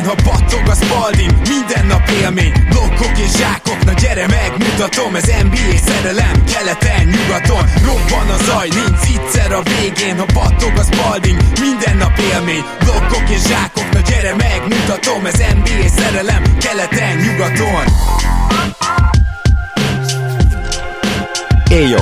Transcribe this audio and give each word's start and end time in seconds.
végén, 0.00 0.08
ha 0.08 0.30
battog 0.30 0.68
a 0.68 0.74
spalding 0.74 1.32
Minden 1.48 1.86
nap 1.86 2.08
élmény, 2.22 2.52
blokkok 2.68 3.18
és 3.18 3.30
zsákok 3.38 3.84
Na 3.84 3.92
gyere 3.92 4.26
megmutatom, 4.26 5.14
ez 5.14 5.26
NBA 5.42 5.76
szerelem 5.86 6.44
Keleten, 6.52 7.06
nyugaton, 7.06 7.64
robban 7.86 8.28
a 8.34 8.38
zaj 8.44 8.68
Nincs 8.68 9.04
egyszer 9.14 9.52
a 9.52 9.62
végén, 9.62 10.18
ha 10.18 10.26
battog 10.34 10.72
a 10.76 10.82
spalding 10.90 11.38
Minden 11.60 11.96
nap 11.96 12.18
élmény, 12.32 12.64
blokkok 12.84 13.28
és 13.30 13.42
zsákok 13.48 13.88
Na 13.92 14.00
gyere 14.08 14.34
megmutatom, 14.34 15.26
ez 15.26 15.38
NBA 15.56 15.88
szerelem 15.88 16.42
Keleten, 16.58 17.16
nyugaton. 17.16 17.84
Éjjó! 21.70 21.98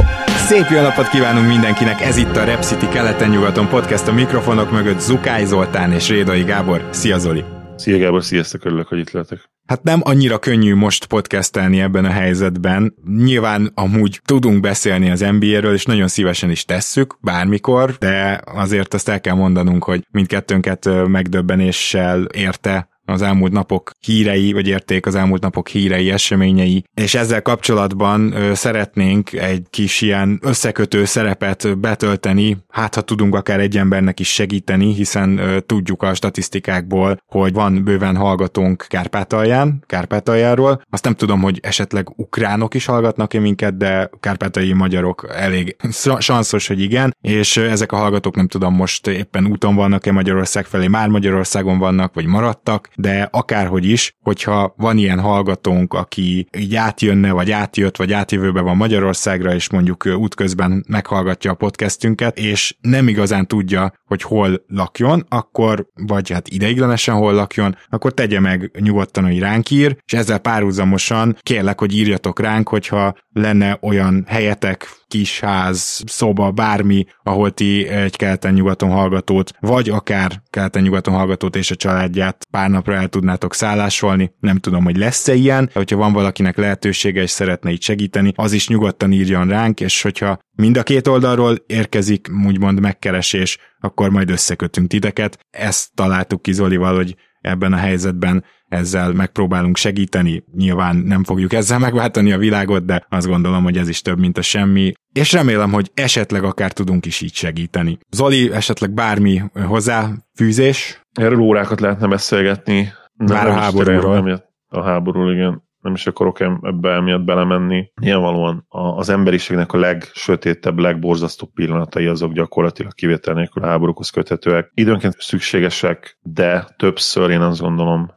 Szép 0.47 0.67
jó 0.71 0.81
napot 0.81 1.09
kívánunk 1.09 1.47
mindenkinek, 1.49 2.01
ez 2.01 2.17
itt 2.17 2.37
a 2.37 2.45
Rep 2.45 2.63
City 2.63 2.89
keleten-nyugaton 2.89 3.69
podcast 3.69 4.09
a 4.09 4.13
mikrofonok 4.13 4.71
mögött 4.71 5.01
Zukály 5.01 5.45
Zoltán 5.45 5.93
és 5.93 6.09
Rédai 6.09 6.43
Gábor. 6.43 6.89
Szia 6.91 7.19
Zoli! 7.19 7.58
Szia 7.79 7.99
Gábor, 7.99 8.25
sziasztok, 8.25 8.65
örülök, 8.65 8.87
hogy 8.87 8.99
itt 8.99 9.11
lehetek. 9.11 9.51
Hát 9.67 9.83
nem 9.83 10.01
annyira 10.05 10.39
könnyű 10.39 10.75
most 10.75 11.07
podcastelni 11.07 11.81
ebben 11.81 12.05
a 12.05 12.11
helyzetben. 12.11 12.95
Nyilván 13.07 13.73
amúgy 13.75 14.21
tudunk 14.25 14.61
beszélni 14.61 15.11
az 15.11 15.21
NBA-ről, 15.21 15.75
és 15.75 15.85
nagyon 15.85 16.09
szívesen 16.09 16.51
is 16.51 16.65
tesszük, 16.65 17.19
bármikor, 17.21 17.91
de 17.99 18.41
azért 18.45 18.95
azt 18.95 19.09
el 19.09 19.21
kell 19.21 19.35
mondanunk, 19.35 19.85
hogy 19.85 20.07
mindkettőnket 20.11 20.89
megdöbbenéssel 21.07 22.25
érte 22.25 22.89
az 23.09 23.23
elmúlt 23.23 23.53
napok 23.53 23.91
hírei, 24.01 24.53
vagy 24.53 24.69
érték 24.69 25.07
az 25.07 25.15
elmúlt 25.15 25.43
napok 25.43 25.69
hírei, 25.69 26.11
eseményei, 26.11 26.85
és 26.95 27.15
ezzel 27.15 27.43
kapcsolatban 27.43 28.35
szeretnénk 28.55 29.33
egy 29.33 29.67
kis 29.71 30.01
ilyen 30.01 30.39
összekötő 30.43 31.05
szerepet 31.05 31.79
betölteni, 31.79 32.57
hát 32.69 32.95
ha 32.95 33.01
tudunk 33.01 33.35
akár 33.35 33.61
egy 33.61 33.77
embernek 33.77 34.21
is 34.21 34.33
segíteni, 34.33 34.95
hiszen 34.95 35.39
ö, 35.39 35.61
tudjuk 35.61 36.03
a 36.03 36.15
statisztikákból, 36.15 37.23
hogy 37.27 37.53
van 37.53 37.85
bőven 37.85 38.17
hallgatónk 38.17 38.87
Kárpátalján, 38.89 39.83
Kárpátaljáról. 39.87 40.83
Azt 40.91 41.05
nem 41.05 41.15
tudom, 41.15 41.41
hogy 41.41 41.59
esetleg 41.63 42.09
ukránok 42.17 42.75
is 42.75 42.85
hallgatnak-e 42.85 43.41
minket, 43.41 43.77
de 43.77 44.11
kárpátai 44.21 44.73
magyarok 44.73 45.27
elég 45.35 45.77
sanszos, 46.19 46.67
hogy 46.67 46.81
igen, 46.81 47.17
és 47.21 47.57
ezek 47.57 47.93
a 47.93 47.97
hallgatók 47.97 48.37
nem 48.37 48.49
tudom 48.49 48.75
most 48.75 49.07
éppen 49.07 49.47
úton 49.47 49.75
vannak-e 49.75 50.13
Magyarország 50.13 50.67
felé, 50.67 50.87
már 50.87 51.09
Magyarországon 51.09 51.79
vannak, 51.79 52.15
vagy 52.15 52.27
maradtak, 52.27 52.89
de 52.99 53.29
akárhogy 53.33 53.85
is, 53.85 54.13
hogyha 54.23 54.75
van 54.77 54.99
ilyen 54.99 55.21
hallgatónk, 55.21 55.95
aki 55.95 56.49
így 56.59 56.75
átjönne, 56.75 57.33
vagy 57.33 57.51
átjött, 57.51 57.97
vagy 57.97 58.13
átjövőben 58.13 58.65
van 58.65 58.77
Magyarországra, 58.77 59.55
és 59.55 59.71
mondjuk 59.71 60.07
útközben 60.07 60.85
meghallgatja 60.89 61.51
a 61.51 61.55
podcastünket, 61.55 62.39
és 62.39 62.77
nem 62.81 63.09
igazán 63.09 63.47
tudja, 63.47 63.93
hogy 64.05 64.23
hol 64.23 64.65
lakjon, 64.67 65.25
akkor, 65.29 65.87
vagy 65.95 66.31
hát 66.31 66.49
ideiglenesen 66.49 67.15
hol 67.15 67.33
lakjon, 67.33 67.77
akkor 67.89 68.13
tegye 68.13 68.41
meg 68.41 68.71
nyugodtan, 68.81 69.25
hogy 69.25 69.39
ránk 69.39 69.71
ír, 69.71 69.97
és 70.07 70.13
ezzel 70.13 70.39
párhuzamosan 70.39 71.37
kérlek, 71.41 71.79
hogy 71.79 71.97
írjatok 71.97 72.41
ránk, 72.41 72.69
hogyha 72.69 73.15
lenne 73.33 73.79
olyan 73.81 74.25
helyetek, 74.29 74.89
kis 75.09 75.41
ház, 75.41 76.03
szoba, 76.07 76.51
bármi, 76.51 77.05
ahol 77.23 77.51
ti 77.51 77.87
egy 77.87 78.17
keleten-nyugaton 78.17 78.91
hallgatót, 78.91 79.53
vagy 79.61 79.89
akár 79.89 80.43
keleten-nyugaton 80.51 81.15
hallgatót 81.15 81.57
és 81.57 81.71
a 81.71 81.77
családját 81.77 82.47
pár 82.51 82.71
napra 82.89 83.03
el 83.03 83.09
tudnátok 83.09 83.55
szállásolni. 83.55 84.33
Nem 84.41 84.57
tudom, 84.57 84.85
hogy 84.85 84.97
lesz-e 84.97 85.35
ilyen, 85.35 85.71
hogyha 85.73 85.97
van 85.97 86.13
valakinek 86.13 86.57
lehetősége 86.57 87.23
és 87.23 87.31
szeretne 87.31 87.71
így 87.71 87.83
segíteni, 87.83 88.33
az 88.37 88.53
is 88.53 88.69
nyugodtan 88.69 89.13
írjon 89.13 89.49
ránk, 89.49 89.81
és 89.81 90.03
hogyha 90.03 90.39
mind 90.53 90.77
a 90.77 90.83
két 90.83 91.07
oldalról 91.07 91.57
érkezik 91.67 92.29
úgymond 92.47 92.81
megkeresés, 92.81 93.59
akkor 93.81 94.11
majd 94.11 94.31
összekötünk 94.31 94.89
titeket. 94.89 95.39
Ezt 95.51 95.95
találtuk 95.95 96.43
ki 96.43 96.53
Zolival, 96.53 96.95
hogy 96.95 97.17
ebben 97.41 97.73
a 97.73 97.77
helyzetben 97.77 98.45
ezzel 98.69 99.13
megpróbálunk 99.13 99.77
segíteni. 99.77 100.45
Nyilván 100.57 100.97
nem 100.97 101.25
fogjuk 101.25 101.53
ezzel 101.53 101.79
megváltani 101.79 102.33
a 102.33 102.39
világot, 102.39 102.85
de 102.85 103.07
azt 103.09 103.27
gondolom, 103.27 103.63
hogy 103.63 103.77
ez 103.77 103.89
is 103.89 104.03
több, 104.03 104.19
mint 104.19 104.39
a 104.39 104.43
semmi. 104.43 104.93
És 105.13 105.33
remélem, 105.33 105.73
hogy 105.73 105.91
esetleg 105.95 106.45
akár 106.45 106.73
tudunk 106.73 107.07
is 107.07 107.21
így 107.21 107.35
segíteni. 107.35 107.99
Zoli, 108.11 108.53
esetleg 108.53 108.91
bármi 108.93 109.43
hozzáfűzés? 109.67 111.01
Erről 111.19 111.41
órákat 111.41 111.81
lehetne 111.81 112.07
beszélgetni. 112.07 112.93
Már 113.17 113.47
a 113.47 113.53
háborúról. 113.53 114.43
A 114.69 114.83
háborúról, 114.83 115.33
igen 115.33 115.67
nem 115.81 115.93
is 115.95 116.07
akarok 116.07 116.41
ebbe 116.41 116.91
emiatt 116.91 117.25
belemenni. 117.25 117.91
Nyilvánvalóan 118.01 118.65
az 118.69 119.09
emberiségnek 119.09 119.73
a 119.73 119.79
legsötétebb, 119.79 120.79
legborzasztóbb 120.79 121.53
pillanatai 121.55 122.07
azok 122.07 122.33
gyakorlatilag 122.33 122.95
kivétel 122.95 123.35
nélkül 123.35 123.63
a 123.63 123.67
háborúkhoz 123.67 124.11
köthetőek. 124.11 124.71
Időnként 124.75 125.15
szükségesek, 125.19 126.19
de 126.23 126.75
többször 126.77 127.31
én 127.31 127.41
azt 127.41 127.61
gondolom, 127.61 128.17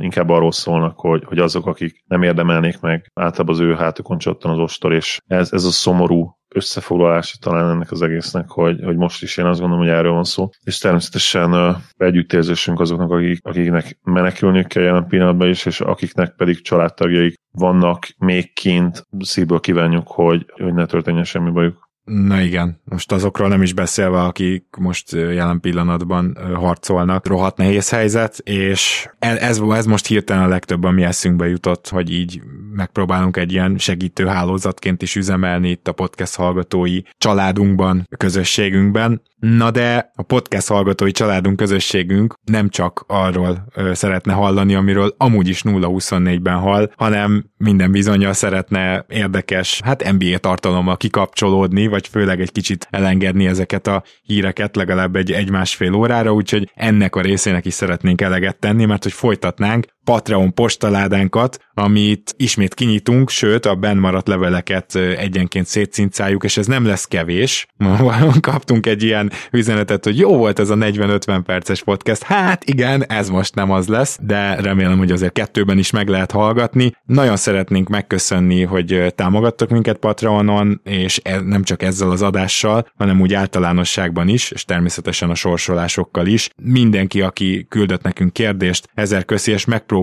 inkább 0.00 0.28
arról 0.28 0.52
szólnak, 0.52 1.00
hogy, 1.00 1.24
hogy 1.24 1.38
azok, 1.38 1.66
akik 1.66 2.04
nem 2.06 2.22
érdemelnék 2.22 2.80
meg, 2.80 3.10
általában 3.14 3.54
az 3.54 3.60
ő 3.60 3.74
hátukon 3.74 4.18
csattan 4.18 4.50
az 4.50 4.58
ostor, 4.58 4.92
és 4.92 5.18
ez, 5.26 5.52
ez 5.52 5.64
a 5.64 5.70
szomorú 5.70 6.35
összefoglalása 6.56 7.36
talán 7.40 7.70
ennek 7.70 7.90
az 7.90 8.02
egésznek, 8.02 8.48
hogy, 8.48 8.80
hogy 8.84 8.96
most 8.96 9.22
is 9.22 9.36
én 9.36 9.44
azt 9.44 9.60
gondolom, 9.60 9.84
hogy 9.84 9.94
erről 9.94 10.12
van 10.12 10.24
szó. 10.24 10.48
És 10.64 10.78
természetesen 10.78 11.76
együttérzésünk 11.96 12.80
azoknak, 12.80 13.10
akik, 13.10 13.38
akiknek 13.42 13.98
menekülniük 14.02 14.66
kell 14.66 14.82
jelen 14.82 15.06
pillanatban 15.06 15.48
is, 15.48 15.66
és 15.66 15.80
akiknek 15.80 16.34
pedig 16.36 16.62
családtagjaik 16.62 17.34
vannak 17.50 18.08
még 18.18 18.52
kint, 18.52 19.06
szívből 19.18 19.60
kívánjuk, 19.60 20.08
hogy, 20.08 20.46
hogy 20.52 20.74
ne 20.74 20.86
történjen 20.86 21.24
semmi 21.24 21.50
bajuk. 21.50 21.85
Na 22.06 22.40
igen, 22.40 22.80
most 22.84 23.12
azokról 23.12 23.48
nem 23.48 23.62
is 23.62 23.72
beszélve, 23.72 24.22
akik 24.22 24.64
most 24.78 25.12
jelen 25.12 25.60
pillanatban 25.60 26.38
harcolnak, 26.54 27.26
rohadt 27.26 27.56
nehéz 27.56 27.90
helyzet, 27.90 28.38
és 28.38 29.08
e, 29.18 29.36
ez, 29.40 29.60
ez 29.60 29.86
most 29.86 30.06
hirtelen 30.06 30.42
a 30.42 30.48
legtöbb, 30.48 30.84
ami 30.84 31.02
eszünkbe 31.02 31.48
jutott, 31.48 31.88
hogy 31.88 32.12
így 32.12 32.40
megpróbálunk 32.72 33.36
egy 33.36 33.52
ilyen 33.52 33.78
segítő 33.78 34.26
hálózatként 34.26 35.02
is 35.02 35.16
üzemelni 35.16 35.68
itt 35.70 35.88
a 35.88 35.92
podcast 35.92 36.36
hallgatói 36.36 37.00
családunkban, 37.18 38.08
közösségünkben. 38.16 39.22
Na 39.40 39.70
de 39.70 40.12
a 40.14 40.22
podcast 40.22 40.68
hallgatói 40.68 41.10
családunk, 41.10 41.56
közösségünk 41.56 42.34
nem 42.44 42.68
csak 42.68 43.04
arról 43.06 43.66
szeretne 43.92 44.32
hallani, 44.32 44.74
amiről 44.74 45.14
amúgy 45.16 45.48
is 45.48 45.62
0-24-ben 45.64 46.58
hall, 46.58 46.90
hanem 46.96 47.44
minden 47.56 47.92
bizonyal 47.92 48.32
szeretne 48.32 49.04
érdekes, 49.08 49.80
hát 49.84 50.12
NBA 50.12 50.38
tartalommal 50.38 50.96
kikapcsolódni, 50.96 51.86
vagy 51.96 52.08
főleg 52.08 52.40
egy 52.40 52.52
kicsit 52.52 52.88
elengedni 52.90 53.46
ezeket 53.46 53.86
a 53.86 54.02
híreket 54.22 54.76
legalább 54.76 55.16
egy, 55.16 55.32
egy 55.32 55.50
másfél 55.50 55.94
órára, 55.94 56.32
úgyhogy 56.32 56.70
ennek 56.74 57.16
a 57.16 57.20
részének 57.20 57.64
is 57.64 57.74
szeretnénk 57.74 58.20
eleget 58.20 58.58
tenni, 58.58 58.84
mert 58.84 59.02
hogy 59.02 59.12
folytatnánk 59.12 59.86
Patreon 60.06 60.54
postaládánkat, 60.54 61.58
amit 61.74 62.34
ismét 62.36 62.74
kinyitunk, 62.74 63.30
sőt 63.30 63.66
a 63.66 63.74
benn 63.74 63.98
maradt 63.98 64.28
leveleket 64.28 64.94
egyenként 64.96 65.66
szétszincáljuk, 65.66 66.44
és 66.44 66.56
ez 66.56 66.66
nem 66.66 66.86
lesz 66.86 67.04
kevés. 67.04 67.66
Kaptunk 68.40 68.86
egy 68.86 69.02
ilyen 69.02 69.30
üzenetet, 69.50 70.04
hogy 70.04 70.18
jó 70.18 70.36
volt 70.36 70.58
ez 70.58 70.70
a 70.70 70.74
40-50 70.74 71.40
perces 71.44 71.82
podcast. 71.82 72.22
Hát 72.22 72.64
igen, 72.64 73.04
ez 73.06 73.28
most 73.28 73.54
nem 73.54 73.70
az 73.70 73.88
lesz, 73.88 74.18
de 74.22 74.54
remélem, 74.60 74.98
hogy 74.98 75.10
azért 75.10 75.32
kettőben 75.32 75.78
is 75.78 75.90
meg 75.90 76.08
lehet 76.08 76.30
hallgatni. 76.30 76.92
Nagyon 77.04 77.36
szeretnénk 77.36 77.88
megköszönni, 77.88 78.62
hogy 78.62 79.12
támogattok 79.14 79.68
minket 79.70 79.96
Patreonon, 79.96 80.80
és 80.84 81.20
e, 81.22 81.40
nem 81.40 81.62
csak 81.62 81.82
ezzel 81.82 82.10
az 82.10 82.22
adással, 82.22 82.88
hanem 82.96 83.20
úgy 83.20 83.34
általánosságban 83.34 84.28
is, 84.28 84.50
és 84.50 84.64
természetesen 84.64 85.30
a 85.30 85.34
sorsolásokkal 85.34 86.26
is. 86.26 86.50
Mindenki, 86.62 87.20
aki 87.20 87.66
küldött 87.68 88.02
nekünk 88.02 88.32
kérdést, 88.32 88.88
ezer 88.94 89.24
köszi, 89.24 89.52
és 89.52 89.64
megpróbáljuk 89.64 89.95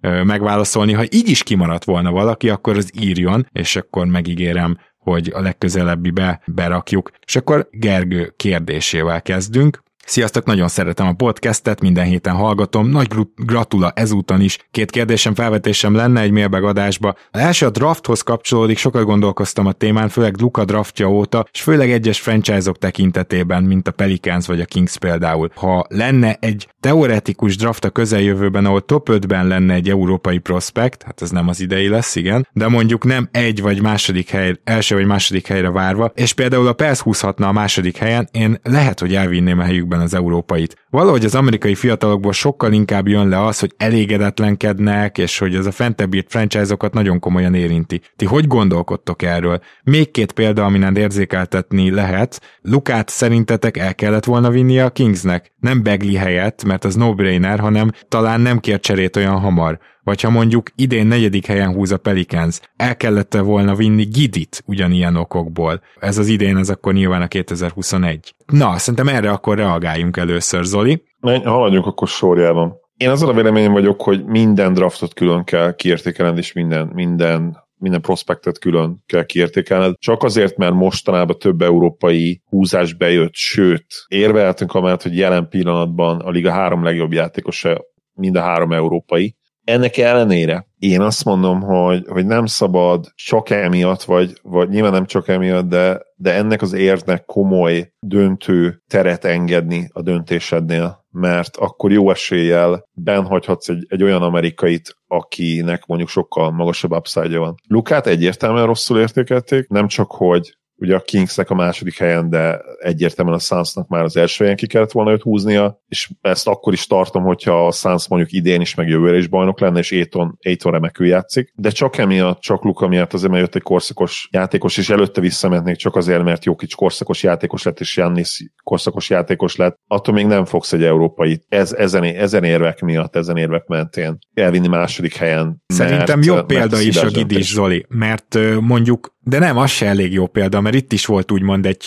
megválaszolni. 0.00 0.92
Ha 0.92 1.02
így 1.10 1.28
is 1.28 1.42
kimaradt 1.42 1.84
volna 1.84 2.10
valaki, 2.10 2.48
akkor 2.48 2.76
az 2.76 2.90
írjon, 3.00 3.46
és 3.52 3.76
akkor 3.76 4.06
megígérem, 4.06 4.78
hogy 4.98 5.30
a 5.34 5.40
legközelebbibe 5.40 6.40
berakjuk. 6.46 7.10
És 7.26 7.36
akkor 7.36 7.68
Gergő 7.70 8.32
kérdésével 8.36 9.22
kezdünk. 9.22 9.84
Sziasztok, 10.06 10.44
nagyon 10.44 10.68
szeretem 10.68 11.06
a 11.06 11.12
podcastet, 11.12 11.80
minden 11.80 12.04
héten 12.04 12.34
hallgatom, 12.34 12.88
nagy 12.88 13.08
gratula 13.36 13.90
ezúton 13.90 14.40
is. 14.40 14.58
Két 14.70 14.90
kérdésem, 14.90 15.34
felvetésem 15.34 15.94
lenne 15.94 16.20
egy 16.20 16.30
mailbag 16.30 16.64
Az 16.64 17.10
első 17.30 17.66
a 17.66 17.70
drafthoz 17.70 18.20
kapcsolódik, 18.20 18.78
sokat 18.78 19.04
gondolkoztam 19.04 19.66
a 19.66 19.72
témán, 19.72 20.08
főleg 20.08 20.40
Luka 20.40 20.64
draftja 20.64 21.10
óta, 21.10 21.46
és 21.52 21.62
főleg 21.62 21.90
egyes 21.90 22.20
franchise-ok 22.20 22.78
tekintetében, 22.78 23.62
mint 23.62 23.88
a 23.88 23.90
Pelicans 23.90 24.46
vagy 24.46 24.60
a 24.60 24.64
Kings 24.64 24.98
például. 24.98 25.50
Ha 25.54 25.86
lenne 25.88 26.36
egy 26.40 26.68
teoretikus 26.80 27.56
draft 27.56 27.84
a 27.84 27.90
közeljövőben, 27.90 28.64
ahol 28.64 28.84
top 28.84 29.08
5-ben 29.12 29.46
lenne 29.46 29.74
egy 29.74 29.88
európai 29.88 30.38
prospekt, 30.38 31.02
hát 31.02 31.22
ez 31.22 31.30
nem 31.30 31.48
az 31.48 31.60
idei 31.60 31.88
lesz, 31.88 32.16
igen, 32.16 32.48
de 32.52 32.68
mondjuk 32.68 33.04
nem 33.04 33.28
egy 33.32 33.62
vagy 33.62 33.82
második 33.82 34.30
hely, 34.30 34.54
első 34.64 34.94
vagy 34.94 35.06
második 35.06 35.46
helyre 35.46 35.70
várva, 35.70 36.12
és 36.14 36.32
például 36.32 36.66
a 36.66 36.72
Pels 36.72 37.00
húzhatna 37.00 37.48
a 37.48 37.52
második 37.52 37.96
helyen, 37.96 38.28
én 38.32 38.58
lehet, 38.62 39.00
hogy 39.00 39.14
elvinném 39.14 39.58
a 39.58 39.62
helyükben 39.62 39.94
években 39.96 40.00
az 40.00 40.14
európait. 40.14 40.76
Valahogy 40.90 41.24
az 41.24 41.34
amerikai 41.34 41.74
fiatalokból 41.74 42.32
sokkal 42.32 42.72
inkább 42.72 43.08
jön 43.08 43.28
le 43.28 43.44
az, 43.44 43.58
hogy 43.58 43.74
elégedetlenkednek, 43.76 45.18
és 45.18 45.38
hogy 45.38 45.54
ez 45.54 45.66
a 45.66 45.70
fentebb 45.70 46.14
írt 46.14 46.30
franchise-okat 46.30 46.94
nagyon 46.94 47.18
komolyan 47.18 47.54
érinti. 47.54 48.00
Ti 48.16 48.24
hogy 48.24 48.46
gondolkodtok 48.46 49.22
erről? 49.22 49.60
Még 49.82 50.10
két 50.10 50.32
példa, 50.32 50.64
amin 50.64 50.96
érzékeltetni 50.96 51.90
lehet. 51.90 52.40
Lukát 52.62 53.08
szerintetek 53.08 53.76
el 53.76 53.94
kellett 53.94 54.24
volna 54.24 54.50
vinni 54.50 54.80
a 54.80 54.90
Kingsnek? 54.90 55.52
Nem 55.60 55.82
Begli 55.82 56.14
helyett, 56.14 56.64
mert 56.64 56.84
az 56.84 56.94
no-brainer, 56.94 57.58
hanem 57.58 57.90
talán 58.08 58.40
nem 58.40 58.58
kér 58.58 58.80
cserét 58.80 59.16
olyan 59.16 59.38
hamar 59.38 59.78
vagy 60.06 60.20
ha 60.20 60.30
mondjuk 60.30 60.70
idén 60.74 61.06
negyedik 61.06 61.46
helyen 61.46 61.74
húz 61.74 61.92
a 61.92 61.96
Pelicans, 61.96 62.60
el 62.76 62.96
kellett 62.96 63.34
volna 63.34 63.74
vinni 63.74 64.04
Gidit 64.04 64.62
ugyanilyen 64.66 65.16
okokból. 65.16 65.80
Ez 66.00 66.18
az 66.18 66.28
idén, 66.28 66.56
ez 66.56 66.68
akkor 66.68 66.92
nyilván 66.92 67.22
a 67.22 67.26
2021. 67.26 68.34
Na, 68.46 68.78
szerintem 68.78 69.14
erre 69.14 69.30
akkor 69.30 69.56
reagáljunk 69.56 70.16
először, 70.16 70.64
Zoli. 70.64 71.02
Menj, 71.20 71.44
haladjunk 71.44 71.86
akkor 71.86 72.08
sorjában. 72.08 72.74
Én 72.96 73.08
azon 73.08 73.28
a 73.28 73.32
véleményem 73.32 73.72
vagyok, 73.72 74.02
hogy 74.02 74.24
minden 74.24 74.72
draftot 74.72 75.14
külön 75.14 75.44
kell 75.44 75.74
kiértékelned, 75.74 76.38
és 76.38 76.52
minden, 76.52 76.90
minden 76.94 77.64
minden 77.78 78.00
prospektet 78.00 78.58
külön 78.58 79.02
kell 79.06 79.24
kiértékelned. 79.24 79.94
Csak 79.98 80.22
azért, 80.22 80.56
mert 80.56 80.72
mostanában 80.72 81.38
több 81.38 81.62
európai 81.62 82.42
húzás 82.44 82.92
bejött, 82.92 83.34
sőt, 83.34 83.86
érvehetünk 84.08 84.74
amellett, 84.74 85.02
hogy 85.02 85.16
jelen 85.16 85.48
pillanatban 85.48 86.20
a 86.20 86.30
liga 86.30 86.50
három 86.50 86.82
legjobb 86.82 87.12
játékosa 87.12 87.84
mind 88.14 88.36
a 88.36 88.40
három 88.40 88.72
európai, 88.72 89.36
ennek 89.66 89.96
ellenére 89.96 90.66
én 90.78 91.00
azt 91.00 91.24
mondom, 91.24 91.60
hogy, 91.60 92.04
hogy 92.08 92.26
nem 92.26 92.46
szabad 92.46 93.12
csak 93.14 93.50
emiatt, 93.50 94.02
vagy, 94.02 94.32
vagy 94.42 94.68
nyilván 94.68 94.92
nem 94.92 95.06
csak 95.06 95.28
emiatt, 95.28 95.68
de, 95.68 96.00
de 96.16 96.34
ennek 96.34 96.62
az 96.62 96.72
érnek 96.72 97.24
komoly 97.24 97.92
döntő 98.00 98.82
teret 98.88 99.24
engedni 99.24 99.88
a 99.92 100.02
döntésednél, 100.02 101.04
mert 101.10 101.56
akkor 101.56 101.92
jó 101.92 102.10
eséllyel 102.10 102.88
benhagyhatsz 102.92 103.68
egy, 103.68 103.86
egy 103.88 104.02
olyan 104.02 104.22
amerikait, 104.22 104.96
akinek 105.06 105.86
mondjuk 105.86 106.08
sokkal 106.08 106.50
magasabb 106.50 106.92
upside 106.92 107.38
van. 107.38 107.54
Lukát 107.68 108.06
egyértelműen 108.06 108.66
rosszul 108.66 108.98
értékelték, 108.98 109.68
nem 109.68 109.86
csak, 109.86 110.10
hogy 110.10 110.56
ugye 110.78 110.94
a 110.94 111.00
Kingsnek 111.00 111.50
a 111.50 111.54
második 111.54 111.98
helyen, 111.98 112.30
de 112.30 112.60
egyértelműen 112.78 113.36
a 113.36 113.40
Sunsnak 113.40 113.88
már 113.88 114.04
az 114.04 114.16
első 114.16 114.42
helyen 114.42 114.56
ki 114.56 114.66
kellett 114.66 114.92
volna 114.92 115.10
őt 115.10 115.22
húznia, 115.22 115.80
és 115.88 116.10
ezt 116.20 116.48
akkor 116.48 116.72
is 116.72 116.86
tartom, 116.86 117.22
hogyha 117.22 117.66
a 117.66 117.72
Suns 117.72 118.08
mondjuk 118.08 118.32
idén 118.32 118.60
is, 118.60 118.74
meg 118.74 118.88
jövőre 118.88 119.16
is 119.16 119.26
bajnok 119.26 119.60
lenne, 119.60 119.78
és 119.78 119.92
Aiton, 119.92 120.38
Aiton 120.42 120.72
remekül 120.72 121.06
játszik, 121.06 121.52
de 121.54 121.70
csak 121.70 121.98
emiatt, 121.98 122.40
csak 122.40 122.64
Luka 122.64 122.88
miatt 122.88 123.12
azért, 123.12 123.30
mert 123.30 123.42
jött 123.44 123.54
egy 123.54 123.62
korszakos 123.62 124.28
játékos, 124.32 124.76
és 124.76 124.90
előtte 124.90 125.20
visszamennék 125.20 125.76
csak 125.76 125.96
azért, 125.96 126.22
mert 126.22 126.44
Jokic 126.44 126.74
korszakos 126.74 127.22
játékos 127.22 127.62
lett, 127.62 127.80
és 127.80 127.96
Jannis 127.96 128.50
korszakos 128.62 129.10
játékos 129.10 129.56
lett, 129.56 129.78
attól 129.86 130.14
még 130.14 130.26
nem 130.26 130.44
fogsz 130.44 130.72
egy 130.72 130.84
európai, 130.84 131.40
ez, 131.48 131.72
ezen, 131.72 132.04
ezen 132.04 132.44
érvek 132.44 132.80
miatt, 132.80 133.16
ezen 133.16 133.36
érvek 133.36 133.66
mentén 133.66 134.18
elvinni 134.34 134.68
második 134.68 135.16
helyen. 135.16 135.62
Szerintem 135.66 136.18
mert, 136.18 136.24
jobb 136.24 136.46
példa 136.46 136.80
is 136.80 136.96
a 136.96 137.06
Gidis 137.06 137.52
Zoli, 137.52 137.86
mert 137.88 138.38
mondjuk 138.60 139.15
de 139.28 139.38
nem, 139.38 139.56
az 139.56 139.70
se 139.70 139.86
elég 139.86 140.12
jó 140.12 140.26
példa, 140.26 140.60
mert 140.60 140.74
itt 140.74 140.92
is 140.92 141.06
volt 141.06 141.32
úgymond 141.32 141.66
egy 141.66 141.86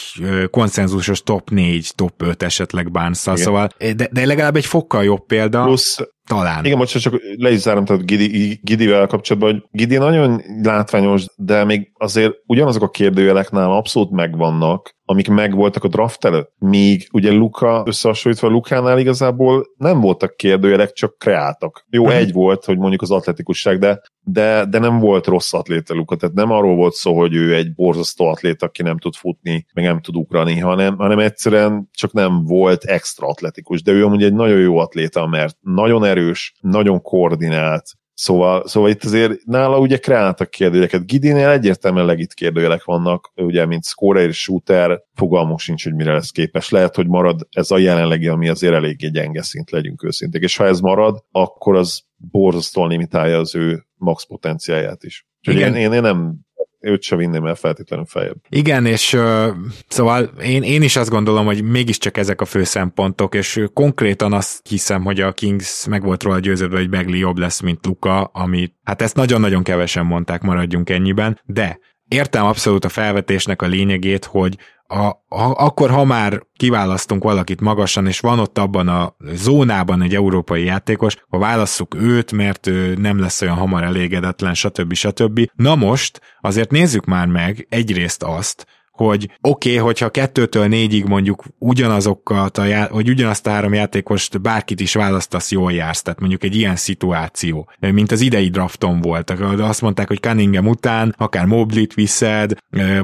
konszenzusos 0.50 1.24
top 1.24 1.50
4, 1.50 1.92
top 1.96 2.22
5 2.22 2.44
esetleg 2.44 2.92
bánszal, 2.92 3.36
szóval, 3.36 3.70
de, 3.78 4.10
de 4.12 4.26
legalább 4.26 4.56
egy 4.56 4.66
fokkal 4.66 5.04
jobb 5.04 5.26
példa. 5.26 5.64
Plusz 5.64 5.98
talán. 6.30 6.66
Igen, 6.66 6.78
most 6.78 7.00
csak 7.00 7.22
le 7.38 7.52
is 7.52 7.60
zárom, 7.60 7.86
tehát 7.86 8.06
Gidi, 8.06 8.60
Gidivel 8.64 9.08
kapcsolatban, 9.08 9.52
hogy 9.52 9.64
Gidi 9.72 9.98
nagyon 9.98 10.42
látványos, 10.64 11.26
de 11.36 11.64
még 11.64 11.92
azért 11.98 12.34
ugyanazok 12.46 12.81
a 12.84 12.90
kérdőjelek 12.90 13.52
nálam 13.52 13.72
abszolút 13.72 14.12
megvannak, 14.12 14.98
amik 15.10 15.30
megvoltak 15.30 15.84
a 15.84 15.88
draft 15.88 16.26
előtt. 16.26 16.54
Míg 16.58 17.08
ugye 17.12 17.31
Luka, 17.31 17.84
összehasonlítva 17.86 18.48
Lukánál 18.48 19.00
igazából 19.00 19.66
nem 19.78 20.00
voltak 20.00 20.36
kérdőjelek, 20.36 20.92
csak 20.92 21.18
kreáltak. 21.18 21.86
Jó, 21.90 22.04
uh-huh. 22.04 22.18
egy 22.18 22.31
volt, 22.31 22.66
hogy 22.66 22.78
mondjuk 22.78 23.02
az 23.02 23.12
atletikusság, 23.12 23.80
de, 23.80 24.02
de, 24.20 24.66
de 24.66 24.80
nem 24.80 25.00
volt 25.00 25.26
rossz 25.26 25.54
atléta 25.54 25.94
Luka, 25.94 26.16
tehát 26.16 26.36
nem 26.36 26.52
arról 26.52 26.76
volt 26.76 26.94
szó, 26.94 27.18
hogy 27.18 27.36
ő 27.36 27.56
egy 27.56 27.74
borzasztó 27.74 28.26
atléta, 28.26 28.66
aki 28.66 28.84
nem 28.84 28.98
tud 28.98 29.16
futni, 29.16 29.66
meg 29.74 29.86
nem 29.86 30.02
tud 30.02 30.16
ugrani, 30.16 30.60
hanem, 30.60 30.98
hanem 30.98 31.20
egyszerűen 31.20 31.90
csak 31.94 32.14
nem 32.14 32.44
volt 32.44 32.84
extra 32.84 33.28
atletikus, 33.28 33.81
de 33.81 33.92
ő 33.92 34.06
amúgy 34.06 34.24
egy 34.24 34.34
nagyon 34.34 34.60
jó 34.60 34.78
atléta, 34.78 35.28
mert 35.28 35.58
nagyon 35.62 36.06
erős, 36.06 36.19
nagyon 36.62 37.01
koordinált, 37.01 37.83
Szóval, 38.21 38.68
szóval 38.68 38.89
itt 38.89 39.04
azért 39.04 39.45
nála 39.45 39.80
ugye 39.80 39.98
kreáltak 39.98 40.50
kérdőjeleket. 40.50 41.06
Gidinél 41.06 41.50
egyértelműen 41.50 42.06
legit 42.06 42.33
kérdőjelek 42.33 42.83
vannak, 42.83 43.31
ugye, 43.36 43.66
mint 43.66 43.86
scorer 43.86 44.27
és 44.27 44.42
shooter, 44.42 45.01
fogalmunk 45.13 45.60
sincs, 45.60 45.83
hogy 45.83 45.95
mire 45.95 46.13
lesz 46.13 46.31
képes. 46.31 46.69
Lehet, 46.69 46.95
hogy 46.95 47.07
marad 47.07 47.48
ez 47.51 47.71
a 47.71 47.77
jelenlegi, 47.77 48.27
ami 48.27 48.50
azért 48.50 48.74
eléggé 48.74 49.07
gyenge 49.07 49.42
szint, 49.42 49.71
legyünk 49.71 50.04
őszinték. 50.04 50.42
És 50.42 50.57
ha 50.57 50.66
ez 50.66 50.80
marad, 50.80 51.24
akkor 51.31 51.75
az 51.75 52.01
borzasztóan 52.16 52.89
limitálja 52.89 53.38
az 53.38 53.56
ő 53.56 53.86
max 53.95 54.25
potenciáját 54.25 55.04
is. 55.04 55.27
Úgyhogy 55.39 55.63
én, 55.63 55.75
én, 55.75 55.94
én 55.94 56.01
nem 56.01 56.39
őt 56.80 57.02
se 57.02 57.16
vinném 57.16 57.46
el 57.46 57.56
feltétlenül 57.56 58.06
feljebb. 58.06 58.38
Igen, 58.50 58.86
és 58.86 59.14
uh, 59.14 59.48
szóval 59.88 60.24
én, 60.42 60.64
én 60.64 60.81
is 60.81 60.96
azt 60.96 61.10
gondolom, 61.10 61.46
hogy 61.46 61.64
mégiscsak 61.64 62.18
ezek 62.18 62.42
a 62.42 62.46
fő 62.46 62.64
szempontok, 62.64 63.36
és 63.36 63.64
konkrétan 63.74 64.34
azt 64.34 64.68
hiszem, 64.68 65.04
hogy 65.04 65.20
a 65.20 65.31
Kings 65.31 65.88
meg 65.88 66.04
volt 66.04 66.24
róla 66.24 66.40
győződve, 66.40 66.78
hogy 66.78 66.90
Begli 66.90 67.18
jobb 67.18 67.38
lesz, 67.38 67.60
mint 67.60 67.86
Luka, 67.86 68.24
ami 68.24 68.72
hát 68.84 69.02
ezt 69.02 69.16
nagyon-nagyon 69.16 69.64
kevesen 69.64 70.06
mondták, 70.06 70.42
maradjunk 70.42 70.90
ennyiben, 70.90 71.40
de 71.46 71.80
értem 72.08 72.46
abszolút 72.46 72.86
a 72.86 72.90
felvetésnek 72.90 73.62
a 73.62 73.68
lényegét, 73.68 74.26
hogy 74.26 74.58
a, 74.92 75.08
a, 75.28 75.66
akkor, 75.66 75.90
ha 75.90 76.04
már 76.04 76.42
kiválasztunk 76.56 77.24
valakit 77.24 77.62
magasan, 77.62 78.08
és 78.08 78.20
van 78.20 78.40
ott 78.40 78.58
abban 78.58 78.88
a 78.88 79.16
zónában 79.34 80.02
egy 80.02 80.16
európai 80.16 80.64
játékos, 80.64 81.16
ha 81.30 81.38
válasszuk 81.38 81.96
őt, 81.96 82.32
mert 82.32 82.68
ő 82.68 82.96
nem 82.96 83.20
lesz 83.20 83.42
olyan 83.42 83.56
hamar 83.56 83.84
elégedetlen, 83.84 84.54
stb. 84.54 84.94
stb. 84.94 85.50
Na 85.56 85.76
most 85.76 86.22
azért 86.42 86.72
nézzük 86.72 87.06
már 87.06 87.28
meg 87.28 87.68
egyrészt 87.70 88.24
azt, 88.24 88.66
hogy 89.06 89.24
oké, 89.42 89.69
okay, 89.69 89.84
hogyha 89.84 90.10
kettőtől 90.10 90.68
négyig 90.68 91.06
mondjuk 91.06 91.44
ugyanazokat, 91.60 92.57
a 92.57 92.66
já- 92.66 92.90
vagy 92.90 93.10
ugyanazt 93.10 93.48
a 93.48 93.50
három 93.50 93.74
játékost 93.74 94.42
bárkit 94.42 94.80
is 94.80 94.94
választasz, 94.94 95.51
jól 95.51 95.72
jársz, 95.72 96.01
tehát 96.01 96.19
mondjuk 96.19 96.44
egy 96.44 96.56
ilyen 96.56 96.75
szituáció, 96.75 97.72
mint 97.80 98.12
az 98.12 98.22
idei 98.22 98.50
drafton 98.50 99.01
volt. 99.01 99.30
Azt 99.60 99.81
mondták, 99.81 100.07
hogy 100.07 100.19
Cunningham 100.19 100.68
után, 100.68 101.16
akár 101.18 101.46
Moblit 101.46 101.94
viszed, 101.94 102.54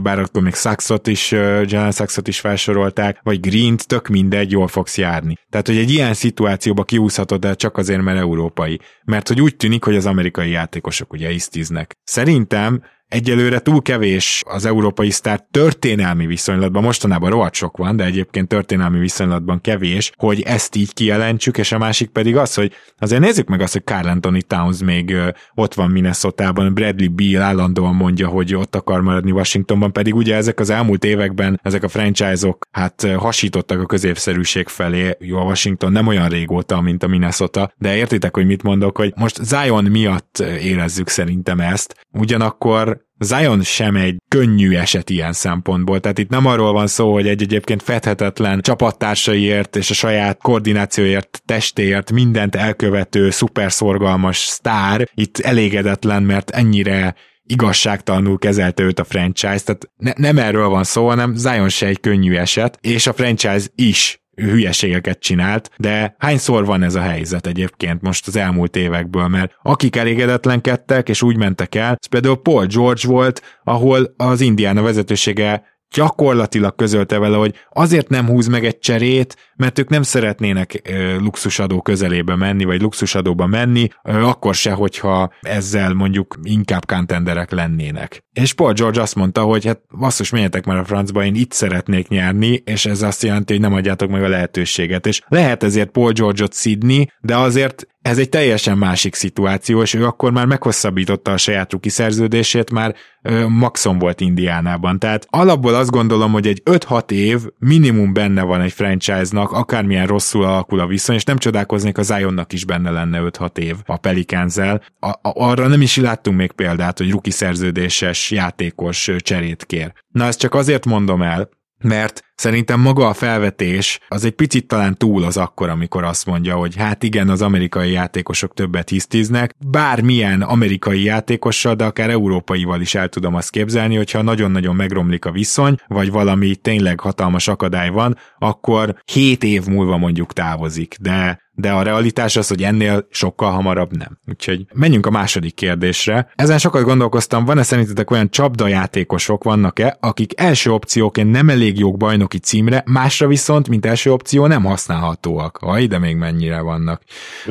bár 0.02 0.20
akkor 0.20 0.42
még 0.42 0.54
Saxot 0.54 1.08
is, 1.08 1.32
Jalen 1.32 1.92
Saxot 1.92 2.28
is 2.28 2.40
felsorolták, 2.40 3.20
vagy 3.24 3.40
Green-t, 3.40 3.88
tök 3.88 4.08
mindegy, 4.08 4.52
jól 4.52 4.68
fogsz 4.68 4.98
járni. 4.98 5.38
Tehát, 5.50 5.68
hogy 5.68 5.78
egy 5.78 5.92
ilyen 5.92 6.14
szituációba 6.14 6.84
kiúszhatod 6.84 7.44
de 7.46 7.54
csak 7.54 7.78
azért, 7.78 8.02
mert 8.02 8.18
európai. 8.18 8.80
Mert 9.04 9.28
hogy 9.28 9.42
úgy 9.42 9.56
tűnik, 9.56 9.84
hogy 9.84 9.96
az 9.96 10.06
amerikai 10.06 10.50
játékosok 10.50 11.14
ugye 11.14 11.32
isztiznek. 11.32 11.96
Szerintem 12.04 12.82
egyelőre 13.08 13.60
túl 13.60 13.82
kevés 13.82 14.44
az 14.48 14.66
európai 14.66 15.10
sztár 15.10 15.46
történelmi 15.52 16.26
viszonylatban, 16.26 16.84
mostanában 16.84 17.30
rohadt 17.30 17.54
sok 17.54 17.78
van, 17.78 17.96
de 17.96 18.06
egyébként 18.06 18.48
történelmi 18.48 19.00
viszonylatban 19.00 19.62
kevés, 19.62 20.12
hogy 20.16 20.42
ezt 20.42 20.76
így 20.76 20.94
kijelentsük, 20.94 21.58
és 21.58 21.72
a 21.72 21.78
másik 21.78 22.10
pedig 22.10 22.38
az, 22.38 22.54
hogy 22.54 22.72
azért 23.00 23.22
nézzük 23.22 23.48
meg 23.48 23.62
azt, 23.62 23.74
hogy 23.74 23.84
Carl 23.84 24.08
Anthony 24.08 24.42
Towns 24.48 24.80
még 24.84 25.16
ott 25.54 25.74
van 25.74 25.92
Minnesota-ban, 25.92 26.74
Bradley 26.74 27.10
Beal 27.10 27.42
állandóan 27.42 27.96
mondja, 27.96 28.28
hogy 28.28 28.56
ott 28.56 28.76
akar 28.76 29.02
maradni 29.02 29.32
Washingtonban, 29.32 29.92
pedig 29.92 30.16
ugye 30.16 30.36
ezek 30.36 30.60
az 30.60 30.70
elmúlt 30.70 31.04
években, 31.04 31.60
ezek 31.64 31.84
a 31.84 31.88
franchise-ok 31.88 32.66
hát 32.72 33.08
hasítottak 33.18 33.82
a 33.82 33.86
középszerűség 33.86 34.68
felé, 34.68 35.18
jó, 35.20 35.38
a 35.38 35.44
Washington 35.44 35.92
nem 35.92 36.08
olyan 36.08 36.30
régóta, 36.30 36.82
mint 36.82 37.04
a 37.04 37.08
Minnesota, 37.08 37.72
de 37.78 37.96
értitek, 37.96 38.36
hogy 38.36 38.46
mit 38.46 38.64
mondok, 38.64 38.98
hogy 38.98 39.14
most 39.16 39.44
Zion 39.44 39.84
miatt 39.84 40.44
érezzük 40.62 41.08
szerintem 41.08 41.60
ezt, 41.60 41.96
ugyanakkor 42.12 42.95
Zion 43.20 43.62
sem 43.62 43.96
egy 43.96 44.16
könnyű 44.28 44.76
eset 44.76 45.10
ilyen 45.10 45.34
szempontból. 45.34 46.00
Tehát 46.00 46.18
itt 46.18 46.30
nem 46.30 46.46
arról 46.46 46.74
van 46.74 46.88
szó, 46.88 47.14
hogy 47.14 47.28
egy 47.28 47.42
egyébként 47.42 47.84
fedhetetlen 47.84 48.62
csapattársaiért 48.62 49.76
és 49.76 49.90
a 49.90 49.94
saját 49.94 50.42
koordinációért, 50.42 51.42
testéért 51.46 52.12
mindent 52.12 52.56
elkövető, 52.56 53.30
szuperszorgalmas 53.30 54.38
sztár 54.38 55.10
itt 55.14 55.38
elégedetlen, 55.38 56.24
mert 56.24 56.50
ennyire 56.50 57.16
igazságtalanul 57.44 58.38
kezelte 58.38 58.84
őt 58.84 59.00
a 59.00 59.04
franchise, 59.04 59.64
tehát 59.64 59.90
ne, 59.98 60.12
nem 60.16 60.38
erről 60.38 60.68
van 60.68 60.84
szó, 60.84 61.08
hanem 61.08 61.36
Zion 61.36 61.70
se 61.70 61.86
egy 61.86 62.00
könnyű 62.00 62.36
eset, 62.36 62.78
és 62.82 63.08
a 63.08 63.14
franchise 63.14 63.68
is 63.76 64.25
hülyeségeket 64.36 65.20
csinált, 65.20 65.70
de 65.78 66.16
hányszor 66.18 66.66
van 66.66 66.84
ez 66.84 66.96
a 66.96 67.02
helyzet 67.02 67.48
egyébként 67.48 68.02
most 68.02 68.28
az 68.28 68.36
elmúlt 68.36 68.76
évekből, 68.76 69.28
mert 69.28 69.52
akik 69.62 69.96
elégedetlenkedtek 69.96 71.10
és 71.10 71.22
úgy 71.22 71.38
mentek 71.38 71.76
el, 71.76 71.98
ez 72.00 72.08
például 72.08 72.42
Paul 72.42 72.66
George 72.66 73.08
volt, 73.08 73.60
ahol 73.64 74.14
az 74.18 74.42
Indiana 74.42 74.82
vezetősége 74.82 75.75
gyakorlatilag 75.96 76.76
közölte 76.76 77.20
vele, 77.20 77.38
hogy 77.38 77.54
azért 77.74 78.10
nem 78.10 78.28
húz 78.28 78.48
meg 78.48 78.66
egy 78.66 78.80
cserét, 78.80 79.36
mert 79.56 79.80
ők 79.80 79.90
nem 79.90 80.02
szeretnének 80.02 80.82
ö, 80.90 81.18
luxusadó 81.20 81.82
közelébe 81.82 82.36
menni, 82.36 82.64
vagy 82.64 82.82
luxusadóba 82.82 83.46
menni, 83.46 83.88
ö, 84.04 84.24
akkor 84.24 84.56
se, 84.56 84.72
hogyha 84.72 85.34
ezzel 85.42 85.94
mondjuk 85.94 86.36
inkább 86.44 86.86
contenderek 86.86 87.52
lennének. 87.52 88.24
És 88.34 88.54
Paul 88.54 88.74
George 88.74 89.02
azt 89.02 89.16
mondta, 89.16 89.42
hogy 89.42 89.66
hát 89.66 89.82
basszus, 90.00 90.30
menjetek 90.30 90.66
már 90.66 90.78
a 90.78 90.86
francba, 90.86 91.24
én 91.24 91.36
itt 91.36 91.52
szeretnék 91.52 92.08
nyerni, 92.08 92.62
és 92.66 92.86
ez 92.86 93.02
azt 93.02 93.24
jelenti, 93.24 93.54
hogy 93.54 93.62
nem 93.62 93.74
adjátok 93.74 94.10
meg 94.10 94.24
a 94.24 94.28
lehetőséget. 94.28 95.06
És 95.06 95.22
lehet 95.28 95.64
ezért 95.64 95.90
Paul 95.90 96.12
George-ot 96.12 96.54
szidni, 96.54 97.12
de 97.20 97.38
azért 97.38 97.88
ez 98.06 98.18
egy 98.18 98.30
teljesen 98.30 98.78
másik 98.78 99.16
szituáció, 99.16 99.82
és 99.82 99.94
ő 99.94 100.06
akkor 100.06 100.32
már 100.32 100.46
meghosszabbította 100.46 101.32
a 101.32 101.38
saját 101.38 101.72
ruki 101.72 101.90
szerződését, 101.90 102.72
már 102.72 102.96
ö, 103.22 103.48
maxon 103.48 104.00
volt 104.00 104.22
Indiánában. 104.22 105.00
Tehát 105.00 105.28
alapból 105.30 105.74
azt 105.74 105.90
gondolom, 105.90 106.32
hogy 106.32 106.48
egy 106.48 106.62
5-6 106.66 107.12
év 107.12 107.42
minimum 107.60 108.14
benne 108.14 108.42
van 108.42 108.62
egy 108.62 108.72
franchise-nak, 108.72 109.52
akármilyen 109.52 110.08
rosszul 110.08 110.44
alakul 110.44 110.80
a 110.80 110.88
viszony, 110.88 111.16
és 111.16 111.24
nem 111.24 111.38
csodálkoznék, 111.38 111.98
a 111.98 112.02
Zionnak 112.02 112.54
is 112.54 112.66
benne 112.66 112.92
lenne 112.92 113.20
5-6 113.24 113.58
év 113.58 113.76
a 113.86 113.98
Pelicans-el. 113.98 114.82
arra 115.22 115.68
nem 115.68 115.82
is 115.82 115.98
láttunk 115.98 116.38
még 116.38 116.52
példát, 116.52 116.98
hogy 116.98 117.12
ruki 117.12 117.32
szerződéses 117.32 118.32
játékos 118.32 119.12
cserét 119.18 119.66
kér. 119.66 119.94
Na 120.08 120.26
ezt 120.26 120.40
csak 120.40 120.54
azért 120.54 120.86
mondom 120.86 121.22
el, 121.22 121.50
mert 121.78 122.24
szerintem 122.36 122.80
maga 122.80 123.08
a 123.08 123.14
felvetés 123.14 124.00
az 124.08 124.26
egy 124.26 124.32
picit 124.32 124.68
talán 124.68 124.98
túl 124.98 125.24
az 125.24 125.38
akkor, 125.38 125.70
amikor 125.70 126.04
azt 126.04 126.26
mondja, 126.26 126.56
hogy 126.56 126.76
hát 126.76 127.04
igen, 127.04 127.30
az 127.30 127.42
amerikai 127.42 127.92
játékosok 127.92 128.54
többet 128.54 128.90
hisztiznek, 128.90 129.56
bármilyen 129.68 130.42
amerikai 130.42 131.04
játékossal, 131.04 131.76
de 131.76 131.86
akár 131.86 132.10
európaival 132.10 132.82
is 132.82 132.96
el 132.96 133.10
tudom 133.10 133.36
azt 133.36 133.50
képzelni, 133.50 133.96
hogyha 133.96 134.22
nagyon-nagyon 134.22 134.76
megromlik 134.76 135.26
a 135.26 135.32
viszony, 135.32 135.76
vagy 135.88 136.12
valami 136.12 136.56
tényleg 136.56 137.00
hatalmas 137.00 137.48
akadály 137.48 137.90
van, 137.90 138.18
akkor 138.40 138.96
7 139.06 139.44
év 139.44 139.66
múlva 139.66 139.98
mondjuk 139.98 140.34
távozik, 140.34 140.96
de 141.02 141.44
de 141.56 141.72
a 141.72 141.82
realitás 141.82 142.36
az, 142.36 142.48
hogy 142.48 142.64
ennél 142.64 143.08
sokkal 143.10 143.52
hamarabb 143.52 143.98
nem. 143.98 144.20
Úgyhogy 144.28 144.66
menjünk 144.74 145.06
a 145.06 145.10
második 145.10 145.54
kérdésre. 145.54 146.32
Ezen 146.36 146.58
sokat 146.58 146.84
gondolkoztam, 146.84 147.46
van-e 147.46 147.64
szerintetek 147.64 148.12
olyan 148.12 148.30
csapdajátékosok 148.30 149.44
vannak-e, 149.44 149.98
akik 150.00 150.40
első 150.42 150.72
opcióként 150.72 151.32
nem 151.32 151.50
elég 151.50 151.80
jók 151.80 151.98
bajnoki 152.26 152.38
címre, 152.38 152.84
másra 152.86 153.28
viszont, 153.28 153.70
mint 153.70 153.86
első 153.86 154.12
opció 154.12 154.46
nem 154.46 154.64
használhatóak. 154.64 155.58
Aj, 155.62 155.86
de 155.86 156.00
még 156.00 156.16
mennyire 156.16 156.60
vannak. 156.60 157.02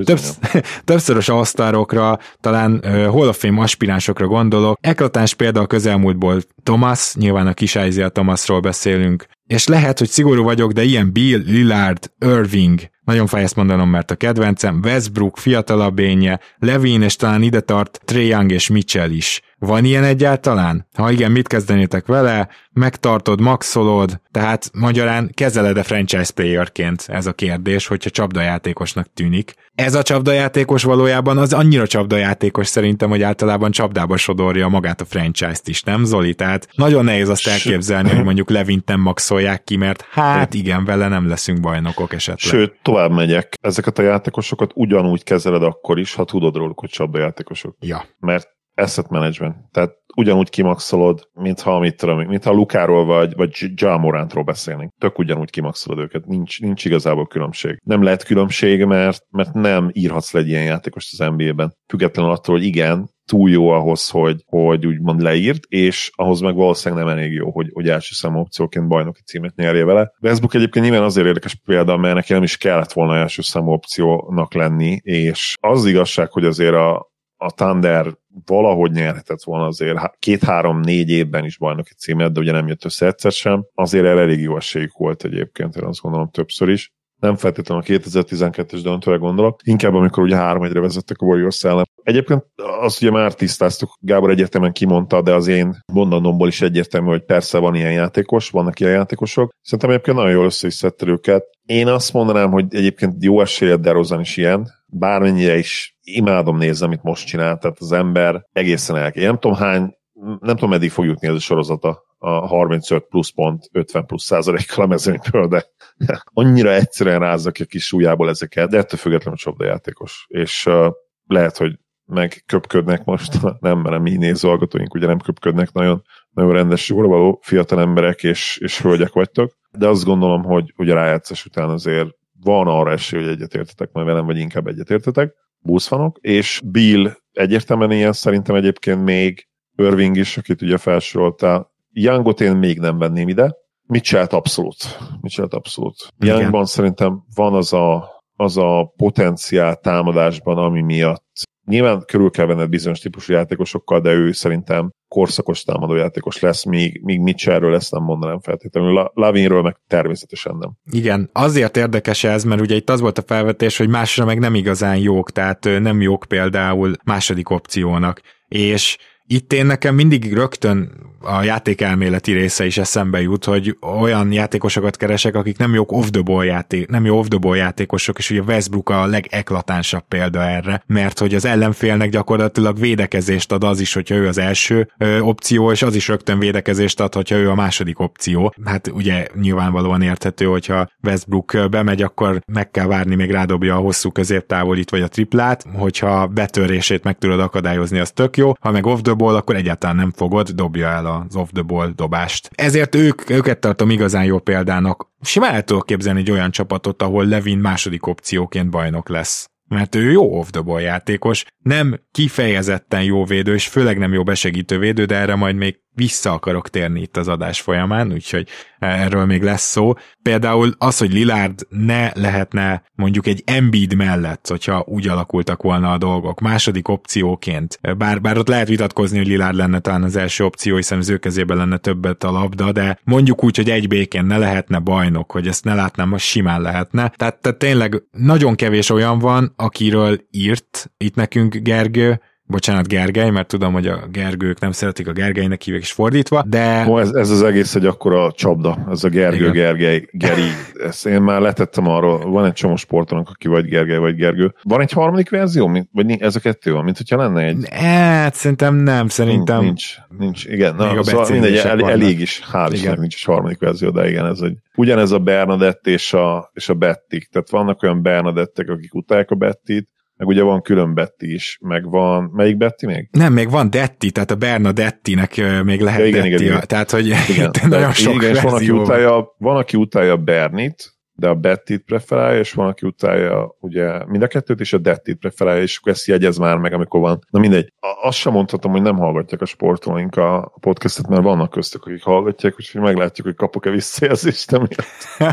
Többsz- 0.05 0.39
többszörös 0.85 1.29
asztárokra, 1.29 2.19
talán 2.41 2.73
uh, 2.73 3.07
Hall 3.07 3.29
of 3.29 3.39
Fame 3.39 3.63
aspiránsokra 3.63 4.27
gondolok. 4.27 4.79
Eklatáns 4.81 5.35
példa 5.35 5.61
a 5.61 5.67
közelmúltból 5.67 6.43
Thomas, 6.63 7.15
nyilván 7.15 7.47
a 7.47 7.55
kis 7.55 7.75
Isaiah 7.75 8.11
Thomasról 8.11 8.61
beszélünk, 8.61 9.27
és 9.47 9.67
lehet, 9.67 9.99
hogy 9.99 10.09
szigorú 10.09 10.43
vagyok, 10.43 10.73
de 10.73 10.83
ilyen 10.83 11.13
Bill, 11.13 11.43
Lillard, 11.47 12.11
Irving, 12.19 12.81
nagyon 13.05 13.27
fáj 13.27 13.43
ezt 13.43 13.57
mondanom, 13.57 13.89
mert 13.91 14.11
a 14.11 14.15
kedvencem, 14.15 14.81
Westbrook 14.85 15.39
fiatalabb 15.39 15.99
énje, 15.99 16.41
Levin, 16.59 17.03
és 17.03 17.17
talán 17.17 17.43
ide 17.43 17.61
tart 17.61 18.01
Trey 18.05 18.27
Young 18.27 18.53
és 18.53 18.69
Mitchell 18.69 19.11
is. 19.11 19.41
Van 19.59 19.85
ilyen 19.85 20.05
egyáltalán? 20.05 20.89
Ha 20.95 21.11
igen, 21.11 21.31
mit 21.31 21.49
kezdenétek 21.49 22.07
vele? 22.07 22.49
Megtartod, 22.73 23.41
maxolod, 23.41 24.21
tehát 24.31 24.71
magyarán 24.73 25.31
kezeled-e 25.35 25.83
franchise 25.83 26.33
playerként 26.33 27.05
ez 27.07 27.27
a 27.27 27.33
kérdés, 27.33 27.87
hogyha 27.87 28.11
csapdajátékosnak 28.11 29.07
tűnik. 29.15 29.55
Ez 29.75 29.95
a 29.95 30.03
csapdajátékos 30.03 30.83
valójában 30.83 31.39
az 31.39 31.53
annyira 31.53 31.87
csapdajátékos 31.87 32.67
szerintem, 32.67 33.09
hogy 33.09 33.23
általában 33.23 33.71
csapdába 33.71 34.17
sodorja 34.17 34.69
magát 34.69 35.01
a 35.01 35.05
franchise-t 35.05 35.69
is, 35.69 35.83
nem 35.83 36.05
Zoli? 36.05 36.35
Tehát 36.35 36.69
nagyon 36.75 37.05
nehéz 37.05 37.29
azt 37.29 37.47
elképzelni, 37.47 38.11
hogy 38.11 38.25
mondjuk 38.25 38.51
Levint 38.51 38.87
nem 38.87 39.01
maxolják 39.35 39.65
ki, 39.65 39.77
mert 39.77 40.03
hát 40.03 40.55
igen, 40.55 40.85
vele 40.85 41.09
nem 41.09 41.29
leszünk 41.29 41.61
bajnokok 41.61 42.13
esetleg. 42.13 42.53
Sőt, 42.53 42.79
tovább 42.83 43.11
megyek. 43.11 43.55
Ezeket 43.61 43.99
a 43.99 44.03
játékosokat 44.03 44.71
ugyanúgy 44.75 45.23
kezeled 45.23 45.63
akkor 45.63 45.99
is, 45.99 46.15
ha 46.15 46.25
tudod 46.25 46.57
róluk, 46.57 46.81
hogy 46.81 46.91
csapdajátékosok. 46.91 47.77
Ja. 47.81 48.05
Mert 48.19 48.49
asset 48.75 49.09
management. 49.09 49.57
Tehát 49.73 49.93
ugyanúgy 50.17 50.51
kimaxolod, 50.51 51.29
mintha, 51.33 51.79
mit 51.79 51.97
tudom, 51.97 52.19
mintha 52.19 52.53
Lukáról 52.53 53.05
vagy, 53.05 53.35
vagy 53.35 53.51
Jamorántról 53.75 54.45
beszélnénk. 54.45 54.93
Tök 54.99 55.19
ugyanúgy 55.19 55.51
kimaxolod 55.51 55.99
őket. 55.99 56.27
Nincs, 56.27 56.61
nincs 56.61 56.85
igazából 56.85 57.27
különbség. 57.27 57.81
Nem 57.85 58.03
lehet 58.03 58.25
különbség, 58.25 58.85
mert, 58.85 59.23
mert 59.31 59.53
nem 59.53 59.91
írhatsz 59.93 60.33
le 60.33 60.41
egy 60.41 60.49
ilyen 60.49 60.65
játékost 60.65 61.21
az 61.21 61.29
NBA-ben. 61.37 61.75
Függetlenül 61.89 62.31
attól, 62.31 62.55
hogy 62.55 62.65
igen, 62.65 63.13
túl 63.25 63.51
jó 63.51 63.69
ahhoz, 63.69 64.09
hogy, 64.09 64.43
hogy 64.47 64.87
úgymond 64.87 65.21
leírt, 65.21 65.65
és 65.69 66.11
ahhoz 66.15 66.41
meg 66.41 66.55
valószínűleg 66.55 67.05
nem 67.05 67.17
elég 67.17 67.33
jó, 67.33 67.51
hogy, 67.51 67.71
hogy 67.73 67.89
első 67.89 68.15
számú 68.15 68.39
opcióként 68.39 68.89
bajnoki 68.89 69.21
címet 69.23 69.55
nyerje 69.55 69.85
vele. 69.85 70.13
Westbrook 70.21 70.55
egyébként 70.55 70.85
nyilván 70.85 71.05
azért 71.05 71.27
érdekes 71.27 71.55
példa, 71.65 71.97
mert 71.97 72.15
neki 72.15 72.33
nem 72.33 72.43
is 72.43 72.57
kellett 72.57 72.93
volna 72.93 73.17
első 73.17 73.43
számú 73.43 73.71
opciónak 73.71 74.55
lenni, 74.55 75.01
és 75.03 75.55
az 75.61 75.87
igazság, 75.87 76.33
hogy 76.33 76.45
azért 76.45 76.75
a, 76.75 77.13
a 77.37 77.51
Thunder 77.51 78.07
valahogy 78.47 78.91
nyerhetett 78.91 79.43
volna 79.43 79.67
azért 79.67 80.19
két-három-négy 80.19 81.11
évben 81.11 81.45
is 81.45 81.59
bajnoki 81.59 81.95
címet, 81.95 82.33
de 82.33 82.41
ugye 82.41 82.53
nem 82.53 82.69
jött 82.69 82.85
össze 82.85 83.07
egyszer 83.07 83.33
sem. 83.33 83.65
Azért 83.75 84.05
el 84.05 84.19
elég 84.19 84.41
jó 84.41 84.57
esélyük 84.57 84.97
volt 84.97 85.25
egyébként, 85.25 85.77
én 85.77 85.85
azt 85.85 86.01
gondolom 86.01 86.31
többször 86.31 86.69
is. 86.69 86.93
Nem 87.21 87.37
feltétlenül 87.37 87.83
a 87.87 87.91
2012-es 87.91 88.81
döntőre 88.83 89.17
gondolok, 89.17 89.61
inkább 89.65 89.95
amikor 89.95 90.23
ugye 90.23 90.37
3-1-re 90.39 90.81
vezettek 90.81 91.21
a 91.21 91.27
Warriors 91.27 91.65
ellen. 91.65 91.89
Egyébként 92.03 92.45
azt 92.81 93.03
ugye 93.03 93.11
már 93.11 93.35
tisztáztuk, 93.35 93.97
Gábor 94.01 94.31
egyértelműen 94.31 94.73
kimondta, 94.73 95.23
de 95.23 95.35
az 95.35 95.47
én 95.47 95.77
mondanomból 95.93 96.49
is 96.49 96.61
egyértelmű, 96.61 97.09
hogy 97.09 97.25
persze 97.25 97.59
van 97.59 97.75
ilyen 97.75 97.93
játékos, 97.93 98.51
vannak 98.51 98.81
ilyen 98.81 98.93
játékosok. 98.93 99.53
Szerintem 99.61 99.91
egyébként 99.91 100.17
nagyon 100.17 100.33
jól 100.33 100.45
össze 100.45 100.67
is 100.67 100.83
őket. 101.07 101.45
Én 101.67 101.87
azt 101.87 102.13
mondanám, 102.13 102.51
hogy 102.51 102.65
egyébként 102.71 103.25
jó 103.25 103.41
esélye 103.41 103.77
DeRozan 103.77 104.21
is 104.21 104.37
ilyen, 104.37 104.71
bármennyire 104.99 105.57
is 105.57 105.97
imádom 106.03 106.57
nézni, 106.57 106.87
amit 106.87 107.03
most 107.03 107.27
csinál, 107.27 107.59
tehát 107.59 107.79
az 107.81 107.93
ember 107.93 108.47
egészen 108.53 108.97
el. 108.97 109.09
Én 109.09 109.27
nem 109.27 109.39
tudom 109.39 109.57
hány, 109.57 109.97
nem 110.41 110.55
tudom, 110.55 110.71
meddig 110.71 110.91
fog 110.91 111.05
jutni 111.05 111.29
ez 111.29 111.35
a 111.35 111.39
sorozata, 111.39 112.03
a 112.19 112.47
35 112.47 113.05
plusz 113.09 113.31
pont, 113.31 113.69
50 113.73 114.07
plusz 114.07 114.25
százalékkal 114.25 114.85
a 114.85 114.87
mezőnyből, 114.87 115.49
de 115.49 115.67
annyira 116.25 116.73
egyszerűen 116.73 117.19
rázza 117.19 117.51
ki 117.51 117.63
a 117.63 117.67
kis 117.67 117.85
súlyából 117.85 118.29
ezeket, 118.29 118.71
de 118.71 118.79
ettől 118.79 118.99
függetlenül 118.99 119.39
csapdajátékos. 119.39 120.27
És 120.29 120.67
uh, 120.67 120.93
lehet, 121.27 121.57
hogy 121.57 121.79
megköpködnek 122.05 123.05
most, 123.05 123.43
nem, 123.61 123.79
mert 123.79 123.95
a 123.95 123.99
mi 123.99 124.17
nézőalgatóink 124.17 124.95
ugye 124.95 125.07
nem 125.07 125.19
köpködnek, 125.19 125.73
nagyon, 125.73 126.03
nagyon 126.31 126.53
rendes, 126.53 126.89
jól 126.89 127.09
való 127.09 127.41
fiatal 127.43 127.81
emberek 127.81 128.23
és, 128.23 128.59
és 128.63 128.81
hölgyek 128.81 129.13
vagytok, 129.13 129.53
de 129.71 129.89
azt 129.89 130.05
gondolom, 130.05 130.43
hogy, 130.43 130.73
a 130.77 130.95
rájátszás 130.95 131.45
után 131.45 131.69
azért 131.69 132.09
van 132.43 132.67
arra 132.67 132.93
esély, 132.93 133.21
hogy 133.21 133.31
egyetértetek 133.31 133.93
majd 133.93 134.07
velem, 134.07 134.27
vagy 134.27 134.39
inkább 134.39 134.67
egyetértetek, 134.67 135.35
buszfanok, 135.59 136.19
és 136.21 136.61
Bill 136.65 137.11
egyértelműen 137.33 137.91
ilyen, 137.91 138.13
szerintem 138.13 138.55
egyébként 138.55 139.05
még 139.05 139.49
Irving 139.77 140.17
is, 140.17 140.37
akit 140.37 140.63
ugye 140.63 140.77
felsoroltál, 140.77 141.73
Youngot 141.91 142.41
én 142.41 142.57
még 142.57 142.79
nem 142.79 142.99
venném 142.99 143.29
ide, 143.29 143.55
Mitchell 143.87 144.27
abszolút. 144.31 144.99
Mitchell 145.21 145.47
abszolút. 145.51 146.09
Igen. 146.19 146.39
Youngban 146.39 146.65
szerintem 146.65 147.25
van 147.35 147.55
az 147.55 147.73
a, 147.73 148.09
az 148.37 148.57
a 148.57 148.93
potenciál 148.97 149.77
támadásban, 149.77 150.59
ami 150.59 150.81
miatt 150.81 151.43
Nyilván 151.67 152.03
körül 152.07 152.31
kell 152.31 152.47
venned 152.47 152.69
bizonyos 152.69 153.01
típusú 153.01 153.33
játékosokkal, 153.33 154.01
de 154.01 154.13
ő 154.13 154.33
szerintem 154.33 154.93
korszakos 155.09 155.63
támadó 155.63 155.95
játékos 155.95 156.41
lesz, 156.41 156.65
míg, 156.65 157.01
míg 157.03 157.21
Mitchellről 157.21 157.75
ezt 157.75 157.93
nem 157.93 158.03
mondanám 158.03 158.41
feltétlenül. 158.41 159.11
Lavinről 159.15 159.63
meg 159.63 159.77
természetesen 159.87 160.57
nem. 160.57 160.71
Igen, 160.91 161.31
azért 161.33 161.77
érdekes 161.77 162.25
ez, 162.25 162.45
mert 162.45 162.61
ugye 162.61 162.75
itt 162.75 162.91
az 162.91 163.01
volt 163.01 163.19
a 163.19 163.23
felvetés, 163.27 163.77
hogy 163.77 163.89
másra 163.89 164.25
meg 164.25 164.39
nem 164.39 164.55
igazán 164.55 164.97
jók, 164.97 165.31
tehát 165.31 165.65
nem 165.65 166.01
jók 166.01 166.25
például 166.29 166.93
második 167.05 167.51
opciónak. 167.51 168.21
És 168.49 168.99
itt 169.27 169.53
én 169.53 169.67
nekem 169.67 169.95
mindig 169.95 170.33
rögtön 170.33 170.91
a 171.25 171.43
játékelméleti 171.43 172.33
része 172.33 172.67
is 172.67 172.79
eszembe 172.79 173.21
jut, 173.21 173.45
hogy 173.45 173.77
olyan 174.01 174.33
játékosokat 174.33 174.97
keresek, 174.97 175.35
akik 175.35 175.59
nem 175.59 175.75
jók 175.75 175.93
off 175.93 176.09
the 176.11 176.23
ball 176.23 176.45
játék, 176.45 176.89
nem 176.89 177.05
jó 177.05 177.19
off 177.19 177.27
the 177.29 177.39
ball 177.39 177.57
játékosok, 177.57 178.19
és 178.19 178.31
ugye 178.31 178.41
Westbrook 178.41 178.91
a 178.91 179.07
legeklatánsabb 179.07 180.05
példa 180.09 180.43
erre, 180.43 180.83
mert 180.87 181.19
hogy 181.19 181.35
az 181.35 181.45
ellenfélnek 181.45 182.11
gyakorlatilag 182.11 182.79
védekezést 182.79 183.53
ad 183.53 183.65
az 183.65 183.81
is, 183.81 183.93
hogyha 183.93 184.15
ő 184.15 184.29
az 184.29 184.39
első 184.39 184.89
ö, 184.99 185.19
opció, 185.19 185.71
és 185.71 185.83
az 185.83 185.95
is 185.95 186.09
rögtön 186.09 186.39
védekezést 186.39 187.01
ad, 187.01 187.15
hogyha 187.15 187.37
ő 187.37 187.51
a 187.51 187.55
második 187.55 187.99
opció. 187.99 188.55
Hát 188.65 188.89
ugye 188.89 189.27
nyilvánvalóan 189.41 190.03
érthető, 190.03 190.45
hogyha 190.45 190.89
Westbrook 191.03 191.67
bemegy, 191.71 192.03
akkor 192.03 192.41
meg 192.47 192.71
kell 192.71 192.87
várni, 192.87 193.15
még 193.15 193.31
rádobja 193.31 193.77
a 193.77 193.81
hosszú 193.81 194.11
középtávolit 194.11 194.91
vagy 194.91 195.03
a 195.03 195.09
triplát, 195.09 195.65
hogyha 195.75 196.27
betörését 196.27 197.05
meg 197.05 197.19
tudod 197.19 197.41
akadályozni, 197.41 197.99
az 197.99 198.11
tök 198.11 198.37
jó, 198.37 198.53
ha 198.61 198.71
meg 198.71 198.87
off 198.87 199.01
the 199.01 199.14
ball, 199.15 199.35
akkor 199.35 199.57
egyáltalán 199.57 199.97
nem 199.97 200.13
fogod, 200.17 200.49
dobja 200.49 200.89
el 200.89 201.07
az 201.07 201.37
off 201.37 201.49
the 201.53 201.63
ball 201.63 201.93
dobást. 201.95 202.51
Ezért 202.55 202.95
ők, 202.95 203.31
őket 203.31 203.59
tartom 203.59 203.91
igazán 203.91 204.25
jó 204.25 204.39
példának. 204.39 205.13
Simán 205.21 205.55
el 205.55 205.63
tudok 205.63 205.87
képzelni 205.87 206.21
egy 206.21 206.31
olyan 206.31 206.51
csapatot, 206.51 207.03
ahol 207.03 207.27
Levin 207.27 207.59
második 207.59 208.07
opcióként 208.07 208.71
bajnok 208.71 209.09
lesz 209.09 209.49
mert 209.69 209.95
ő 209.95 210.11
jó 210.11 210.39
off 210.39 210.49
the 210.51 210.61
ball 210.61 210.81
játékos, 210.81 211.45
nem 211.59 212.01
kifejezetten 212.11 213.03
jó 213.03 213.25
védő, 213.25 213.55
és 213.55 213.69
főleg 213.69 213.99
nem 213.99 214.13
jó 214.13 214.23
besegítő 214.23 214.79
védő, 214.79 215.05
de 215.05 215.15
erre 215.15 215.35
majd 215.35 215.57
még 215.57 215.81
vissza 215.95 216.33
akarok 216.33 216.69
térni 216.69 217.01
itt 217.01 217.17
az 217.17 217.29
adás 217.29 217.61
folyamán, 217.61 218.13
úgyhogy 218.13 218.49
erről 218.79 219.25
még 219.25 219.43
lesz 219.43 219.71
szó. 219.71 219.93
Például 220.23 220.75
az, 220.79 220.99
hogy 220.99 221.13
Lillard 221.13 221.67
ne 221.69 222.11
lehetne 222.15 222.83
mondjuk 222.95 223.27
egy 223.27 223.43
Embiid 223.47 223.95
mellett, 223.95 224.49
hogyha 224.49 224.85
úgy 224.87 225.09
alakultak 225.09 225.63
volna 225.63 225.93
a 225.93 225.99
dolgok, 225.99 226.41
második 226.41 226.89
opcióként, 226.89 227.79
bár, 227.97 228.21
bár 228.21 228.39
ott 228.39 228.49
lehet 228.49 228.69
vitatkozni, 228.69 229.19
hogy 229.19 229.27
Lillard 229.27 229.57
lenne 229.57 229.79
talán 229.79 230.03
az 230.03 230.17
első 230.17 230.45
opció, 230.45 230.77
hiszen 230.77 230.99
az 230.99 231.09
ő 231.09 231.17
kezében 231.17 231.57
lenne 231.57 231.77
többet 231.77 232.25
a 232.25 232.31
labda, 232.31 232.73
de 232.73 232.99
mondjuk 233.05 233.45
úgy, 233.45 233.57
hogy 233.57 233.71
egy 233.71 233.89
békén 233.89 234.25
ne 234.25 234.39
lehetne 234.39 234.79
bajnok, 234.79 235.33
hogy 235.33 235.47
ezt 235.47 235.65
ne 235.65 235.75
látnám, 235.75 236.11
hogy 236.11 236.21
simán 236.21 236.61
lehetne. 236.61 237.13
Tehát, 237.17 237.41
tehát 237.41 237.59
tényleg 237.59 238.03
nagyon 238.11 238.55
kevés 238.55 238.91
olyan 238.91 239.19
van, 239.19 239.53
akiről 239.57 240.19
írt 240.31 240.91
itt 240.97 241.15
nekünk 241.15 241.55
Gergő, 241.57 242.21
bocsánat 242.47 242.89
Gergely, 242.89 243.31
mert 243.31 243.49
tudom, 243.49 243.73
hogy 243.73 243.87
a 243.87 244.07
Gergők 244.13 244.61
nem 244.61 244.73
szeretik 244.73 245.09
a 245.09 245.13
Gergelynek 245.13 245.63
hívják 245.63 245.83
is 245.83 245.93
fordítva, 245.93 246.45
de... 246.47 246.87
Ó, 246.89 246.99
ez, 247.01 247.11
ez 247.11 247.31
az 247.31 247.43
egész 247.43 247.75
egy 247.75 247.87
akkora 247.87 248.33
csapda, 248.33 248.87
ez 248.91 249.05
a 249.05 249.09
Gergő, 249.09 249.37
Igen. 249.37 249.53
Gergely, 249.53 250.09
Geri. 250.11 250.49
Ezt 250.75 251.07
én 251.07 251.23
már 251.23 251.41
letettem 251.41 251.89
arról, 251.89 252.31
van 252.31 252.45
egy 252.45 252.53
csomó 252.53 252.77
sportolónk, 252.77 253.29
aki 253.29 253.49
vagy 253.49 253.65
Gergely, 253.65 253.99
vagy 253.99 254.15
Gergő. 254.15 254.55
Van 254.63 254.81
egy 254.81 254.93
harmadik 254.93 255.31
verzió, 255.31 255.67
mint, 255.67 255.89
vagy 255.93 256.21
ez 256.21 256.37
a 256.37 256.41
kettő 256.41 256.73
van, 256.73 256.85
mint 256.85 256.97
hogyha 256.97 257.17
lenne 257.17 257.43
egy... 257.43 257.69
Hát, 257.71 258.35
szerintem 258.35 258.75
nem, 258.75 259.09
szerintem... 259.09 259.61
Nincs, 259.61 259.95
nincs, 260.19 260.45
igen. 260.45 260.75
Na, 260.75 261.03
szóval 261.03 261.31
mindegy, 261.31 261.57
el, 261.57 261.91
elég 261.91 262.21
is, 262.21 262.43
hál' 262.53 262.69
Istennek 262.73 262.99
nincs 262.99 263.15
is 263.15 263.25
harmadik 263.25 263.59
verzió, 263.59 263.91
de 263.91 264.09
igen, 264.09 264.27
ez 264.27 264.41
egy... 264.41 264.57
Ugyanez 264.77 265.11
a 265.11 265.19
Bernadett 265.19 265.87
és 265.87 266.13
a, 266.13 266.51
és 266.55 266.69
a 266.69 266.75
Bettik, 266.75 267.29
tehát 267.33 267.51
vannak 267.51 267.83
olyan 267.83 268.03
Bernadettek, 268.03 268.69
akik 268.69 268.95
utálják 268.95 269.31
a 269.31 269.35
Bettit, 269.35 269.89
meg 270.17 270.29
ugye 270.29 270.43
van 270.43 270.63
külön 270.63 270.95
Betty 270.95 271.23
is, 271.23 271.59
meg 271.61 271.91
van, 271.91 272.31
melyik 272.33 272.57
Betty 272.57 272.87
még? 272.87 273.09
Nem, 273.11 273.33
még 273.33 273.51
van 273.51 273.71
Detti, 273.71 274.11
tehát 274.11 274.31
a 274.31 274.35
Bernadettinek 274.35 275.63
még 275.65 275.81
lehet 275.81 276.01
ja, 276.01 276.07
igen, 276.07 276.23
Detti, 276.23 276.35
igen, 276.35 276.55
igen. 276.55 276.67
tehát 276.67 276.91
hogy 276.91 277.07
igen, 277.07 277.51
nagyon 277.69 277.93
sok 277.93 278.15
igen, 278.15 278.37
van, 278.43 278.55
aki 278.55 278.71
utálja, 278.71 279.35
van, 279.39 279.57
aki 279.57 279.77
utálja 279.77 280.17
Bernit, 280.17 280.94
de 281.17 281.29
a 281.29 281.35
Bettit 281.35 281.83
preferálja, 281.85 282.39
és 282.39 282.53
van, 282.53 282.69
aki 282.69 282.87
utálja 282.87 283.57
ugye 283.61 284.05
mind 284.07 284.23
a 284.23 284.27
kettőt, 284.27 284.61
és 284.61 284.73
a 284.73 284.79
Dettit 284.79 285.19
preferálja, 285.19 285.63
és 285.63 285.81
ezt 285.83 286.07
jegyez 286.07 286.37
már 286.37 286.57
meg, 286.57 286.73
amikor 286.73 287.01
van. 287.01 287.19
Na 287.31 287.39
mindegy. 287.39 287.73
Azt 288.03 288.19
sem 288.19 288.33
mondhatom, 288.33 288.73
hogy 288.73 288.83
nem 288.83 288.97
hallgatják 288.97 289.41
a 289.41 289.45
sportolóink 289.45 290.17
a 290.17 290.53
podcastet, 290.61 291.09
mert 291.09 291.23
vannak 291.23 291.51
köztük, 291.51 291.85
akik 291.85 292.03
hallgatják, 292.03 292.55
úgyhogy 292.55 292.81
meglátjuk, 292.81 293.27
hogy 293.27 293.37
kapok-e 293.37 293.71
visszajelzést 293.71 294.59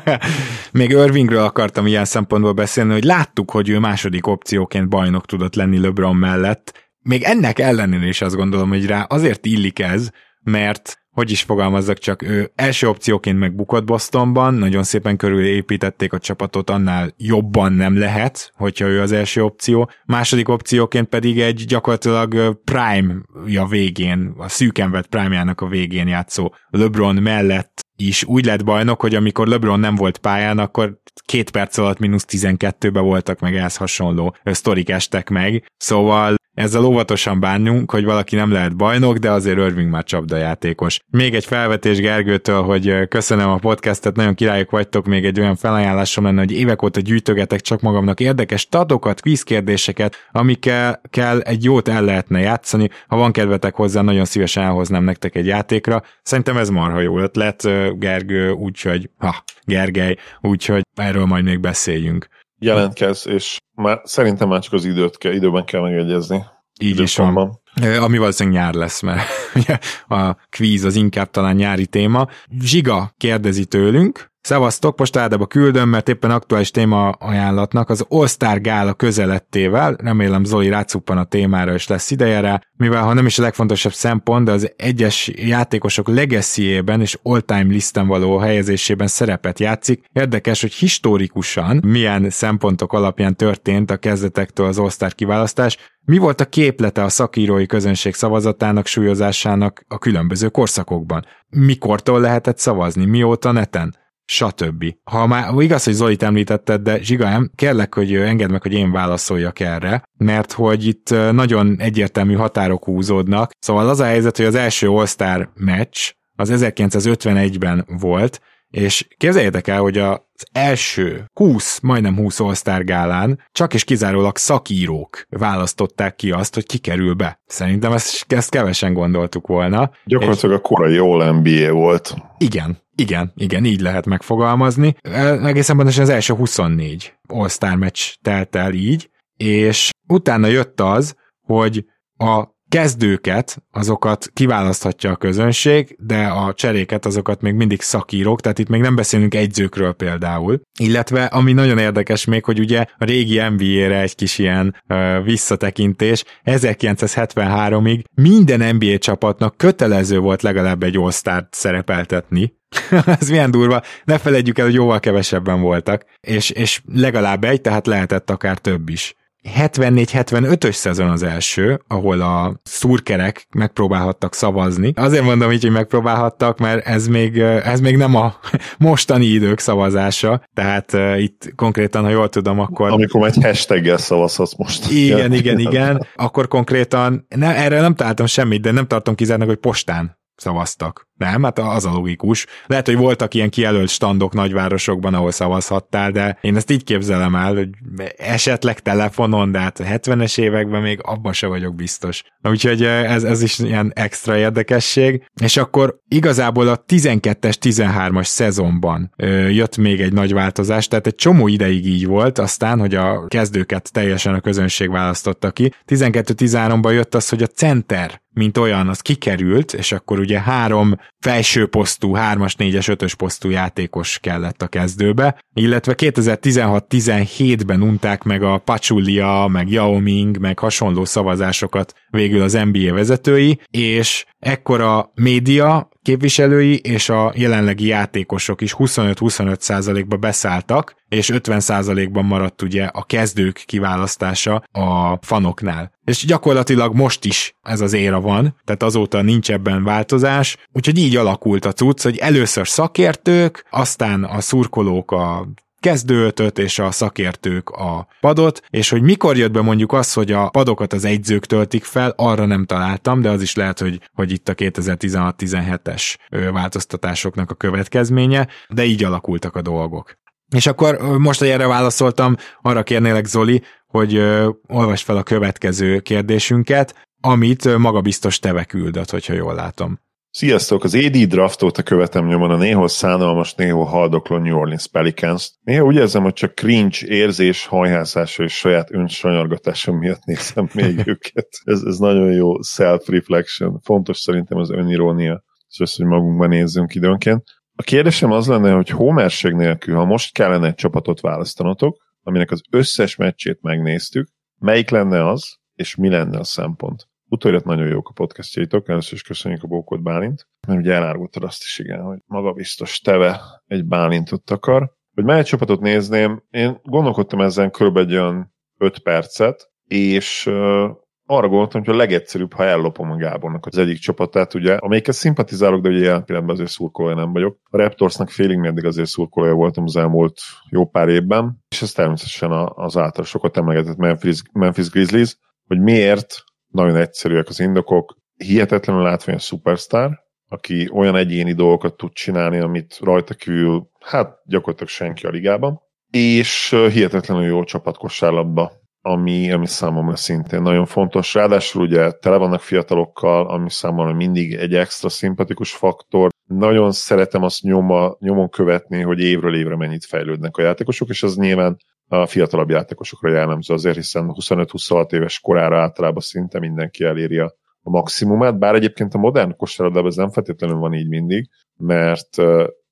Még 0.72 0.90
Irvingről 0.90 1.44
akartam 1.44 1.88
ilyen 1.88 2.06
szempontból 2.06 2.54
beszélni, 2.54 2.92
hogy 2.92 3.04
láttuk, 3.04 3.52
hogy 3.52 3.70
ő 3.70 3.80
második 3.80 4.28
opcióként 4.28 4.90
bajnok 4.90 5.26
tudott 5.26 5.56
lenni 5.56 5.80
LeBron 5.80 6.16
mellett. 6.16 6.90
Még 7.00 7.24
ennek 7.24 7.60
ellenére 7.60 8.06
is 8.06 8.22
azt 8.22 8.36
gondolom, 8.36 8.70
hogy 8.70 8.86
rá 8.86 9.02
azért 9.02 9.46
illik 9.46 9.80
ez, 9.80 10.10
mert 10.44 11.02
hogy 11.12 11.32
is 11.32 11.42
fogalmazzak 11.42 11.98
csak, 11.98 12.22
ő 12.22 12.52
első 12.56 12.88
opcióként 12.88 13.40
megbukott 13.40 13.84
Bostonban, 13.84 14.54
nagyon 14.54 14.84
szépen 14.84 15.18
körülépítették 15.18 16.14
a 16.14 16.20
csapatot, 16.20 16.70
annál 16.70 17.14
jobban 17.18 17.74
nem 17.74 17.98
lehet, 17.98 18.52
hogyha 18.56 18.86
ő 18.86 19.02
az 19.02 19.12
első 19.12 19.44
opció. 19.44 19.90
Második 20.06 20.50
opcióként 20.50 21.08
pedig 21.08 21.40
egy 21.40 21.66
gyakorlatilag 21.66 22.62
prime-ja 22.64 23.66
végén, 23.66 24.34
a 24.38 24.50
szűken 24.50 24.92
vett 24.92 25.08
prime-jának 25.08 25.62
a 25.62 25.68
végén 25.68 26.08
játszó 26.08 26.54
LeBron 26.70 27.16
mellett 27.16 27.82
is 27.96 28.24
úgy 28.24 28.46
lett 28.46 28.64
bajnok, 28.64 29.02
hogy 29.02 29.16
amikor 29.16 29.48
LeBron 29.48 29.80
nem 29.80 29.96
volt 29.96 30.18
pályán, 30.18 30.60
akkor 30.60 31.00
két 31.26 31.52
perc 31.52 31.78
alatt 31.78 32.00
mínusz 32.00 32.26
12-be 32.30 33.00
voltak, 33.00 33.40
meg 33.40 33.56
ehhez 33.56 33.76
hasonló 33.76 34.36
sztorik 34.44 34.90
estek 34.90 35.30
meg. 35.30 35.66
Szóval 35.78 36.36
ezzel 36.54 36.84
óvatosan 36.84 37.40
bánjunk, 37.40 37.92
hogy 37.92 38.04
valaki 38.04 38.36
nem 38.36 38.52
lehet 38.52 38.76
bajnok, 38.76 39.18
de 39.18 39.32
azért 39.32 39.58
Irving 39.58 39.90
már 39.90 40.04
csapdajátékos. 40.04 41.00
Még 41.10 41.36
egy 41.36 41.46
felvetés 41.46 42.00
Gergőtől, 42.00 42.62
hogy 42.62 43.08
köszönöm 43.08 43.50
a 43.50 43.58
podcastet, 43.58 44.16
nagyon 44.16 44.34
királyok 44.34 44.72
vagytok, 44.72 45.06
még 45.06 45.26
egy 45.26 45.40
olyan 45.40 45.56
felajánlásom 45.56 46.24
lenne, 46.24 46.40
hogy 46.40 46.52
évek 46.52 46.82
óta 46.84 47.00
gyűjtögetek 47.00 47.62
csak 47.62 47.82
magamnak 47.82 48.20
érdekes 48.20 48.62
statokat, 48.62 49.22
kvízkérdéseket, 49.22 50.16
amikkel 50.32 51.02
kell 51.10 51.40
egy 51.40 51.64
jót 51.64 51.88
el 51.88 52.04
lehetne 52.04 52.40
játszani. 52.40 52.90
Ha 53.08 53.18
van 53.18 53.32
kedvetek 53.32 53.76
hozzá, 53.76 54.02
nagyon 54.02 54.26
szívesen 54.26 54.64
elhoznám 54.64 55.04
nektek 55.04 55.36
egy 55.36 55.46
játékra. 55.46 56.04
Szerintem 56.24 56.58
ez 56.58 56.70
marha 56.70 57.00
jó 57.00 57.20
ötlet, 57.20 57.68
Gergő, 58.00 58.52
úgyhogy, 58.52 59.10
ha, 59.18 59.44
Gergely, 59.64 60.16
úgyhogy 60.42 60.82
erről 60.96 61.26
majd 61.26 61.44
még 61.44 61.60
beszéljünk 61.60 62.28
jelentkez, 62.62 63.28
és 63.28 63.58
már 63.76 64.02
szerintem 64.04 64.48
már 64.48 64.60
csak 64.60 64.74
az 64.74 64.86
időt 64.86 65.18
kell, 65.18 65.32
időben 65.34 65.66
kell 65.66 65.82
megegyezni. 65.82 66.46
Így 66.80 67.00
is 67.00 67.16
van. 67.16 67.62
Ami 68.00 68.18
valószínűleg 68.18 68.62
nyár 68.62 68.74
lesz, 68.74 69.02
mert 69.02 69.22
a 70.08 70.34
kvíz 70.50 70.84
az 70.84 70.96
inkább 70.96 71.30
talán 71.30 71.56
nyári 71.56 71.88
téma. 71.88 72.28
Zsiga 72.60 73.14
kérdezi 73.18 73.66
tőlünk, 73.66 74.31
Szevasztok, 74.42 74.98
most 75.00 75.16
áldába 75.16 75.46
küldöm, 75.46 75.90
mert 75.90 76.10
éppen 76.10 76.32
aktuális 76.32 76.72
téma 76.72 77.10
ajánlatnak 77.10 77.90
az 77.90 78.06
All-Star 78.10 78.62
Gála 78.62 78.94
közelettével, 78.94 79.96
remélem 79.98 80.44
Zoli 80.44 80.70
rácuppan 80.70 81.18
a 81.18 81.24
témára 81.24 81.74
és 81.74 81.88
lesz 81.88 82.12
ideje 82.12 82.40
rá, 82.40 82.62
mivel 82.78 83.04
ha 83.04 83.14
nem 83.14 83.26
is 83.26 83.40
a 83.40 83.42
legfontosabb 83.42 83.94
szempont, 83.94 84.46
de 84.46 84.52
az 84.52 84.74
egyes 84.78 85.32
játékosok 85.36 86.08
legacy 86.08 86.84
és 87.00 87.18
all-time 87.24 87.74
listen 87.74 88.08
való 88.08 88.38
helyezésében 88.38 89.08
szerepet 89.08 89.60
játszik. 89.60 90.04
Érdekes, 90.14 90.62
hogy 90.62 90.74
historikusan 90.74 91.80
milyen 91.86 92.30
szempontok 92.30 92.94
alapján 92.94 93.36
történt 93.36 93.92
a 93.92 93.98
kezdetektől 93.98 94.68
az 94.68 94.78
All-Star 94.78 95.14
kiválasztás, 95.14 95.78
mi 96.06 96.18
volt 96.18 96.42
a 96.42 96.46
képlete 96.46 97.04
a 97.04 97.10
szakírói 97.10 97.66
közönség 97.66 98.14
szavazatának, 98.14 98.86
súlyozásának 98.86 99.86
a 99.88 99.98
különböző 99.98 100.50
korszakokban? 100.50 101.26
Mikortól 101.50 102.20
lehetett 102.20 102.58
szavazni? 102.58 103.06
Mióta 103.06 103.52
neten? 103.52 104.00
Stb. 104.26 104.86
Ha 105.04 105.28
már 105.28 105.54
igaz, 105.58 105.84
hogy 105.84 105.94
Zolit 105.94 106.24
említetted, 106.24 106.82
de 106.82 107.02
Zsiga, 107.02 107.50
kérlek, 107.56 107.96
hogy 107.96 108.14
engedd 108.16 108.52
meg, 108.52 108.62
hogy 108.62 108.74
én 108.74 108.92
válaszoljak 108.92 109.60
erre, 109.60 110.04
mert 110.18 110.52
hogy 110.52 110.86
itt 110.86 111.10
nagyon 111.32 111.76
egyértelmű 111.80 112.34
határok 112.34 112.84
húzódnak. 112.84 113.52
Szóval 113.60 113.90
az 113.90 114.00
a 114.00 114.06
helyzet, 114.06 114.38
hogy 114.38 114.46
az 114.46 114.56
első 114.56 114.90
All-Star 114.90 115.50
meccs 115.56 116.12
az 116.36 116.52
1951-ben 116.54 117.86
volt, 118.00 118.42
és 118.72 119.08
képzeljétek 119.18 119.68
el, 119.68 119.80
hogy 119.80 119.98
az 119.98 120.20
első 120.52 121.26
20, 121.34 121.80
majdnem 121.80 122.16
20 122.16 122.40
All-Star 122.40 122.84
gálán 122.84 123.40
csak 123.52 123.74
és 123.74 123.84
kizárólag 123.84 124.38
szakírók 124.38 125.26
választották 125.30 126.16
ki 126.16 126.32
azt, 126.32 126.54
hogy 126.54 126.66
kikerül 126.66 127.14
be. 127.14 127.42
Szerintem 127.46 127.92
ezt, 127.92 128.26
ezt 128.28 128.50
kevesen 128.50 128.94
gondoltuk 128.94 129.48
volna. 129.48 129.92
Gyakorlatilag 130.06 130.56
és... 130.56 130.62
a 130.62 130.68
korai 130.68 130.98
All 130.98 131.32
NBA 131.32 131.72
volt. 131.72 132.16
Igen, 132.38 132.78
igen, 132.96 133.32
igen, 133.36 133.66
így 133.66 133.82
lehet 133.82 134.06
megfogalmazni. 134.06 134.96
Egészen 135.44 135.76
pontosan 135.76 136.04
az 136.04 136.10
első 136.10 136.34
24 136.34 137.14
All-Star 137.28 137.76
meccs 137.76 138.00
telt 138.22 138.56
el 138.56 138.74
így, 138.74 139.10
és 139.38 139.90
utána 140.08 140.48
jött 140.48 140.82
az, 140.82 141.16
hogy 141.42 141.86
a 142.18 142.51
kezdőket, 142.72 143.64
azokat 143.72 144.30
kiválaszthatja 144.34 145.12
a 145.12 145.16
közönség, 145.16 145.96
de 146.00 146.26
a 146.26 146.54
cseréket, 146.54 147.06
azokat 147.06 147.42
még 147.42 147.54
mindig 147.54 147.82
szakírók, 147.82 148.42
tehát 148.42 148.60
itt 148.60 148.70
még 148.70 148.82
nem 148.82 148.96
beszélünk 148.96 149.36
egyzőkről 149.36 149.94
például. 149.94 150.62
Illetve, 150.80 151.24
ami 151.24 151.54
nagyon 151.54 151.78
érdekes 151.78 152.26
még, 152.26 152.46
hogy 152.46 152.60
ugye 152.60 152.86
a 152.98 153.06
régi 153.06 153.42
NBA-re 153.50 154.02
egy 154.02 154.16
kis 154.16 154.38
ilyen 154.38 154.76
uh, 154.88 155.24
visszatekintés, 155.24 156.24
1973-ig 156.46 158.04
minden 158.16 158.76
NBA 158.76 158.98
csapatnak 158.98 159.58
kötelező 159.58 160.20
volt 160.20 160.42
legalább 160.42 160.84
egy 160.84 160.98
all 160.98 161.12
szerepeltetni, 161.50 162.54
ez 163.20 163.30
milyen 163.30 163.52
durva, 163.52 163.82
ne 164.04 164.18
felejtjük 164.18 164.58
el, 164.58 164.66
hogy 164.66 164.74
jóval 164.74 165.00
kevesebben 165.00 165.62
voltak, 165.62 166.06
és, 166.22 166.50
és 166.50 166.82
legalább 166.94 167.44
egy, 167.44 167.62
tehát 167.62 167.88
lehetett 167.88 168.30
akár 168.30 168.58
több 168.58 168.90
is. 168.90 169.16
74-75-ös 169.44 170.74
szezon 170.74 171.10
az 171.10 171.24
első, 171.24 171.82
ahol 171.88 172.22
a 172.22 172.60
szurkerek 172.64 173.48
megpróbálhattak 173.56 174.36
szavazni. 174.36 174.94
Azért 174.96 175.24
mondom 175.24 175.52
így, 175.52 175.62
hogy 175.62 175.72
megpróbálhattak, 175.72 176.60
mert 176.60 176.86
ez 176.86 177.08
még, 177.08 177.38
ez 177.40 177.80
még 177.80 177.98
nem 177.98 178.16
a 178.16 178.36
mostani 178.78 179.26
idők 179.26 179.60
szavazása, 179.60 180.44
tehát 180.54 180.94
uh, 180.94 181.22
itt 181.22 181.54
konkrétan, 181.56 182.04
ha 182.04 182.10
jól 182.10 182.30
tudom, 182.30 182.60
akkor... 182.60 182.92
Amikor 182.92 183.28
egy 183.28 183.44
hashtaggel 183.44 183.98
szavazhatsz 183.98 184.56
most. 184.56 184.92
Igen, 184.92 185.34
igen, 185.34 185.60
igen, 185.60 186.08
akkor 186.16 186.48
konkrétan, 186.48 187.26
ne, 187.36 187.56
erre 187.56 187.82
nem 187.82 187.96
találtam 187.96 188.26
semmit, 188.26 188.62
de 188.62 188.72
nem 188.72 188.88
tartom 188.88 189.16
kizárnak, 189.16 189.48
hogy 189.48 189.58
postán 189.58 190.20
szavaztak. 190.42 191.10
Nem, 191.18 191.44
hát 191.44 191.60
az 191.60 191.86
a 191.86 191.92
logikus. 191.92 192.46
Lehet, 192.66 192.86
hogy 192.86 192.96
voltak 192.96 193.34
ilyen 193.34 193.50
kijelölt 193.50 193.90
standok 193.90 194.34
nagyvárosokban, 194.34 195.14
ahol 195.14 195.32
szavazhattál, 195.32 196.12
de 196.12 196.38
én 196.42 196.56
ezt 196.56 196.72
így 196.72 196.84
képzelem 196.84 197.36
el, 197.36 197.54
hogy 197.54 197.70
esetleg 198.18 198.80
telefonon, 198.80 199.52
de 199.52 199.60
hát 199.60 199.80
a 199.80 199.84
70-es 199.84 200.40
években 200.40 200.82
még 200.82 201.00
abban 201.04 201.34
se 201.34 201.48
vagyok 201.48 201.76
biztos. 201.76 202.24
Úgyhogy 202.44 202.84
ez, 202.84 203.24
ez 203.24 203.42
is 203.42 203.60
ilyen 203.60 203.92
extra 203.96 204.38
érdekesség. 204.38 205.26
És 205.42 205.58
akkor 205.58 206.00
igazából 206.08 206.68
a 206.68 206.84
12-es, 206.88 207.56
13-as 207.62 208.26
szezonban 208.26 209.14
jött 209.50 209.78
még 209.78 210.02
egy 210.02 210.14
nagy 210.14 210.34
változás, 210.34 210.88
tehát 210.88 211.08
egy 211.08 211.16
csomó 211.16 211.48
ideig 211.48 211.86
így 211.86 212.06
volt, 212.06 212.40
aztán, 212.40 212.80
hogy 212.80 212.96
a 212.96 213.26
kezdőket 213.28 213.92
teljesen 213.92 214.34
a 214.34 214.40
közönség 214.40 214.90
választotta 214.90 215.52
ki. 215.52 215.74
12-13-ban 215.88 216.94
jött 216.94 217.16
az, 217.16 217.30
hogy 217.30 217.44
a 217.44 217.48
center 217.48 218.22
mint 218.34 218.58
olyan, 218.58 218.88
az 218.88 219.00
kikerült, 219.00 219.74
és 219.74 219.92
akkor 219.92 220.20
ugye 220.20 220.40
három 220.40 220.96
felső 221.20 221.68
posztú, 221.68 222.14
hármas, 222.14 222.56
négyes, 222.56 222.88
ötös 222.88 223.16
posztú 223.16 223.50
játékos 223.50 224.20
kellett 224.20 224.62
a 224.62 224.68
kezdőbe, 224.68 225.44
illetve 225.54 225.94
2016-17-ben 225.98 227.82
unták 227.82 228.24
meg 228.24 228.44
a 228.44 228.58
Pachulia, 228.58 229.48
meg 229.52 229.70
Yao 229.72 230.00
Ming, 230.00 230.38
meg 230.38 230.60
hasonló 230.60 231.06
szavazásokat 231.06 231.94
végül 232.10 232.42
az 232.42 232.54
NBA 232.72 232.94
vezetői, 232.94 233.60
és 233.72 234.26
ekkor 234.40 234.82
a 234.82 235.12
média 235.16 235.90
képviselői 236.04 236.78
és 236.78 237.10
a 237.10 237.34
jelenlegi 237.36 237.86
játékosok 237.86 238.62
is 238.62 238.76
25-25%-ba 238.78 240.18
beszálltak, 240.18 240.96
és 241.10 241.32
50%-ban 241.34 242.26
maradt 242.26 242.62
ugye 242.62 242.86
a 242.86 243.04
kezdők 243.04 243.64
kiválasztása 243.66 244.64
a 244.72 245.18
fanoknál. 245.22 245.92
És 246.06 246.26
gyakorlatilag 246.26 246.96
most 246.96 247.26
is 247.26 247.56
ez 247.62 247.82
az 247.82 247.94
éra 247.94 248.22
van, 248.22 248.56
tehát 248.64 248.84
azóta 248.84 249.22
nincs 249.22 249.52
ebben 249.52 249.84
változás, 249.84 250.58
úgyhogy 250.74 250.98
így 250.98 251.16
alakult 251.16 251.66
a 251.66 251.74
cucc, 251.74 252.04
hogy 252.04 252.18
először 252.18 252.68
szakértők, 252.68 253.66
aztán 253.70 254.24
a 254.24 254.42
szurkolók 254.42 255.12
a 255.12 255.48
kezdőötöt 255.82 256.58
és 256.58 256.80
a 256.80 256.92
szakértők 256.92 257.70
a 257.70 258.08
padot, 258.20 258.62
és 258.70 258.90
hogy 258.90 259.02
mikor 259.02 259.38
jött 259.38 259.52
be 259.52 259.62
mondjuk 259.62 259.94
az, 259.94 260.14
hogy 260.14 260.32
a 260.32 260.50
padokat 260.50 260.94
az 260.94 261.06
egyzők 261.06 261.46
töltik 261.46 261.84
fel, 261.84 262.14
arra 262.16 262.46
nem 262.46 262.66
találtam, 262.66 263.22
de 263.22 263.30
az 263.30 263.42
is 263.42 263.56
lehet, 263.56 263.80
hogy, 263.80 264.10
hogy 264.14 264.32
itt 264.32 264.50
a 264.50 264.56
2016-17-es 264.56 266.16
változtatásoknak 266.52 267.52
a 267.52 267.56
következménye, 267.56 268.48
de 268.70 268.84
így 268.84 269.04
alakultak 269.04 269.56
a 269.56 269.62
dolgok. 269.62 270.20
És 270.56 270.68
akkor 270.68 271.18
most, 271.18 271.40
hogy 271.40 271.48
erre 271.48 271.68
válaszoltam, 271.68 272.36
arra 272.62 272.84
kérnélek 272.84 273.26
Zoli, 273.26 273.62
hogy 273.88 274.16
ö, 274.16 274.50
olvasd 274.68 275.04
fel 275.04 275.18
a 275.18 275.24
következő 275.24 276.00
kérdésünket, 276.00 277.08
amit 277.22 277.78
magabiztos 277.78 278.40
teve 278.40 278.64
küldött, 278.64 279.10
hogyha 279.10 279.34
jól 279.34 279.56
látom. 279.56 280.00
Sziasztok! 280.34 280.84
Az 280.84 280.96
AD 280.96 281.18
draftot 281.18 281.78
a 281.78 281.84
követem 281.84 282.28
nyomon 282.28 282.52
a 282.52 282.58
néhol 282.58 282.88
szánalmas, 282.88 283.54
néhol 283.54 283.86
haldokló 283.86 284.38
New 284.38 284.58
Orleans 284.58 284.88
Pelicans. 284.88 285.52
Néha 285.62 285.86
úgy 285.86 285.96
érzem, 285.96 286.24
hogy 286.24 286.34
csak 286.34 286.54
cringe 286.54 286.98
érzés, 287.08 287.66
hajhászása 287.66 288.44
és 288.44 288.54
saját 288.58 288.92
önsanyargatása 288.92 289.92
miatt 289.92 290.24
nézem 290.24 290.70
még 290.74 291.08
őket. 291.08 291.48
Ez, 291.64 291.82
ez 291.82 291.98
nagyon 291.98 292.32
jó 292.32 292.62
self-reflection. 292.62 293.80
Fontos 293.84 294.20
szerintem 294.20 294.58
az 294.58 294.70
önirónia, 294.70 295.44
és 295.70 295.80
az, 295.80 295.96
hogy 295.96 296.06
magunkban 296.06 296.50
nézzünk 296.50 296.96
időnként. 296.96 297.44
A 297.76 297.84
kérdésem 297.84 298.32
az 298.32 298.48
lenne, 298.48 298.72
hogy 298.72 298.90
homerség 298.90 299.54
nélkül, 299.54 299.96
ha 299.96 300.06
most 300.06 300.34
kellene 300.34 300.68
egy 300.68 300.76
csapatot 300.76 301.22
választanotok, 301.22 301.98
aminek 302.22 302.52
az 302.52 302.62
összes 302.72 303.16
meccsét 303.16 303.62
megnéztük, 303.62 304.28
melyik 304.60 304.90
lenne 304.90 305.30
az, 305.30 305.56
és 305.74 305.96
mi 305.96 306.10
lenne 306.10 306.38
a 306.38 306.44
szempont? 306.44 307.11
Utóirat 307.34 307.66
nagyon 307.66 307.88
jók 307.88 308.10
a 308.10 308.14
podcastjaitok, 308.14 308.90
először 308.90 309.14
is 309.14 309.22
köszönjük 309.22 309.64
a 309.64 309.68
bókot 309.68 310.04
Bálint, 310.04 310.48
mert 310.68 310.80
ugye 310.80 310.94
elárultad 310.94 311.44
azt 311.44 311.64
is, 311.64 311.80
igen, 311.80 312.02
hogy 312.02 312.20
maga 312.26 312.52
biztos 312.52 313.00
teve 313.00 313.42
egy 313.68 313.86
Bálintot 313.86 314.52
akar. 314.52 314.92
Hogy 315.16 315.24
mely 315.24 315.44
csapatot 315.44 315.80
nézném, 315.80 316.44
én 316.50 316.80
gondolkodtam 316.84 317.42
ezen 317.42 317.72
kb. 317.72 317.98
egy 317.98 318.12
olyan 318.12 318.54
5 318.78 319.00
percet, 319.00 319.72
és 319.88 320.46
uh, 320.46 320.90
arra 321.26 321.48
gondoltam, 321.48 321.84
hogy 321.84 321.94
a 321.94 321.98
legegyszerűbb, 321.98 322.54
ha 322.54 322.64
ellopom 322.64 323.12
a 323.12 323.16
Gábornak 323.16 323.66
az 323.66 323.78
egyik 323.78 323.98
csapatát, 323.98 324.54
ugye, 324.54 324.76
amelyikkel 324.76 325.14
szimpatizálok, 325.14 325.82
de 325.82 325.90
ugye 325.90 326.04
jelen 326.04 326.26
pillanatban 326.26 326.56
azért 326.56 326.72
szurkolója 326.72 327.16
nem 327.16 327.34
vagyok. 327.34 327.58
A 327.64 327.78
Raptorsnak 327.78 328.30
félig 328.30 328.58
meddig 328.58 328.86
azért 328.86 329.10
szurkolója 329.10 329.54
voltam 329.54 329.84
az 329.84 329.96
elmúlt 329.96 330.40
jó 330.70 330.86
pár 330.86 331.08
évben, 331.08 331.64
és 331.70 331.82
ez 331.82 331.92
természetesen 331.92 332.52
az 332.76 332.98
által 332.98 333.24
sokat 333.24 333.58
emlegetett 333.58 333.98
Memphis, 333.98 334.42
Memphis 334.54 334.90
Grizzlies, 334.90 335.38
hogy 335.68 335.80
miért 335.80 336.44
nagyon 336.72 336.96
egyszerűek 336.96 337.48
az 337.48 337.60
indokok. 337.60 338.18
Hihetetlenül 338.36 339.04
látványos 339.04 339.44
szupersztár, 339.44 340.20
aki 340.48 340.90
olyan 340.94 341.16
egyéni 341.16 341.54
dolgokat 341.54 341.98
tud 341.98 342.14
csinálni, 342.14 342.60
amit 342.60 343.00
rajta 343.02 343.34
kívül, 343.34 343.90
hát 344.00 344.42
gyakorlatilag 344.46 344.90
senki 344.90 345.26
a 345.26 345.30
ligában, 345.30 345.82
és 346.10 346.70
hihetetlenül 346.70 347.44
jó 347.44 347.64
csapatkosárlabba, 347.64 348.72
ami, 349.02 349.52
ami 349.52 349.68
számomra 349.68 350.16
szintén 350.16 350.62
nagyon 350.62 350.86
fontos. 350.86 351.34
Ráadásul 351.34 351.82
ugye 351.82 352.12
tele 352.12 352.38
vannak 352.38 352.62
fiatalokkal, 352.62 353.48
ami 353.48 353.70
számomra 353.70 354.14
mindig 354.14 354.54
egy 354.54 354.76
extra 354.76 355.10
szimpatikus 355.10 355.74
faktor. 355.74 356.30
Nagyon 356.46 356.92
szeretem 356.92 357.44
azt 357.44 357.62
nyoma, 357.62 358.16
nyomon 358.20 358.50
követni, 358.50 359.02
hogy 359.02 359.20
évről 359.20 359.56
évre 359.56 359.76
mennyit 359.76 360.06
fejlődnek 360.06 360.58
a 360.58 360.62
játékosok, 360.62 361.10
és 361.10 361.24
az 361.24 361.36
nyilván 361.36 361.78
a 362.18 362.26
fiatalabb 362.26 362.70
játékosokra 362.70 363.30
jellemző 363.30 363.74
azért, 363.74 363.96
hiszen 363.96 364.32
25-26 364.34 365.14
éves 365.14 365.40
korára 365.40 365.82
általában 365.82 366.22
szinte 366.22 366.60
mindenki 366.60 367.04
eléri 367.04 367.38
a, 367.38 367.56
a 367.82 367.90
maximumát, 367.90 368.60
bár 368.60 368.76
egyébként 368.76 369.14
a 369.14 369.18
modern 369.18 369.56
kosárlabdában 369.56 370.10
ez 370.10 370.16
nem 370.16 370.32
feltétlenül 370.32 370.78
van 370.78 370.94
így 370.94 371.08
mindig, 371.08 371.50
mert 371.78 372.38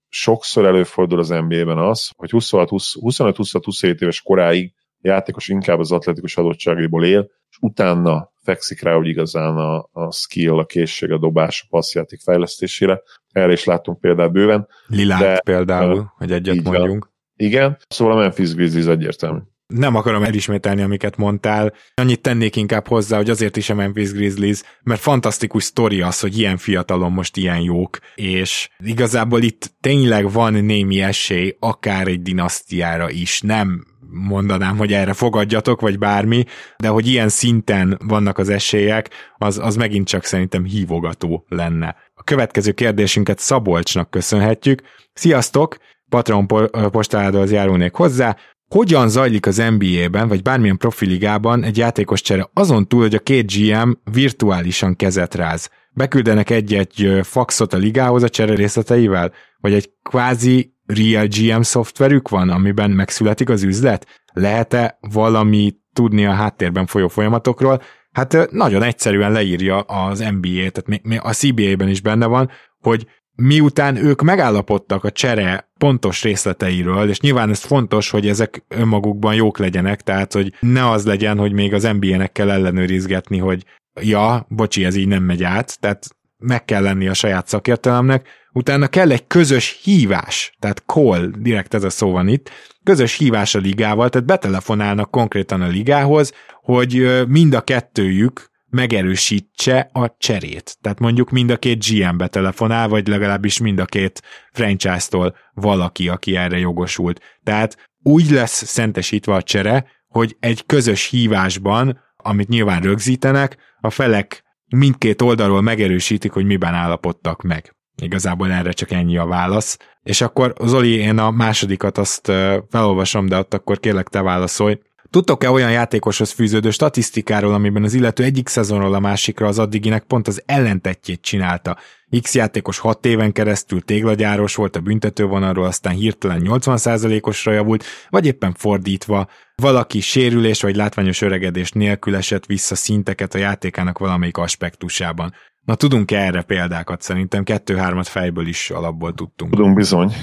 sokszor 0.09 0.65
előfordul 0.65 1.19
az 1.19 1.29
NBA-ben 1.29 1.77
az, 1.77 2.11
hogy 2.15 2.29
25-27 2.33 4.01
éves 4.01 4.21
koráig 4.21 4.73
játékos 5.01 5.47
inkább 5.47 5.79
az 5.79 5.91
atletikus 5.91 6.37
adottságaiból 6.37 7.05
él, 7.05 7.29
és 7.49 7.57
utána 7.61 8.31
fekszik 8.43 8.81
rá, 8.81 8.93
hogy 8.93 9.07
igazán 9.07 9.57
a, 9.57 9.89
a 9.91 10.11
skill, 10.11 10.57
a 10.57 10.65
készség, 10.65 11.11
a 11.11 11.17
dobás, 11.17 11.61
a 11.63 11.67
passzjáték 11.69 12.19
fejlesztésére. 12.19 13.01
Erre 13.31 13.51
is 13.51 13.63
látunk 13.63 13.99
például 13.99 14.29
bőven. 14.29 14.67
Lilát 14.87 15.19
de, 15.19 15.39
például, 15.39 16.13
hogy 16.17 16.31
egyet 16.31 16.63
mondjunk. 16.63 17.03
Van. 17.03 17.17
Igen, 17.39 17.77
szóval 17.87 18.17
a 18.17 18.19
Memphis 18.19 18.53
Grizzlies 18.53 18.85
egyértelmű. 18.85 19.39
Nem 19.67 19.95
akarom 19.95 20.23
elismételni, 20.23 20.81
amiket 20.81 21.17
mondtál. 21.17 21.73
Annyit 21.93 22.21
tennék 22.21 22.55
inkább 22.55 22.87
hozzá, 22.87 23.17
hogy 23.17 23.29
azért 23.29 23.57
is 23.57 23.69
a 23.69 23.75
Memphis 23.75 24.11
Grizzlies, 24.11 24.61
mert 24.83 24.99
fantasztikus 24.99 25.63
sztori 25.63 26.01
az, 26.01 26.19
hogy 26.19 26.37
ilyen 26.37 26.57
fiatalon 26.57 27.11
most 27.11 27.37
ilyen 27.37 27.59
jók, 27.59 27.97
és 28.15 28.69
igazából 28.77 29.41
itt 29.41 29.71
tényleg 29.81 30.31
van 30.31 30.53
némi 30.53 31.01
esély 31.01 31.55
akár 31.59 32.07
egy 32.07 32.21
dinasztiára 32.21 33.09
is. 33.09 33.41
Nem 33.41 33.85
mondanám, 34.11 34.77
hogy 34.77 34.93
erre 34.93 35.13
fogadjatok, 35.13 35.81
vagy 35.81 35.97
bármi, 35.97 36.43
de 36.77 36.87
hogy 36.87 37.07
ilyen 37.07 37.29
szinten 37.29 37.99
vannak 38.05 38.37
az 38.37 38.49
esélyek, 38.49 39.09
az, 39.37 39.57
az 39.57 39.75
megint 39.75 40.07
csak 40.07 40.23
szerintem 40.23 40.63
hívogató 40.63 41.45
lenne. 41.49 41.95
A 42.13 42.23
következő 42.23 42.71
kérdésünket 42.71 43.39
Szabolcsnak 43.39 44.09
köszönhetjük. 44.09 44.81
Sziasztok! 45.13 45.77
Patreon 46.09 46.47
postáladóhoz 46.91 47.51
járulnék 47.51 47.93
hozzá. 47.93 48.35
Hogyan 48.67 49.09
zajlik 49.09 49.45
az 49.45 49.63
NBA-ben, 49.77 50.27
vagy 50.27 50.41
bármilyen 50.41 50.77
profiligában 50.77 51.63
egy 51.63 51.77
játékos 51.77 52.21
csere 52.21 52.49
azon 52.53 52.87
túl, 52.87 53.01
hogy 53.01 53.15
a 53.15 53.19
két 53.19 53.51
GM 53.51 53.91
virtuálisan 54.11 54.95
kezet 54.95 55.35
ráz? 55.35 55.69
Beküldenek 55.91 56.49
egy-egy 56.49 57.19
faxot 57.23 57.73
a 57.73 57.77
ligához 57.77 58.23
a 58.23 58.29
csere 58.29 58.55
részleteivel? 58.55 59.33
Vagy 59.59 59.73
egy 59.73 59.89
kvázi 60.03 60.73
real 60.85 61.27
GM 61.27 61.61
szoftverük 61.61 62.29
van, 62.29 62.49
amiben 62.49 62.91
megszületik 62.91 63.49
az 63.49 63.63
üzlet? 63.63 64.21
Lehet-e 64.33 64.97
valami 65.11 65.75
tudni 65.93 66.25
a 66.25 66.33
háttérben 66.33 66.85
folyó 66.85 67.07
folyamatokról? 67.07 67.81
Hát 68.11 68.51
nagyon 68.51 68.83
egyszerűen 68.83 69.31
leírja 69.31 69.79
az 69.79 70.19
NBA, 70.19 70.69
tehát 70.69 71.23
a 71.23 71.33
CBA-ben 71.33 71.89
is 71.89 72.01
benne 72.01 72.25
van, 72.25 72.49
hogy 72.81 73.07
miután 73.39 73.95
ők 73.95 74.21
megállapodtak 74.21 75.03
a 75.03 75.11
csere 75.11 75.69
pontos 75.77 76.23
részleteiről, 76.23 77.09
és 77.09 77.19
nyilván 77.19 77.49
ez 77.49 77.59
fontos, 77.59 78.09
hogy 78.09 78.27
ezek 78.27 78.63
önmagukban 78.67 79.35
jók 79.35 79.57
legyenek, 79.57 80.01
tehát 80.01 80.33
hogy 80.33 80.53
ne 80.59 80.89
az 80.89 81.05
legyen, 81.05 81.37
hogy 81.37 81.53
még 81.53 81.73
az 81.73 81.83
NBA-nek 81.99 82.31
kell 82.31 82.49
ellenőrizgetni, 82.49 83.37
hogy 83.37 83.63
ja, 84.01 84.45
bocsi, 84.49 84.85
ez 84.85 84.95
így 84.95 85.07
nem 85.07 85.23
megy 85.23 85.43
át, 85.43 85.79
tehát 85.79 86.07
meg 86.37 86.65
kell 86.65 86.81
lenni 86.81 87.07
a 87.07 87.13
saját 87.13 87.47
szakértelemnek, 87.47 88.27
utána 88.53 88.87
kell 88.87 89.11
egy 89.11 89.27
közös 89.27 89.79
hívás, 89.83 90.55
tehát 90.59 90.83
call, 90.85 91.31
direkt 91.37 91.73
ez 91.73 91.83
a 91.83 91.89
szó 91.89 92.11
van 92.11 92.27
itt, 92.27 92.49
közös 92.83 93.17
hívás 93.17 93.55
a 93.55 93.59
ligával, 93.59 94.09
tehát 94.09 94.27
betelefonálnak 94.27 95.11
konkrétan 95.11 95.61
a 95.61 95.67
ligához, 95.67 96.33
hogy 96.61 97.23
mind 97.27 97.53
a 97.53 97.61
kettőjük 97.61 98.48
megerősítse 98.69 99.89
a 99.93 100.15
cserét. 100.17 100.77
Tehát 100.81 100.99
mondjuk 100.99 101.29
mind 101.29 101.49
a 101.49 101.57
két 101.57 101.85
GM-be 101.85 102.27
telefonál, 102.27 102.87
vagy 102.87 103.07
legalábbis 103.07 103.59
mind 103.59 103.79
a 103.79 103.85
két 103.85 104.21
franchise-tól 104.51 105.35
valaki, 105.53 106.09
aki 106.09 106.35
erre 106.35 106.57
jogosult. 106.57 107.21
Tehát 107.43 107.89
úgy 108.03 108.29
lesz 108.29 108.65
szentesítve 108.65 109.33
a 109.33 109.43
csere, 109.43 109.85
hogy 110.07 110.35
egy 110.39 110.65
közös 110.65 111.09
hívásban, 111.09 111.99
amit 112.17 112.47
nyilván 112.47 112.81
rögzítenek, 112.81 113.57
a 113.81 113.89
felek 113.89 114.43
mindkét 114.75 115.21
oldalról 115.21 115.61
megerősítik, 115.61 116.31
hogy 116.31 116.45
miben 116.45 116.73
állapodtak 116.73 117.41
meg. 117.41 117.75
Igazából 118.01 118.51
erre 118.51 118.71
csak 118.71 118.91
ennyi 118.91 119.17
a 119.17 119.25
válasz. 119.25 119.77
És 120.03 120.21
akkor 120.21 120.53
Zoli, 120.63 120.95
én 120.95 121.17
a 121.17 121.31
másodikat 121.31 121.97
azt 121.97 122.31
felolvasom, 122.69 123.25
de 123.25 123.37
ott 123.37 123.53
akkor 123.53 123.79
kérlek 123.79 124.07
te 124.07 124.21
válaszolj. 124.21 124.79
Tudtok-e 125.11 125.49
olyan 125.49 125.71
játékoshoz 125.71 126.31
fűződő 126.31 126.69
statisztikáról, 126.71 127.53
amiben 127.53 127.83
az 127.83 127.93
illető 127.93 128.23
egyik 128.23 128.47
szezonról 128.47 128.93
a 128.93 128.99
másikra 128.99 129.47
az 129.47 129.59
addiginek 129.59 130.03
pont 130.03 130.27
az 130.27 130.43
ellentetjét 130.45 131.21
csinálta? 131.21 131.77
X 132.21 132.35
játékos 132.35 132.79
6 132.79 133.05
éven 133.05 133.31
keresztül 133.31 133.81
téglagyáros 133.81 134.55
volt 134.55 134.75
a 134.75 134.79
büntetővonalról, 134.79 135.65
aztán 135.65 135.93
hirtelen 135.93 136.41
80%-osra 136.43 137.51
javult, 137.51 137.83
vagy 138.09 138.25
éppen 138.25 138.53
fordítva, 138.57 139.27
valaki 139.55 139.99
sérülés 139.99 140.61
vagy 140.61 140.75
látványos 140.75 141.21
öregedés 141.21 141.71
nélkül 141.71 142.15
esett 142.15 142.45
vissza 142.45 142.75
szinteket 142.75 143.35
a 143.35 143.37
játékának 143.37 143.97
valamelyik 143.97 144.37
aspektusában. 144.37 145.33
Na 145.65 145.75
tudunk 145.75 146.11
erre 146.11 146.41
példákat? 146.41 147.01
Szerintem 147.01 147.43
kettő-hármat 147.43 148.07
fejből 148.07 148.47
is 148.47 148.69
alapból 148.69 149.13
tudtunk. 149.13 149.51
Tudunk 149.51 149.75
bizony. 149.75 150.13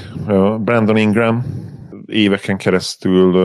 Brandon 0.60 0.96
Ingram 0.96 1.44
éveken 2.06 2.56
keresztül 2.56 3.36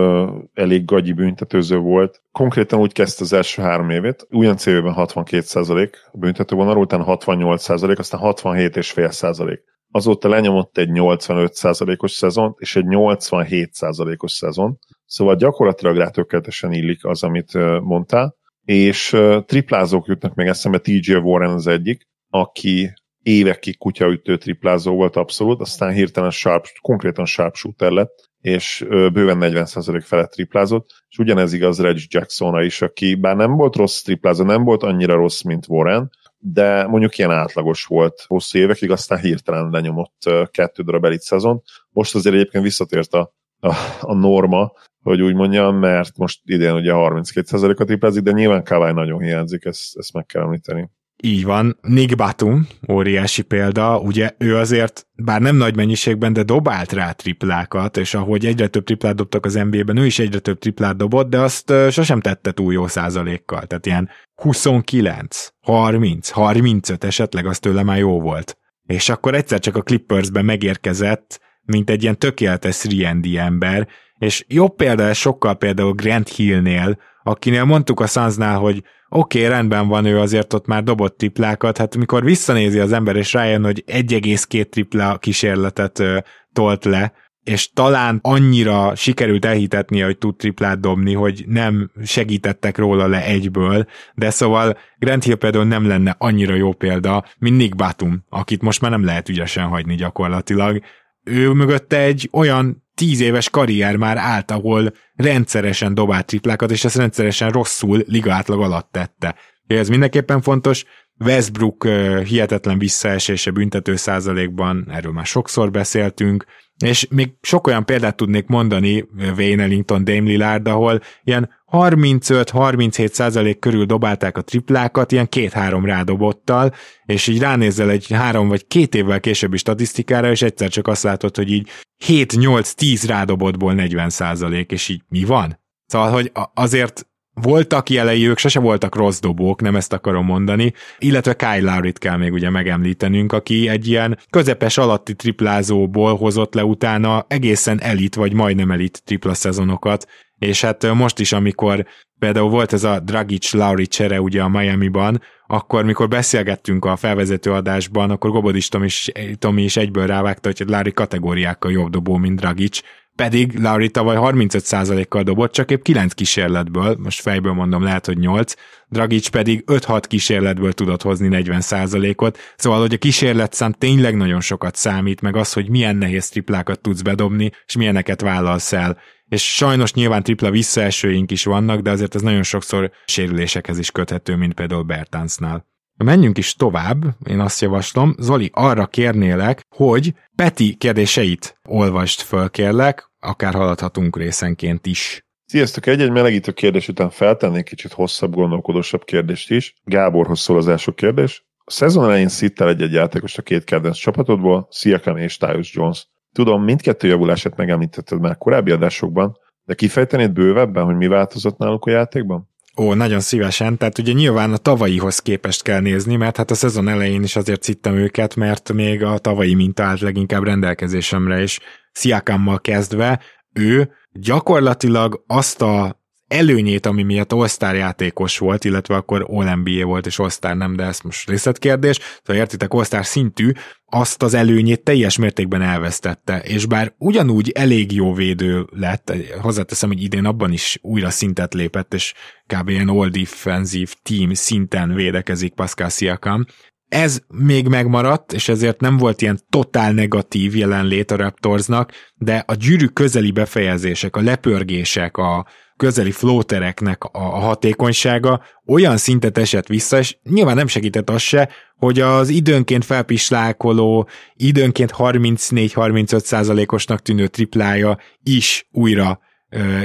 elég 0.54 0.86
gagyi 0.86 1.14
büntetőző 1.14 1.78
volt. 1.78 2.22
Konkrétan 2.32 2.80
úgy 2.80 2.94
kezdte 2.94 3.24
az 3.24 3.34
első 3.34 3.62
három 3.62 3.90
évét, 3.90 4.28
ugyan 4.30 4.58
célben 4.58 4.94
62% 4.98 5.94
büntető 6.14 6.56
vonalról, 6.56 6.84
utána 6.84 7.06
68%, 7.08 7.98
aztán 7.98 8.22
67,5%. 8.24 9.60
Azóta 9.94 10.30
lenyomott 10.30 10.78
egy 10.78 10.90
85%-os 10.92 12.12
szezont, 12.12 12.56
és 12.60 12.76
egy 12.76 12.86
87%-os 12.88 14.32
szezon. 14.32 14.78
Szóval 15.06 15.36
gyakorlatilag 15.36 15.98
rá 15.98 16.10
tökéletesen 16.10 16.72
illik 16.74 17.06
az, 17.06 17.24
amit 17.24 17.54
mondtál. 17.82 18.36
És 18.64 19.18
triplázók 19.46 20.08
jutnak 20.08 20.36
még 20.36 20.48
eszembe, 20.48 20.78
TJ 20.78 21.14
Warren 21.14 21.54
az 21.54 21.68
egyik, 21.68 22.08
aki 22.30 22.94
évekig 23.24 23.78
kutyaütő 23.78 24.38
triplázó 24.38 24.96
volt 24.96 25.16
abszolút, 25.16 25.62
aztán 25.62 25.92
hirtelen 25.92 26.30
sharp, 26.30 26.66
konkrétan 26.82 27.26
sharpshooter 27.26 27.92
lett, 27.92 28.30
és 28.42 28.86
bőven 28.88 29.38
40% 29.42 30.02
felett 30.06 30.32
triplázott, 30.32 30.90
és 31.10 31.18
ugyanez 31.18 31.54
igaz 31.54 31.82
Reg 31.82 31.98
Jacksonra 32.08 32.64
is, 32.64 32.82
aki 32.82 33.16
bár 33.16 33.36
nem 33.36 33.56
volt 33.56 33.76
rossz 33.76 34.02
triplázó, 34.02 34.44
nem 34.44 34.64
volt 34.64 34.84
annyira 34.84 35.16
rossz, 35.16 35.42
mint 35.42 35.68
Warren, 35.68 36.12
de 36.38 36.88
mondjuk 36.88 37.18
ilyen 37.18 37.32
átlagos 37.32 37.86
volt 37.86 38.24
hosszú 38.28 38.60
évekig, 38.60 38.92
aztán 38.92 39.20
hirtelen 39.20 39.70
lenyomott 39.70 40.30
kettő 40.52 40.84
darab 40.84 41.06
elit 41.06 41.22
szezon. 41.22 41.62
Most 41.90 42.16
azért 42.16 42.36
egyébként 42.36 42.64
visszatért 42.64 43.14
a, 43.14 43.34
a, 43.60 43.74
a 44.02 44.14
norma, 44.14 44.72
hogy 45.02 45.22
úgy 45.22 45.36
mondjam, 45.36 45.76
mert 45.76 46.18
most 46.18 46.42
idén 46.44 46.74
ugye 46.74 46.92
32%-a 46.94 47.84
triplázik, 47.84 48.24
de 48.24 48.32
nyilván 48.32 48.64
Kawai 48.64 48.92
nagyon 48.92 49.22
hiányzik, 49.22 49.66
ezt, 49.66 49.98
ezt 49.98 50.14
meg 50.14 50.26
kell 50.26 50.42
említeni. 50.42 50.90
Így 51.24 51.44
van. 51.44 51.78
Nick 51.82 52.16
Batum, 52.16 52.68
óriási 52.90 53.42
példa, 53.42 54.00
ugye 54.00 54.32
ő 54.38 54.56
azért, 54.56 55.08
bár 55.16 55.42
nem 55.42 55.56
nagy 55.56 55.76
mennyiségben, 55.76 56.34
de 56.34 56.44
dobált 56.44 56.92
rá 56.92 57.12
triplákat, 57.12 57.98
és 57.98 58.14
ahogy 58.14 58.46
egyre 58.46 58.68
több 58.68 58.84
triplát 58.84 59.16
dobtak 59.16 59.46
az 59.46 59.54
NBA-ben, 59.54 59.98
ő 59.98 60.06
is 60.06 60.20
egyre 60.20 60.40
több 60.40 60.60
triplát 60.60 60.98
dobott, 60.98 61.30
de 61.30 61.40
azt 61.40 61.74
sosem 61.90 62.20
tette 62.20 62.52
túl 62.52 62.74
jó 62.74 62.88
százalékkal. 62.88 63.66
Tehát 63.66 63.86
ilyen 63.86 64.10
29, 64.36 65.48
30, 65.62 66.30
35 66.30 67.04
esetleg 67.04 67.46
az 67.46 67.60
tőle 67.60 67.84
már 67.84 67.98
jó 67.98 68.22
volt. 68.22 68.58
És 68.86 69.10
akkor 69.10 69.36
egyszer 69.36 69.60
csak 69.60 69.76
a 69.76 69.82
Clippersben 69.82 70.46
megérkezett, 70.46 71.40
mint 71.64 71.90
egy 71.90 72.04
ilyen 72.04 72.18
tökéletes 72.18 72.84
3 72.84 73.22
ember, 73.36 73.88
és 74.18 74.46
jobb 74.48 74.76
példa 74.76 75.14
sokkal 75.14 75.56
például 75.56 75.94
Grant 75.94 76.30
Hillnél, 76.30 76.98
akinél 77.24 77.64
mondtuk 77.64 78.00
a 78.00 78.08
Sunsnál, 78.08 78.58
hogy 78.58 78.84
oké, 79.10 79.38
okay, 79.38 79.50
rendben 79.50 79.88
van, 79.88 80.06
ő 80.06 80.20
azért 80.20 80.54
ott 80.54 80.66
már 80.66 80.84
dobott 80.84 81.18
triplákat, 81.18 81.78
hát 81.78 81.98
mikor 81.98 82.24
visszanézi 82.24 82.80
az 82.80 82.92
ember, 82.92 83.16
és 83.16 83.34
rájön, 83.34 83.64
hogy 83.64 83.84
1,2 83.88 84.70
tripla 84.70 85.18
kísérletet 85.18 86.00
ö, 86.00 86.18
tolt 86.54 86.86
le, 86.86 87.14
és 87.44 87.72
talán 87.72 88.20
annyira 88.22 88.96
sikerült 88.96 89.46
elhitetnie, 89.46 90.06
hogy 90.06 90.18
tud 90.18 90.36
triplát 90.36 90.80
dobni, 90.80 91.14
hogy 91.14 91.44
nem 91.48 91.92
segítettek 92.04 92.78
róla 92.78 93.08
le 93.08 93.26
egyből, 93.26 93.86
de 94.16 94.30
szóval 94.30 94.78
Grant 94.98 95.24
Hill 95.24 95.36
például 95.36 95.66
nem 95.66 95.88
lenne 95.88 96.16
annyira 96.18 96.56
jó 96.56 96.74
példa, 96.74 97.26
mint 97.40 97.58
Nick 97.58 97.76
Batum, 97.76 98.26
akit 98.30 98.62
most 98.62 98.82
már 98.82 98.92
nem 98.92 99.06
lehet 99.06 99.30
ügyesen 99.30 99.68
hagyni 99.68 99.96
gyakorlatilag. 99.96 100.82
Ő 101.24 101.52
mögötte 101.52 101.98
egy 101.98 102.30
olyan 102.32 102.84
tíz 103.02 103.20
éves 103.20 103.50
karrier 103.50 103.96
már 103.96 104.18
állt, 104.18 104.52
ahol 104.52 104.94
rendszeresen 105.16 105.94
dobált 105.94 106.26
triplákat, 106.26 106.72
és 106.72 106.84
ezt 106.86 106.96
rendszeresen 106.96 107.50
rosszul 107.50 108.04
liga 108.08 108.34
átlag 108.34 108.62
alatt 108.62 108.92
tette. 108.92 109.36
Ez 109.68 109.90
mindenképpen 109.90 110.42
fontos. 110.42 110.84
Westbrook 111.20 111.88
hihetetlen 112.24 112.78
visszaesése 112.78 113.52
büntető 113.52 113.96
százalékban, 113.96 114.88
erről 114.92 115.12
már 115.12 115.26
sokszor 115.26 115.72
beszéltünk, 115.72 116.46
és 116.82 117.08
még 117.10 117.32
sok 117.42 117.68
olyan 117.68 117.86
példát 117.86 118.16
tudnék 118.16 118.48
mondani 118.48 119.06
Wayne 119.38 119.64
Ellington, 119.64 120.04
Dame 120.04 120.20
Lillard, 120.20 120.68
ahol 120.68 121.02
ilyen 121.24 121.50
35-37 121.72 123.12
százalék 123.12 123.60
körül 123.60 123.86
dobálták 123.86 124.38
a 124.38 124.42
triplákat, 124.42 125.12
ilyen 125.12 125.30
két-három 125.30 125.86
rádobottal, 125.86 126.74
és 127.06 127.28
így 127.28 127.40
ránézel 127.40 127.90
egy 127.90 128.12
három 128.12 128.48
vagy 128.48 128.68
két 128.68 128.96
évvel 128.96 129.20
későbbi 129.20 129.58
statisztikára, 129.58 130.32
és 130.32 130.42
egyszer 130.42 130.70
csak 130.70 130.88
azt 130.88 131.04
látod, 131.04 131.36
hogy 131.36 131.52
így 131.52 131.70
7-8-10 132.08 133.04
rádobottból 133.08 133.74
40 133.74 134.10
százalék, 134.10 134.72
és 134.72 134.90
így 134.90 135.02
mi 135.08 135.24
van? 135.24 135.60
Szóval, 135.86 136.12
hogy 136.12 136.32
azért 136.54 137.08
voltak 137.42 137.90
jelei, 137.90 138.28
ők 138.28 138.38
sose 138.38 138.60
voltak 138.60 138.96
rossz 138.96 139.20
dobók, 139.20 139.62
nem 139.62 139.76
ezt 139.76 139.94
akarom 139.94 140.26
mondani, 140.26 140.74
illetve 140.98 141.34
Kyle 141.34 141.72
Lowry-t 141.72 141.98
kell 141.98 142.18
még 142.18 142.34
ugye 142.34 142.50
megemlítenünk, 142.50 143.34
aki 143.34 143.68
egy 143.68 143.88
ilyen 143.88 144.18
közepes 144.30 144.78
alatti 144.78 145.16
triplázóból 145.16 146.16
hozott 146.18 146.54
le 146.54 146.64
utána 146.64 147.26
egészen 147.28 147.82
elit, 147.82 148.16
vagy 148.16 148.34
majdnem 148.34 148.72
elit 148.72 149.02
tripla 149.06 149.34
szezonokat, 149.34 150.08
és 150.38 150.62
hát 150.62 150.94
most 150.94 151.20
is, 151.20 151.32
amikor 151.32 151.86
például 152.20 152.50
volt 152.50 152.74
ez 152.74 152.84
a 152.84 153.00
Dragic 153.00 153.54
Lauri 153.54 153.88
csere 153.88 154.22
ugye 154.22 154.42
a 154.42 154.50
Miami-ban, 154.50 155.22
akkor 155.48 155.84
mikor 155.86 156.08
beszélgettünk 156.08 156.86
a 156.86 156.96
felvezető 156.96 157.52
adásban, 157.52 158.10
akkor 158.10 158.32
Gobodis 158.32 158.68
Tomi 158.68 158.86
is, 158.86 159.12
Tomi 159.40 159.64
is 159.64 159.78
egyből 159.78 160.08
rávágta, 160.08 160.52
hogy 160.58 160.70
Lauri 160.70 160.92
kategóriákkal 160.92 161.72
jobb 161.72 161.90
dobó, 161.90 162.18
mint 162.18 162.40
Dragic, 162.40 162.80
pedig 163.16 163.60
Lauri 163.60 163.90
tavaly 163.90 164.18
35%-kal 164.20 165.24
dobott, 165.24 165.52
csak 165.52 165.72
épp 165.72 165.82
9 165.82 166.14
kísérletből, 166.14 166.96
most 167.00 167.22
fejből 167.22 167.54
mondom, 167.54 167.84
lehet, 167.84 168.06
hogy 168.06 168.18
8, 168.18 168.54
Dragic 168.88 169.28
pedig 169.28 169.64
5-6 169.68 170.04
kísérletből 170.08 170.74
tudott 170.74 171.02
hozni 171.02 171.28
40%-ot, 171.32 172.38
szóval, 172.56 172.80
hogy 172.80 172.94
a 172.94 172.98
kísérletszám 172.98 173.72
tényleg 173.72 174.16
nagyon 174.16 174.42
sokat 174.42 174.76
számít, 174.76 175.22
meg 175.22 175.36
az, 175.36 175.54
hogy 175.54 175.70
milyen 175.70 175.96
nehéz 175.96 176.30
triplákat 176.30 176.82
tudsz 176.82 177.02
bedobni, 177.02 177.52
és 177.66 177.76
milyeneket 177.76 178.22
vállalsz 178.22 178.74
el. 178.74 178.98
És 179.28 179.56
sajnos 179.56 179.94
nyilván 179.94 180.24
tripla 180.24 180.52
visszaesőink 180.52 181.32
is 181.32 181.44
vannak, 181.44 181.82
de 181.82 181.92
azért 181.92 182.16
ez 182.16 182.22
nagyon 182.22 182.44
sokszor 182.44 182.92
sérülésekhez 183.06 183.80
is 183.80 183.92
köthető, 183.92 184.36
mint 184.36 184.54
például 184.54 184.84
Bertáncnál. 184.84 185.71
Menjünk 186.04 186.38
is 186.38 186.54
tovább, 186.54 187.04
én 187.30 187.40
azt 187.40 187.62
javaslom. 187.62 188.16
Zoli, 188.18 188.50
arra 188.54 188.86
kérnélek, 188.86 189.66
hogy 189.76 190.14
Peti 190.36 190.76
kérdéseit 190.76 191.60
olvast 191.68 192.22
föl, 192.22 192.50
kérlek, 192.50 193.12
akár 193.20 193.54
haladhatunk 193.54 194.18
részenként 194.18 194.86
is. 194.86 195.26
Sziasztok! 195.46 195.86
Egy-egy 195.86 196.12
melegítő 196.12 196.52
kérdés 196.52 196.88
után 196.88 197.10
feltennék 197.10 197.64
kicsit 197.64 197.94
hosszabb, 197.94 198.34
gondolkodósabb 198.34 199.04
kérdést 199.04 199.52
is. 199.52 199.74
Gáborhoz 199.84 200.40
szól 200.40 200.58
az 200.58 200.68
első 200.68 200.92
kérdés. 200.92 201.46
A 201.58 201.72
szezon 201.72 202.04
elején 202.04 202.28
szittel 202.28 202.70
egy-egy 202.70 202.94
játékos 202.94 203.38
a 203.38 203.42
két 203.42 203.64
kedvenc 203.64 203.98
csapatodból, 203.98 204.68
Siakam 204.72 205.18
és 205.18 205.38
Tyus 205.38 205.74
Jones. 205.74 206.08
Tudom, 206.34 206.64
mindkettő 206.64 207.08
javulását 207.08 207.56
megemlítetted 207.56 208.20
már 208.20 208.38
korábbi 208.38 208.72
adásokban, 208.72 209.38
de 209.64 209.74
kifejtenéd 209.74 210.32
bővebben, 210.32 210.84
hogy 210.84 210.96
mi 210.96 211.08
változott 211.08 211.58
náluk 211.58 211.86
a 211.86 211.92
játékban? 211.92 212.51
Ó, 212.78 212.94
nagyon 212.94 213.20
szívesen. 213.20 213.78
Tehát 213.78 213.98
ugye 213.98 214.12
nyilván 214.12 214.54
a 214.54 214.58
tavalyihoz 214.58 215.20
képest 215.20 215.64
kell 215.64 215.80
nézni, 215.80 216.16
mert 216.16 216.38
hát 216.38 216.52
a 216.52 216.56
szezon 216.56 216.88
elején 216.88 217.24
is 217.24 217.36
azért 217.36 217.62
cittem 217.62 217.96
őket, 217.96 218.36
mert 218.36 218.74
még 218.74 219.04
a 219.04 219.18
tavalyi 219.18 219.54
minta 219.54 219.84
állt 219.84 220.00
leginkább 220.00 220.44
rendelkezésemre, 220.44 221.42
és 221.42 221.60
Sziakammal 221.92 222.60
kezdve 222.60 223.20
ő 223.54 223.92
gyakorlatilag 224.12 225.24
azt 225.28 225.62
a 225.62 226.01
előnyét, 226.32 226.86
ami 226.86 227.04
miatt 227.04 227.34
All-Star 227.34 227.76
játékos 227.76 228.38
volt, 228.38 228.64
illetve 228.64 228.96
akkor 228.96 229.26
All-NBA 229.30 229.86
volt, 229.86 230.06
és 230.06 230.20
All-Star 230.20 230.56
nem, 230.56 230.76
de 230.76 230.84
ez 230.84 231.00
most 231.00 231.30
részletkérdés, 231.30 232.00
szóval 232.24 232.42
értitek, 232.42 232.74
All-Star 232.74 233.06
szintű, 233.06 233.52
azt 233.86 234.24
az 234.24 234.34
előnyét 234.34 234.84
teljes 234.84 235.18
mértékben 235.18 235.62
elvesztette, 235.62 236.40
és 236.40 236.66
bár 236.66 236.94
ugyanúgy 236.98 237.50
elég 237.50 237.92
jó 237.92 238.14
védő 238.14 238.68
lett, 238.70 239.14
hozzáteszem, 239.42 239.90
hogy 239.90 240.04
idén 240.04 240.26
abban 240.26 240.52
is 240.52 240.78
újra 240.82 241.10
szintet 241.10 241.54
lépett, 241.54 241.94
és 241.94 242.14
kb. 242.46 242.70
ilyen 242.70 242.88
all 242.88 243.10
defensive 243.10 243.92
team 244.04 244.34
szinten 244.34 244.94
védekezik 244.94 245.54
Pascal 245.54 245.90
Siakam, 245.90 246.46
ez 246.88 247.22
még 247.28 247.68
megmaradt, 247.68 248.34
és 248.34 248.50
ezért 248.50 248.80
nem 248.80 248.98
volt 248.98 249.22
ilyen 249.22 249.40
totál 249.50 249.92
negatív 249.92 250.56
jelenlét 250.56 251.12
a 251.12 251.16
Raptorsnak, 251.16 251.92
de 252.16 252.44
a 252.48 252.54
gyűrű 252.54 252.86
közeli 252.86 253.32
befejezések, 253.32 254.16
a 254.16 254.22
lepörgések, 254.22 255.18
a 255.18 255.46
közeli 255.82 256.12
flótereknek 256.12 257.04
a 257.04 257.20
hatékonysága 257.20 258.42
olyan 258.66 258.98
szintet 258.98 259.38
esett 259.38 259.68
vissza, 259.68 259.98
és 259.98 260.18
nyilván 260.30 260.56
nem 260.56 260.68
segített 260.68 261.10
az 261.10 261.22
se, 261.22 261.50
hogy 261.76 262.00
az 262.00 262.30
időnként 262.30 262.86
felpislákoló, 262.86 264.08
időnként 264.36 264.94
34-35 264.98 266.20
százalékosnak 266.20 267.02
tűnő 267.02 267.28
triplája 267.28 267.98
is 268.24 268.68
újra 268.72 269.20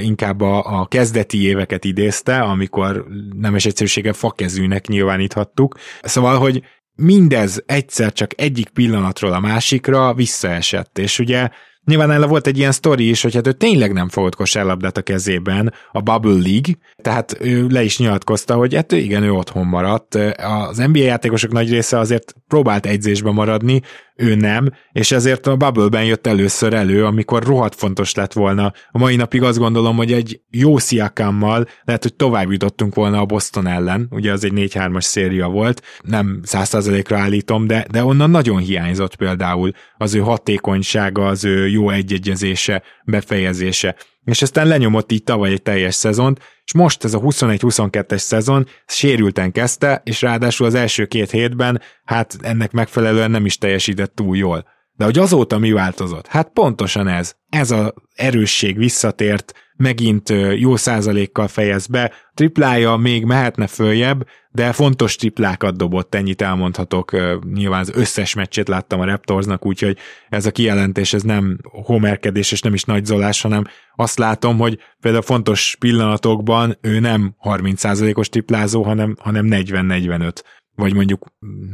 inkább 0.00 0.40
a, 0.40 0.80
a 0.80 0.86
kezdeti 0.86 1.42
éveket 1.42 1.84
idézte, 1.84 2.38
amikor 2.38 3.06
nemes 3.34 3.66
egyszerűsége 3.66 4.12
fakezűnek 4.12 4.86
nyilváníthattuk. 4.86 5.78
Szóval, 6.02 6.38
hogy 6.38 6.62
mindez 6.94 7.62
egyszer 7.66 8.12
csak 8.12 8.40
egyik 8.40 8.68
pillanatról 8.68 9.32
a 9.32 9.40
másikra 9.40 10.14
visszaesett, 10.14 10.98
és 10.98 11.18
ugye 11.18 11.48
Nyilván 11.86 12.10
ellen 12.10 12.28
volt 12.28 12.46
egy 12.46 12.58
ilyen 12.58 12.72
sztori 12.72 13.08
is, 13.08 13.22
hogy 13.22 13.34
hát 13.34 13.46
ő 13.46 13.52
tényleg 13.52 13.92
nem 13.92 14.08
fogott 14.08 14.34
kosárlabdát 14.34 14.96
a 14.96 15.02
kezében 15.02 15.72
a 15.92 16.00
Bubble 16.00 16.42
League, 16.42 16.74
tehát 17.02 17.36
ő 17.40 17.66
le 17.66 17.82
is 17.82 17.98
nyilatkozta, 17.98 18.54
hogy 18.54 18.74
hát 18.74 18.92
igen, 18.92 19.22
ő 19.22 19.32
otthon 19.32 19.66
maradt. 19.66 20.14
Az 20.36 20.76
NBA 20.76 20.98
játékosok 20.98 21.52
nagy 21.52 21.70
része 21.70 21.98
azért 21.98 22.34
próbált 22.48 22.86
egyzésbe 22.86 23.30
maradni, 23.30 23.82
ő 24.16 24.34
nem, 24.34 24.72
és 24.92 25.12
ezért 25.12 25.46
a 25.46 25.56
Bubble-ben 25.56 26.04
jött 26.04 26.26
először 26.26 26.74
elő, 26.74 27.04
amikor 27.04 27.42
rohadt 27.42 27.74
fontos 27.74 28.14
lett 28.14 28.32
volna. 28.32 28.72
A 28.90 28.98
mai 28.98 29.16
napig 29.16 29.42
azt 29.42 29.58
gondolom, 29.58 29.96
hogy 29.96 30.12
egy 30.12 30.40
jó 30.50 30.78
sziakámmal 30.78 31.66
lehet, 31.84 32.02
hogy 32.02 32.14
tovább 32.14 32.52
jutottunk 32.52 32.94
volna 32.94 33.20
a 33.20 33.26
Boston 33.26 33.66
ellen, 33.66 34.06
ugye 34.10 34.32
az 34.32 34.44
egy 34.44 34.52
4-3-as 34.54 35.00
széria 35.00 35.48
volt, 35.48 35.82
nem 36.02 36.40
100%-ra 36.44 37.18
állítom, 37.18 37.66
de, 37.66 37.86
de 37.90 38.04
onnan 38.04 38.30
nagyon 38.30 38.58
hiányzott 38.58 39.16
például 39.16 39.70
az 39.96 40.14
ő 40.14 40.18
hatékonysága, 40.18 41.26
az 41.26 41.44
ő 41.44 41.68
jó 41.68 41.90
egyegyezése, 41.90 42.82
befejezése 43.04 43.96
és 44.26 44.42
aztán 44.42 44.66
lenyomott 44.66 45.12
így 45.12 45.22
tavaly 45.22 45.50
egy 45.50 45.62
teljes 45.62 45.94
szezont, 45.94 46.40
és 46.64 46.74
most 46.74 47.04
ez 47.04 47.14
a 47.14 47.20
21-22-es 47.20 48.18
szezon 48.18 48.66
sérülten 48.86 49.52
kezdte, 49.52 50.00
és 50.04 50.22
ráadásul 50.22 50.66
az 50.66 50.74
első 50.74 51.06
két 51.06 51.30
hétben, 51.30 51.80
hát 52.04 52.36
ennek 52.40 52.72
megfelelően 52.72 53.30
nem 53.30 53.44
is 53.44 53.58
teljesített 53.58 54.14
túl 54.14 54.36
jól. 54.36 54.66
De 54.96 55.04
hogy 55.04 55.18
azóta 55.18 55.58
mi 55.58 55.72
változott? 55.72 56.26
Hát 56.26 56.48
pontosan 56.48 57.08
ez. 57.08 57.34
Ez 57.48 57.70
az 57.70 57.92
erősség 58.14 58.76
visszatért, 58.76 59.52
megint 59.76 60.28
jó 60.54 60.76
százalékkal 60.76 61.48
fejez 61.48 61.86
be, 61.86 62.12
triplája 62.34 62.96
még 62.96 63.24
mehetne 63.24 63.66
följebb, 63.66 64.26
de 64.56 64.72
fontos 64.72 65.16
triplákat 65.16 65.76
dobott, 65.76 66.14
ennyit 66.14 66.42
elmondhatok. 66.42 67.12
Nyilván 67.52 67.80
az 67.80 67.90
összes 67.94 68.34
meccsét 68.34 68.68
láttam 68.68 69.00
a 69.00 69.04
Raptorsnak, 69.04 69.66
úgyhogy 69.66 69.98
ez 70.28 70.46
a 70.46 70.50
kijelentés 70.50 71.12
ez 71.12 71.22
nem 71.22 71.58
homerkedés 71.72 72.52
és 72.52 72.60
nem 72.60 72.74
is 72.74 72.84
nagyzolás, 72.84 73.40
hanem 73.40 73.64
azt 73.96 74.18
látom, 74.18 74.58
hogy 74.58 74.78
például 75.00 75.22
fontos 75.22 75.76
pillanatokban 75.78 76.78
ő 76.80 77.00
nem 77.00 77.34
30%-os 77.42 78.28
triplázó, 78.28 78.82
hanem, 78.82 79.16
hanem 79.20 79.46
40-45 79.50 80.42
vagy 80.74 80.94
mondjuk 80.94 81.26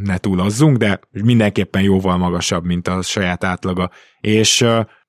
ne 0.02 0.18
túlozzunk, 0.18 0.76
de 0.76 1.00
mindenképpen 1.10 1.82
jóval 1.82 2.16
magasabb, 2.16 2.64
mint 2.64 2.88
a 2.88 3.02
saját 3.02 3.44
átlaga. 3.44 3.90
És 4.20 4.64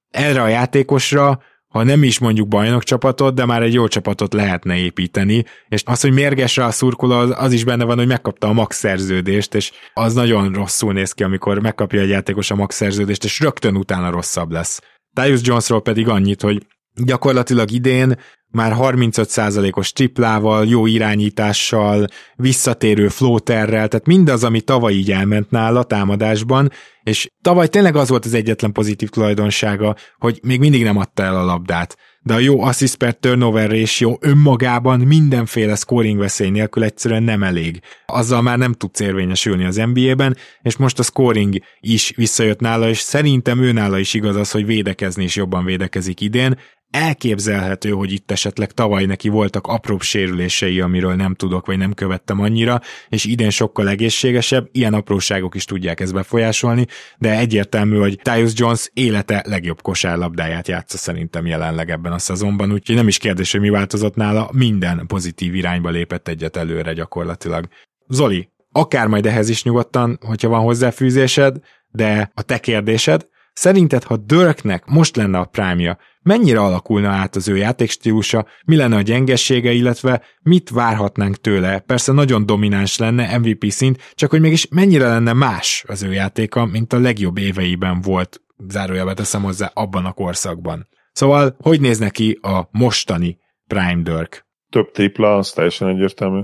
erre 0.09 0.41
a 0.41 0.47
játékosra 0.47 1.41
ha 1.73 1.83
nem 1.83 2.03
is 2.03 2.19
mondjuk 2.19 2.47
bajnok 2.47 2.83
csapatot, 2.83 3.35
de 3.35 3.45
már 3.45 3.61
egy 3.61 3.73
jó 3.73 3.87
csapatot 3.87 4.33
lehetne 4.33 4.77
építeni, 4.77 5.45
és 5.67 5.81
az, 5.85 6.01
hogy 6.01 6.11
mérges 6.11 6.55
rá 6.55 6.65
a 6.65 6.71
szurkoló, 6.71 7.15
az, 7.15 7.33
az 7.37 7.51
is 7.51 7.63
benne 7.63 7.83
van, 7.83 7.97
hogy 7.97 8.07
megkapta 8.07 8.47
a 8.47 8.53
max 8.53 8.77
szerződést, 8.77 9.55
és 9.55 9.71
az 9.93 10.13
nagyon 10.13 10.53
rosszul 10.53 10.93
néz 10.93 11.11
ki, 11.11 11.23
amikor 11.23 11.59
megkapja 11.59 12.01
egy 12.01 12.09
játékos 12.09 12.51
a 12.51 12.55
max 12.55 12.75
szerződést, 12.75 13.23
és 13.23 13.39
rögtön 13.39 13.75
utána 13.75 14.09
rosszabb 14.09 14.51
lesz. 14.51 14.81
Tyus 15.13 15.39
Jonesról 15.43 15.81
pedig 15.81 16.07
annyit, 16.07 16.41
hogy 16.41 16.65
gyakorlatilag 16.93 17.71
idén 17.71 18.15
már 18.53 18.75
35%-os 18.77 19.91
triplával, 19.91 20.65
jó 20.65 20.85
irányítással, 20.85 22.07
visszatérő 22.35 23.07
flóterrel, 23.07 23.87
tehát 23.87 24.05
mindaz, 24.05 24.43
ami 24.43 24.61
tavaly 24.61 24.93
így 24.93 25.11
elment 25.11 25.51
nála 25.51 25.83
támadásban, 25.83 26.71
és 27.03 27.29
tavaly 27.41 27.67
tényleg 27.67 27.95
az 27.95 28.09
volt 28.09 28.25
az 28.25 28.33
egyetlen 28.33 28.71
pozitív 28.71 29.09
tulajdonsága, 29.09 29.95
hogy 30.17 30.39
még 30.43 30.59
mindig 30.59 30.83
nem 30.83 30.97
adta 30.97 31.23
el 31.23 31.35
a 31.35 31.45
labdát. 31.45 31.97
De 32.25 32.33
a 32.33 32.39
jó 32.39 32.61
assist 32.61 32.95
per 32.95 33.13
turnover 33.13 33.69
ratio 33.69 34.17
önmagában 34.19 34.99
mindenféle 34.99 35.75
scoring 35.75 36.19
veszély 36.19 36.49
nélkül 36.49 36.83
egyszerűen 36.83 37.23
nem 37.23 37.43
elég. 37.43 37.79
Azzal 38.05 38.41
már 38.41 38.57
nem 38.57 38.73
tudsz 38.73 38.99
érvényesülni 38.99 39.65
az 39.65 39.75
NBA-ben, 39.75 40.37
és 40.61 40.75
most 40.77 40.99
a 40.99 41.03
scoring 41.03 41.55
is 41.79 42.13
visszajött 42.15 42.59
nála, 42.59 42.89
és 42.89 42.99
szerintem 42.99 43.61
ő 43.61 43.71
nála 43.71 43.97
is 43.97 44.13
igaz 44.13 44.35
az, 44.35 44.51
hogy 44.51 44.65
védekezni 44.65 45.23
is 45.23 45.35
jobban 45.35 45.65
védekezik 45.65 46.21
idén 46.21 46.57
elképzelhető, 46.93 47.89
hogy 47.89 48.11
itt 48.11 48.31
esetleg 48.31 48.71
tavaly 48.71 49.05
neki 49.05 49.29
voltak 49.29 49.67
apróbb 49.67 50.01
sérülései, 50.01 50.79
amiről 50.79 51.13
nem 51.13 51.35
tudok, 51.35 51.65
vagy 51.65 51.77
nem 51.77 51.93
követtem 51.93 52.39
annyira, 52.39 52.81
és 53.09 53.25
idén 53.25 53.49
sokkal 53.49 53.89
egészségesebb, 53.89 54.69
ilyen 54.71 54.93
apróságok 54.93 55.55
is 55.55 55.65
tudják 55.65 55.99
ezt 55.99 56.13
befolyásolni, 56.13 56.85
de 57.17 57.37
egyértelmű, 57.37 57.97
hogy 57.97 58.19
Tyus 58.21 58.51
Jones 58.55 58.89
élete 58.93 59.43
legjobb 59.47 59.81
kosárlabdáját 59.81 60.67
játsza 60.67 60.97
szerintem 60.97 61.45
jelenleg 61.45 61.89
ebben 61.89 62.11
a 62.11 62.19
szezonban, 62.19 62.71
úgyhogy 62.71 62.95
nem 62.95 63.07
is 63.07 63.17
kérdés, 63.17 63.51
hogy 63.51 63.61
mi 63.61 63.69
változott 63.69 64.15
nála, 64.15 64.49
minden 64.51 65.03
pozitív 65.07 65.55
irányba 65.55 65.89
lépett 65.89 66.27
egyet 66.27 66.57
előre 66.57 66.93
gyakorlatilag. 66.93 67.67
Zoli, 68.07 68.49
akár 68.71 69.07
majd 69.07 69.25
ehhez 69.25 69.49
is 69.49 69.63
nyugodtan, 69.63 70.19
hogyha 70.25 70.49
van 70.49 70.61
hozzáfűzésed, 70.61 71.57
de 71.87 72.31
a 72.33 72.41
te 72.41 72.59
kérdésed, 72.59 73.27
Szerinted, 73.53 74.03
ha 74.03 74.17
Dörknek 74.17 74.85
most 74.85 75.15
lenne 75.15 75.39
a 75.39 75.45
prámja, 75.45 75.97
mennyire 76.21 76.59
alakulna 76.59 77.09
át 77.09 77.35
az 77.35 77.47
ő 77.47 77.57
játékstílusa, 77.57 78.45
mi 78.65 78.75
lenne 78.75 78.95
a 78.95 79.01
gyengessége, 79.01 79.71
illetve 79.71 80.21
mit 80.41 80.69
várhatnánk 80.69 81.35
tőle? 81.35 81.79
Persze 81.79 82.11
nagyon 82.11 82.45
domináns 82.45 82.97
lenne 82.97 83.37
MVP 83.37 83.65
szint, 83.69 84.11
csak 84.13 84.29
hogy 84.29 84.41
mégis 84.41 84.67
mennyire 84.67 85.07
lenne 85.07 85.33
más 85.33 85.83
az 85.87 86.03
ő 86.03 86.13
játéka, 86.13 86.65
mint 86.65 86.93
a 86.93 86.99
legjobb 86.99 87.37
éveiben 87.37 88.01
volt, 88.01 88.41
zárójelbe 88.67 89.13
teszem 89.13 89.43
hozzá, 89.43 89.71
abban 89.73 90.05
a 90.05 90.13
korszakban. 90.13 90.87
Szóval, 91.11 91.55
hogy 91.59 91.81
néz 91.81 91.99
neki 91.99 92.39
a 92.41 92.67
mostani 92.71 93.37
Prime 93.67 94.01
Dirk? 94.01 94.45
Több 94.69 94.91
tripla, 94.91 95.35
az 95.35 95.51
teljesen 95.51 95.87
egyértelmű. 95.87 96.41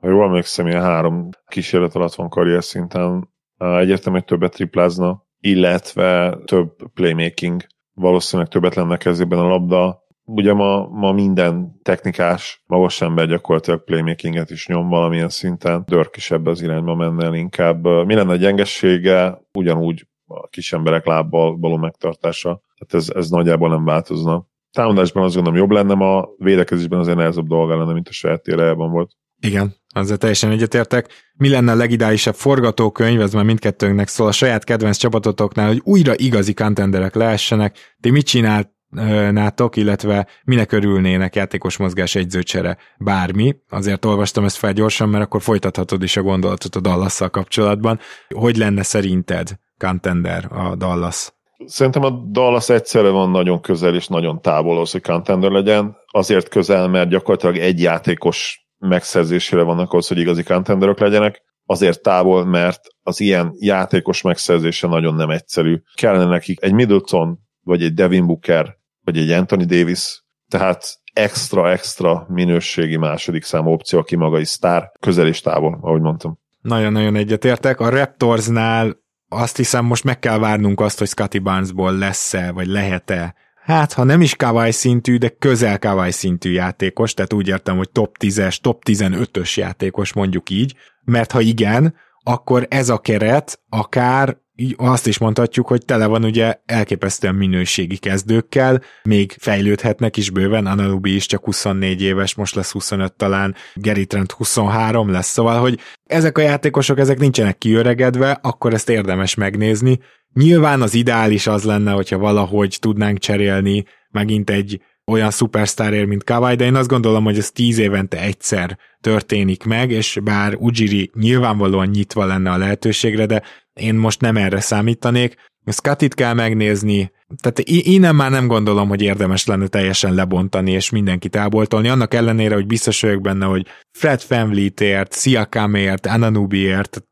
Ha 0.00 0.08
jól 0.08 0.24
emlékszem, 0.24 0.66
ilyen 0.66 0.82
három 0.82 1.28
kísérlet 1.46 1.94
alatt 1.94 2.14
van 2.14 2.28
karrier 2.28 2.64
szinten, 2.64 3.28
egyértelmű, 3.58 4.18
hogy 4.18 4.26
többet 4.26 4.52
triplázna, 4.52 5.30
illetve 5.42 6.38
több 6.44 6.70
playmaking. 6.94 7.62
Valószínűleg 7.94 8.50
többet 8.50 8.74
lenne 8.74 8.96
kezében 8.96 9.38
a 9.38 9.48
labda. 9.48 10.00
Ugye 10.24 10.52
ma, 10.52 10.88
ma 10.88 11.12
minden 11.12 11.78
technikás, 11.82 12.62
magas 12.66 13.00
ember 13.00 13.26
gyakorlatilag 13.26 13.84
playmakinget 13.84 14.50
is 14.50 14.66
nyom 14.66 14.88
valamilyen 14.88 15.28
szinten. 15.28 15.82
Dörk 15.86 16.16
is 16.16 16.30
ebbe 16.30 16.50
az 16.50 16.62
irányba 16.62 16.94
menne 16.94 17.36
inkább. 17.36 17.84
Mi 17.84 18.14
lenne 18.14 18.32
a 18.32 18.36
gyengessége? 18.36 19.42
Ugyanúgy 19.52 20.06
a 20.26 20.48
kis 20.48 20.72
emberek 20.72 21.06
lábbal 21.06 21.58
való 21.58 21.76
megtartása. 21.76 22.62
Tehát 22.78 22.94
ez, 22.94 23.16
ez 23.16 23.28
nagyjából 23.30 23.68
nem 23.68 23.84
változna. 23.84 24.46
Támadásban 24.70 25.24
azt 25.24 25.34
gondolom 25.34 25.58
jobb 25.58 25.70
lenne, 25.70 25.94
ma 25.94 26.28
védekezésben 26.36 26.98
azért 26.98 27.16
nehezebb 27.16 27.46
dolga 27.46 27.78
lenne, 27.78 27.92
mint 27.92 28.08
a 28.08 28.12
saját 28.12 28.54
volt. 28.76 29.12
Igen, 29.40 29.74
azzal 29.92 30.16
teljesen 30.16 30.50
egyetértek. 30.50 31.08
Mi 31.34 31.48
lenne 31.48 31.72
a 31.72 31.74
legidálisabb 31.74 32.34
forgatókönyv, 32.34 33.20
ez 33.20 33.32
már 33.32 33.44
mindkettőnknek 33.44 34.08
szól 34.08 34.26
a 34.26 34.32
saját 34.32 34.64
kedvenc 34.64 34.96
csapatotoknál, 34.96 35.66
hogy 35.66 35.80
újra 35.84 36.12
igazi 36.16 36.54
contenderek 36.54 37.14
lehessenek. 37.14 37.96
Ti 38.00 38.10
mit 38.10 38.26
csinálnátok, 38.26 39.76
illetve 39.76 40.26
minek 40.44 40.72
örülnének 40.72 41.34
játékos 41.34 41.76
mozgás 41.76 42.14
egyzőcsere, 42.14 42.76
bármi. 42.98 43.56
Azért 43.68 44.04
olvastam 44.04 44.44
ezt 44.44 44.56
fel 44.56 44.72
gyorsan, 44.72 45.08
mert 45.08 45.24
akkor 45.24 45.42
folytathatod 45.42 46.02
is 46.02 46.16
a 46.16 46.22
gondolatot 46.22 46.76
a 46.76 46.80
dallas 46.80 47.20
kapcsolatban. 47.30 47.98
Hogy 48.28 48.56
lenne 48.56 48.82
szerinted 48.82 49.48
contender 49.78 50.48
a 50.50 50.74
Dallas? 50.74 51.32
Szerintem 51.66 52.04
a 52.04 52.10
Dallas 52.10 52.68
egyszerre 52.68 53.08
van 53.08 53.30
nagyon 53.30 53.60
közel 53.60 53.94
és 53.94 54.06
nagyon 54.06 54.40
távol 54.40 54.80
az, 54.80 54.90
hogy 54.90 55.02
contender 55.02 55.50
legyen. 55.50 55.96
Azért 56.06 56.48
közel, 56.48 56.88
mert 56.88 57.08
gyakorlatilag 57.08 57.56
egy 57.56 57.80
játékos 57.80 58.61
megszerzésére 58.88 59.62
vannak 59.62 59.90
ahhoz, 59.90 60.08
hogy 60.08 60.18
igazi 60.18 60.42
contenderok 60.42 60.98
legyenek, 60.98 61.42
azért 61.66 62.02
távol, 62.02 62.44
mert 62.44 62.80
az 63.02 63.20
ilyen 63.20 63.52
játékos 63.58 64.22
megszerzése 64.22 64.86
nagyon 64.86 65.14
nem 65.14 65.30
egyszerű. 65.30 65.82
Kellene 65.94 66.24
nekik 66.24 66.62
egy 66.62 66.72
Middleton, 66.72 67.38
vagy 67.62 67.82
egy 67.82 67.94
Devin 67.94 68.26
Booker, 68.26 68.76
vagy 69.04 69.18
egy 69.18 69.30
Anthony 69.30 69.66
Davis, 69.66 70.24
tehát 70.48 71.00
extra-extra 71.12 72.26
minőségi 72.28 72.96
második 72.96 73.44
számú 73.44 73.70
opció, 73.70 73.98
aki 73.98 74.16
maga 74.16 74.38
is 74.38 74.48
sztár, 74.48 74.92
közel 75.00 75.26
és 75.26 75.40
távol, 75.40 75.78
ahogy 75.82 76.00
mondtam. 76.00 76.38
Nagyon-nagyon 76.60 77.16
egyetértek. 77.16 77.80
A 77.80 77.88
Raptorsnál 77.88 79.00
azt 79.28 79.56
hiszem 79.56 79.84
most 79.84 80.04
meg 80.04 80.18
kell 80.18 80.38
várnunk 80.38 80.80
azt, 80.80 80.98
hogy 80.98 81.08
Scotty 81.08 81.38
Barnesból 81.38 81.98
lesz-e, 81.98 82.52
vagy 82.52 82.66
lehet-e 82.66 83.34
hát 83.64 83.92
ha 83.92 84.04
nem 84.04 84.20
is 84.20 84.36
Kawai 84.36 84.72
szintű, 84.72 85.16
de 85.16 85.28
közel 85.28 85.78
Kawai 85.78 86.10
szintű 86.10 86.50
játékos, 86.50 87.14
tehát 87.14 87.32
úgy 87.32 87.48
értem, 87.48 87.76
hogy 87.76 87.90
top 87.90 88.16
10-es, 88.20 88.56
top 88.56 88.82
15-ös 88.86 89.54
játékos 89.54 90.12
mondjuk 90.12 90.50
így, 90.50 90.74
mert 91.04 91.32
ha 91.32 91.40
igen, 91.40 91.94
akkor 92.22 92.66
ez 92.70 92.88
a 92.88 92.98
keret 92.98 93.60
akár 93.68 94.40
azt 94.76 95.06
is 95.06 95.18
mondhatjuk, 95.18 95.66
hogy 95.66 95.84
tele 95.84 96.06
van 96.06 96.24
ugye 96.24 96.54
elképesztően 96.66 97.34
minőségi 97.34 97.96
kezdőkkel, 97.96 98.82
még 99.02 99.34
fejlődhetnek 99.38 100.16
is 100.16 100.30
bőven, 100.30 100.66
Analubi 100.66 101.14
is 101.14 101.26
csak 101.26 101.44
24 101.44 102.02
éves, 102.02 102.34
most 102.34 102.54
lesz 102.54 102.72
25 102.72 103.12
talán, 103.12 103.54
Gary 103.74 104.06
Trent 104.06 104.32
23 104.32 105.10
lesz, 105.10 105.28
szóval, 105.28 105.60
hogy 105.60 105.78
ezek 106.04 106.38
a 106.38 106.40
játékosok, 106.40 106.98
ezek 106.98 107.18
nincsenek 107.18 107.58
kiöregedve, 107.58 108.38
akkor 108.42 108.72
ezt 108.74 108.88
érdemes 108.88 109.34
megnézni. 109.34 109.98
Nyilván 110.34 110.82
az 110.82 110.94
ideális 110.94 111.46
az 111.46 111.64
lenne, 111.64 111.92
hogyha 111.92 112.18
valahogy 112.18 112.76
tudnánk 112.80 113.18
cserélni 113.18 113.84
megint 114.10 114.50
egy 114.50 114.80
olyan 115.06 115.30
szupersztárért, 115.30 116.06
mint 116.06 116.24
Kawai, 116.24 116.54
de 116.54 116.64
én 116.64 116.74
azt 116.74 116.88
gondolom, 116.88 117.24
hogy 117.24 117.38
ez 117.38 117.50
tíz 117.50 117.78
évente 117.78 118.20
egyszer 118.20 118.78
történik 119.00 119.64
meg, 119.64 119.90
és 119.90 120.18
bár 120.22 120.54
Ujiri 120.54 121.10
nyilvánvalóan 121.14 121.88
nyitva 121.88 122.24
lenne 122.24 122.50
a 122.50 122.56
lehetőségre, 122.56 123.26
de 123.26 123.42
én 123.72 123.94
most 123.94 124.20
nem 124.20 124.36
erre 124.36 124.60
számítanék. 124.60 125.34
Scottit 125.66 126.14
kell 126.14 126.32
megnézni, 126.32 127.12
tehát 127.40 127.58
innen 127.64 128.14
már 128.14 128.30
nem 128.30 128.46
gondolom, 128.46 128.88
hogy 128.88 129.02
érdemes 129.02 129.46
lenne 129.46 129.66
teljesen 129.66 130.14
lebontani 130.14 130.70
és 130.70 130.90
mindenkit 130.90 131.36
elboltolni, 131.36 131.88
annak 131.88 132.14
ellenére, 132.14 132.54
hogy 132.54 132.66
biztos 132.66 133.00
vagyok 133.00 133.20
benne, 133.20 133.46
hogy 133.46 133.66
Fred 133.90 134.22
VanVleetért, 134.28 135.14
Siakamért, 135.14 136.06
Ananubiért 136.06 137.02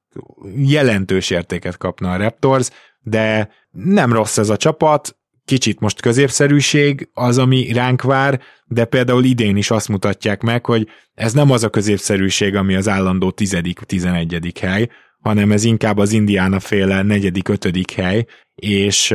jelentős 0.56 1.30
értéket 1.30 1.76
kapna 1.76 2.12
a 2.12 2.16
Raptors, 2.16 2.68
de 3.01 3.51
nem 3.70 4.12
rossz 4.12 4.38
ez 4.38 4.48
a 4.48 4.57
csapat, 4.57 5.16
kicsit 5.44 5.80
most 5.80 6.01
középszerűség 6.01 7.09
az, 7.12 7.38
ami 7.38 7.72
ránk 7.72 8.03
vár, 8.03 8.40
de 8.64 8.84
például 8.84 9.24
idén 9.24 9.57
is 9.57 9.70
azt 9.70 9.88
mutatják 9.88 10.42
meg, 10.42 10.66
hogy 10.66 10.88
ez 11.14 11.32
nem 11.32 11.51
az 11.51 11.64
a 11.64 11.70
középszerűség, 11.70 12.55
ami 12.55 12.74
az 12.74 12.88
állandó 12.88 13.30
tizedik, 13.30 13.78
tizenegyedik 13.78 14.59
hely, 14.59 14.88
hanem 15.20 15.53
ez 15.53 15.64
inkább 15.64 15.98
az 15.98 16.12
Indiana 16.12 16.61
féle 16.61 17.03
negyedik, 17.03 17.48
ötödik 17.48 17.90
hely, 17.90 18.26
és 18.55 19.14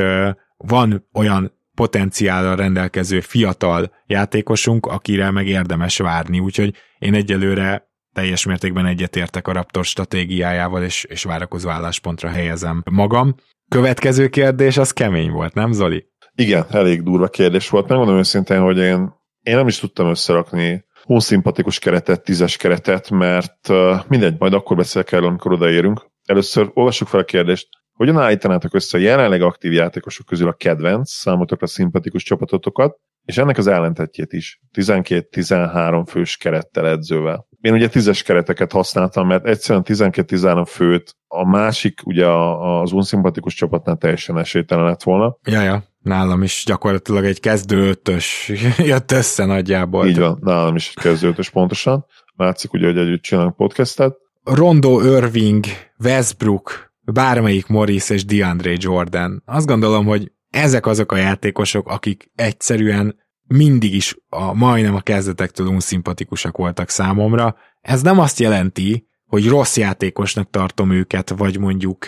van 0.58 1.08
olyan 1.14 1.54
potenciállal 1.76 2.56
rendelkező 2.56 3.20
fiatal 3.20 3.92
játékosunk, 4.06 4.86
akire 4.86 5.32
meg 5.32 5.48
érdemes 5.48 5.98
várni, 5.98 6.40
úgyhogy 6.40 6.76
én 6.98 7.14
egyelőre 7.14 7.90
teljes 8.14 8.46
mértékben 8.46 8.86
egyetértek 8.86 9.48
a 9.48 9.52
Raptor 9.52 9.86
stratégiájával, 9.86 10.84
és, 10.84 11.04
és 11.04 11.24
várakozó 11.24 11.70
álláspontra 11.70 12.30
helyezem 12.30 12.84
magam. 12.92 13.36
Következő 13.70 14.28
kérdés 14.28 14.78
az 14.78 14.92
kemény 14.92 15.32
volt, 15.32 15.54
nem 15.54 15.72
Zoli? 15.72 16.08
Igen, 16.36 16.66
elég 16.70 17.04
durva 17.04 17.28
kérdés 17.28 17.70
volt. 17.70 17.88
Megmondom 17.88 18.18
őszintén, 18.18 18.60
hogy 18.60 18.78
én, 18.78 19.14
én 19.42 19.56
nem 19.56 19.68
is 19.68 19.80
tudtam 19.80 20.10
összerakni 20.10 20.86
szimpatikus 21.08 21.80
keretet, 21.80 22.24
tízes 22.24 22.58
keretet, 22.58 23.10
mert 23.10 23.70
mindegy, 24.08 24.36
majd 24.40 24.54
akkor 24.54 24.78
beszélek 24.78 25.12
erről, 25.12 25.28
amikor 25.28 25.52
odaérünk. 25.52 26.06
Először 26.26 26.72
olvassuk 26.74 27.08
fel 27.08 27.20
a 27.20 27.24
kérdést, 27.24 27.68
hogyan 27.94 28.18
állítanátok 28.18 28.74
össze 28.74 28.98
a 28.98 29.02
jelenleg 29.02 29.42
aktív 29.42 29.72
játékosok 29.72 30.26
közül 30.26 30.48
a 30.48 30.54
kedvenc, 30.54 31.12
számotokra 31.12 31.68
szimpatikus 31.68 32.24
csapatotokat, 32.24 33.00
és 33.26 33.38
ennek 33.38 33.58
az 33.58 33.68
ellentetjét 33.68 34.34
is, 34.34 34.62
12-13 34.74 36.04
fős 36.08 36.38
kerettel 36.38 36.88
edzővel. 36.88 37.48
Én 37.66 37.74
ugye 37.74 37.88
tízes 37.88 38.24
kereteket 38.24 38.72
használtam, 38.72 39.28
mert 39.28 39.46
egyszerűen 39.46 39.84
12-13 39.88 40.66
főt 40.68 41.16
a 41.28 41.50
másik, 41.50 42.00
ugye 42.04 42.28
az 42.28 42.92
unszimpatikus 42.92 43.54
csapatnál 43.54 43.98
teljesen 43.98 44.38
esélytelen 44.38 44.86
lett 44.86 45.04
volna. 45.04 45.38
Ja, 45.44 45.62
ja. 45.62 45.84
Nálam 46.02 46.44
is 46.44 46.64
gyakorlatilag 46.66 47.26
egy 47.26 47.40
kezdő 47.40 47.88
ötös 47.88 48.52
jött 48.78 49.12
össze 49.12 49.46
nagyjából. 49.46 50.08
Így 50.08 50.20
van, 50.20 50.40
nálam 50.42 50.76
is 50.76 50.88
egy 50.96 51.04
kezdő 51.04 51.28
ötös 51.28 51.50
pontosan. 51.50 52.06
Látszik 52.36 52.74
ugye, 52.74 52.86
hogy 52.86 52.98
együtt 52.98 53.22
csinálunk 53.22 53.56
podcastet. 53.56 54.16
Rondo 54.44 55.16
Irving, 55.16 55.66
Westbrook, 56.04 56.94
bármelyik 57.02 57.68
Morris 57.68 58.10
és 58.10 58.26
DeAndre 58.26 58.74
Jordan. 58.78 59.44
Azt 59.46 59.68
gondolom, 59.68 60.06
hogy 60.06 60.32
ezek 60.50 60.86
azok 60.86 61.12
a 61.12 61.18
játékosok, 61.18 61.88
akik 61.88 62.32
egyszerűen 62.36 63.24
mindig 63.48 63.94
is 63.94 64.16
a, 64.30 64.54
majdnem 64.54 64.96
a 64.96 65.02
kezdetektől 65.02 65.68
unszimpatikusak 65.68 66.58
voltak 66.58 66.90
számomra. 66.90 67.56
Ez 67.82 68.02
nem 68.02 68.20
azt 68.20 68.40
jelenti, 68.40 69.08
hogy 69.26 69.48
rossz 69.48 69.78
játékosnak 69.78 70.50
tartom 70.50 70.92
őket, 70.92 71.30
vagy 71.30 71.60
mondjuk 71.60 72.06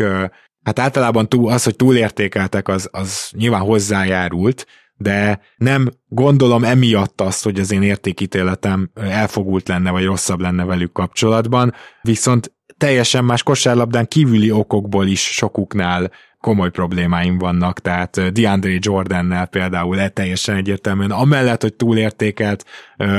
hát 0.63 0.79
általában 0.79 1.29
túl, 1.29 1.51
az, 1.51 1.63
hogy 1.63 1.75
túlértékeltek, 1.75 2.67
az, 2.67 2.89
az 2.91 3.29
nyilván 3.31 3.61
hozzájárult, 3.61 4.65
de 4.97 5.39
nem 5.57 5.89
gondolom 6.07 6.63
emiatt 6.63 7.21
azt, 7.21 7.43
hogy 7.43 7.59
az 7.59 7.71
én 7.71 7.81
értékítéletem 7.83 8.89
elfogult 8.93 9.67
lenne, 9.67 9.91
vagy 9.91 10.05
rosszabb 10.05 10.39
lenne 10.39 10.65
velük 10.65 10.91
kapcsolatban, 10.91 11.73
viszont 12.01 12.55
teljesen 12.77 13.25
más 13.25 13.43
kosárlabdán 13.43 14.07
kívüli 14.07 14.51
okokból 14.51 15.07
is 15.07 15.21
sokuknál 15.21 16.11
komoly 16.39 16.69
problémáim 16.69 17.38
vannak, 17.38 17.79
tehát 17.79 18.31
DeAndre 18.31 18.77
Jordannel 18.79 19.45
például 19.45 19.99
e 19.99 20.09
teljesen 20.09 20.55
egyértelműen, 20.55 21.11
amellett, 21.11 21.61
hogy 21.61 21.75
túlértékelt, 21.75 22.65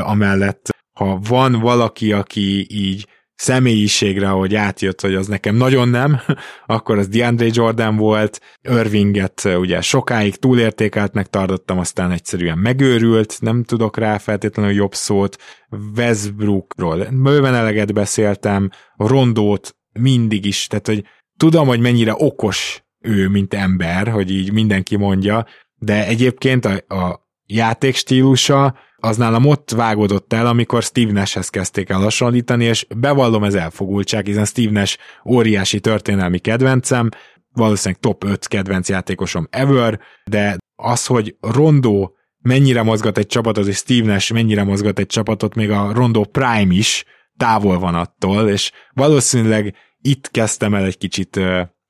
amellett, 0.01 0.69
ha 0.93 1.19
van 1.29 1.53
valaki, 1.53 2.13
aki 2.13 2.67
így 2.71 3.07
személyiségre, 3.35 4.29
ahogy 4.29 4.55
átjött, 4.55 5.01
hogy 5.01 5.15
az 5.15 5.27
nekem 5.27 5.55
nagyon 5.55 5.89
nem, 5.89 6.21
akkor 6.67 6.99
az 6.99 7.09
DeAndre 7.09 7.47
Jordan 7.53 7.97
volt, 7.97 8.41
Irvinget 8.63 9.45
ugye 9.45 9.81
sokáig 9.81 10.37
túlértékeltnek 10.37 11.27
tartottam, 11.27 11.79
aztán 11.79 12.11
egyszerűen 12.11 12.59
megőrült, 12.59 13.37
nem 13.41 13.65
tudok 13.65 13.97
rá 13.97 14.19
feltétlenül 14.19 14.73
jobb 14.73 14.95
szót, 14.95 15.37
Westbrookról 15.97 17.09
bőven 17.11 17.55
eleget 17.55 17.93
beszéltem, 17.93 18.71
Rondót 18.97 19.77
mindig 19.93 20.45
is, 20.45 20.67
tehát 20.67 20.87
hogy 20.87 21.05
tudom, 21.37 21.67
hogy 21.67 21.81
mennyire 21.81 22.15
okos 22.17 22.83
ő, 23.01 23.29
mint 23.29 23.55
ember, 23.55 24.09
hogy 24.09 24.31
így 24.31 24.53
mindenki 24.53 24.97
mondja, 24.97 25.47
de 25.75 26.07
egyébként 26.07 26.65
a, 26.65 26.95
a 26.95 27.29
játékstílusa 27.47 28.75
az 28.97 29.17
nálam 29.17 29.45
ott 29.45 29.71
vágódott 29.71 30.33
el, 30.33 30.47
amikor 30.47 30.83
Steve 30.83 31.13
Nashhez 31.13 31.49
kezdték 31.49 31.89
el 31.89 31.99
hasonlítani, 32.01 32.65
és 32.65 32.87
bevallom 32.97 33.45
ez 33.45 33.55
elfogultság, 33.55 34.27
hiszen 34.27 34.45
Steve 34.45 34.71
Nash 34.71 34.99
óriási 35.25 35.81
történelmi 35.81 36.39
kedvencem, 36.39 37.09
valószínűleg 37.53 38.01
top 38.01 38.25
5 38.25 38.49
kedvenc 38.49 38.89
játékosom 38.89 39.47
ever, 39.51 40.01
de 40.25 40.57
az, 40.77 41.07
hogy 41.07 41.37
Rondo 41.41 42.11
mennyire 42.41 42.83
mozgat 42.83 43.19
egy 43.19 43.27
csapatot, 43.27 43.67
és 43.67 43.77
Steve 43.77 44.13
Nash 44.13 44.33
mennyire 44.33 44.65
mozgat 44.65 44.99
egy 44.99 45.07
csapatot, 45.07 45.55
még 45.55 45.71
a 45.71 45.93
Rondo 45.93 46.25
Prime 46.25 46.75
is 46.75 47.05
távol 47.37 47.79
van 47.79 47.95
attól, 47.95 48.49
és 48.49 48.73
valószínűleg 48.93 49.75
itt 50.01 50.31
kezdtem 50.31 50.75
el 50.75 50.85
egy 50.85 50.99
kicsit 50.99 51.41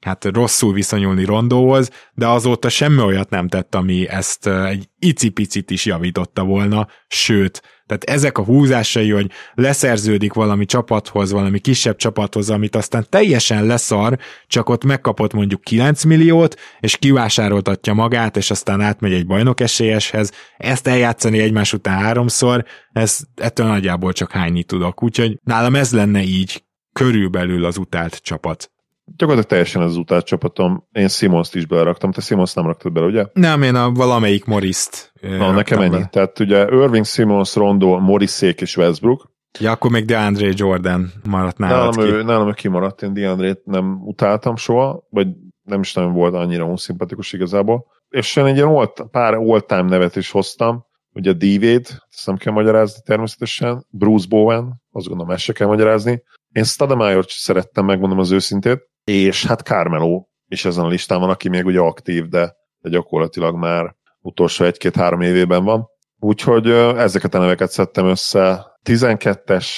hát 0.01 0.25
rosszul 0.25 0.73
viszonyulni 0.73 1.25
Rondóhoz, 1.25 1.91
de 2.15 2.27
azóta 2.27 2.69
semmi 2.69 3.01
olyat 3.01 3.31
nem 3.31 3.49
tett, 3.49 3.75
ami 3.75 4.09
ezt 4.09 4.47
egy 4.47 4.89
icipicit 4.99 5.71
is 5.71 5.85
javította 5.85 6.45
volna, 6.45 6.87
sőt, 7.09 7.63
tehát 7.89 8.05
ezek 8.05 8.39
a 8.39 8.45
húzásai, 8.45 9.11
hogy 9.11 9.31
leszerződik 9.55 10.33
valami 10.33 10.65
csapathoz, 10.65 11.33
valami 11.33 11.59
kisebb 11.59 11.97
csapathoz, 11.97 12.51
amit 12.51 12.77
aztán 12.77 13.07
teljesen 13.09 13.67
leszar, 13.67 14.19
csak 14.47 14.69
ott 14.69 14.85
megkapott 14.85 15.33
mondjuk 15.33 15.61
9 15.61 16.05
milliót, 16.05 16.61
és 16.81 16.97
kivásároltatja 16.97 17.93
magát, 17.93 18.37
és 18.37 18.51
aztán 18.51 18.81
átmegy 18.81 19.13
egy 19.13 19.27
bajnok 19.27 19.61
esélyeshez, 19.61 20.33
ezt 20.57 20.87
eljátszani 20.87 21.39
egymás 21.39 21.73
után 21.73 21.99
háromszor, 21.99 22.65
ez 22.93 23.19
ettől 23.35 23.67
nagyjából 23.67 24.13
csak 24.13 24.31
hányni 24.31 24.65
tudok. 24.65 25.03
Úgyhogy 25.03 25.39
nálam 25.43 25.75
ez 25.75 25.93
lenne 25.93 26.23
így 26.23 26.65
körülbelül 26.93 27.65
az 27.65 27.77
utált 27.77 28.15
csapat. 28.23 28.71
Gyakorlatilag 29.17 29.45
teljesen 29.45 29.83
az 29.83 29.97
utált 29.97 30.27
csapatom. 30.27 30.87
Én 30.93 31.09
Simons-t 31.09 31.55
is 31.55 31.67
beleraktam. 31.67 32.13
Te 32.13 32.21
Simons 32.21 32.55
nem 32.55 32.67
raktad 32.67 32.93
bele, 32.93 33.07
ugye? 33.07 33.27
Nem, 33.33 33.63
én 33.63 33.75
a 33.75 33.93
valamelyik 33.93 34.45
Morris-t 34.45 35.13
Na, 35.21 35.51
nekem 35.51 35.81
ennyi. 35.81 35.99
Be. 35.99 36.09
Tehát 36.13 36.39
ugye 36.39 36.61
Irving, 36.61 37.05
Simons, 37.05 37.55
Rondo, 37.55 37.99
Morrisék 37.99 38.61
és 38.61 38.77
Westbrook. 38.77 39.31
Ja, 39.61 39.71
akkor 39.71 39.91
még 39.91 40.05
DeAndre 40.05 40.53
Jordan 40.55 41.13
maradt 41.29 41.59
nálad 41.59 41.79
nálam 41.79 42.09
ki. 42.09 42.15
Ő, 42.15 42.23
nálam 42.23 42.49
ő 42.49 42.53
kimaradt, 42.53 43.03
én 43.03 43.15
DeAndre-t 43.15 43.65
nem 43.65 44.01
utáltam 44.05 44.57
soha, 44.57 45.07
vagy 45.11 45.29
nem 45.63 45.81
is 45.81 45.93
nagyon 45.93 46.13
volt 46.13 46.35
annyira 46.35 46.65
unszimpatikus 46.65 47.33
igazából. 47.33 47.87
És 48.09 48.37
én 48.37 48.45
egy 48.45 48.57
ilyen 48.57 48.69
old, 48.69 48.91
pár 49.11 49.35
all-time 49.35 49.83
nevet 49.83 50.17
is 50.17 50.31
hoztam, 50.31 50.85
ugye 51.13 51.33
D-Wade, 51.33 51.89
ezt 52.11 52.27
nem 52.27 52.37
kell 52.37 52.53
magyarázni 52.53 53.03
természetesen, 53.05 53.87
Bruce 53.91 54.27
Bowen, 54.29 54.83
azt 54.91 55.07
gondolom 55.07 55.33
ezt 55.33 55.43
se 55.43 55.53
kell 55.53 55.67
magyarázni. 55.67 56.23
Én 56.53 56.65
Stademaier-t 56.65 57.29
szerettem, 57.29 57.85
megmondom 57.85 58.19
az 58.19 58.31
őszintét, 58.31 58.89
és 59.09 59.47
hát 59.47 59.61
Carmelo 59.61 60.25
is 60.49 60.65
ezen 60.65 60.85
a 60.85 60.89
listán 60.89 61.21
van, 61.21 61.31
aki 61.31 61.49
még 61.49 61.67
ugye 61.67 61.79
aktív, 61.79 62.27
de, 62.29 62.55
de 62.79 62.89
gyakorlatilag 62.89 63.57
már 63.57 63.95
utolsó 64.21 64.65
egy-két-három 64.65 65.21
évében 65.21 65.65
van. 65.65 65.87
Úgyhogy 66.19 66.71
ezeket 66.71 67.35
a 67.35 67.39
neveket 67.39 67.71
szedtem 67.71 68.07
össze. 68.07 68.67
12-es 68.85 69.69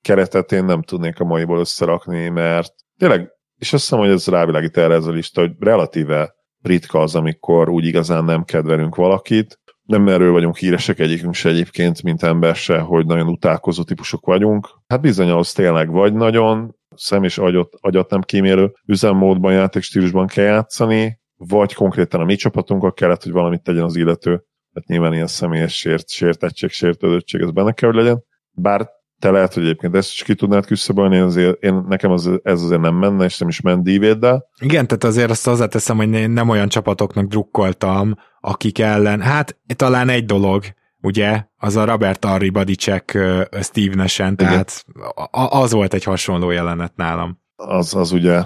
keretet 0.00 0.52
én 0.52 0.64
nem 0.64 0.82
tudnék 0.82 1.20
a 1.20 1.24
maiból 1.24 1.58
összerakni, 1.58 2.28
mert 2.28 2.72
tényleg, 2.98 3.30
és 3.58 3.72
azt 3.72 3.82
hiszem, 3.82 3.98
hogy 3.98 4.08
ez 4.08 4.26
rávilágít 4.26 4.76
erre 4.76 4.94
ez 4.94 5.06
a 5.06 5.10
lista, 5.10 5.40
hogy 5.40 5.52
relatíve 5.58 6.34
ritka 6.62 6.98
az, 6.98 7.14
amikor 7.14 7.68
úgy 7.68 7.84
igazán 7.84 8.24
nem 8.24 8.44
kedvelünk 8.44 8.94
valakit. 8.94 9.60
Nem 9.82 10.08
erről 10.08 10.32
vagyunk 10.32 10.56
híresek 10.56 10.98
egyikünk 10.98 11.34
se 11.34 11.48
egyébként, 11.48 12.02
mint 12.02 12.22
ember 12.22 12.54
se, 12.54 12.78
hogy 12.78 13.06
nagyon 13.06 13.28
utálkozó 13.28 13.82
típusok 13.82 14.26
vagyunk. 14.26 14.68
Hát 14.86 15.00
bizony 15.00 15.30
az 15.30 15.52
tényleg 15.52 15.90
vagy 15.90 16.14
nagyon 16.14 16.80
szem 16.94 17.24
és 17.24 17.38
agyat, 17.38 17.68
agyat 17.80 18.10
nem 18.10 18.20
kímélő 18.20 18.72
üzemmódban, 18.86 19.52
játékstílusban 19.52 20.26
kell 20.26 20.44
játszani, 20.44 21.20
vagy 21.36 21.74
konkrétan 21.74 22.20
a 22.20 22.24
mi 22.24 22.34
csapatunkkal 22.34 22.92
kellett, 22.92 23.22
hogy 23.22 23.32
valamit 23.32 23.62
tegyen 23.62 23.84
az 23.84 23.96
illető. 23.96 24.30
Tehát 24.72 24.88
nyilván 24.88 25.12
ilyen 25.12 25.26
személyes 25.26 25.76
sért, 25.76 26.08
sértettség, 26.08 26.70
sértődöttség, 26.70 27.40
ez 27.40 27.50
benne 27.50 27.72
kell, 27.72 27.90
hogy 27.90 27.98
legyen. 27.98 28.24
Bár 28.50 28.88
te 29.18 29.30
lehet, 29.30 29.54
hogy 29.54 29.62
egyébként 29.62 29.96
ezt 29.96 30.12
is 30.12 30.22
ki 30.22 30.34
tudnád 30.34 30.66
küszöbölni, 30.66 31.18
azért, 31.18 31.62
én, 31.62 31.84
nekem 31.88 32.10
az, 32.10 32.30
ez 32.42 32.62
azért 32.62 32.80
nem 32.80 32.94
menne, 32.94 33.24
és 33.24 33.38
nem 33.38 33.48
is 33.48 33.60
ment 33.60 33.82
dívéddel. 33.82 34.48
Igen, 34.60 34.86
tehát 34.86 35.04
azért 35.04 35.30
azt 35.30 35.44
hozzáteszem, 35.44 35.96
hogy 35.96 36.30
nem 36.30 36.48
olyan 36.48 36.68
csapatoknak 36.68 37.24
drukkoltam, 37.24 38.14
akik 38.40 38.78
ellen, 38.78 39.20
hát 39.20 39.58
talán 39.76 40.08
egy 40.08 40.24
dolog, 40.24 40.64
ugye, 41.02 41.44
az 41.56 41.76
a 41.76 41.84
Robert 41.84 42.24
Arri 42.24 42.50
Badicek 42.50 43.18
Steve 43.60 43.94
Nesen, 43.94 44.36
tehát 44.36 44.84
az 45.30 45.72
volt 45.72 45.94
egy 45.94 46.04
hasonló 46.04 46.50
jelenet 46.50 46.96
nálam. 46.96 47.40
Az, 47.56 47.94
az 47.94 48.12
ugye 48.12 48.42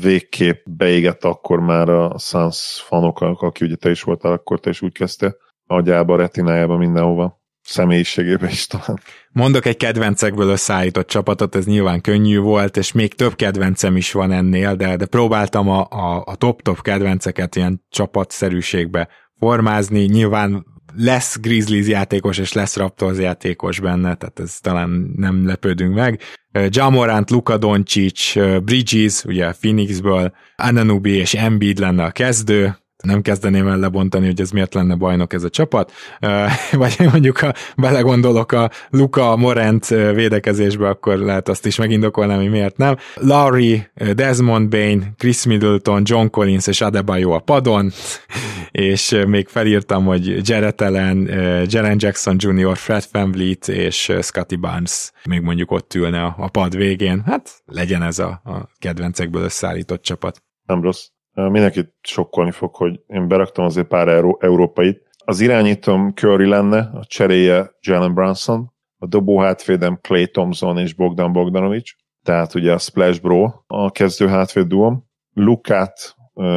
végképp 0.00 0.64
beégett 0.68 1.24
akkor 1.24 1.60
már 1.60 1.88
a 1.88 2.18
Suns 2.18 2.82
fanok, 2.86 3.20
aki 3.20 3.64
ugye 3.64 3.76
te 3.76 3.90
is 3.90 4.02
voltál, 4.02 4.32
akkor 4.32 4.60
te 4.60 4.70
is 4.70 4.82
úgy 4.82 4.92
kezdte, 4.92 5.36
agyába, 5.66 6.16
retinájába, 6.16 6.76
mindenhova 6.76 7.42
személyiségébe 7.62 8.48
is 8.48 8.66
talán. 8.66 9.00
Mondok 9.32 9.66
egy 9.66 9.76
kedvencekből 9.76 10.48
összeállított 10.48 11.06
csapatot, 11.06 11.54
ez 11.54 11.66
nyilván 11.66 12.00
könnyű 12.00 12.38
volt, 12.38 12.76
és 12.76 12.92
még 12.92 13.14
több 13.14 13.34
kedvencem 13.34 13.96
is 13.96 14.12
van 14.12 14.32
ennél, 14.32 14.74
de, 14.74 14.96
de 14.96 15.06
próbáltam 15.06 15.68
a, 15.68 15.86
a, 15.90 16.22
a 16.26 16.36
top-top 16.36 16.82
kedvenceket 16.82 17.56
ilyen 17.56 17.84
csapatszerűségbe 17.88 19.08
formázni. 19.38 20.04
Nyilván 20.04 20.66
lesz 20.96 21.40
Grizzlies 21.40 21.86
játékos 21.86 22.38
és 22.38 22.52
lesz 22.52 22.76
Raptors 22.76 23.18
játékos 23.18 23.80
benne, 23.80 24.14
tehát 24.14 24.40
ez 24.40 24.60
talán 24.60 25.12
nem 25.16 25.46
lepődünk 25.46 25.94
meg. 25.94 26.20
Jamorant, 26.68 27.30
Luka 27.30 27.56
Doncic, 27.56 28.32
Bridges, 28.64 29.24
ugye 29.24 29.52
Phoenixből, 29.52 30.32
Ananubi 30.56 31.10
és 31.10 31.34
Embiid 31.34 31.78
lenne 31.78 32.04
a 32.04 32.10
kezdő, 32.10 32.76
nem 33.04 33.22
kezdeném 33.22 33.66
el 33.66 33.78
lebontani, 33.78 34.26
hogy 34.26 34.40
ez 34.40 34.50
miért 34.50 34.74
lenne 34.74 34.94
bajnok 34.94 35.32
ez 35.32 35.44
a 35.44 35.48
csapat, 35.48 35.92
vagy 36.72 36.96
mondjuk 36.98 37.38
ha 37.38 37.52
belegondolok 37.76 38.52
a 38.52 38.70
Luka 38.90 39.36
Morant 39.36 39.86
védekezésbe, 39.88 40.88
akkor 40.88 41.16
lehet 41.18 41.48
azt 41.48 41.66
is 41.66 41.76
megindokolnám, 41.76 42.38
hogy 42.38 42.50
miért 42.50 42.76
nem. 42.76 42.96
Larry, 43.14 43.86
Desmond 44.14 44.68
Bain, 44.68 45.14
Chris 45.18 45.44
Middleton, 45.44 46.02
John 46.04 46.26
Collins 46.26 46.66
és 46.66 46.80
Adebayo 46.80 47.30
a 47.30 47.38
padon, 47.38 47.90
és 48.70 49.20
még 49.26 49.48
felírtam, 49.48 50.04
hogy 50.04 50.48
Jared 50.48 50.80
Allen, 50.80 51.28
Jaren 51.66 51.96
Jackson 52.00 52.36
Jr., 52.38 52.76
Fred 52.76 53.04
VanVleet 53.12 53.68
és 53.68 54.12
Scotty 54.20 54.56
Barnes 54.56 55.12
még 55.24 55.40
mondjuk 55.40 55.70
ott 55.70 55.94
ülne 55.94 56.22
a, 56.22 56.48
pad 56.48 56.76
végén. 56.76 57.22
Hát 57.26 57.62
legyen 57.64 58.02
ez 58.02 58.18
a, 58.18 58.40
a 58.44 58.68
kedvencekből 58.78 59.42
összeállított 59.42 60.02
csapat. 60.02 60.42
Nem 60.66 60.82
rossz. 60.82 61.06
Mindenkit 61.34 61.94
sokkolni 62.00 62.50
fog, 62.50 62.74
hogy 62.74 63.00
én 63.06 63.28
beraktam 63.28 63.64
azért 63.64 63.86
pár 63.86 64.08
euró, 64.08 64.38
európait. 64.40 65.02
Az 65.24 65.40
irányítom 65.40 66.12
Curry 66.14 66.48
lenne, 66.48 66.78
a 66.78 67.04
cseréje 67.04 67.70
Jalen 67.80 68.14
Brunson, 68.14 68.72
a 68.98 69.06
dobó 69.06 69.38
hátvédem 69.38 69.98
Clay 70.02 70.26
Thompson 70.26 70.78
és 70.78 70.94
Bogdan 70.94 71.32
Bogdanovic, 71.32 71.90
tehát 72.22 72.54
ugye 72.54 72.72
a 72.72 72.78
Splash 72.78 73.20
Bro 73.20 73.52
a 73.66 73.90
kezdő 73.90 74.26
hátvéd 74.26 74.66
duom. 74.66 75.04
Lukát, 75.32 76.14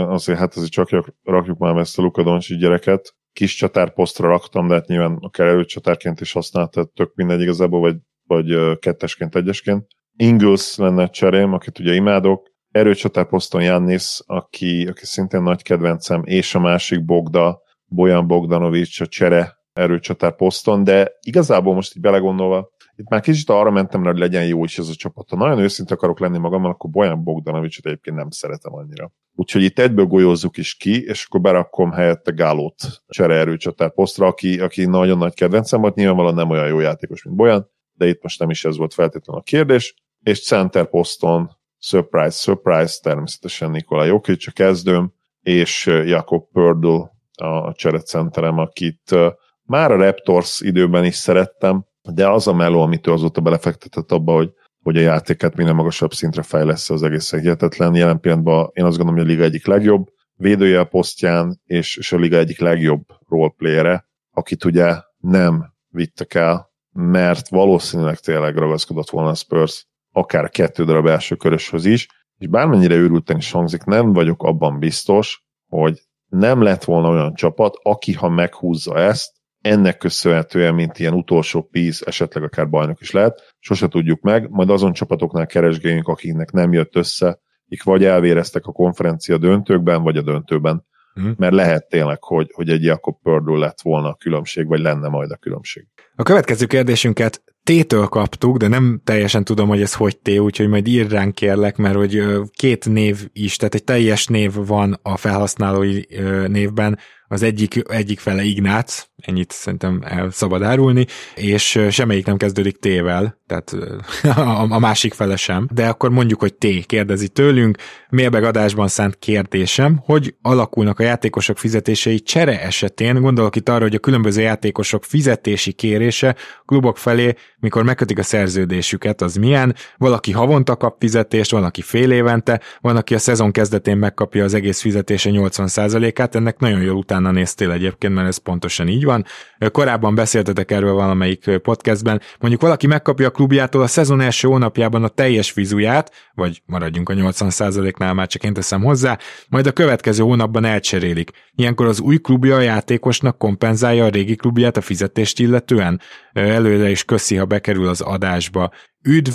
azért 0.08 0.40
hát 0.40 0.56
azért 0.56 0.72
csak 0.72 1.14
rakjuk 1.24 1.58
már 1.58 1.76
ezt 1.78 2.00
a 2.00 2.02
Luka 2.02 2.24
Doncsi 2.24 2.56
gyereket, 2.58 3.16
kis 3.34 3.56
csatárposztra 3.56 4.28
raktam, 4.28 4.68
de 4.68 4.74
hát 4.74 4.88
nyilván 4.88 5.18
akár 5.22 5.48
előcsatárként 5.48 6.22
is 6.22 6.32
használta, 6.32 6.84
tök 6.84 7.16
mindegy 7.16 7.42
igazából, 7.42 7.80
vagy, 7.80 7.96
vagy 8.24 8.80
kettesként, 8.80 9.36
egyesként. 9.36 9.88
Ingles 10.16 10.78
lenne 10.78 11.08
cserém, 11.08 11.54
akit 11.54 11.80
ugye 11.80 11.94
imádok, 11.94 12.52
erőcsatár 12.78 13.28
poszton 13.28 13.62
Jannis, 13.62 14.20
aki, 14.26 14.88
aki 14.88 15.06
szintén 15.06 15.42
nagy 15.42 15.62
kedvencem, 15.62 16.22
és 16.26 16.56
a 16.56 16.60
másik 16.60 17.06
Bogda, 17.06 17.62
Bojan 17.86 18.28
Bogdanovics 18.28 19.02
a 19.02 19.08
csere 19.08 19.58
erőcsatár 19.74 20.36
poszton, 20.36 20.84
de 20.84 21.12
igazából 21.22 21.74
most 21.74 21.96
így 21.96 22.02
belegondolva, 22.02 22.70
itt 22.96 23.10
már 23.10 23.22
kicsit 23.22 23.50
arra 23.50 23.72
mentem 23.72 24.04
hogy 24.04 24.18
legyen 24.18 24.46
jó 24.46 24.64
is 24.64 24.78
ez 24.78 24.88
a 24.88 24.94
csapat. 24.94 25.30
Ha 25.30 25.36
nagyon 25.36 25.60
őszinte 25.60 25.94
akarok 25.94 26.20
lenni 26.20 26.38
magammal, 26.38 26.72
akkor 26.72 26.90
Bojan 26.90 27.24
Bogdanovicsot 27.24 27.86
egyébként 27.86 28.16
nem 28.16 28.30
szeretem 28.30 28.74
annyira. 28.74 29.12
Úgyhogy 29.36 29.64
itt 29.64 29.80
egyből 29.80 30.06
golyózzuk 30.06 30.58
is 30.58 30.76
ki, 30.76 31.04
és 31.04 31.26
akkor 31.26 31.42
berakom 31.42 31.92
helyette 31.92 32.32
Gálót 32.32 32.76
csere 33.08 33.36
erőcsatár 33.36 33.94
posztra, 33.94 34.28
aki, 34.28 34.60
aki 34.60 34.86
nagyon 34.86 35.18
nagy 35.18 35.34
kedvencem 35.34 35.82
volt, 35.82 35.96
nyilvánvalóan 35.96 36.36
nem 36.36 36.50
olyan 36.50 36.68
jó 36.68 36.80
játékos, 36.80 37.24
mint 37.24 37.36
Bojan, 37.36 37.70
de 37.94 38.08
itt 38.08 38.22
most 38.22 38.40
nem 38.40 38.50
is 38.50 38.66
ez 38.66 38.78
volt 38.78 38.94
feltétlenül 38.94 39.42
a 39.42 39.46
kérdés. 39.46 39.96
És 40.24 40.46
center 40.46 40.90
poszton 40.90 41.50
surprise, 41.88 42.38
surprise, 42.38 43.00
természetesen 43.02 43.72
Nikola 43.72 44.04
Jokic 44.04 44.48
a 44.48 44.52
kezdőm, 44.52 45.14
és 45.42 45.86
Jakob 45.86 46.52
Pördl 46.52 46.96
a 47.34 47.74
cserecenterem, 47.74 48.58
akit 48.58 49.16
már 49.64 49.92
a 49.92 49.96
Raptors 49.96 50.62
időben 50.62 51.06
is 51.06 51.16
szerettem, 51.16 51.86
de 52.02 52.30
az 52.30 52.48
a 52.48 52.54
meló, 52.54 52.82
amit 52.82 53.08
ő 53.08 53.12
azóta 53.12 53.42
belefektetett 53.42 54.12
abba, 54.12 54.34
hogy, 54.34 54.52
hogy 54.84 54.98
a 54.98 55.02
játéket 55.02 55.56
minden 55.56 55.76
magasabb 55.76 56.14
szintre 56.14 56.42
fejlesz, 56.42 56.90
az 56.90 57.04
egészen 57.04 57.40
hihetetlen. 57.40 57.96
Jelen 57.96 58.20
pillanatban 58.20 58.70
én 58.74 58.86
azt 58.86 58.98
gondolom, 58.98 59.20
hogy 59.22 59.30
a 59.30 59.34
liga 59.34 59.44
egyik 59.44 59.66
legjobb 59.66 60.08
védője 60.34 60.80
a 60.80 60.86
posztján, 60.86 61.62
és, 61.66 61.98
és 61.98 62.12
a 62.12 62.18
liga 62.18 62.38
egyik 62.38 62.60
legjobb 62.60 63.04
roleplayere, 63.30 64.08
akit 64.32 64.66
ugye 64.66 64.96
nem 65.18 65.74
vittek 65.88 66.34
el, 66.34 66.72
mert 66.92 67.50
valószínűleg 67.50 68.20
tényleg 68.20 68.58
ragaszkodott 68.58 69.10
volna 69.10 69.30
a 69.30 69.36
Spurs 69.36 69.87
akár 70.18 70.50
kettő 70.50 70.84
darab 70.84 71.06
első 71.06 71.36
köröshöz 71.36 71.86
is, 71.86 72.08
és 72.38 72.48
bármennyire 72.48 72.96
őrülten 72.96 73.38
is 73.38 73.52
hangzik, 73.52 73.84
nem 73.84 74.14
vagyok 74.14 74.44
abban 74.44 74.80
biztos, 74.80 75.44
hogy 75.68 76.02
nem 76.30 76.62
lett 76.62 76.84
volna 76.84 77.10
olyan 77.10 77.34
csapat, 77.34 77.76
aki 77.82 78.14
ha 78.14 78.30
meghúzza 78.30 78.98
ezt, 78.98 79.32
ennek 79.62 79.98
köszönhetően, 79.98 80.76
mint 80.76 81.00
ilyen 81.00 81.14
utolsó 81.14 81.62
píz, 81.62 82.04
esetleg 82.06 82.44
akár 82.44 82.70
bajnok 82.70 83.02
is 83.02 83.12
lehet, 83.12 83.56
sose 83.60 83.88
tudjuk 83.88 84.22
meg, 84.22 84.50
majd 84.50 84.70
azon 84.70 84.94
csapatoknál 84.94 85.46
keresgéljünk, 85.46 86.08
akiknek 86.08 86.52
nem 86.52 86.74
jött 86.74 86.96
össze, 86.96 87.40
akik 87.66 87.84
vagy 87.84 88.04
elvéreztek 88.04 88.66
a 88.66 88.72
konferencia 88.72 89.38
döntőkben, 89.38 90.04
vagy 90.04 90.18
a 90.18 90.22
döntőben. 90.22 90.86
Hmm. 91.14 91.34
Mert 91.38 91.54
lehet 91.54 91.90
tényleg, 91.90 92.24
hogy, 92.24 92.52
hogy 92.54 92.70
egy 92.70 92.84
Jakob 92.84 93.22
Pördül 93.22 93.60
lett 93.60 93.82
volna 93.82 94.10
a 94.10 94.16
különbség, 94.16 94.68
vagy 94.68 94.80
lenne 94.80 95.08
majd 95.08 95.32
a 95.32 95.36
különbség. 95.36 95.88
A 96.16 96.24
következő 96.24 96.66
kérdésünket 96.66 97.44
T-től 97.68 98.06
kaptuk, 98.06 98.58
de 98.58 98.68
nem 98.68 99.02
teljesen 99.04 99.44
tudom, 99.44 99.68
hogy 99.68 99.82
ez 99.82 99.94
hogy 99.94 100.18
T, 100.18 100.30
úgyhogy 100.30 100.68
majd 100.68 100.88
ír 100.88 101.10
ránk 101.10 101.36
kérlek, 101.36 101.78
mert 101.78 101.96
hogy 101.96 102.24
két 102.54 102.90
név 102.90 103.28
is, 103.34 103.56
tehát 103.56 103.76
egy 103.76 103.84
teljes 103.84 104.28
név 104.28 104.54
van 104.54 105.00
a 105.02 105.18
felhasználói 105.18 106.02
névben, 106.48 106.98
az 107.28 107.44
egyik, 107.44 107.84
egyik 107.90 108.20
fele 108.20 108.44
Ignác, 108.44 109.08
ennyit 109.16 109.52
szerintem 109.52 110.02
el 110.06 110.32
szabad 110.32 110.64
árulni, 110.64 111.06
és 111.36 111.80
semmelyik 111.90 112.26
nem 112.26 112.38
kezdődik 112.38 112.78
T-vel, 112.78 113.42
tehát 113.48 113.76
a, 114.38 114.72
a 114.72 114.80
másik 114.80 115.14
fele 115.14 115.36
sem, 115.36 115.68
de 115.74 115.88
akkor 115.88 116.10
mondjuk, 116.10 116.40
hogy 116.40 116.54
T 116.54 116.86
kérdezi 116.86 117.28
tőlünk, 117.28 117.78
mérbegadásban 118.10 118.88
szánt 118.88 119.16
kérdésem, 119.20 120.00
hogy 120.04 120.36
alakulnak 120.42 121.00
a 121.00 121.04
játékosok 121.04 121.58
fizetései 121.58 122.20
csere 122.20 122.62
esetén, 122.62 123.22
gondolok 123.22 123.56
itt 123.56 123.70
arra, 123.70 123.84
hogy 123.84 123.96
a 123.96 124.00
különböző 124.00 124.42
játékosok 124.42 125.04
fizetési 125.04 125.72
kérése 125.72 126.36
klubok 126.66 126.98
felé, 126.98 127.34
mikor 127.60 127.84
megkötik 127.84 128.20
a 128.20 128.24
szerződésüket, 128.24 129.22
az 129.22 129.36
milyen, 129.36 129.76
valaki 129.98 130.32
havonta 130.32 130.76
kap 130.76 130.96
fizetést, 131.00 131.52
van, 131.52 131.64
aki 131.64 131.82
fél 131.82 132.12
évente, 132.12 132.62
van, 132.82 132.96
aki 132.96 133.14
a 133.14 133.20
szezon 133.20 133.52
kezdetén 133.52 133.98
megkapja 133.98 134.44
az 134.44 134.54
egész 134.54 134.82
fizetése 134.82 135.30
80%-át, 135.34 136.36
ennek 136.36 136.60
nagyon 136.60 136.82
jól 136.82 136.96
utána 136.96 137.32
néztél 137.32 137.72
egyébként, 137.72 138.14
mert 138.14 138.28
ez 138.28 138.38
pontosan 138.38 138.88
így 138.88 139.04
van. 139.04 139.26
Korábban 139.72 140.16
beszéltetek 140.16 140.72
erről 140.72 140.94
valamelyik 140.94 141.58
podcastben, 141.58 142.22
mondjuk 142.40 142.62
valaki 142.62 142.88
megkapja 142.88 143.28
a 143.28 143.32
klubjától 143.32 143.82
a 143.82 143.88
szezon 143.88 144.22
első 144.22 144.48
hónapjában 144.48 145.04
a 145.04 145.08
teljes 145.08 145.52
fizuját, 145.52 146.12
vagy 146.34 146.62
maradjunk 146.66 147.10
a 147.10 147.14
80%-nál, 147.14 148.14
már 148.14 148.28
csak 148.28 148.44
én 148.44 148.54
teszem 148.54 148.84
hozzá, 148.84 149.18
majd 149.50 149.68
a 149.68 149.72
következő 149.72 150.24
hónapban 150.24 150.66
elcserélik. 150.66 151.32
Ilyenkor 151.56 151.88
az 151.88 152.00
új 152.00 152.18
klubja 152.18 152.56
a 152.56 152.62
játékosnak 152.62 153.38
kompenzálja 153.38 154.06
a 154.06 154.10
régi 154.10 154.36
klubját 154.36 154.78
a 154.78 154.82
fizetést 154.82 155.40
illetően. 155.40 156.02
Előre 156.34 156.90
is 156.90 157.04
köszi, 157.04 157.36
ha 157.36 157.46
bekerül 157.48 157.88
az 157.88 158.02
adásba. 158.02 158.72
Üdv! 159.04 159.34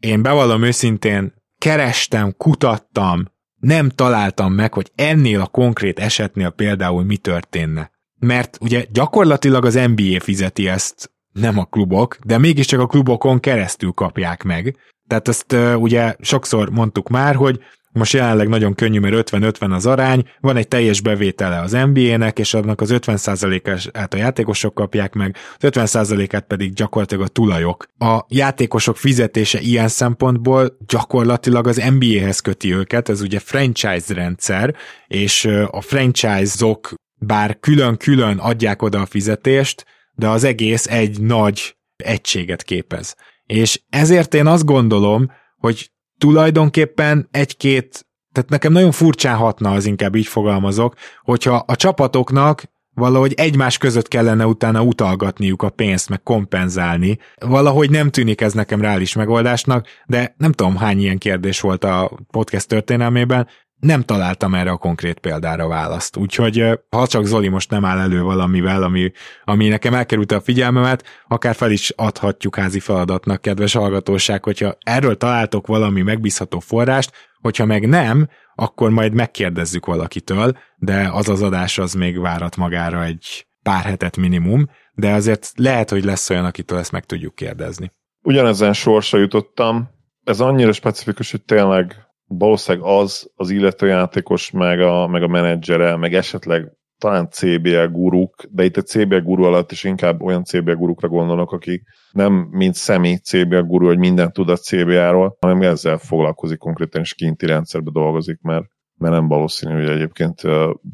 Én 0.00 0.22
bevallom 0.22 0.62
őszintén, 0.62 1.34
kerestem, 1.58 2.34
kutattam, 2.36 3.30
nem 3.60 3.88
találtam 3.88 4.52
meg, 4.52 4.74
hogy 4.74 4.90
ennél 4.94 5.40
a 5.40 5.46
konkrét 5.46 5.98
esetnél 5.98 6.50
például 6.50 7.04
mi 7.04 7.16
történne. 7.16 7.90
Mert 8.18 8.58
ugye 8.60 8.84
gyakorlatilag 8.92 9.64
az 9.64 9.74
NBA 9.74 10.20
fizeti 10.20 10.68
ezt, 10.68 11.10
nem 11.32 11.58
a 11.58 11.64
klubok, 11.64 12.18
de 12.24 12.38
mégiscsak 12.38 12.80
a 12.80 12.86
klubokon 12.86 13.40
keresztül 13.40 13.92
kapják 13.92 14.42
meg. 14.42 14.76
Tehát 15.06 15.28
ezt 15.28 15.56
ugye 15.76 16.16
sokszor 16.20 16.70
mondtuk 16.70 17.08
már, 17.08 17.34
hogy 17.34 17.60
most 17.92 18.12
jelenleg 18.12 18.48
nagyon 18.48 18.74
könnyű, 18.74 18.98
mert 18.98 19.30
50-50 19.30 19.74
az 19.74 19.86
arány, 19.86 20.24
van 20.40 20.56
egy 20.56 20.68
teljes 20.68 21.00
bevétele 21.00 21.60
az 21.60 21.72
NBA-nek, 21.72 22.38
és 22.38 22.54
annak 22.54 22.80
az 22.80 22.90
50%-át 22.92 24.14
a 24.14 24.16
játékosok 24.16 24.74
kapják 24.74 25.14
meg, 25.14 25.36
az 25.58 25.68
50%-át 25.72 26.44
pedig 26.44 26.72
gyakorlatilag 26.72 27.24
a 27.24 27.28
tulajok. 27.28 27.86
A 27.98 28.24
játékosok 28.28 28.96
fizetése 28.96 29.60
ilyen 29.60 29.88
szempontból 29.88 30.76
gyakorlatilag 30.86 31.66
az 31.66 31.82
NBA-hez 31.98 32.40
köti 32.40 32.74
őket, 32.74 33.08
ez 33.08 33.20
ugye 33.20 33.38
franchise 33.38 34.14
rendszer, 34.14 34.74
és 35.06 35.44
a 35.70 35.80
franchise-ok 35.80 36.94
bár 37.14 37.58
külön-külön 37.60 38.38
adják 38.38 38.82
oda 38.82 39.00
a 39.00 39.06
fizetést, 39.06 39.84
de 40.14 40.28
az 40.28 40.44
egész 40.44 40.86
egy 40.86 41.20
nagy 41.20 41.76
egységet 41.96 42.62
képez. 42.62 43.14
És 43.46 43.80
ezért 43.90 44.34
én 44.34 44.46
azt 44.46 44.64
gondolom, 44.64 45.30
hogy 45.56 45.91
tulajdonképpen 46.22 47.28
egy-két, 47.30 48.06
tehát 48.32 48.50
nekem 48.50 48.72
nagyon 48.72 48.90
furcsán 48.90 49.36
hatna, 49.36 49.70
az 49.70 49.86
inkább 49.86 50.14
így 50.14 50.26
fogalmazok, 50.26 50.94
hogyha 51.22 51.64
a 51.66 51.76
csapatoknak 51.76 52.62
valahogy 52.94 53.32
egymás 53.36 53.78
között 53.78 54.08
kellene 54.08 54.46
utána 54.46 54.82
utalgatniuk 54.82 55.62
a 55.62 55.70
pénzt, 55.70 56.08
meg 56.08 56.22
kompenzálni. 56.22 57.18
Valahogy 57.46 57.90
nem 57.90 58.10
tűnik 58.10 58.40
ez 58.40 58.52
nekem 58.52 58.80
reális 58.80 59.14
megoldásnak, 59.14 59.86
de 60.06 60.34
nem 60.38 60.52
tudom 60.52 60.76
hány 60.76 61.00
ilyen 61.00 61.18
kérdés 61.18 61.60
volt 61.60 61.84
a 61.84 62.10
podcast 62.30 62.68
történelmében, 62.68 63.48
nem 63.82 64.02
találtam 64.02 64.54
erre 64.54 64.70
a 64.70 64.76
konkrét 64.76 65.18
példára 65.18 65.68
választ. 65.68 66.16
Úgyhogy 66.16 66.64
ha 66.90 67.06
csak 67.06 67.24
Zoli 67.24 67.48
most 67.48 67.70
nem 67.70 67.84
áll 67.84 67.98
elő 67.98 68.22
valamivel, 68.22 68.82
ami, 68.82 69.12
ami 69.44 69.68
nekem 69.68 69.94
elkerült 69.94 70.32
a 70.32 70.40
figyelmemet, 70.40 71.04
akár 71.28 71.54
fel 71.54 71.70
is 71.70 71.90
adhatjuk 71.90 72.56
házi 72.56 72.80
feladatnak, 72.80 73.40
kedves 73.40 73.72
hallgatóság, 73.72 74.44
hogyha 74.44 74.76
erről 74.80 75.16
találtok 75.16 75.66
valami 75.66 76.02
megbízható 76.02 76.58
forrást, 76.58 77.12
hogyha 77.40 77.64
meg 77.64 77.88
nem, 77.88 78.28
akkor 78.54 78.90
majd 78.90 79.12
megkérdezzük 79.12 79.86
valakitől, 79.86 80.58
de 80.76 81.08
az 81.12 81.28
az 81.28 81.42
adás 81.42 81.78
az 81.78 81.92
még 81.92 82.20
várat 82.20 82.56
magára 82.56 83.04
egy 83.04 83.46
pár 83.62 83.84
hetet 83.84 84.16
minimum, 84.16 84.68
de 84.94 85.12
azért 85.12 85.52
lehet, 85.56 85.90
hogy 85.90 86.04
lesz 86.04 86.30
olyan, 86.30 86.44
akitől 86.44 86.78
ezt 86.78 86.92
meg 86.92 87.04
tudjuk 87.04 87.34
kérdezni. 87.34 87.92
Ugyanezen 88.22 88.72
sorsa 88.72 89.18
jutottam. 89.18 89.88
Ez 90.24 90.40
annyira 90.40 90.72
specifikus, 90.72 91.30
hogy 91.30 91.42
tényleg 91.42 92.11
valószínűleg 92.38 92.88
az 92.88 93.30
az 93.34 93.50
illető 93.50 93.86
játékos, 93.86 94.50
meg 94.50 94.80
a, 94.80 95.06
meg 95.06 95.22
a 95.22 95.28
menedzsere, 95.28 95.96
meg 95.96 96.14
esetleg 96.14 96.72
talán 97.02 97.28
CBL 97.30 97.86
guruk, 97.90 98.44
de 98.50 98.64
itt 98.64 98.76
a 98.76 98.82
CBL 98.82 99.16
guru 99.16 99.44
alatt 99.44 99.72
is 99.72 99.84
inkább 99.84 100.22
olyan 100.22 100.44
CBL 100.44 100.72
gurukra 100.72 101.08
gondolok, 101.08 101.52
aki 101.52 101.82
nem 102.12 102.32
mint 102.32 102.74
szemi 102.74 103.18
CBL 103.18 103.60
guru, 103.60 103.86
hogy 103.86 103.98
mindent 103.98 104.32
tud 104.32 104.48
a 104.48 104.56
CBA-ról, 104.56 105.36
hanem 105.40 105.62
ezzel 105.62 105.98
foglalkozik 105.98 106.58
konkrétan, 106.58 107.00
és 107.00 107.14
kinti 107.14 107.46
rendszerbe 107.46 107.90
dolgozik, 107.90 108.40
mert, 108.40 108.66
mert 108.98 109.12
nem 109.12 109.28
valószínű, 109.28 109.74
hogy 109.74 109.88
egyébként 109.88 110.42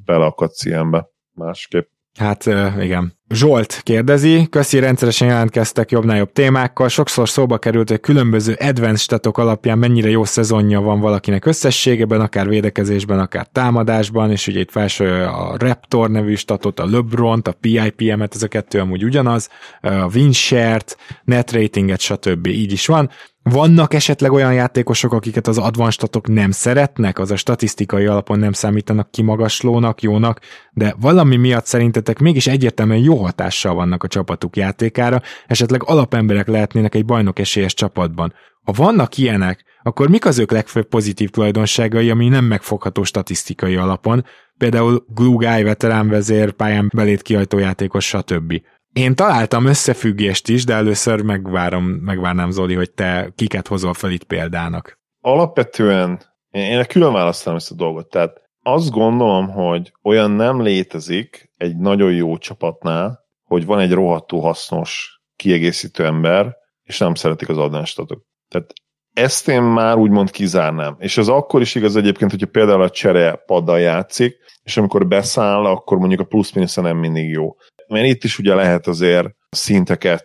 beleakadsz 0.04 0.64
ilyenbe 0.64 1.08
másképp. 1.32 1.88
Hát 2.18 2.46
igen. 2.80 3.16
Zsolt 3.34 3.80
kérdezi, 3.82 4.46
köszi, 4.50 4.78
rendszeresen 4.78 5.28
jelentkeztek 5.28 5.90
jobbnál 5.90 6.16
jobb 6.16 6.32
témákkal, 6.32 6.88
sokszor 6.88 7.28
szóba 7.28 7.58
került, 7.58 7.88
hogy 7.88 8.00
különböző 8.00 8.52
advanced 8.52 8.98
statok 8.98 9.38
alapján 9.38 9.78
mennyire 9.78 10.08
jó 10.08 10.24
szezonja 10.24 10.80
van 10.80 11.00
valakinek 11.00 11.44
összességében, 11.44 12.20
akár 12.20 12.48
védekezésben, 12.48 13.18
akár 13.18 13.46
támadásban, 13.52 14.30
és 14.30 14.46
ugye 14.46 14.60
itt 14.60 14.70
felső 14.70 15.24
a 15.24 15.56
Raptor 15.58 16.10
nevű 16.10 16.34
statot, 16.34 16.80
a 16.80 16.86
LeBron-t, 16.86 17.48
a 17.48 17.52
PIPM-et, 17.60 18.34
ez 18.34 18.42
a 18.42 18.48
kettő 18.48 18.78
amúgy 18.80 19.04
ugyanaz, 19.04 19.48
a 19.80 20.14
Winshare-t, 20.14 20.96
net 21.24 21.52
ratinget, 21.52 22.00
stb. 22.00 22.46
így 22.46 22.72
is 22.72 22.86
van. 22.86 23.10
Vannak 23.50 23.94
esetleg 23.94 24.32
olyan 24.32 24.52
játékosok, 24.52 25.12
akiket 25.12 25.46
az 25.46 25.58
advanstatok 25.58 26.28
nem 26.28 26.50
szeretnek, 26.50 27.18
az 27.18 27.30
a 27.30 27.36
statisztikai 27.36 28.06
alapon 28.06 28.38
nem 28.38 28.52
számítanak 28.52 29.10
kimagaslónak, 29.10 30.02
jónak, 30.02 30.40
de 30.72 30.94
valami 31.00 31.36
miatt 31.36 31.66
szerintetek 31.66 32.18
mégis 32.18 32.46
egyértelműen 32.46 33.00
jó 33.00 33.16
hatással 33.16 33.74
vannak 33.74 34.02
a 34.02 34.08
csapatuk 34.08 34.56
játékára, 34.56 35.22
esetleg 35.46 35.82
alapemberek 35.84 36.46
lehetnének 36.46 36.94
egy 36.94 37.04
bajnok 37.04 37.38
esélyes 37.38 37.74
csapatban. 37.74 38.34
Ha 38.64 38.72
vannak 38.72 39.16
ilyenek, 39.16 39.64
akkor 39.82 40.08
mik 40.08 40.26
az 40.26 40.38
ők 40.38 40.50
legfőbb 40.50 40.88
pozitív 40.88 41.30
tulajdonságai, 41.30 42.10
ami 42.10 42.28
nem 42.28 42.44
megfogható 42.44 43.02
statisztikai 43.04 43.76
alapon, 43.76 44.24
például 44.58 45.04
glue 45.14 45.52
guy, 45.52 45.62
veteránvezér, 45.62 46.52
pályán 46.52 46.90
belét 46.94 47.22
kiajtó 47.22 47.58
játékos, 47.58 48.06
stb. 48.06 48.60
Én 48.92 49.14
találtam 49.14 49.66
összefüggést 49.66 50.48
is, 50.48 50.64
de 50.64 50.74
először 50.74 51.22
megvárom, 51.22 51.84
megvárnám 51.84 52.50
Zoli, 52.50 52.74
hogy 52.74 52.90
te 52.90 53.32
kiket 53.34 53.66
hozol 53.66 53.94
fel 53.94 54.10
itt 54.10 54.24
példának. 54.24 54.98
Alapvetően 55.20 56.22
én 56.50 56.84
külön 56.84 57.12
választom 57.12 57.54
ezt 57.54 57.70
a 57.70 57.74
dolgot. 57.74 58.10
Tehát 58.10 58.42
azt 58.62 58.90
gondolom, 58.90 59.48
hogy 59.48 59.92
olyan 60.02 60.30
nem 60.30 60.62
létezik 60.62 61.50
egy 61.56 61.76
nagyon 61.76 62.12
jó 62.12 62.38
csapatnál, 62.38 63.26
hogy 63.44 63.66
van 63.66 63.78
egy 63.78 63.92
rohadtó 63.92 64.40
hasznos 64.40 65.20
kiegészítő 65.36 66.04
ember, 66.04 66.56
és 66.82 66.98
nem 66.98 67.14
szeretik 67.14 67.48
az 67.48 67.58
adánstatok. 67.58 68.22
Tehát 68.48 68.72
ezt 69.12 69.48
én 69.48 69.62
már 69.62 69.96
úgymond 69.96 70.30
kizárnám. 70.30 70.96
És 70.98 71.18
ez 71.18 71.28
akkor 71.28 71.60
is 71.60 71.74
igaz 71.74 71.96
egyébként, 71.96 72.30
hogyha 72.30 72.46
például 72.46 72.82
a 72.82 72.90
csere 72.90 73.42
paddal 73.46 73.80
játszik, 73.80 74.36
és 74.62 74.76
amikor 74.76 75.06
beszáll, 75.06 75.64
akkor 75.64 75.98
mondjuk 75.98 76.20
a 76.20 76.24
plusz 76.24 76.74
nem 76.74 76.96
mindig 76.96 77.30
jó 77.30 77.56
mert 77.88 78.06
itt 78.06 78.24
is 78.24 78.38
ugye 78.38 78.54
lehet 78.54 78.86
azért 78.86 79.28
szinteket 79.50 80.24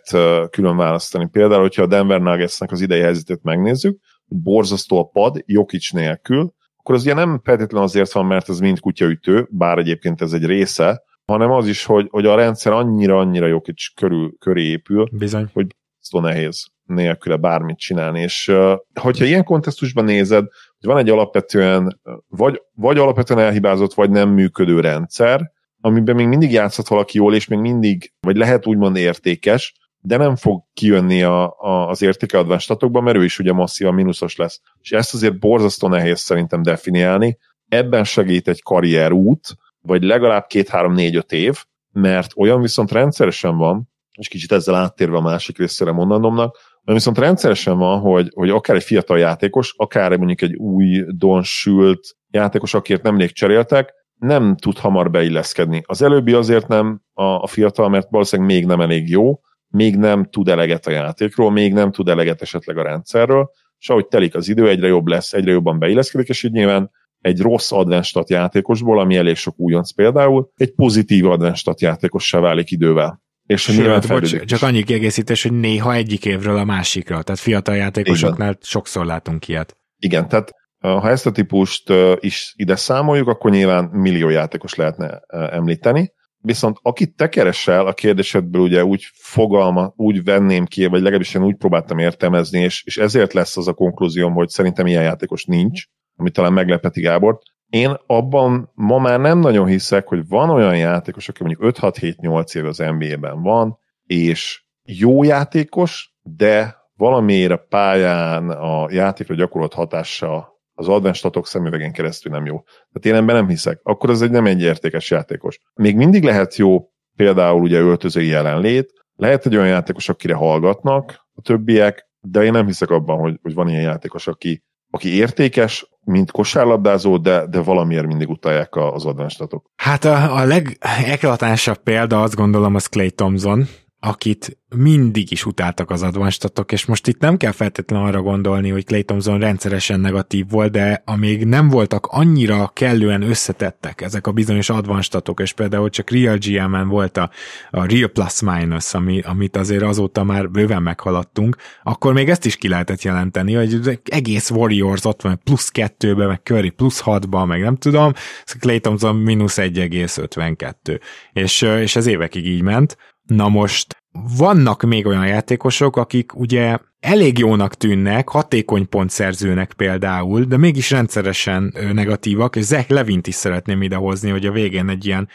külön 0.50 0.76
választani. 0.76 1.28
Például, 1.28 1.60
hogyha 1.60 1.82
a 1.82 1.86
Denver 1.86 2.20
Nuggetsnek 2.20 2.72
az 2.72 2.80
idei 2.80 3.00
helyzetét 3.00 3.42
megnézzük, 3.42 3.98
borzasztó 4.26 4.98
a 4.98 5.04
pad, 5.04 5.42
Jokic 5.46 5.90
nélkül, 5.90 6.54
akkor 6.76 6.94
az 6.94 7.02
ugye 7.02 7.14
nem 7.14 7.40
feltétlenül 7.44 7.86
azért 7.86 8.12
van, 8.12 8.26
mert 8.26 8.48
ez 8.48 8.58
mind 8.58 8.80
kutyaütő, 8.80 9.48
bár 9.50 9.78
egyébként 9.78 10.20
ez 10.20 10.32
egy 10.32 10.44
része, 10.44 11.02
hanem 11.24 11.50
az 11.50 11.68
is, 11.68 11.84
hogy, 11.84 12.06
hogy 12.10 12.26
a 12.26 12.34
rendszer 12.34 12.72
annyira-annyira 12.72 13.46
Jokic 13.46 13.94
körül, 13.94 14.34
köré 14.38 14.62
épül, 14.62 15.08
Bizony. 15.12 15.50
hogy 15.52 15.66
szó 15.98 16.20
nehéz 16.20 16.66
nélküle 16.84 17.36
bármit 17.36 17.78
csinálni. 17.78 18.20
És 18.20 18.52
hogyha 19.00 19.24
ilyen 19.24 19.44
kontextusban 19.44 20.04
nézed, 20.04 20.46
hogy 20.78 20.88
van 20.88 20.98
egy 20.98 21.08
alapvetően, 21.08 22.00
vagy, 22.28 22.62
vagy 22.74 22.98
alapvetően 22.98 23.40
elhibázott, 23.40 23.94
vagy 23.94 24.10
nem 24.10 24.28
működő 24.28 24.80
rendszer, 24.80 25.52
amiben 25.84 26.14
még 26.14 26.26
mindig 26.26 26.52
játszhat 26.52 26.88
valaki 26.88 27.18
jól, 27.18 27.34
és 27.34 27.46
még 27.46 27.58
mindig, 27.58 28.12
vagy 28.20 28.36
lehet 28.36 28.66
úgymond 28.66 28.96
értékes, 28.96 29.74
de 30.00 30.16
nem 30.16 30.36
fog 30.36 30.62
kijönni 30.74 31.22
a, 31.22 31.44
a, 31.58 31.88
az 31.88 32.02
értékeadvány 32.02 32.58
statokban, 32.58 33.02
mert 33.02 33.16
ő 33.16 33.24
is 33.24 33.38
ugye 33.38 33.52
masszívan 33.52 33.94
mínuszos 33.94 34.36
lesz. 34.36 34.60
És 34.80 34.92
ezt 34.92 35.14
azért 35.14 35.38
borzasztó 35.38 35.88
nehéz 35.88 36.20
szerintem 36.20 36.62
definiálni. 36.62 37.38
Ebben 37.68 38.04
segít 38.04 38.48
egy 38.48 38.62
karrierút, 38.62 39.56
vagy 39.80 40.02
legalább 40.02 40.46
két-három-négy-öt 40.46 41.32
év, 41.32 41.64
mert 41.92 42.32
olyan 42.36 42.60
viszont 42.60 42.92
rendszeresen 42.92 43.56
van, 43.56 43.88
és 44.18 44.28
kicsit 44.28 44.52
ezzel 44.52 44.74
áttérve 44.74 45.16
a 45.16 45.20
másik 45.20 45.58
részére 45.58 45.92
mondanomnak, 45.92 46.56
olyan 46.84 46.98
viszont 46.98 47.18
rendszeresen 47.18 47.78
van, 47.78 48.00
hogy, 48.00 48.30
hogy 48.34 48.50
akár 48.50 48.76
egy 48.76 48.84
fiatal 48.84 49.18
játékos, 49.18 49.74
akár 49.76 50.16
mondjuk 50.16 50.42
egy 50.42 50.54
új 50.54 51.04
donsült 51.08 52.16
játékos, 52.30 52.74
akiért 52.74 53.02
nemrég 53.02 53.32
cseréltek, 53.32 53.92
nem 54.18 54.56
tud 54.56 54.78
hamar 54.78 55.10
beilleszkedni. 55.10 55.82
Az 55.86 56.02
előbbi 56.02 56.32
azért 56.32 56.68
nem 56.68 57.00
a, 57.12 57.22
a 57.24 57.46
fiatal, 57.46 57.88
mert 57.88 58.10
valószínűleg 58.10 58.52
még 58.52 58.66
nem 58.66 58.80
elég 58.80 59.08
jó, 59.08 59.40
még 59.68 59.96
nem 59.96 60.24
tud 60.24 60.48
eleget 60.48 60.86
a 60.86 60.90
játékról, 60.90 61.50
még 61.50 61.72
nem 61.72 61.90
tud 61.90 62.08
eleget 62.08 62.42
esetleg 62.42 62.78
a 62.78 62.82
rendszerről, 62.82 63.50
és 63.78 63.88
ahogy 63.90 64.06
telik 64.06 64.34
az 64.34 64.48
idő, 64.48 64.68
egyre 64.68 64.86
jobb 64.86 65.06
lesz, 65.06 65.32
egyre 65.32 65.50
jobban 65.52 65.78
beilleszkedik, 65.78 66.28
és 66.28 66.42
így 66.42 66.52
nyilván 66.52 66.90
egy 67.20 67.40
rossz 67.40 67.72
advanced 67.72 68.28
játékosból, 68.28 69.00
ami 69.00 69.16
elég 69.16 69.36
sok 69.36 69.58
újonc 69.58 69.92
például, 69.92 70.50
egy 70.56 70.74
pozitív 70.74 71.26
advanced 71.26 71.80
játékossá 71.80 72.38
válik 72.38 72.70
idővel. 72.70 73.22
És 73.46 73.62
Sőt, 73.62 73.76
nyilván 73.76 74.02
bocs, 74.08 74.44
csak 74.44 74.62
annyi 74.62 74.82
kiegészítés, 74.82 75.42
hogy 75.42 75.52
néha 75.52 75.94
egyik 75.94 76.24
évről 76.24 76.56
a 76.56 76.64
másikra, 76.64 77.22
tehát 77.22 77.40
fiatal 77.40 77.76
játékosoknál 77.76 78.50
Igen. 78.50 78.60
sokszor 78.62 79.06
látunk 79.06 79.48
ilyet. 79.48 79.76
Igen, 79.98 80.28
tehát 80.28 80.52
ha 80.84 81.10
ezt 81.10 81.26
a 81.26 81.32
típust 81.32 81.92
is 82.18 82.54
ide 82.56 82.76
számoljuk, 82.76 83.28
akkor 83.28 83.50
nyilván 83.50 83.84
millió 83.84 84.28
játékos 84.28 84.74
lehetne 84.74 85.20
említeni. 85.50 86.12
Viszont 86.38 86.78
akit 86.82 87.16
te 87.16 87.28
keresel, 87.28 87.86
a 87.86 87.92
kérdésedből 87.92 88.62
ugye 88.62 88.84
úgy 88.84 89.04
fogalma, 89.14 89.92
úgy 89.96 90.24
venném 90.24 90.64
ki, 90.64 90.86
vagy 90.86 91.00
legalábbis 91.00 91.34
én 91.34 91.44
úgy 91.44 91.56
próbáltam 91.56 91.98
értelmezni, 91.98 92.60
és, 92.60 92.84
és 92.84 92.96
ezért 92.96 93.32
lesz 93.32 93.56
az 93.56 93.68
a 93.68 93.72
konklúzióm, 93.72 94.32
hogy 94.32 94.48
szerintem 94.48 94.86
ilyen 94.86 95.02
játékos 95.02 95.44
nincs, 95.44 95.84
ami 96.16 96.30
talán 96.30 96.52
meglepeti 96.52 97.00
Gábort. 97.00 97.42
Én 97.68 97.96
abban 98.06 98.70
ma 98.74 98.98
már 98.98 99.20
nem 99.20 99.38
nagyon 99.38 99.66
hiszek, 99.66 100.06
hogy 100.06 100.28
van 100.28 100.50
olyan 100.50 100.76
játékos, 100.76 101.28
aki 101.28 101.42
mondjuk 101.42 101.76
5-6-7-8 101.76 102.56
év 102.56 102.64
az 102.64 102.78
NBA-ben 102.78 103.42
van, 103.42 103.78
és 104.06 104.64
jó 104.82 105.22
játékos, 105.22 106.14
de 106.22 106.76
valamiért 106.96 107.52
a 107.52 107.66
pályán 107.68 108.50
a 108.50 108.90
játékra 108.90 109.34
gyakorolt 109.34 109.74
hatása 109.74 110.53
az 110.74 110.88
advanced 110.88 111.14
statok 111.14 111.46
szemüvegen 111.46 111.92
keresztül 111.92 112.32
nem 112.32 112.46
jó. 112.46 112.62
Tehát 112.62 113.06
én 113.06 113.14
ebben 113.14 113.36
nem 113.36 113.48
hiszek. 113.48 113.80
Akkor 113.82 114.10
ez 114.10 114.20
egy 114.20 114.30
nem 114.30 114.46
egy 114.46 114.60
értékes 114.60 115.10
játékos. 115.10 115.58
Még 115.74 115.96
mindig 115.96 116.22
lehet 116.22 116.56
jó 116.56 116.88
például 117.16 117.60
ugye 117.60 117.78
öltözői 117.78 118.26
jelenlét, 118.26 118.92
lehet 119.16 119.46
egy 119.46 119.56
olyan 119.56 119.68
játékos, 119.68 120.08
akire 120.08 120.34
hallgatnak 120.34 121.26
a 121.34 121.40
többiek, 121.42 122.08
de 122.20 122.42
én 122.42 122.52
nem 122.52 122.66
hiszek 122.66 122.90
abban, 122.90 123.18
hogy, 123.18 123.38
hogy 123.42 123.54
van 123.54 123.68
ilyen 123.68 123.82
játékos, 123.82 124.26
aki, 124.26 124.62
aki 124.90 125.14
értékes, 125.14 125.88
mint 126.00 126.30
kosárlabdázó, 126.30 127.16
de, 127.16 127.46
de 127.46 127.60
valamiért 127.60 128.06
mindig 128.06 128.28
utálják 128.28 128.76
az 128.76 129.04
advanstatok. 129.04 129.70
Hát 129.76 130.04
a, 130.04 130.36
a 130.36 130.44
legeklatánsabb 130.44 131.76
példa 131.76 132.22
azt 132.22 132.34
gondolom 132.34 132.74
az 132.74 132.86
Clay 132.86 133.10
Thompson, 133.10 133.68
akit 134.04 134.58
mindig 134.76 135.30
is 135.30 135.46
utáltak 135.46 135.90
az 135.90 136.02
advanstatok, 136.02 136.72
és 136.72 136.84
most 136.84 137.06
itt 137.06 137.20
nem 137.20 137.36
kell 137.36 137.52
feltétlenül 137.52 138.06
arra 138.06 138.22
gondolni, 138.22 138.68
hogy 138.68 138.84
Clay 138.84 139.02
Thompson 139.04 139.38
rendszeresen 139.38 140.00
negatív 140.00 140.46
volt, 140.50 140.70
de 140.70 141.02
amíg 141.04 141.44
nem 141.44 141.68
voltak 141.68 142.06
annyira 142.06 142.70
kellően 142.72 143.22
összetettek 143.22 144.00
ezek 144.00 144.26
a 144.26 144.32
bizonyos 144.32 144.68
advanstatok, 144.68 145.40
és 145.40 145.52
például 145.52 145.90
csak 145.90 146.10
Real 146.10 146.36
GM-en 146.36 146.88
volt 146.88 147.16
a, 147.16 147.30
a 147.70 147.84
Real 147.86 148.08
Plus 148.08 148.40
Minus, 148.40 148.94
ami, 148.94 149.20
amit 149.20 149.56
azért 149.56 149.82
azóta 149.82 150.24
már 150.24 150.50
bőven 150.50 150.82
meghaladtunk, 150.82 151.56
akkor 151.82 152.12
még 152.12 152.28
ezt 152.28 152.44
is 152.44 152.56
ki 152.56 152.68
lehetett 152.68 153.02
jelenteni, 153.02 153.54
hogy 153.54 154.00
egész 154.04 154.50
Warriors 154.50 155.04
ott 155.04 155.22
van 155.22 155.40
plusz 155.44 155.68
kettőbe, 155.68 156.26
meg 156.26 156.40
Curry 156.42 156.70
plusz 156.70 157.00
hatba, 157.00 157.44
meg 157.44 157.60
nem 157.60 157.76
tudom, 157.76 158.12
Clay 158.58 158.80
Thompson 158.80 159.16
mínusz 159.16 159.56
1,52. 159.56 161.00
És, 161.32 161.62
és 161.62 161.96
ez 161.96 162.06
évekig 162.06 162.46
így 162.46 162.62
ment, 162.62 162.96
Na 163.26 163.48
most 163.48 163.96
vannak 164.36 164.82
még 164.82 165.06
olyan 165.06 165.26
játékosok, 165.26 165.96
akik 165.96 166.34
ugye 166.34 166.78
elég 167.00 167.38
jónak 167.38 167.74
tűnnek, 167.74 168.28
hatékony 168.28 168.88
pontszerzőnek 168.88 169.72
például, 169.72 170.44
de 170.44 170.56
mégis 170.56 170.90
rendszeresen 170.90 171.74
negatívak, 171.92 172.56
és 172.56 172.64
Zach 172.64 172.90
Levint 172.90 173.26
is 173.26 173.34
szeretném 173.34 173.82
idehozni, 173.82 174.30
hogy 174.30 174.46
a 174.46 174.52
végén 174.52 174.88
egy 174.88 175.06
ilyen 175.06 175.28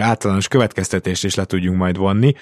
általános 0.00 0.48
következtetést 0.48 1.24
is 1.24 1.34
le 1.34 1.44
tudjunk 1.44 1.78
majd 1.78 1.96
vonni. 1.96 2.34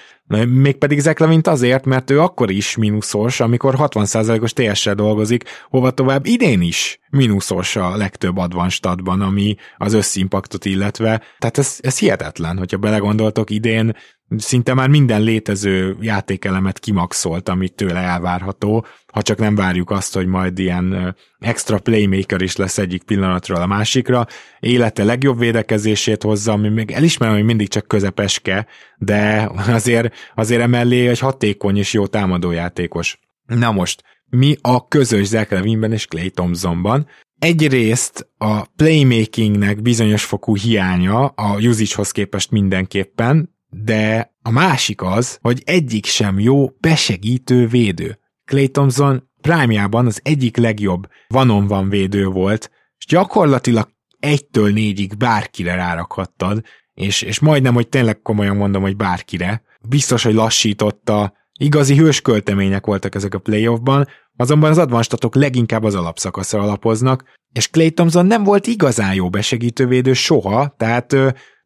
Mégpedig 0.47 0.99
Zach 0.99 1.21
Levint 1.21 1.47
azért, 1.47 1.85
mert 1.85 2.11
ő 2.11 2.21
akkor 2.21 2.51
is 2.51 2.75
mínuszos, 2.75 3.39
amikor 3.39 3.75
60%-os 3.77 4.53
TS-sel 4.53 4.95
dolgozik, 4.95 5.43
hova 5.69 5.91
tovább 5.91 6.25
idén 6.25 6.61
is 6.61 6.99
mínuszos 7.09 7.75
a 7.75 7.97
legtöbb 7.97 8.37
advanstatban, 8.37 9.21
ami 9.21 9.55
az 9.77 9.93
összimpaktot 9.93 10.65
illetve. 10.65 11.21
Tehát 11.39 11.57
ez, 11.57 11.77
ez 11.81 11.99
hihetetlen, 11.99 12.57
hogyha 12.57 12.77
belegondoltok 12.77 13.49
idén 13.49 13.95
szinte 14.37 14.73
már 14.73 14.89
minden 14.89 15.21
létező 15.21 15.97
játékelemet 16.01 16.79
kimaxolt, 16.79 17.49
amit 17.49 17.73
tőle 17.73 17.99
elvárható, 17.99 18.85
ha 19.13 19.21
csak 19.21 19.37
nem 19.37 19.55
várjuk 19.55 19.91
azt, 19.91 20.13
hogy 20.13 20.25
majd 20.25 20.59
ilyen 20.59 21.15
extra 21.39 21.79
playmaker 21.79 22.41
is 22.41 22.55
lesz 22.55 22.77
egyik 22.77 23.03
pillanatról 23.03 23.61
a 23.61 23.65
másikra, 23.65 24.27
élete 24.59 25.03
legjobb 25.03 25.39
védekezését 25.39 26.23
hozza, 26.23 26.51
ami 26.51 26.69
még 26.69 26.91
elismerem, 26.91 27.35
hogy 27.35 27.43
mindig 27.43 27.67
csak 27.67 27.87
közepeske, 27.87 28.67
de 28.97 29.51
azért, 29.67 30.13
azért 30.35 30.61
emellé 30.61 31.07
egy 31.07 31.19
hatékony 31.19 31.77
és 31.77 31.93
jó 31.93 32.07
támadójátékos. 32.07 33.19
Na 33.45 33.71
most, 33.71 34.03
mi 34.29 34.55
a 34.61 34.87
közös 34.87 35.27
Zach 35.27 35.51
Levinben 35.51 35.91
és 35.91 36.05
Clay 36.05 36.29
Thompsonban? 36.29 37.07
Egyrészt 37.39 38.29
a 38.37 38.65
playmakingnek 38.65 39.81
bizonyos 39.81 40.23
fokú 40.23 40.55
hiánya 40.55 41.25
a 41.25 41.55
usage 41.55 42.09
képest 42.11 42.51
mindenképpen, 42.51 43.57
de 43.69 44.33
a 44.41 44.51
másik 44.51 45.01
az, 45.01 45.37
hogy 45.41 45.61
egyik 45.65 46.05
sem 46.05 46.39
jó 46.39 46.67
besegítő 46.79 47.67
védő. 47.67 48.19
Clay 48.45 48.67
Thompson 48.67 49.29
prime 49.41 49.87
az 49.91 50.19
egyik 50.23 50.57
legjobb 50.57 51.07
van 51.27 51.67
van 51.67 51.89
védő 51.89 52.25
volt, 52.25 52.71
és 52.97 53.05
gyakorlatilag 53.05 53.89
egytől 54.19 54.71
négyig 54.71 55.17
bárkire 55.17 55.75
rárakhattad, 55.75 56.63
és, 56.93 57.21
és 57.21 57.39
majdnem, 57.39 57.73
hogy 57.73 57.89
tényleg 57.89 58.21
komolyan 58.21 58.55
mondom, 58.55 58.81
hogy 58.81 58.95
bárkire. 58.95 59.61
Biztos, 59.89 60.23
hogy 60.23 60.33
lassította, 60.33 61.33
igazi 61.59 61.95
hősköltemények 61.95 62.85
voltak 62.85 63.15
ezek 63.15 63.33
a 63.33 63.39
playoffban, 63.39 64.07
azonban 64.37 64.69
az 64.69 64.77
advanstatok 64.77 65.35
leginkább 65.35 65.83
az 65.83 65.95
alapszakaszra 65.95 66.61
alapoznak, 66.61 67.23
és 67.53 67.69
Clay 67.69 67.91
Thompson 67.91 68.25
nem 68.25 68.43
volt 68.43 68.67
igazán 68.67 69.13
jó 69.13 69.29
besegítővédő 69.29 70.13
soha, 70.13 70.73
tehát 70.77 71.15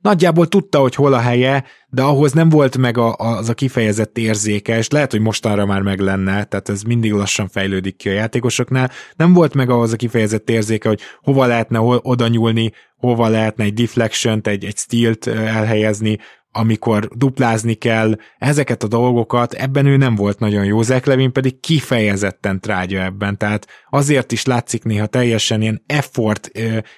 nagyjából 0.03 0.47
tudta, 0.47 0.79
hogy 0.79 0.95
hol 0.95 1.13
a 1.13 1.19
helye, 1.19 1.63
de 1.89 2.01
ahhoz 2.01 2.31
nem 2.31 2.49
volt 2.49 2.77
meg 2.77 2.97
a, 2.97 3.15
az 3.15 3.49
a 3.49 3.53
kifejezett 3.53 4.17
érzéke, 4.17 4.77
és 4.77 4.89
lehet, 4.89 5.11
hogy 5.11 5.21
mostanra 5.21 5.65
már 5.65 5.81
meg 5.81 5.99
lenne, 5.99 6.43
tehát 6.43 6.69
ez 6.69 6.81
mindig 6.81 7.11
lassan 7.11 7.47
fejlődik 7.47 7.95
ki 7.95 8.09
a 8.09 8.13
játékosoknál, 8.13 8.91
nem 9.15 9.33
volt 9.33 9.53
meg 9.53 9.69
ahhoz 9.69 9.93
a 9.93 9.95
kifejezett 9.95 10.49
érzéke, 10.49 10.87
hogy 10.87 11.01
hova 11.21 11.45
lehetne 11.45 11.79
oda 11.81 12.27
nyúlni, 12.27 12.71
hova 12.97 13.27
lehetne 13.27 13.63
egy 13.63 13.73
deflection 13.73 14.41
egy, 14.43 14.65
egy 14.65 14.77
stealt 14.77 15.27
elhelyezni, 15.27 16.17
amikor 16.55 17.07
duplázni 17.07 17.73
kell, 17.73 18.15
ezeket 18.37 18.83
a 18.83 18.87
dolgokat, 18.87 19.53
ebben 19.53 19.85
ő 19.85 19.97
nem 19.97 20.15
volt 20.15 20.39
nagyon 20.39 20.65
jó, 20.65 20.81
Zach 20.81 21.07
Levin 21.07 21.31
pedig 21.31 21.59
kifejezetten 21.59 22.59
trágya 22.59 23.01
ebben, 23.01 23.37
tehát 23.37 23.67
azért 23.89 24.31
is 24.31 24.45
látszik 24.45 24.83
néha 24.83 25.05
teljesen 25.05 25.61
ilyen 25.61 25.83
effort, 25.85 26.51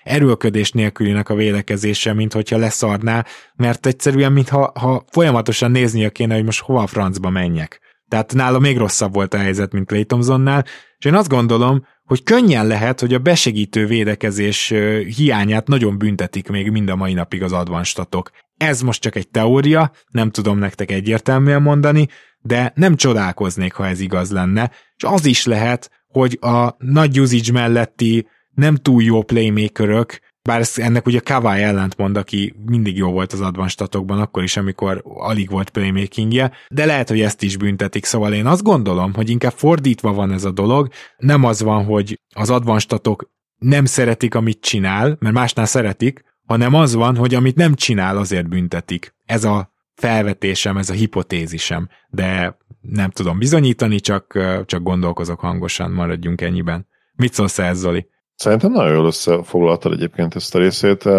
erőlködés 0.04 0.72
nélkülinek 0.72 1.30
a 1.30 1.36
védekezése, 1.36 2.14
mint 2.14 2.34
hogyha 2.34 2.58
leszarná, 2.58 3.26
mert 3.56 3.86
egyszerűen, 3.86 4.32
mintha 4.32 4.72
ha 4.80 5.04
folyamatosan 5.12 5.72
néznie 5.72 6.10
kéne, 6.10 6.36
hogy 6.36 6.44
most 6.44 6.62
hova 6.62 6.82
a 6.82 6.88
francba 6.88 7.30
menjek. 7.30 7.80
Tehát 8.08 8.34
nála 8.34 8.60
még 8.60 8.78
rosszabb 8.78 9.14
volt 9.14 9.34
a 9.34 9.38
helyzet, 9.38 9.72
mint 9.72 9.88
Clay 9.88 10.06
Thompsonnál, 10.06 10.66
és 10.98 11.06
én 11.06 11.16
azt 11.16 11.30
gondolom, 11.30 11.86
hogy 12.06 12.24
könnyen 12.24 12.68
lehet, 12.68 13.00
hogy 13.00 13.14
a 13.14 13.20
besegítő 13.20 13.86
védekezés 13.86 14.74
hiányát 15.16 15.68
nagyon 15.68 15.98
büntetik 15.98 16.48
még 16.48 16.70
mind 16.70 16.90
a 16.90 16.96
mai 16.96 17.14
napig 17.14 17.44
az 17.44 17.52
advanstatok. 17.52 18.30
Ez 18.58 18.82
most 18.82 19.02
csak 19.02 19.16
egy 19.16 19.30
teória, 19.30 19.92
nem 20.10 20.30
tudom 20.30 20.58
nektek 20.58 20.92
egyértelműen 20.92 21.62
mondani, 21.62 22.08
de 22.42 22.72
nem 22.76 22.96
csodálkoznék, 22.96 23.74
ha 23.74 23.88
ez 23.88 24.00
igaz 24.00 24.32
lenne, 24.32 24.72
és 24.96 25.04
az 25.04 25.26
is 25.26 25.46
lehet, 25.46 25.90
hogy 26.08 26.38
a 26.42 26.76
nagy 26.78 27.20
usage 27.20 27.52
melletti 27.52 28.28
nem 28.54 28.76
túl 28.76 29.04
jó 29.04 29.24
playmakerök, 29.24 30.20
bár 30.46 30.60
ez, 30.60 30.78
ennek 30.78 31.06
ugye 31.06 31.20
Kawai 31.20 31.62
ellentmond, 31.62 32.18
aki 32.18 32.56
mindig 32.66 32.98
jó 32.98 33.12
volt 33.12 33.34
az 33.34 33.42
advanstatokban, 33.42 34.20
akkor 34.20 34.44
is, 34.44 34.58
amikor 34.58 35.02
alig 35.04 35.50
volt 35.50 35.70
playmakingje, 35.70 36.52
de 36.70 36.86
lehet, 36.86 37.10
hogy 37.10 37.22
ezt 37.22 37.44
is 37.44 37.58
büntetik, 37.58 38.06
szóval 38.06 38.34
én 38.34 38.46
azt 38.46 38.64
gondolom, 38.64 39.14
hogy 39.14 39.30
inkább 39.30 39.52
fordítva 39.52 40.14
van 40.14 40.32
ez 40.32 40.44
a 40.44 40.52
dolog, 40.52 40.90
nem 41.18 41.44
az 41.44 41.62
van, 41.62 41.86
hogy 41.86 42.20
az 42.36 42.50
advanstatok 42.50 43.30
nem 43.58 43.86
szeretik, 43.86 44.36
amit 44.36 44.62
csinál, 44.62 45.18
mert 45.20 45.36
másnál 45.36 45.66
szeretik, 45.66 46.24
hanem 46.46 46.74
az 46.74 46.94
van, 46.94 47.16
hogy 47.16 47.36
amit 47.36 47.56
nem 47.56 47.74
csinál, 47.74 48.18
azért 48.18 48.50
büntetik. 48.50 49.16
Ez 49.26 49.44
a 49.44 49.74
felvetésem, 49.94 50.78
ez 50.78 50.90
a 50.90 50.94
hipotézisem, 50.94 51.90
de 52.10 52.58
nem 52.82 53.10
tudom 53.10 53.38
bizonyítani, 53.38 54.00
csak, 54.00 54.40
csak 54.66 54.84
gondolkozok 54.84 55.40
hangosan, 55.40 55.92
maradjunk 55.92 56.42
ennyiben. 56.42 56.88
Mit 57.16 57.34
szólsz 57.34 57.60
ez, 57.60 57.78
Zoli? 57.78 58.08
Szerintem 58.36 58.72
nagyon 58.72 58.94
jól 58.94 59.06
összefoglaltad 59.06 59.92
egyébként 59.92 60.36
ezt 60.36 60.56
a 60.56 60.60
részét, 60.60 61.10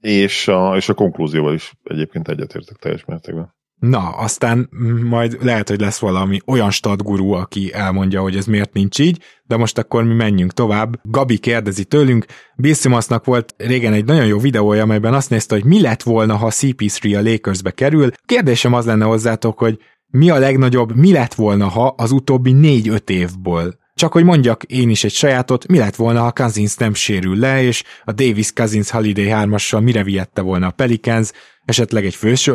és 0.00 0.48
a, 0.48 0.76
és 0.76 0.88
a 0.88 0.94
konklúzióval 0.94 1.54
is 1.54 1.72
egyébként 1.82 2.28
egyetértek 2.28 2.76
teljes 2.76 3.04
mértékben. 3.04 3.54
Na, 3.80 4.08
aztán 4.08 4.68
majd 5.02 5.38
lehet, 5.40 5.68
hogy 5.68 5.80
lesz 5.80 5.98
valami 5.98 6.40
olyan 6.46 6.70
statgurú, 6.70 7.32
aki 7.32 7.72
elmondja, 7.72 8.20
hogy 8.20 8.36
ez 8.36 8.46
miért 8.46 8.72
nincs 8.72 8.98
így, 8.98 9.22
de 9.44 9.56
most 9.56 9.78
akkor 9.78 10.04
mi 10.04 10.14
menjünk 10.14 10.52
tovább. 10.52 11.00
Gabi 11.02 11.38
kérdezi 11.38 11.84
tőlünk, 11.84 12.26
Bill 12.56 12.74
Simmonsnak 12.74 13.24
volt 13.24 13.54
régen 13.56 13.92
egy 13.92 14.04
nagyon 14.04 14.26
jó 14.26 14.38
videója, 14.38 14.82
amelyben 14.82 15.14
azt 15.14 15.30
nézte, 15.30 15.54
hogy 15.54 15.64
mi 15.64 15.80
lett 15.80 16.02
volna, 16.02 16.36
ha 16.36 16.48
CP3 16.50 17.18
a 17.18 17.30
Lakersbe 17.30 17.70
kerül. 17.70 18.10
Kérdésem 18.26 18.72
az 18.72 18.86
lenne 18.86 19.04
hozzátok, 19.04 19.58
hogy 19.58 19.78
mi 20.06 20.30
a 20.30 20.38
legnagyobb, 20.38 20.94
mi 20.96 21.12
lett 21.12 21.34
volna, 21.34 21.68
ha 21.68 21.94
az 21.96 22.10
utóbbi 22.10 22.52
négy-öt 22.52 23.10
évból 23.10 23.82
csak 23.94 24.12
hogy 24.12 24.24
mondjak 24.24 24.62
én 24.62 24.90
is 24.90 25.04
egy 25.04 25.12
sajátot, 25.12 25.66
mi 25.66 25.78
lett 25.78 25.96
volna, 25.96 26.22
ha 26.22 26.32
Cousins 26.32 26.76
nem 26.76 26.94
sérül 26.94 27.38
le, 27.38 27.62
és 27.62 27.84
a 28.04 28.12
Davis 28.12 28.52
Cousins 28.52 28.90
Holiday 28.90 29.28
3-assal 29.30 29.82
mire 29.82 30.02
viette 30.02 30.40
volna 30.40 30.66
a 30.66 30.70
Pelicans, 30.70 31.30
esetleg 31.64 32.04
egy 32.04 32.14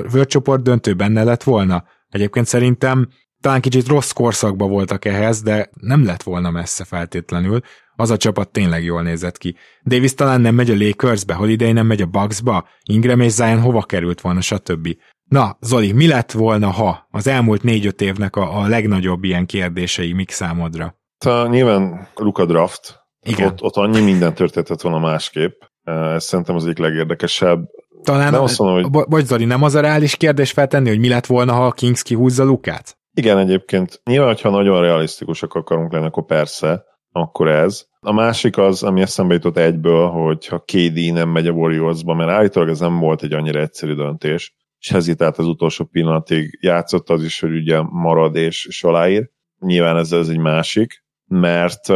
főcsoport 0.10 0.64
döntő 0.64 0.94
benne 0.94 1.24
lett 1.24 1.44
volna. 1.44 1.84
Egyébként 2.10 2.46
szerintem 2.46 3.08
talán 3.42 3.62
kicsit 3.62 3.88
rossz 3.88 4.12
korszakba 4.12 4.68
voltak 4.68 5.06
ehhez, 5.06 5.42
de 5.42 5.70
nem 5.82 6.06
lett 6.06 6.24
volna 6.24 6.52
messze 6.52 6.84
feltétlenül. 6.84 7.60
Az 7.96 8.10
a 8.10 8.18
csapat 8.18 8.52
tényleg 8.52 8.84
jól 8.84 9.02
nézett 9.02 9.38
ki. 9.38 9.56
Davis 9.86 10.14
talán 10.14 10.42
nem 10.42 10.56
megy 10.56 10.70
a 10.70 10.78
Lakersbe, 10.78 11.34
Holiday 11.34 11.72
nem 11.72 11.86
megy 11.88 12.02
a 12.02 12.06
Bucksba, 12.06 12.68
Ingram 12.84 13.20
és 13.20 13.32
Zion 13.32 13.62
hova 13.62 13.82
került 13.82 14.22
volna, 14.22 14.42
stb. 14.42 14.98
Na, 15.24 15.58
Zoli, 15.62 15.92
mi 15.92 16.08
lett 16.08 16.32
volna, 16.32 16.70
ha 16.70 17.08
az 17.12 17.28
elmúlt 17.28 17.64
négy-öt 17.64 18.02
évnek 18.02 18.36
a, 18.36 18.60
a 18.60 18.68
legnagyobb 18.68 19.24
ilyen 19.24 19.46
kérdései 19.46 20.14
mik 20.14 20.32
számodra? 20.32 20.99
Ta, 21.20 21.48
nyilván 21.48 22.08
Luka 22.16 22.46
Draft, 22.46 23.00
Igen. 23.22 23.48
Ott, 23.48 23.62
ott 23.62 23.76
annyi 23.76 24.02
minden 24.02 24.34
történhetett 24.34 24.82
volna 24.82 25.00
másképp. 25.00 25.62
Ez 25.84 26.24
szerintem 26.24 26.56
az 26.56 26.64
egyik 26.66 26.78
legérdekesebb. 26.78 27.60
Talán, 28.04 28.32
nem 28.32 28.42
azt 28.42 28.60
mondom, 28.60 28.92
hogy... 28.92 29.08
Bocs 29.08 29.24
Zoli, 29.24 29.46
nem 29.46 29.64
az 29.64 29.76
a 29.76 29.80
reális 29.80 30.16
kérdés 30.16 30.52
feltenni, 30.52 30.90
hogy 30.90 31.00
mi 31.00 31.08
lett 31.08 31.26
volna, 31.26 31.54
ha 31.54 31.66
a 31.66 31.72
Kings 31.72 32.04
kihúzza 32.04 32.44
Lukát? 32.44 32.98
Igen, 33.14 33.38
egyébként. 33.38 34.02
Nyilván, 34.06 34.28
hogyha 34.28 34.50
nagyon 34.50 34.82
realisztikusak 34.82 35.54
akarunk 35.54 35.92
lenni, 35.92 36.06
akkor 36.06 36.26
persze, 36.26 36.84
akkor 37.12 37.48
ez. 37.48 37.86
A 38.00 38.14
másik 38.14 38.58
az, 38.58 38.84
ami 38.84 39.02
eszembe 39.02 39.34
jutott 39.34 39.58
egyből, 39.58 40.08
hogy 40.08 40.48
ha 40.48 40.64
KD 40.66 41.14
nem 41.14 41.30
megy 41.30 41.48
a 41.48 41.52
Warriorsba, 41.52 42.14
mert 42.14 42.30
állítólag 42.30 42.70
ez 42.70 42.80
nem 42.80 43.00
volt 43.00 43.24
egy 43.24 43.34
annyira 43.34 43.60
egyszerű 43.60 43.94
döntés, 43.94 44.56
és 44.80 44.90
hezitált 44.90 45.38
az 45.38 45.46
utolsó 45.46 45.86
pillanatig 45.86 46.58
játszott 46.62 47.10
az 47.10 47.24
is, 47.24 47.40
hogy 47.40 47.56
ugye 47.56 47.82
marad 47.82 48.36
és, 48.36 48.66
és 48.66 48.84
aláír. 48.84 49.30
Nyilván 49.60 49.98
ez, 49.98 50.12
ez 50.12 50.28
egy 50.28 50.38
másik, 50.38 51.04
mert 51.30 51.88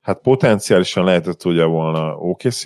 hát 0.00 0.20
potenciálisan 0.22 1.04
lehetett 1.04 1.44
ugye 1.44 1.64
volna 1.64 2.14
OKC 2.16 2.62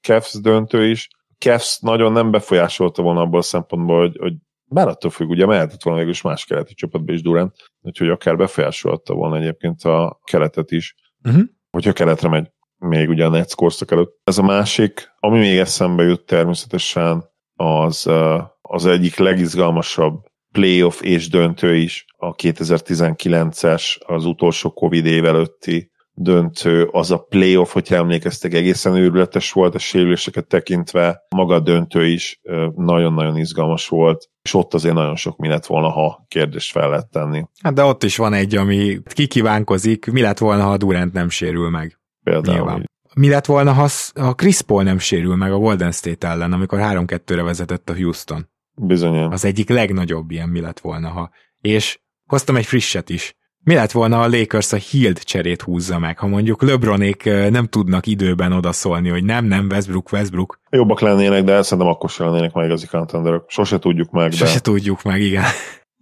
Cavs 0.00 0.40
döntő 0.40 0.88
is. 0.88 1.08
Cavs 1.38 1.78
nagyon 1.80 2.12
nem 2.12 2.30
befolyásolta 2.30 3.02
volna 3.02 3.20
abból 3.20 3.38
a 3.38 3.42
szempontból, 3.42 4.00
hogy, 4.00 4.16
hogy 4.20 4.34
bár 4.64 4.88
attól 4.88 5.10
függ, 5.10 5.28
ugye 5.28 5.46
mehetett 5.46 5.82
volna 5.82 5.98
végül 5.98 6.14
más 6.22 6.44
keleti 6.44 6.74
csapatba 6.74 7.12
is 7.12 7.22
Durant, 7.22 7.56
úgyhogy 7.80 8.08
akár 8.08 8.36
befolyásolta 8.36 9.14
volna 9.14 9.36
egyébként 9.36 9.82
a 9.82 10.20
keletet 10.24 10.70
is, 10.70 10.94
uh-huh. 11.24 11.42
hogyha 11.70 11.92
keletre 11.92 12.28
megy 12.28 12.50
még 12.78 13.08
ugye 13.08 13.24
a 13.24 13.28
Nets 13.28 13.54
korszak 13.54 13.90
előtt. 13.90 14.20
Ez 14.24 14.38
a 14.38 14.42
másik, 14.42 15.12
ami 15.18 15.38
még 15.38 15.58
eszembe 15.58 16.02
jut 16.02 16.26
természetesen, 16.26 17.24
az 17.54 18.10
az 18.62 18.86
egyik 18.86 19.16
legizgalmasabb 19.16 20.24
playoff 20.52 21.00
és 21.00 21.28
döntő 21.28 21.76
is, 21.76 22.04
a 22.20 22.34
2019-es, 22.34 23.98
az 24.06 24.24
utolsó 24.24 24.70
Covid 24.70 25.06
év 25.06 25.24
előtti 25.24 25.90
döntő, 26.12 26.88
az 26.90 27.10
a 27.10 27.18
playoff, 27.18 27.72
hogyha 27.72 27.94
emlékeztek, 27.94 28.54
egészen 28.54 28.96
őrületes 28.96 29.52
volt 29.52 29.74
a 29.74 29.78
sérüléseket 29.78 30.46
tekintve, 30.46 31.26
maga 31.36 31.54
a 31.54 31.60
döntő 31.60 32.06
is 32.06 32.40
nagyon-nagyon 32.74 33.36
izgalmas 33.36 33.88
volt, 33.88 34.28
és 34.42 34.54
ott 34.54 34.74
azért 34.74 34.94
nagyon 34.94 35.16
sok 35.16 35.36
mi 35.38 35.48
lett 35.48 35.66
volna, 35.66 35.88
ha 35.88 36.24
kérdést 36.28 36.70
fel 36.70 36.88
lehet 36.88 37.10
tenni. 37.10 37.44
Hát 37.62 37.74
de 37.74 37.82
ott 37.82 38.02
is 38.02 38.16
van 38.16 38.32
egy, 38.32 38.56
ami 38.56 38.98
kikívánkozik, 39.04 40.06
mi 40.12 40.20
lett 40.20 40.38
volna, 40.38 40.62
ha 40.62 40.70
a 40.70 40.76
Durant 40.76 41.12
nem 41.12 41.28
sérül 41.28 41.70
meg. 41.70 41.98
Például. 42.22 42.56
Nyilván. 42.56 42.88
Mi 43.14 43.28
lett 43.28 43.46
volna, 43.46 43.72
ha 43.72 43.88
a 44.14 44.34
Chris 44.34 44.62
Paul 44.62 44.82
nem 44.82 44.98
sérül 44.98 45.36
meg 45.36 45.52
a 45.52 45.58
Golden 45.58 45.92
State 45.92 46.28
ellen, 46.28 46.52
amikor 46.52 46.78
3-2-re 46.82 47.42
vezetett 47.42 47.90
a 47.90 47.94
Houston? 47.94 48.48
Bizony. 48.74 49.16
Az 49.16 49.44
egyik 49.44 49.68
legnagyobb 49.68 50.30
ilyen 50.30 50.48
mi 50.48 50.60
lett 50.60 50.80
volna, 50.80 51.08
ha. 51.08 51.30
És 51.60 52.00
hoztam 52.30 52.56
egy 52.56 52.66
frisset 52.66 53.10
is. 53.10 53.34
Mi 53.64 53.74
lett 53.74 53.90
volna, 53.90 54.20
a 54.20 54.28
Lakers 54.28 54.72
a 54.72 54.76
Hield 54.76 55.18
cserét 55.18 55.62
húzza 55.62 55.98
meg, 55.98 56.18
ha 56.18 56.26
mondjuk 56.26 56.62
LeBronék 56.62 57.24
nem 57.24 57.66
tudnak 57.66 58.06
időben 58.06 58.52
odaszólni, 58.52 59.08
hogy 59.08 59.24
nem, 59.24 59.44
nem, 59.44 59.66
Westbrook, 59.70 60.12
Westbrook. 60.12 60.60
Jobbak 60.70 61.00
lennének, 61.00 61.44
de 61.44 61.62
szerintem 61.62 61.86
akkor 61.86 62.10
sem 62.10 62.26
lennének 62.26 62.52
meg 62.52 62.70
az 62.70 62.86
contenderök. 62.90 63.44
Sose 63.46 63.78
tudjuk 63.78 64.10
meg. 64.10 64.32
Sose 64.32 64.54
de... 64.54 64.60
tudjuk 64.60 65.02
meg, 65.02 65.20
igen. 65.20 65.44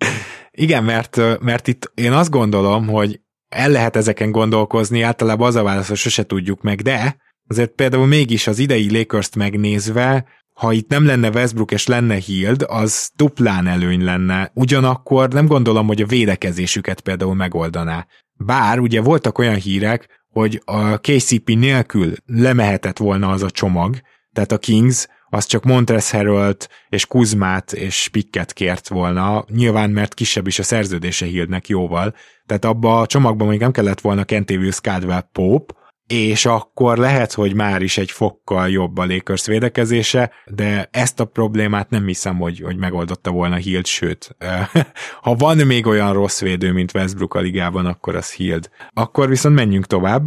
igen, 0.64 0.84
mert, 0.84 1.40
mert 1.40 1.68
itt 1.68 1.92
én 1.94 2.12
azt 2.12 2.30
gondolom, 2.30 2.86
hogy 2.86 3.20
el 3.48 3.70
lehet 3.70 3.96
ezeken 3.96 4.30
gondolkozni, 4.30 5.02
általában 5.02 5.46
az 5.46 5.54
a 5.54 5.62
válasz, 5.62 5.88
hogy 5.88 5.96
sose 5.96 6.26
tudjuk 6.26 6.62
meg, 6.62 6.80
de 6.80 7.16
azért 7.48 7.70
például 7.70 8.06
mégis 8.06 8.46
az 8.46 8.58
idei 8.58 8.98
Lakers-t 8.98 9.36
megnézve 9.36 10.24
ha 10.58 10.72
itt 10.72 10.88
nem 10.88 11.06
lenne 11.06 11.28
Westbrook 11.28 11.70
és 11.70 11.86
lenne 11.86 12.14
Hield, 12.14 12.64
az 12.68 13.10
duplán 13.16 13.66
előny 13.66 14.04
lenne. 14.04 14.50
Ugyanakkor 14.54 15.28
nem 15.28 15.46
gondolom, 15.46 15.86
hogy 15.86 16.02
a 16.02 16.06
védekezésüket 16.06 17.00
például 17.00 17.34
megoldaná. 17.34 18.06
Bár 18.34 18.78
ugye 18.78 19.00
voltak 19.00 19.38
olyan 19.38 19.54
hírek, 19.54 20.24
hogy 20.30 20.62
a 20.64 20.96
KCP 20.96 21.48
nélkül 21.48 22.12
lemehetett 22.26 22.98
volna 22.98 23.30
az 23.30 23.42
a 23.42 23.50
csomag, 23.50 24.00
tehát 24.32 24.52
a 24.52 24.58
Kings 24.58 25.06
az 25.28 25.46
csak 25.46 25.64
Montrezl 25.64 26.16
Harrell 26.16 26.56
és 26.88 27.06
Kuzmát 27.06 27.72
és 27.72 28.08
Picket 28.12 28.52
kért 28.52 28.88
volna, 28.88 29.44
nyilván 29.48 29.90
mert 29.90 30.14
kisebb 30.14 30.46
is 30.46 30.58
a 30.58 30.62
szerződése 30.62 31.26
Hieldnek 31.26 31.68
jóval, 31.68 32.14
tehát 32.46 32.64
abba 32.64 33.00
a 33.00 33.06
csomagban 33.06 33.48
még 33.48 33.60
nem 33.60 33.72
kellett 33.72 34.00
volna 34.00 34.24
Kentavious 34.24 34.80
Caldwell 34.80 35.28
Pope, 35.32 35.74
és 36.08 36.46
akkor 36.46 36.98
lehet, 36.98 37.32
hogy 37.32 37.54
már 37.54 37.82
is 37.82 37.98
egy 37.98 38.10
fokkal 38.10 38.68
jobb 38.68 38.98
a 38.98 39.06
Lakers 39.06 39.46
védekezése, 39.46 40.32
de 40.46 40.88
ezt 40.92 41.20
a 41.20 41.24
problémát 41.24 41.90
nem 41.90 42.06
hiszem, 42.06 42.36
hogy, 42.36 42.60
hogy 42.60 42.76
megoldotta 42.76 43.30
volna 43.30 43.56
Hield, 43.56 43.86
sőt, 43.86 44.36
ha 45.22 45.34
van 45.34 45.56
még 45.56 45.86
olyan 45.86 46.12
rossz 46.12 46.40
védő, 46.40 46.72
mint 46.72 46.94
Westbrook 46.94 47.34
a 47.34 47.40
ligában, 47.40 47.86
akkor 47.86 48.16
az 48.16 48.32
Hield. 48.32 48.70
Akkor 48.92 49.28
viszont 49.28 49.54
menjünk 49.54 49.86
tovább. 49.86 50.26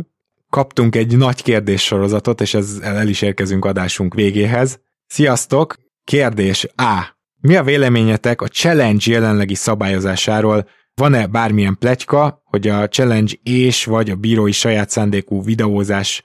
Kaptunk 0.50 0.96
egy 0.96 1.18
nagy 1.18 1.44
kérdéssorozatot, 1.44 2.42
és 2.42 2.54
ezzel 2.54 2.96
el 2.96 3.08
is 3.08 3.22
érkezünk 3.22 3.66
adásunk 3.66 4.14
végéhez. 4.14 4.80
Sziasztok! 5.08 5.76
Kérdés 6.04 6.68
A. 6.76 7.20
Mi 7.42 7.56
a 7.56 7.64
véleményetek 7.64 8.42
a 8.42 8.48
Challenge 8.48 9.12
jelenlegi 9.12 9.56
szabályozásáról, 9.56 10.68
van-e 10.96 11.28
bármilyen 11.28 11.78
pletyka, 11.78 12.42
hogy 12.46 12.68
a 12.68 12.88
challenge 12.88 13.34
és 13.44 13.86
vagy 13.86 14.10
a 14.10 14.16
bírói 14.16 14.52
saját 14.52 14.90
szándékú 14.90 15.44
videózás 15.44 16.24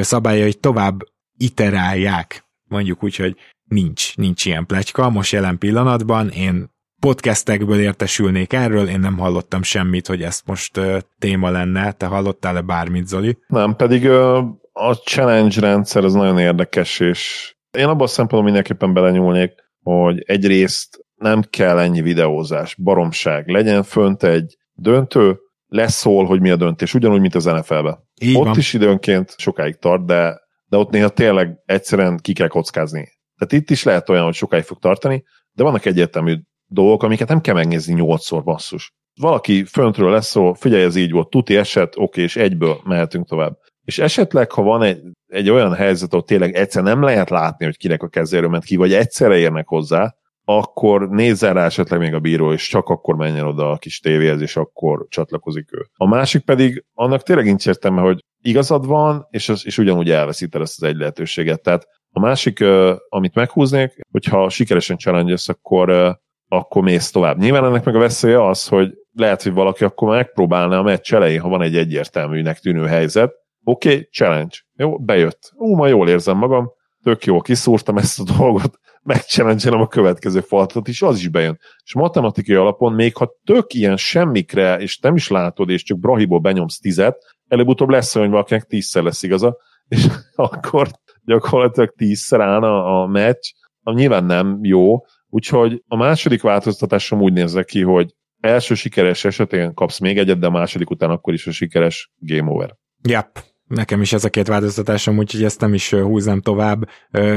szabályait 0.00 0.60
tovább 0.60 0.98
iterálják? 1.36 2.44
Mondjuk 2.64 3.02
úgy, 3.04 3.16
hogy 3.16 3.36
nincs, 3.64 4.16
nincs 4.16 4.44
ilyen 4.44 4.66
pletyka 4.66 5.10
most 5.10 5.32
jelen 5.32 5.58
pillanatban. 5.58 6.28
Én 6.28 6.76
podcastekből 7.00 7.80
értesülnék 7.80 8.52
erről, 8.52 8.88
én 8.88 9.00
nem 9.00 9.18
hallottam 9.18 9.62
semmit, 9.62 10.06
hogy 10.06 10.22
ezt 10.22 10.46
most 10.46 10.76
uh, 10.76 10.98
téma 11.18 11.50
lenne. 11.50 11.92
Te 11.92 12.06
hallottál-e 12.06 12.60
bármit, 12.60 13.06
Zoli? 13.06 13.38
Nem, 13.46 13.76
pedig 13.76 14.04
uh, 14.04 14.36
a 14.72 14.94
challenge 15.04 15.60
rendszer 15.60 16.04
az 16.04 16.12
nagyon 16.12 16.38
érdekes, 16.38 17.00
és 17.00 17.52
én 17.78 17.84
abban 17.84 18.02
a 18.02 18.06
szempontból 18.06 18.42
mindenképpen 18.42 18.92
belenyúlnék, 18.92 19.52
hogy 19.82 20.22
egyrészt 20.26 21.06
nem 21.18 21.42
kell 21.50 21.78
ennyi 21.78 22.00
videózás, 22.02 22.74
baromság. 22.74 23.48
Legyen 23.48 23.82
fönt 23.82 24.22
egy 24.22 24.56
döntő, 24.74 25.38
leszól, 25.66 26.24
hogy 26.24 26.40
mi 26.40 26.50
a 26.50 26.56
döntés, 26.56 26.94
ugyanúgy, 26.94 27.20
mint 27.20 27.34
az 27.34 27.44
NFL-be. 27.44 27.98
Így 28.20 28.36
ott 28.36 28.44
van. 28.44 28.58
is 28.58 28.72
időnként 28.72 29.34
sokáig 29.36 29.76
tart, 29.76 30.04
de, 30.04 30.40
de 30.66 30.76
ott 30.76 30.90
néha 30.90 31.08
tényleg 31.08 31.58
egyszerűen 31.64 32.16
ki 32.16 32.32
kell 32.32 32.48
kockázni. 32.48 33.08
Tehát 33.36 33.62
itt 33.62 33.70
is 33.70 33.82
lehet 33.82 34.08
olyan, 34.08 34.24
hogy 34.24 34.34
sokáig 34.34 34.64
fog 34.64 34.78
tartani, 34.78 35.24
de 35.52 35.62
vannak 35.62 35.84
egyértelmű 35.84 36.36
dolgok, 36.66 37.02
amiket 37.02 37.28
nem 37.28 37.40
kell 37.40 37.54
megnézni 37.54 37.94
nyolcszor 37.94 38.42
basszus. 38.42 38.92
Valaki 39.20 39.64
föntről 39.64 40.10
lesz 40.10 40.26
szó, 40.26 40.52
figyelj, 40.52 40.82
ez 40.82 40.96
így 40.96 41.10
volt, 41.10 41.30
tuti 41.30 41.56
eset, 41.56 41.94
oké, 41.96 42.22
és 42.22 42.36
egyből 42.36 42.80
mehetünk 42.84 43.26
tovább. 43.26 43.56
És 43.84 43.98
esetleg, 43.98 44.52
ha 44.52 44.62
van 44.62 44.82
egy, 44.82 45.00
egy 45.26 45.50
olyan 45.50 45.74
helyzet, 45.74 46.12
ahol 46.12 46.24
tényleg 46.24 46.54
egyszer 46.54 46.82
nem 46.82 47.02
lehet 47.02 47.30
látni, 47.30 47.64
hogy 47.64 47.76
kinek 47.76 48.02
a 48.02 48.08
kezéről 48.08 48.48
ment 48.48 48.64
ki, 48.64 48.76
vagy 48.76 48.92
egyszerre 48.92 49.36
érnek 49.36 49.68
hozzá, 49.68 50.14
akkor 50.50 51.08
nézzen 51.08 51.54
rá 51.54 51.64
esetleg 51.64 51.98
még 52.00 52.14
a 52.14 52.20
bíró, 52.20 52.52
és 52.52 52.68
csak 52.68 52.88
akkor 52.88 53.16
menjen 53.16 53.46
oda 53.46 53.70
a 53.70 53.76
kis 53.76 54.00
tévéhez, 54.00 54.40
és 54.40 54.56
akkor 54.56 55.06
csatlakozik 55.08 55.72
ő. 55.72 55.86
A 55.94 56.06
másik 56.06 56.44
pedig, 56.44 56.84
annak 56.94 57.22
tényleg 57.22 57.44
nincs 57.44 57.66
értelme, 57.66 58.00
hogy 58.00 58.24
igazad 58.42 58.86
van, 58.86 59.26
és, 59.30 59.48
az, 59.48 59.66
és 59.66 59.78
ugyanúgy 59.78 60.10
elveszíted 60.10 60.60
ezt 60.60 60.82
az 60.82 60.88
egy 60.88 60.96
lehetőséget. 60.96 61.62
Tehát 61.62 61.86
a 62.10 62.20
másik, 62.20 62.64
amit 63.08 63.34
meghúznék, 63.34 64.00
hogyha 64.12 64.48
sikeresen 64.48 64.98
challenge 64.98 65.34
akkor, 65.46 66.18
akkor 66.48 66.82
mész 66.82 67.10
tovább. 67.10 67.38
Nyilván 67.38 67.64
ennek 67.64 67.84
meg 67.84 67.96
a 67.96 67.98
veszélye 67.98 68.46
az, 68.46 68.68
hogy 68.68 68.92
lehet, 69.12 69.42
hogy 69.42 69.52
valaki 69.52 69.84
akkor 69.84 70.08
megpróbálna 70.08 70.78
a 70.78 70.82
meccs 70.82 71.14
elején, 71.14 71.40
ha 71.40 71.48
van 71.48 71.62
egy 71.62 71.76
egyértelműnek 71.76 72.58
tűnő 72.58 72.86
helyzet. 72.86 73.32
Oké, 73.64 73.88
okay, 73.88 74.08
challenge. 74.12 74.56
Jó, 74.74 74.98
bejött. 74.98 75.52
Ú, 75.54 75.74
ma 75.74 75.86
jól 75.86 76.08
érzem 76.08 76.36
magam, 76.36 76.70
tök 77.02 77.24
jó, 77.24 77.40
kiszúrtam 77.40 77.98
ezt 77.98 78.20
a 78.20 78.24
dolgot, 78.38 78.78
megchallengelem 79.08 79.80
a 79.80 79.86
következő 79.86 80.40
faltot 80.40 80.88
is, 80.88 81.02
az 81.02 81.18
is 81.18 81.28
bejön. 81.28 81.58
És 81.84 81.94
matematikai 81.94 82.54
alapon, 82.54 82.92
még 82.92 83.16
ha 83.16 83.34
tök 83.44 83.74
ilyen 83.74 83.96
semmikre, 83.96 84.78
és 84.78 84.98
nem 84.98 85.14
is 85.14 85.28
látod, 85.28 85.68
és 85.68 85.82
csak 85.82 85.98
Brahiból 85.98 86.38
benyomsz 86.38 86.78
tizet, 86.78 87.16
előbb-utóbb 87.48 87.88
lesz 87.88 88.14
olyan, 88.14 88.28
hogy 88.28 88.36
valakinek 88.36 88.64
tízszer 88.64 89.02
lesz 89.02 89.22
igaza, 89.22 89.56
és 89.88 90.06
akkor 90.34 90.88
gyakorlatilag 91.24 91.94
tízszer 91.96 92.40
állna 92.40 93.02
a 93.02 93.06
meccs, 93.06 93.44
ami 93.82 94.00
nyilván 94.00 94.24
nem 94.24 94.58
jó, 94.62 95.04
úgyhogy 95.28 95.82
a 95.86 95.96
második 95.96 96.42
változtatásom 96.42 97.20
úgy 97.20 97.32
nézze 97.32 97.62
ki, 97.62 97.82
hogy 97.82 98.14
első 98.40 98.74
sikeres 98.74 99.24
esetén 99.24 99.74
kapsz 99.74 99.98
még 99.98 100.18
egyet, 100.18 100.38
de 100.38 100.46
a 100.46 100.50
második 100.50 100.90
után 100.90 101.10
akkor 101.10 101.32
is 101.32 101.46
a 101.46 101.50
sikeres 101.50 102.12
game 102.18 102.50
over. 102.50 102.76
Yep. 103.08 103.38
Nekem 103.68 104.00
is 104.00 104.12
ez 104.12 104.24
a 104.24 104.30
két 104.30 104.46
változtatásom, 104.46 105.18
úgyhogy 105.18 105.44
ezt 105.44 105.60
nem 105.60 105.74
is 105.74 105.90
húznám 105.90 106.40
tovább. 106.40 106.88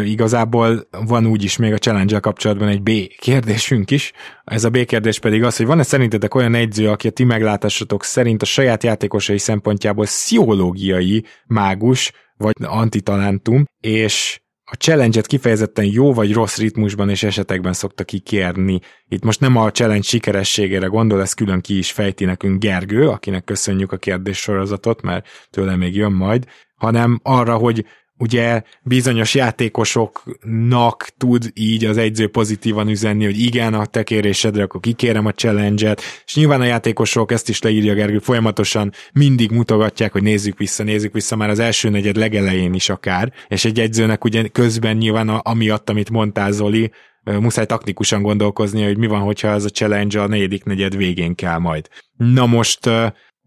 Igazából 0.03 0.87
van 1.05 1.25
úgy 1.25 1.43
is 1.43 1.57
még 1.57 1.73
a 1.73 1.77
challenge 1.77 2.19
kapcsolatban 2.19 2.67
egy 2.67 2.81
B 2.81 2.89
kérdésünk 3.19 3.91
is. 3.91 4.11
Ez 4.43 4.63
a 4.63 4.69
B 4.69 4.85
kérdés 4.85 5.19
pedig 5.19 5.43
az, 5.43 5.57
hogy 5.57 5.65
van-e 5.65 5.83
szerintetek 5.83 6.35
olyan 6.35 6.55
egyző, 6.55 6.89
aki 6.89 7.07
a 7.07 7.11
ti 7.11 7.23
meglátásatok 7.23 8.03
szerint 8.03 8.41
a 8.41 8.45
saját 8.45 8.83
játékosai 8.83 9.37
szempontjából 9.37 10.05
pszichológiai 10.05 11.25
mágus, 11.45 12.11
vagy 12.37 12.53
antitalentum, 12.61 13.65
és 13.79 14.40
a 14.71 14.75
challenge-et 14.75 15.27
kifejezetten 15.27 15.85
jó 15.85 16.13
vagy 16.13 16.33
rossz 16.33 16.57
ritmusban 16.57 17.09
és 17.09 17.23
esetekben 17.23 17.73
szokta 17.73 18.03
kikérni. 18.03 18.79
Itt 19.07 19.23
most 19.23 19.39
nem 19.39 19.55
a 19.55 19.71
challenge 19.71 20.01
sikerességére 20.01 20.85
gondol, 20.85 21.21
ezt 21.21 21.35
külön 21.35 21.61
ki 21.61 21.77
is 21.77 21.91
fejti 21.91 22.25
nekünk 22.25 22.59
Gergő, 22.59 23.07
akinek 23.07 23.43
köszönjük 23.43 23.91
a 23.91 23.97
kérdéssorozatot, 23.97 25.01
mert 25.01 25.27
tőle 25.49 25.75
még 25.75 25.95
jön 25.95 26.11
majd, 26.11 26.45
hanem 26.75 27.19
arra, 27.23 27.55
hogy 27.55 27.85
ugye 28.21 28.61
bizonyos 28.81 29.35
játékosoknak 29.35 31.07
tud 31.17 31.51
így 31.53 31.85
az 31.85 31.97
egyző 31.97 32.27
pozitívan 32.27 32.89
üzenni, 32.89 33.25
hogy 33.25 33.39
igen, 33.39 33.73
a 33.73 33.85
te 33.85 34.03
kérésedre, 34.03 34.63
akkor 34.63 34.79
kikérem 34.79 35.25
a 35.25 35.31
challenge-et, 35.31 36.01
és 36.25 36.35
nyilván 36.35 36.61
a 36.61 36.65
játékosok, 36.65 37.31
ezt 37.31 37.49
is 37.49 37.61
leírja 37.61 37.93
Gergő, 37.93 38.19
folyamatosan 38.19 38.91
mindig 39.13 39.51
mutogatják, 39.51 40.11
hogy 40.11 40.23
nézzük 40.23 40.57
vissza, 40.57 40.83
nézzük 40.83 41.13
vissza 41.13 41.35
már 41.35 41.49
az 41.49 41.59
első 41.59 41.89
negyed 41.89 42.15
legelején 42.15 42.73
is 42.73 42.89
akár, 42.89 43.33
és 43.47 43.65
egy 43.65 43.79
egyzőnek 43.79 44.23
ugye 44.23 44.47
közben 44.47 44.97
nyilván 44.97 45.29
a, 45.29 45.41
amiatt, 45.43 45.89
amit 45.89 46.09
mondtál 46.09 46.51
Zoli, 46.51 46.91
muszáj 47.23 47.65
taknikusan 47.65 48.21
gondolkozni, 48.21 48.83
hogy 48.83 48.97
mi 48.97 49.07
van, 49.07 49.21
hogyha 49.21 49.47
ez 49.47 49.65
a 49.65 49.69
challenge 49.69 50.21
a 50.21 50.27
negyedik 50.27 50.63
negyed 50.63 50.95
végén 50.95 51.35
kell 51.35 51.57
majd. 51.57 51.87
Na 52.17 52.45
most 52.45 52.89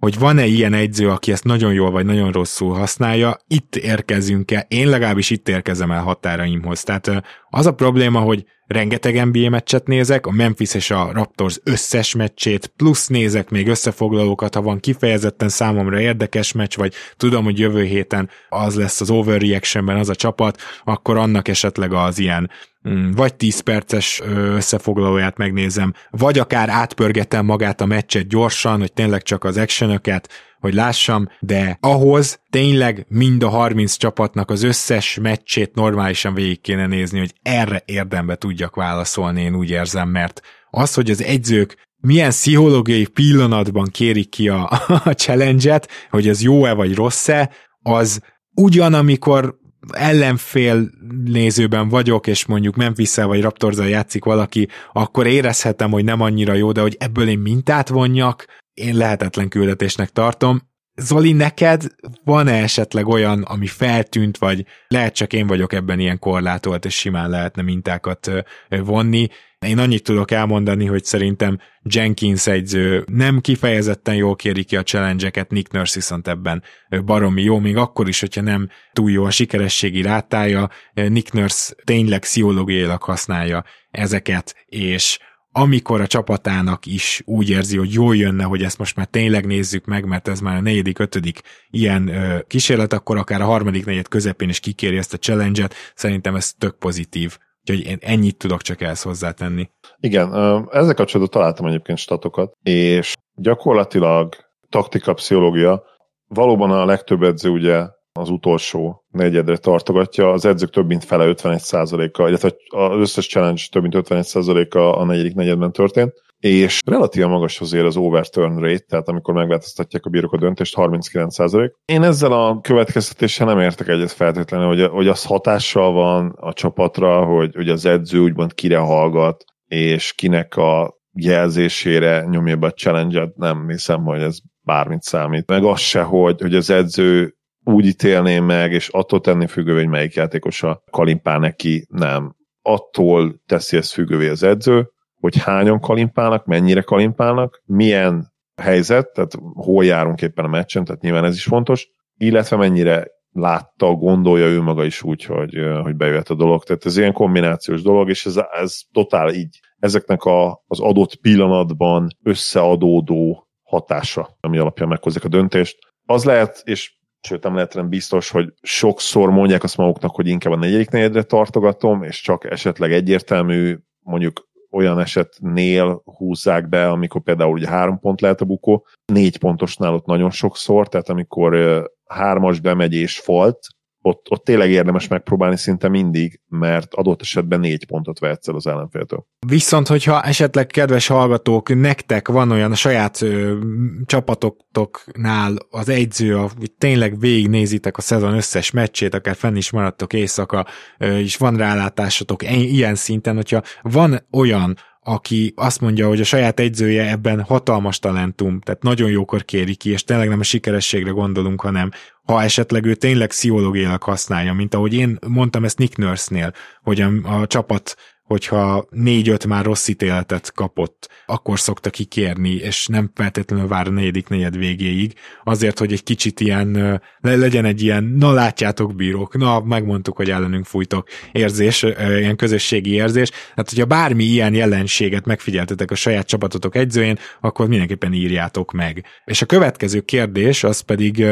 hogy 0.04 0.18
van-e 0.18 0.46
ilyen 0.46 0.72
egyző, 0.72 1.10
aki 1.10 1.32
ezt 1.32 1.44
nagyon 1.44 1.72
jól 1.72 1.90
vagy 1.90 2.04
nagyon 2.04 2.32
rosszul 2.32 2.74
használja, 2.74 3.36
itt 3.48 3.76
érkezünk 3.76 4.50
el, 4.50 4.64
én 4.68 4.88
legalábbis 4.88 5.30
itt 5.30 5.48
érkezem 5.48 5.90
el 5.90 6.02
határaimhoz. 6.02 6.82
Tehát 6.82 7.22
az 7.54 7.66
a 7.66 7.72
probléma, 7.72 8.20
hogy 8.20 8.44
rengeteg 8.66 9.26
NBA 9.26 9.48
meccset 9.48 9.86
nézek, 9.86 10.26
a 10.26 10.30
Memphis 10.30 10.74
és 10.74 10.90
a 10.90 11.10
Raptors 11.12 11.60
összes 11.64 12.14
meccsét, 12.14 12.66
plusz 12.66 13.06
nézek 13.06 13.50
még 13.50 13.68
összefoglalókat, 13.68 14.54
ha 14.54 14.62
van 14.62 14.80
kifejezetten 14.80 15.48
számomra 15.48 16.00
érdekes 16.00 16.52
meccs, 16.52 16.76
vagy 16.76 16.94
tudom, 17.16 17.44
hogy 17.44 17.58
jövő 17.58 17.84
héten 17.84 18.30
az 18.48 18.74
lesz 18.74 19.00
az 19.00 19.10
overreactionben 19.10 19.96
az 19.96 20.08
a 20.08 20.14
csapat, 20.14 20.60
akkor 20.84 21.16
annak 21.16 21.48
esetleg 21.48 21.92
az 21.92 22.18
ilyen 22.18 22.50
mm, 22.88 23.10
vagy 23.10 23.34
10 23.34 23.60
perces 23.60 24.22
összefoglalóját 24.34 25.36
megnézem, 25.36 25.92
vagy 26.10 26.38
akár 26.38 26.68
átpörgetem 26.68 27.44
magát 27.44 27.80
a 27.80 27.86
meccset 27.86 28.28
gyorsan, 28.28 28.78
hogy 28.78 28.92
tényleg 28.92 29.22
csak 29.22 29.44
az 29.44 29.56
actionöket, 29.56 30.28
hogy 30.64 30.74
lássam, 30.74 31.28
de 31.40 31.78
ahhoz 31.80 32.40
tényleg 32.50 33.06
mind 33.08 33.42
a 33.42 33.48
30 33.48 33.96
csapatnak 33.96 34.50
az 34.50 34.62
összes 34.62 35.18
meccsét 35.22 35.74
normálisan 35.74 36.34
végig 36.34 36.60
kéne 36.60 36.86
nézni, 36.86 37.18
hogy 37.18 37.34
erre 37.42 37.82
érdembe 37.84 38.34
tudjak 38.34 38.74
válaszolni, 38.74 39.42
én 39.42 39.54
úgy 39.54 39.70
érzem, 39.70 40.08
mert 40.08 40.40
az, 40.70 40.94
hogy 40.94 41.10
az 41.10 41.22
egyzők 41.22 41.76
milyen 42.00 42.30
pszichológiai 42.30 43.06
pillanatban 43.06 43.88
kérik 43.92 44.28
ki 44.28 44.48
a, 44.48 44.70
a 45.04 45.10
challenge-et, 45.10 45.88
hogy 46.10 46.28
ez 46.28 46.42
jó-e 46.42 46.72
vagy 46.72 46.94
rossz-e, 46.94 47.50
az 47.82 48.20
ugyan, 48.54 48.94
amikor 48.94 49.58
ellenfél 49.90 50.90
nézőben 51.24 51.88
vagyok, 51.88 52.26
és 52.26 52.46
mondjuk 52.46 52.76
memphis 52.76 53.14
vagy 53.14 53.40
raptors 53.40 53.76
játszik 53.76 54.24
valaki, 54.24 54.68
akkor 54.92 55.26
érezhetem, 55.26 55.90
hogy 55.90 56.04
nem 56.04 56.20
annyira 56.20 56.52
jó, 56.52 56.72
de 56.72 56.80
hogy 56.80 56.96
ebből 56.98 57.28
én 57.28 57.38
mintát 57.38 57.88
vonjak, 57.88 58.62
én 58.74 58.96
lehetetlen 58.96 59.48
küldetésnek 59.48 60.10
tartom. 60.10 60.72
Zoli, 60.96 61.32
neked 61.32 61.86
van-e 62.24 62.62
esetleg 62.62 63.06
olyan, 63.06 63.42
ami 63.42 63.66
feltűnt, 63.66 64.38
vagy 64.38 64.66
lehet 64.88 65.14
csak 65.14 65.32
én 65.32 65.46
vagyok 65.46 65.72
ebben 65.72 65.98
ilyen 65.98 66.18
korlátolt, 66.18 66.84
és 66.84 66.94
simán 66.94 67.30
lehetne 67.30 67.62
mintákat 67.62 68.30
vonni. 68.68 69.28
Én 69.58 69.78
annyit 69.78 70.02
tudok 70.02 70.30
elmondani, 70.30 70.86
hogy 70.86 71.04
szerintem 71.04 71.58
Jenkins 71.82 72.46
egyző 72.46 73.04
nem 73.06 73.40
kifejezetten 73.40 74.14
jól 74.14 74.36
kéri 74.36 74.64
ki 74.64 74.76
a 74.76 74.82
challenge-eket, 74.82 75.50
Nick 75.50 75.72
Nurse 75.72 75.94
viszont 75.94 76.28
ebben 76.28 76.62
baromi 77.04 77.42
jó, 77.42 77.58
még 77.58 77.76
akkor 77.76 78.08
is, 78.08 78.20
hogyha 78.20 78.40
nem 78.40 78.68
túl 78.92 79.10
jó 79.10 79.24
a 79.24 79.30
sikerességi 79.30 80.02
rátája, 80.02 80.70
Nick 80.92 81.32
Nurse 81.32 81.74
tényleg 81.84 82.20
pszichológiailag 82.20 83.02
használja 83.02 83.64
ezeket, 83.90 84.54
és 84.66 85.18
amikor 85.56 86.00
a 86.00 86.06
csapatának 86.06 86.86
is 86.86 87.22
úgy 87.24 87.50
érzi, 87.50 87.76
hogy 87.76 87.92
jól 87.92 88.16
jönne, 88.16 88.44
hogy 88.44 88.62
ezt 88.62 88.78
most 88.78 88.96
már 88.96 89.06
tényleg 89.06 89.46
nézzük 89.46 89.84
meg, 89.84 90.04
mert 90.04 90.28
ez 90.28 90.40
már 90.40 90.56
a 90.56 90.60
negyedik, 90.60 90.98
ötödik 90.98 91.40
ilyen 91.70 92.08
ö, 92.08 92.38
kísérlet, 92.46 92.92
akkor 92.92 93.16
akár 93.16 93.40
a 93.40 93.44
harmadik, 93.44 93.86
negyed 93.86 94.08
közepén 94.08 94.48
is 94.48 94.60
kikéri 94.60 94.96
ezt 94.96 95.14
a 95.14 95.16
challenge-et, 95.16 95.74
szerintem 95.94 96.34
ez 96.34 96.52
tök 96.58 96.78
pozitív. 96.78 97.38
Úgyhogy 97.60 97.86
én 97.86 97.98
ennyit 98.00 98.36
tudok 98.36 98.62
csak 98.62 98.80
ehhez 98.80 99.02
hozzátenni. 99.02 99.70
Igen, 100.00 100.28
ezzel 100.70 100.94
kapcsolatban 100.94 101.28
találtam 101.28 101.66
egyébként 101.66 101.98
statokat, 101.98 102.52
és 102.62 103.14
gyakorlatilag 103.34 104.34
taktika, 104.68 105.12
pszichológia, 105.12 105.82
valóban 106.28 106.70
a 106.70 106.84
legtöbb 106.84 107.22
edző 107.22 107.48
ugye 107.48 107.86
az 108.24 108.30
utolsó 108.30 109.04
negyedre 109.10 109.56
tartogatja, 109.56 110.30
az 110.30 110.44
edzők 110.44 110.70
több 110.70 110.86
mint 110.86 111.04
fele 111.04 111.32
51%-a, 111.36 112.28
illetve 112.28 112.54
az 112.68 112.98
összes 112.98 113.28
challenge 113.28 113.62
több 113.70 113.82
mint 113.82 113.94
51%-a 114.08 114.78
a 114.78 115.04
negyedik 115.04 115.34
negyedben 115.34 115.72
történt, 115.72 116.12
és 116.38 116.80
relatívan 116.86 117.30
magas 117.30 117.60
azért 117.60 117.84
az 117.84 117.96
overturn 117.96 118.58
rate, 118.58 118.84
tehát 118.88 119.08
amikor 119.08 119.34
megváltoztatják 119.34 120.06
a 120.06 120.10
bírók 120.10 120.32
a 120.32 120.38
döntést, 120.38 120.74
39%. 120.76 121.70
Én 121.84 122.02
ezzel 122.02 122.32
a 122.32 122.60
következtetéssel 122.60 123.46
nem 123.46 123.60
értek 123.60 123.88
egyet 123.88 124.12
feltétlenül, 124.12 124.66
hogy, 124.66 124.90
hogy 124.90 125.08
az 125.08 125.24
hatással 125.24 125.92
van 125.92 126.34
a 126.40 126.52
csapatra, 126.52 127.24
hogy, 127.24 127.54
hogy 127.54 127.68
az 127.68 127.86
edző 127.86 128.18
úgymond 128.18 128.54
kire 128.54 128.78
hallgat, 128.78 129.44
és 129.66 130.12
kinek 130.12 130.56
a 130.56 130.94
jelzésére 131.12 132.26
nyomja 132.30 132.56
be 132.56 132.66
a 132.66 132.70
challenge-et, 132.70 133.36
nem 133.36 133.68
hiszem, 133.68 134.02
hogy 134.02 134.20
ez 134.20 134.38
bármit 134.64 135.02
számít. 135.02 135.46
Meg 135.46 135.64
az 135.64 135.80
se, 135.80 136.02
hogy, 136.02 136.40
hogy 136.40 136.54
az 136.54 136.70
edző 136.70 137.34
úgy 137.64 137.86
ítélném 137.86 138.44
meg, 138.44 138.72
és 138.72 138.88
attól 138.88 139.20
tenni 139.20 139.46
függővé, 139.46 139.78
hogy 139.78 139.88
melyik 139.88 140.14
játékos 140.14 140.62
a 140.62 140.82
kalimpál 140.90 141.38
neki, 141.38 141.86
nem. 141.88 142.36
Attól 142.62 143.42
teszi 143.46 143.76
ezt 143.76 143.92
függővé 143.92 144.28
az 144.28 144.42
edző, 144.42 144.88
hogy 145.20 145.42
hányan 145.42 145.80
kalimpálnak, 145.80 146.46
mennyire 146.46 146.80
kalimpálnak, 146.80 147.62
milyen 147.64 148.32
helyzet, 148.62 149.12
tehát 149.12 149.32
hol 149.54 149.84
járunk 149.84 150.22
éppen 150.22 150.44
a 150.44 150.48
meccsen, 150.48 150.84
tehát 150.84 151.00
nyilván 151.00 151.24
ez 151.24 151.34
is 151.34 151.44
fontos, 151.44 151.88
illetve 152.16 152.56
mennyire 152.56 153.06
látta, 153.34 153.92
gondolja 153.92 154.46
ő 154.46 154.60
maga 154.60 154.84
is 154.84 155.02
úgy, 155.02 155.24
hogy, 155.24 155.56
hogy 155.82 155.96
bejöhet 155.96 156.28
a 156.28 156.34
dolog. 156.34 156.64
Tehát 156.64 156.86
ez 156.86 156.96
ilyen 156.96 157.12
kombinációs 157.12 157.82
dolog, 157.82 158.08
és 158.08 158.26
ez, 158.26 158.40
ez 158.60 158.80
totál 158.92 159.34
így 159.34 159.58
ezeknek 159.78 160.22
a, 160.22 160.62
az 160.66 160.80
adott 160.80 161.16
pillanatban 161.16 162.08
összeadódó 162.22 163.48
hatása, 163.62 164.36
ami 164.40 164.58
alapján 164.58 164.88
meghozzák 164.88 165.24
a 165.24 165.28
döntést. 165.28 165.78
Az 166.06 166.24
lehet, 166.24 166.62
és 166.64 166.92
sőt 167.26 167.42
nem 167.42 167.54
lehet 167.54 167.88
biztos, 167.88 168.30
hogy 168.30 168.52
sokszor 168.62 169.30
mondják 169.30 169.62
azt 169.62 169.76
maguknak, 169.76 170.14
hogy 170.14 170.26
inkább 170.26 170.52
a 170.52 170.56
negyedik 170.56 170.90
negyedre 170.90 171.22
tartogatom, 171.22 172.02
és 172.02 172.20
csak 172.20 172.50
esetleg 172.50 172.92
egyértelmű, 172.92 173.78
mondjuk 174.02 174.48
olyan 174.70 175.00
esetnél 175.00 176.02
húzzák 176.04 176.68
be, 176.68 176.88
amikor 176.88 177.22
például 177.22 177.52
ugye 177.52 177.68
három 177.68 177.98
pont 177.98 178.20
lehet 178.20 178.40
a 178.40 178.44
bukó, 178.44 178.86
négy 179.12 179.38
pontosnál 179.38 179.94
ott 179.94 180.06
nagyon 180.06 180.30
sokszor, 180.30 180.88
tehát 180.88 181.08
amikor 181.08 181.82
hármas 182.06 182.60
bemegy 182.60 182.94
és 182.94 183.18
falt, 183.18 183.58
ott, 184.06 184.30
ott 184.30 184.44
tényleg 184.44 184.70
érdemes 184.70 185.08
megpróbálni 185.08 185.56
szinte 185.56 185.88
mindig, 185.88 186.40
mert 186.48 186.94
adott 186.94 187.20
esetben 187.20 187.60
négy 187.60 187.86
pontot 187.86 188.18
vehetsz 188.18 188.48
el 188.48 188.54
az 188.54 188.66
ellenféltől. 188.66 189.26
Viszont, 189.46 189.86
hogyha 189.86 190.22
esetleg 190.22 190.66
kedves 190.66 191.06
hallgatók, 191.06 191.74
nektek 191.74 192.28
van 192.28 192.50
olyan 192.50 192.70
a 192.70 192.74
saját 192.74 193.22
ö, 193.22 193.58
csapatoknál 194.06 195.56
az 195.70 195.88
egyző, 195.88 196.32
hogy 196.32 196.72
tényleg 196.78 197.18
végignézitek 197.18 197.96
a 197.96 198.00
szezon 198.00 198.34
összes 198.34 198.70
meccsét, 198.70 199.14
akár 199.14 199.34
fenn 199.34 199.56
is 199.56 199.70
maradtok 199.70 200.12
éjszaka, 200.12 200.66
ö, 200.98 201.18
és 201.18 201.36
van 201.36 201.56
rálátásotok 201.56 202.42
ilyen 202.50 202.94
szinten, 202.94 203.34
hogyha 203.34 203.62
van 203.82 204.26
olyan, 204.32 204.76
aki 205.04 205.52
azt 205.56 205.80
mondja, 205.80 206.08
hogy 206.08 206.20
a 206.20 206.24
saját 206.24 206.60
egyzője 206.60 207.10
ebben 207.10 207.42
hatalmas 207.42 207.98
talentum, 207.98 208.60
tehát 208.60 208.82
nagyon 208.82 209.10
jókor 209.10 209.44
kéri 209.44 209.74
ki, 209.74 209.90
és 209.90 210.04
tényleg 210.04 210.28
nem 210.28 210.40
a 210.40 210.42
sikerességre 210.42 211.10
gondolunk, 211.10 211.60
hanem 211.60 211.90
ha 212.24 212.42
esetleg 212.42 212.84
ő 212.84 212.94
tényleg 212.94 213.28
pszichológiailag 213.28 214.02
használja, 214.02 214.52
mint 214.52 214.74
ahogy 214.74 214.94
én 214.94 215.18
mondtam 215.26 215.64
ezt 215.64 215.78
Nick 215.78 215.96
Nurse-nél, 215.96 216.52
hogy 216.82 217.00
a, 217.00 217.10
a 217.22 217.46
csapat 217.46 217.96
hogyha 218.24 218.86
négy-öt 218.90 219.46
már 219.46 219.64
rossz 219.64 219.88
ítéletet 219.88 220.52
kapott, 220.52 221.08
akkor 221.26 221.60
szokta 221.60 221.90
kikérni, 221.90 222.54
és 222.54 222.86
nem 222.86 223.10
feltétlenül 223.14 223.68
vár 223.68 223.86
a 223.86 223.90
negyedik 223.90 224.28
negyed 224.28 224.56
végéig, 224.56 225.14
azért, 225.44 225.78
hogy 225.78 225.92
egy 225.92 226.02
kicsit 226.02 226.40
ilyen, 226.40 226.72
le, 227.20 227.36
legyen 227.36 227.64
egy 227.64 227.82
ilyen, 227.82 228.04
na 228.04 228.32
látjátok 228.32 228.94
bírók, 228.94 229.36
na 229.36 229.60
megmondtuk, 229.60 230.16
hogy 230.16 230.30
ellenünk 230.30 230.64
fújtok 230.64 231.08
érzés, 231.32 231.82
ilyen 231.98 232.36
közösségi 232.36 232.92
érzés. 232.92 233.30
Hát, 233.56 233.70
hogyha 233.70 233.84
bármi 233.84 234.24
ilyen 234.24 234.54
jelenséget 234.54 235.24
megfigyeltetek 235.24 235.90
a 235.90 235.94
saját 235.94 236.26
csapatotok 236.26 236.76
egyzőjén, 236.76 237.18
akkor 237.40 237.68
mindenképpen 237.68 238.12
írjátok 238.12 238.72
meg. 238.72 239.04
És 239.24 239.42
a 239.42 239.46
következő 239.46 240.00
kérdés 240.00 240.64
az 240.64 240.80
pedig 240.80 241.24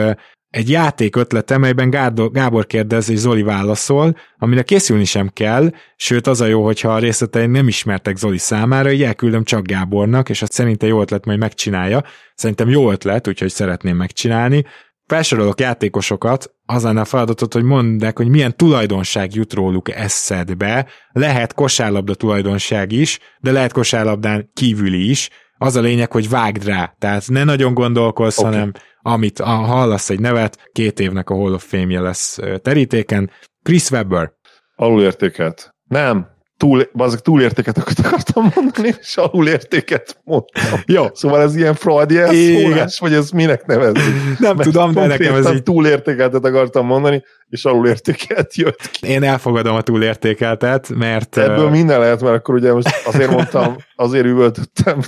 egy 0.52 0.70
játék 0.70 1.16
ötlete, 1.16 1.58
melyben 1.58 1.90
Gábor 2.32 2.66
kérdez 2.66 3.08
és 3.08 3.18
Zoli 3.18 3.42
válaszol, 3.42 4.16
amire 4.38 4.62
készülni 4.62 5.04
sem 5.04 5.28
kell, 5.28 5.70
sőt 5.96 6.26
az 6.26 6.40
a 6.40 6.46
jó, 6.46 6.64
hogyha 6.64 6.94
a 6.94 6.98
részletei 6.98 7.46
nem 7.46 7.68
ismertek 7.68 8.16
Zoli 8.16 8.38
számára, 8.38 8.90
így 8.90 9.02
elküldöm 9.02 9.44
csak 9.44 9.66
Gábornak, 9.66 10.28
és 10.28 10.42
azt 10.42 10.52
szerintem 10.52 10.88
jó 10.88 11.00
ötlet 11.00 11.24
majd 11.24 11.38
megcsinálja. 11.38 12.04
Szerintem 12.34 12.68
jó 12.68 12.90
ötlet, 12.90 13.28
úgyhogy 13.28 13.50
szeretném 13.50 13.96
megcsinálni. 13.96 14.64
Felsorolok 15.06 15.60
játékosokat, 15.60 16.54
az 16.66 16.82
lenne 16.82 17.00
a 17.00 17.04
feladatot, 17.04 17.52
hogy 17.52 17.62
mondják, 17.64 18.16
hogy 18.16 18.28
milyen 18.28 18.56
tulajdonság 18.56 19.34
jut 19.34 19.52
róluk 19.52 19.90
eszedbe. 19.90 20.86
Lehet 21.12 21.54
kosárlabda 21.54 22.14
tulajdonság 22.14 22.92
is, 22.92 23.18
de 23.38 23.52
lehet 23.52 23.72
kosárlabdán 23.72 24.50
kívüli 24.54 25.10
is. 25.10 25.30
Az 25.62 25.76
a 25.76 25.80
lényeg, 25.80 26.12
hogy 26.12 26.28
vágd 26.28 26.64
rá. 26.64 26.94
Tehát 26.98 27.28
ne 27.28 27.44
nagyon 27.44 27.74
gondolkozz, 27.74 28.38
okay. 28.38 28.52
hanem 28.52 28.72
amit 29.02 29.38
a, 29.38 29.44
hallasz 29.44 30.10
egy 30.10 30.20
nevet, 30.20 30.58
két 30.72 31.00
évnek 31.00 31.30
a 31.30 31.34
Hall 31.34 31.52
of 31.52 31.64
Fame-je 31.68 32.00
lesz 32.00 32.38
terítéken. 32.62 33.30
Chris 33.62 33.90
Webber. 33.90 34.32
Alulértékelt. 34.76 35.74
Nem, 35.88 36.26
túl, 36.56 36.90
azok 36.92 37.20
túlértéket 37.20 37.78
akartam 37.78 38.52
mondani, 38.54 38.94
és 39.00 39.16
alulértéket 39.16 40.20
mondtam. 40.24 40.80
Jó. 40.86 41.04
Szóval 41.12 41.40
ez 41.40 41.56
ilyen 41.56 41.74
fraud 41.74 42.10
jelszólás, 42.10 42.98
vagy 42.98 43.12
ez 43.12 43.30
minek 43.30 43.66
nevezik? 43.66 44.38
Nem 44.38 44.56
Mert 44.56 44.68
tudom, 44.68 44.92
de 44.92 45.06
nekem 45.06 45.34
ez 45.34 45.52
így... 45.52 45.62
túlértékeltet 45.62 46.44
akartam 46.44 46.86
mondani, 46.86 47.22
és 47.48 47.64
alulértékelt 47.64 48.54
jött 48.54 48.90
ki. 48.90 49.06
Én 49.06 49.22
elfogadom 49.22 49.76
a 49.76 49.80
túlértékeltet, 49.80 50.88
mert... 50.88 51.36
Ebből 51.36 51.70
minden 51.70 52.00
lehet, 52.00 52.20
mert 52.20 52.34
akkor 52.34 52.54
ugye 52.54 52.72
most 52.72 52.88
azért 53.04 53.30
mondtam, 53.30 53.76
azért 53.96 54.26
üvöltöttem 54.26 55.00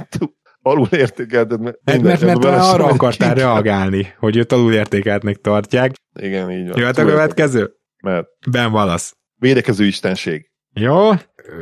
alul 0.65 0.89
értékelted. 0.91 1.61
Mert, 1.61 1.77
hát, 1.85 2.03
mert, 2.03 2.21
mert, 2.21 2.43
mert 2.43 2.63
arra 2.63 2.85
akartál 2.85 3.35
reagálni, 3.35 4.15
hogy 4.19 4.37
őt 4.37 4.53
alul 4.53 4.73
értékeltnek 4.73 5.37
tartják. 5.37 5.93
Igen, 6.21 6.51
így 6.51 6.69
van. 6.69 6.79
Jöhet 6.79 6.99
a 6.99 7.05
következő? 7.05 7.71
Mert 8.03 8.27
Ben 8.51 8.73
Wallace. 8.73 9.13
Védekező 9.35 9.85
istenség. 9.85 10.51
Jó, 10.73 11.11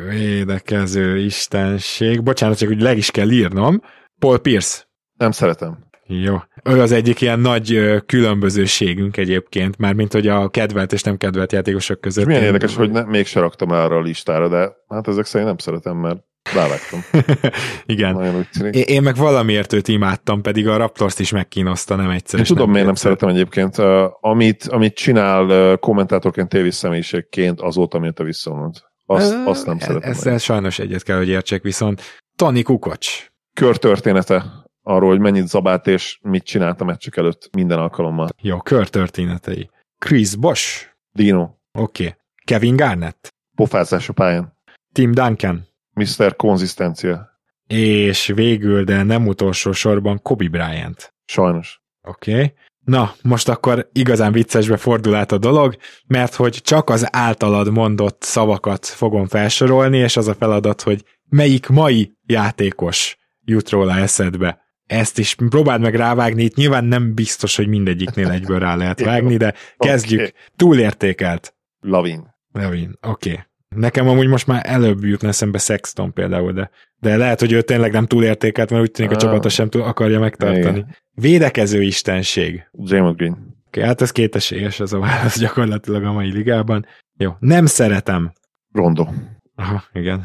védekező 0.08 1.18
istenség. 1.18 2.22
Bocsánat, 2.22 2.58
csak 2.58 2.68
úgy 2.68 2.80
le 2.80 2.94
is 2.94 3.10
kell 3.10 3.30
írnom. 3.30 3.80
Paul 4.18 4.38
Pierce. 4.38 4.84
Nem 5.18 5.30
szeretem. 5.30 5.90
Jó. 6.06 6.36
Ő 6.64 6.80
az 6.80 6.92
egyik 6.92 7.20
ilyen 7.20 7.40
nagy 7.40 7.96
különbözőségünk 8.06 9.16
egyébként, 9.16 9.78
mármint 9.78 10.12
hogy 10.12 10.28
a 10.28 10.48
kedvelt 10.48 10.92
és 10.92 11.02
nem 11.02 11.16
kedvelt 11.16 11.52
játékosok 11.52 12.00
között. 12.00 12.26
milyen 12.26 12.42
érdekes, 12.42 12.76
hogy 12.76 12.90
ne, 12.90 13.02
még 13.02 13.26
se 13.26 13.40
raktam 13.40 13.70
arra 13.70 13.96
a 13.96 14.00
listára, 14.00 14.48
de 14.48 14.72
hát 14.88 15.08
ezek 15.08 15.24
szerint 15.24 15.48
nem 15.48 15.58
szeretem, 15.58 15.96
mert 15.96 16.24
rávágtam. 16.54 17.00
Igen. 17.94 18.46
Én, 18.60 18.82
én 18.82 19.02
meg 19.02 19.16
valamiért 19.16 19.72
őt 19.72 19.88
imádtam, 19.88 20.42
pedig 20.42 20.68
a 20.68 20.76
Raptors-t 20.76 21.18
is 21.18 21.30
megkínoszta, 21.30 21.96
nem 21.96 22.10
egyszer. 22.10 22.38
Én 22.38 22.44
tudom, 22.44 22.64
nem 22.64 22.72
miért 22.72 22.86
nem 22.86 22.94
szeretem 22.94 23.28
egyébként. 23.28 23.78
Uh, 23.78 23.86
amit, 24.20 24.64
amit 24.64 24.94
csinál 24.94 25.44
uh, 25.44 25.78
kommentátorként, 25.78 26.48
tévészemélyiségként 26.48 27.60
azóta, 27.60 27.98
miért 27.98 28.20
a 28.20 28.24
visszavonult. 28.24 28.90
Azt, 29.06 29.34
uh, 29.34 29.48
azt 29.48 29.66
nem 29.66 29.78
szeretem. 29.78 30.10
Ezzel 30.10 30.38
sajnos 30.38 30.78
egyet 30.78 31.02
kell, 31.02 31.16
hogy 31.16 31.28
értsek, 31.28 31.62
viszont 31.62 32.02
Tony 32.36 32.62
Kukocs. 32.62 33.26
Körtörténete 33.54 34.44
arról, 34.82 35.10
hogy 35.10 35.20
mennyit 35.20 35.46
zabált 35.46 35.86
és 35.86 36.18
mit 36.22 36.44
csinált 36.44 36.80
a 36.80 36.84
meccsük 36.84 37.16
előtt 37.16 37.48
minden 37.52 37.78
alkalommal. 37.78 38.28
Jó, 38.40 38.58
körtörténetei. 38.58 39.70
Chris 39.98 40.36
Bosch. 40.36 40.90
Dino. 41.12 41.42
Oké. 41.42 42.02
Okay. 42.02 42.16
Kevin 42.44 42.76
Garnett. 42.76 43.28
Pofázás 43.54 44.08
a 44.08 44.12
pályán. 44.12 44.56
Tim 44.92 45.12
Duncan. 45.12 45.71
Mr. 45.94 46.36
Konzisztencia. 46.36 47.30
És 47.66 48.26
végül, 48.26 48.84
de 48.84 49.02
nem 49.02 49.26
utolsó 49.26 49.72
sorban 49.72 50.22
Kobe 50.22 50.48
Bryant. 50.48 51.14
Sajnos. 51.24 51.82
Oké. 52.02 52.32
Okay. 52.32 52.52
Na, 52.84 53.14
most 53.22 53.48
akkor 53.48 53.88
igazán 53.92 54.32
viccesbe 54.32 54.76
fordul 54.76 55.14
át 55.14 55.32
a 55.32 55.38
dolog, 55.38 55.76
mert 56.06 56.34
hogy 56.34 56.52
csak 56.62 56.90
az 56.90 57.06
általad 57.10 57.70
mondott 57.70 58.22
szavakat 58.22 58.86
fogom 58.86 59.26
felsorolni, 59.26 59.98
és 59.98 60.16
az 60.16 60.28
a 60.28 60.34
feladat, 60.34 60.82
hogy 60.82 61.04
melyik 61.28 61.66
mai 61.66 62.16
játékos 62.26 63.16
jut 63.44 63.70
róla 63.70 63.96
eszedbe 63.96 64.62
ezt 64.92 65.18
is 65.18 65.34
próbáld 65.34 65.80
meg 65.80 65.94
rávágni, 65.94 66.42
itt 66.42 66.54
nyilván 66.54 66.84
nem 66.84 67.14
biztos, 67.14 67.56
hogy 67.56 67.68
mindegyiknél 67.68 68.30
egyből 68.30 68.58
rá 68.58 68.76
lehet 68.76 69.00
vágni, 69.10 69.36
de 69.36 69.54
kezdjük. 69.76 70.32
Túlértékelt. 70.56 71.54
Lavin. 71.80 72.34
Lavin, 72.52 72.98
oké. 73.00 73.30
Okay. 73.30 73.44
Nekem 73.74 74.08
amúgy 74.08 74.26
most 74.26 74.46
már 74.46 74.62
előbb 74.64 75.04
jutna 75.04 75.28
eszembe 75.28 75.58
Sexton 75.58 76.12
például, 76.12 76.52
de, 76.52 76.70
de 76.98 77.16
lehet, 77.16 77.40
hogy 77.40 77.52
ő 77.52 77.62
tényleg 77.62 77.92
nem 77.92 78.06
túlértékelt, 78.06 78.70
mert 78.70 78.82
úgy 78.82 78.90
tűnik 78.90 79.10
a 79.10 79.14
ah. 79.14 79.20
csapata 79.20 79.48
sem 79.48 79.68
túl 79.68 79.82
akarja 79.82 80.18
megtartani. 80.18 80.78
Igen. 80.78 80.96
Védekező 81.14 81.82
istenség. 81.82 82.68
Draymond 82.72 83.16
Green. 83.16 83.56
Okay, 83.66 83.84
hát 83.84 84.00
ez 84.00 84.10
kétesélyes 84.10 84.80
ez 84.80 84.92
a 84.92 84.98
válasz 84.98 85.38
gyakorlatilag 85.38 86.04
a 86.04 86.12
mai 86.12 86.32
ligában. 86.32 86.86
Jó, 87.16 87.36
nem 87.38 87.66
szeretem. 87.66 88.32
Rondo. 88.72 89.06
Aha, 89.54 89.82
igen. 89.92 90.24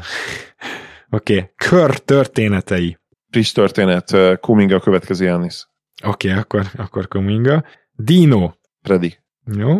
Oké, 1.10 1.34
okay. 1.36 1.50
kör 1.56 1.98
történetei 1.98 2.98
friss 3.30 3.52
történet, 3.52 4.40
Kuminga 4.40 4.76
a 4.76 4.80
következő 4.80 5.24
Janis. 5.24 5.68
Oké, 6.04 6.28
okay, 6.28 6.40
akkor, 6.40 6.66
akkor 6.76 7.08
Kuminga. 7.08 7.64
Dino. 7.92 8.52
Freddy. 8.82 9.18
Jó. 9.56 9.78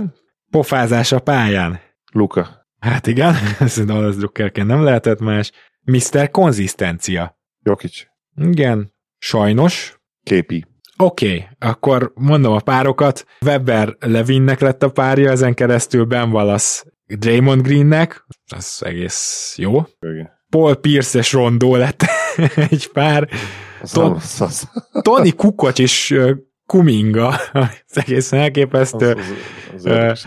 Pofázás 0.51 1.13
a 1.13 1.19
pályán. 1.19 1.81
Luka. 2.13 2.58
Hát 2.79 3.07
igen, 3.07 3.35
ez 3.59 3.85
Dallas 3.85 4.17
Druckerken 4.17 4.67
nem 4.67 4.83
lehetett 4.83 5.21
más. 5.21 5.51
Mr. 5.85 6.31
Konzisztencia. 6.31 7.39
Jokic. 7.63 8.05
Igen. 8.37 8.93
Sajnos. 9.19 10.01
Képi. 10.23 10.65
Oké, 10.97 11.27
okay, 11.27 11.47
akkor 11.59 12.13
mondom 12.15 12.53
a 12.53 12.61
párokat. 12.61 13.27
Weber 13.41 13.97
Levinnek 13.99 14.61
lett 14.61 14.83
a 14.83 14.89
párja, 14.89 15.31
ezen 15.31 15.55
keresztül 15.55 16.05
Ben 16.05 16.31
Wallace 16.31 16.85
Draymond 17.07 17.63
Greennek. 17.63 18.27
Ez 18.57 18.79
egész 18.81 19.55
jó. 19.59 19.87
Igen. 20.01 20.31
Paul 20.49 20.75
Pierce 20.77 21.19
és 21.19 21.33
Rondo 21.33 21.77
lett 21.77 22.05
egy 22.71 22.89
pár. 22.93 23.29
Ton- 23.93 24.23
Tony 25.03 25.37
Kukoc 25.37 25.79
és 25.79 26.21
Kuminga, 26.67 27.35
ez 27.87 27.97
egészen 27.97 28.41
elképesztő. 28.41 29.13
Az, 29.13 29.85
az, 29.85 29.85
az, 29.85 30.27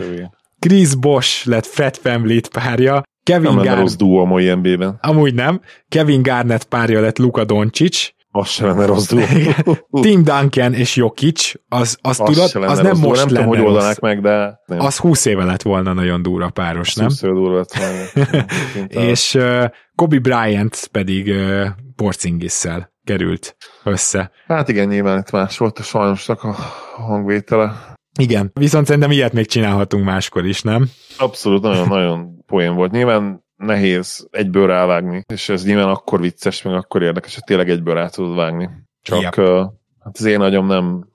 Chris 0.66 0.94
Bosch 0.94 1.46
lett 1.46 1.66
Fred 1.66 1.96
Family 1.96 2.40
párja. 2.52 3.02
Kevin 3.22 3.54
nem 3.54 3.64
Garn... 3.64 3.80
rossz 3.80 3.94
duo 3.94 4.20
a 4.20 4.24
mai 4.24 4.54
NBA-ben. 4.54 4.98
Amúgy 5.00 5.34
nem. 5.34 5.60
Kevin 5.88 6.22
Garnett 6.22 6.64
párja 6.64 7.00
lett 7.00 7.18
Luka 7.18 7.44
Doncic. 7.44 8.08
Az 8.30 8.48
sem 8.48 8.66
lenne 8.66 8.86
rossz 8.86 9.08
duo. 9.08 9.22
Tim 10.02 10.24
Duncan 10.24 10.74
és 10.74 10.96
Jokic, 10.96 11.52
az, 11.68 11.98
az, 12.00 12.20
az 12.20 12.34
tudod, 12.34 12.70
az 12.70 12.78
nem 12.78 12.98
most 12.98 13.24
nem 13.24 13.32
lenne 13.32 13.44
tudom, 13.44 13.46
hogy 13.46 13.60
oldanák 13.60 14.00
meg, 14.00 14.20
de 14.20 14.60
nem. 14.66 14.80
Az 14.80 14.96
20 14.96 15.24
éve 15.24 15.44
lett 15.44 15.62
volna 15.62 15.92
nagyon 15.92 16.22
durva 16.22 16.50
páros, 16.50 16.88
az 16.88 16.94
nem? 16.94 17.06
20 17.06 17.22
éve 17.22 17.32
durva 17.32 17.56
lett 17.56 17.74
volna. 17.74 18.44
és 19.10 19.34
uh, 19.34 19.64
Kobe 19.94 20.18
Bryant 20.18 20.88
pedig 20.92 21.26
uh, 21.26 21.66
Porzingisszel 21.96 22.92
került 23.04 23.56
össze. 23.84 24.30
Hát 24.46 24.68
igen, 24.68 24.88
nyilván 24.88 25.18
itt 25.18 25.30
más 25.30 25.58
volt 25.58 25.78
a 25.78 25.82
sajnosnak 25.82 26.42
a 26.42 26.52
hangvétele. 26.96 27.91
Igen, 28.18 28.50
viszont 28.54 28.86
szerintem 28.86 29.10
ilyet 29.10 29.32
még 29.32 29.46
csinálhatunk 29.46 30.04
máskor 30.04 30.46
is, 30.46 30.62
nem? 30.62 30.88
Abszolút, 31.18 31.62
nagyon-nagyon 31.62 32.44
poén 32.46 32.74
volt. 32.74 32.90
Nyilván 32.90 33.44
nehéz 33.56 34.28
egyből 34.30 34.66
rávágni, 34.66 35.24
és 35.32 35.48
ez 35.48 35.64
nyilván 35.64 35.88
akkor 35.88 36.20
vicces, 36.20 36.62
meg 36.62 36.74
akkor 36.74 37.02
érdekes, 37.02 37.34
hogy 37.34 37.44
tényleg 37.44 37.70
egyből 37.70 37.94
rá 37.94 38.08
tudod 38.08 38.36
vágni. 38.36 38.70
Csak 39.02 39.20
yep. 39.20 39.38
uh, 39.38 39.58
hát 40.00 40.18
az 40.18 40.24
én 40.24 40.40
agyam 40.40 40.66
nem 40.66 41.10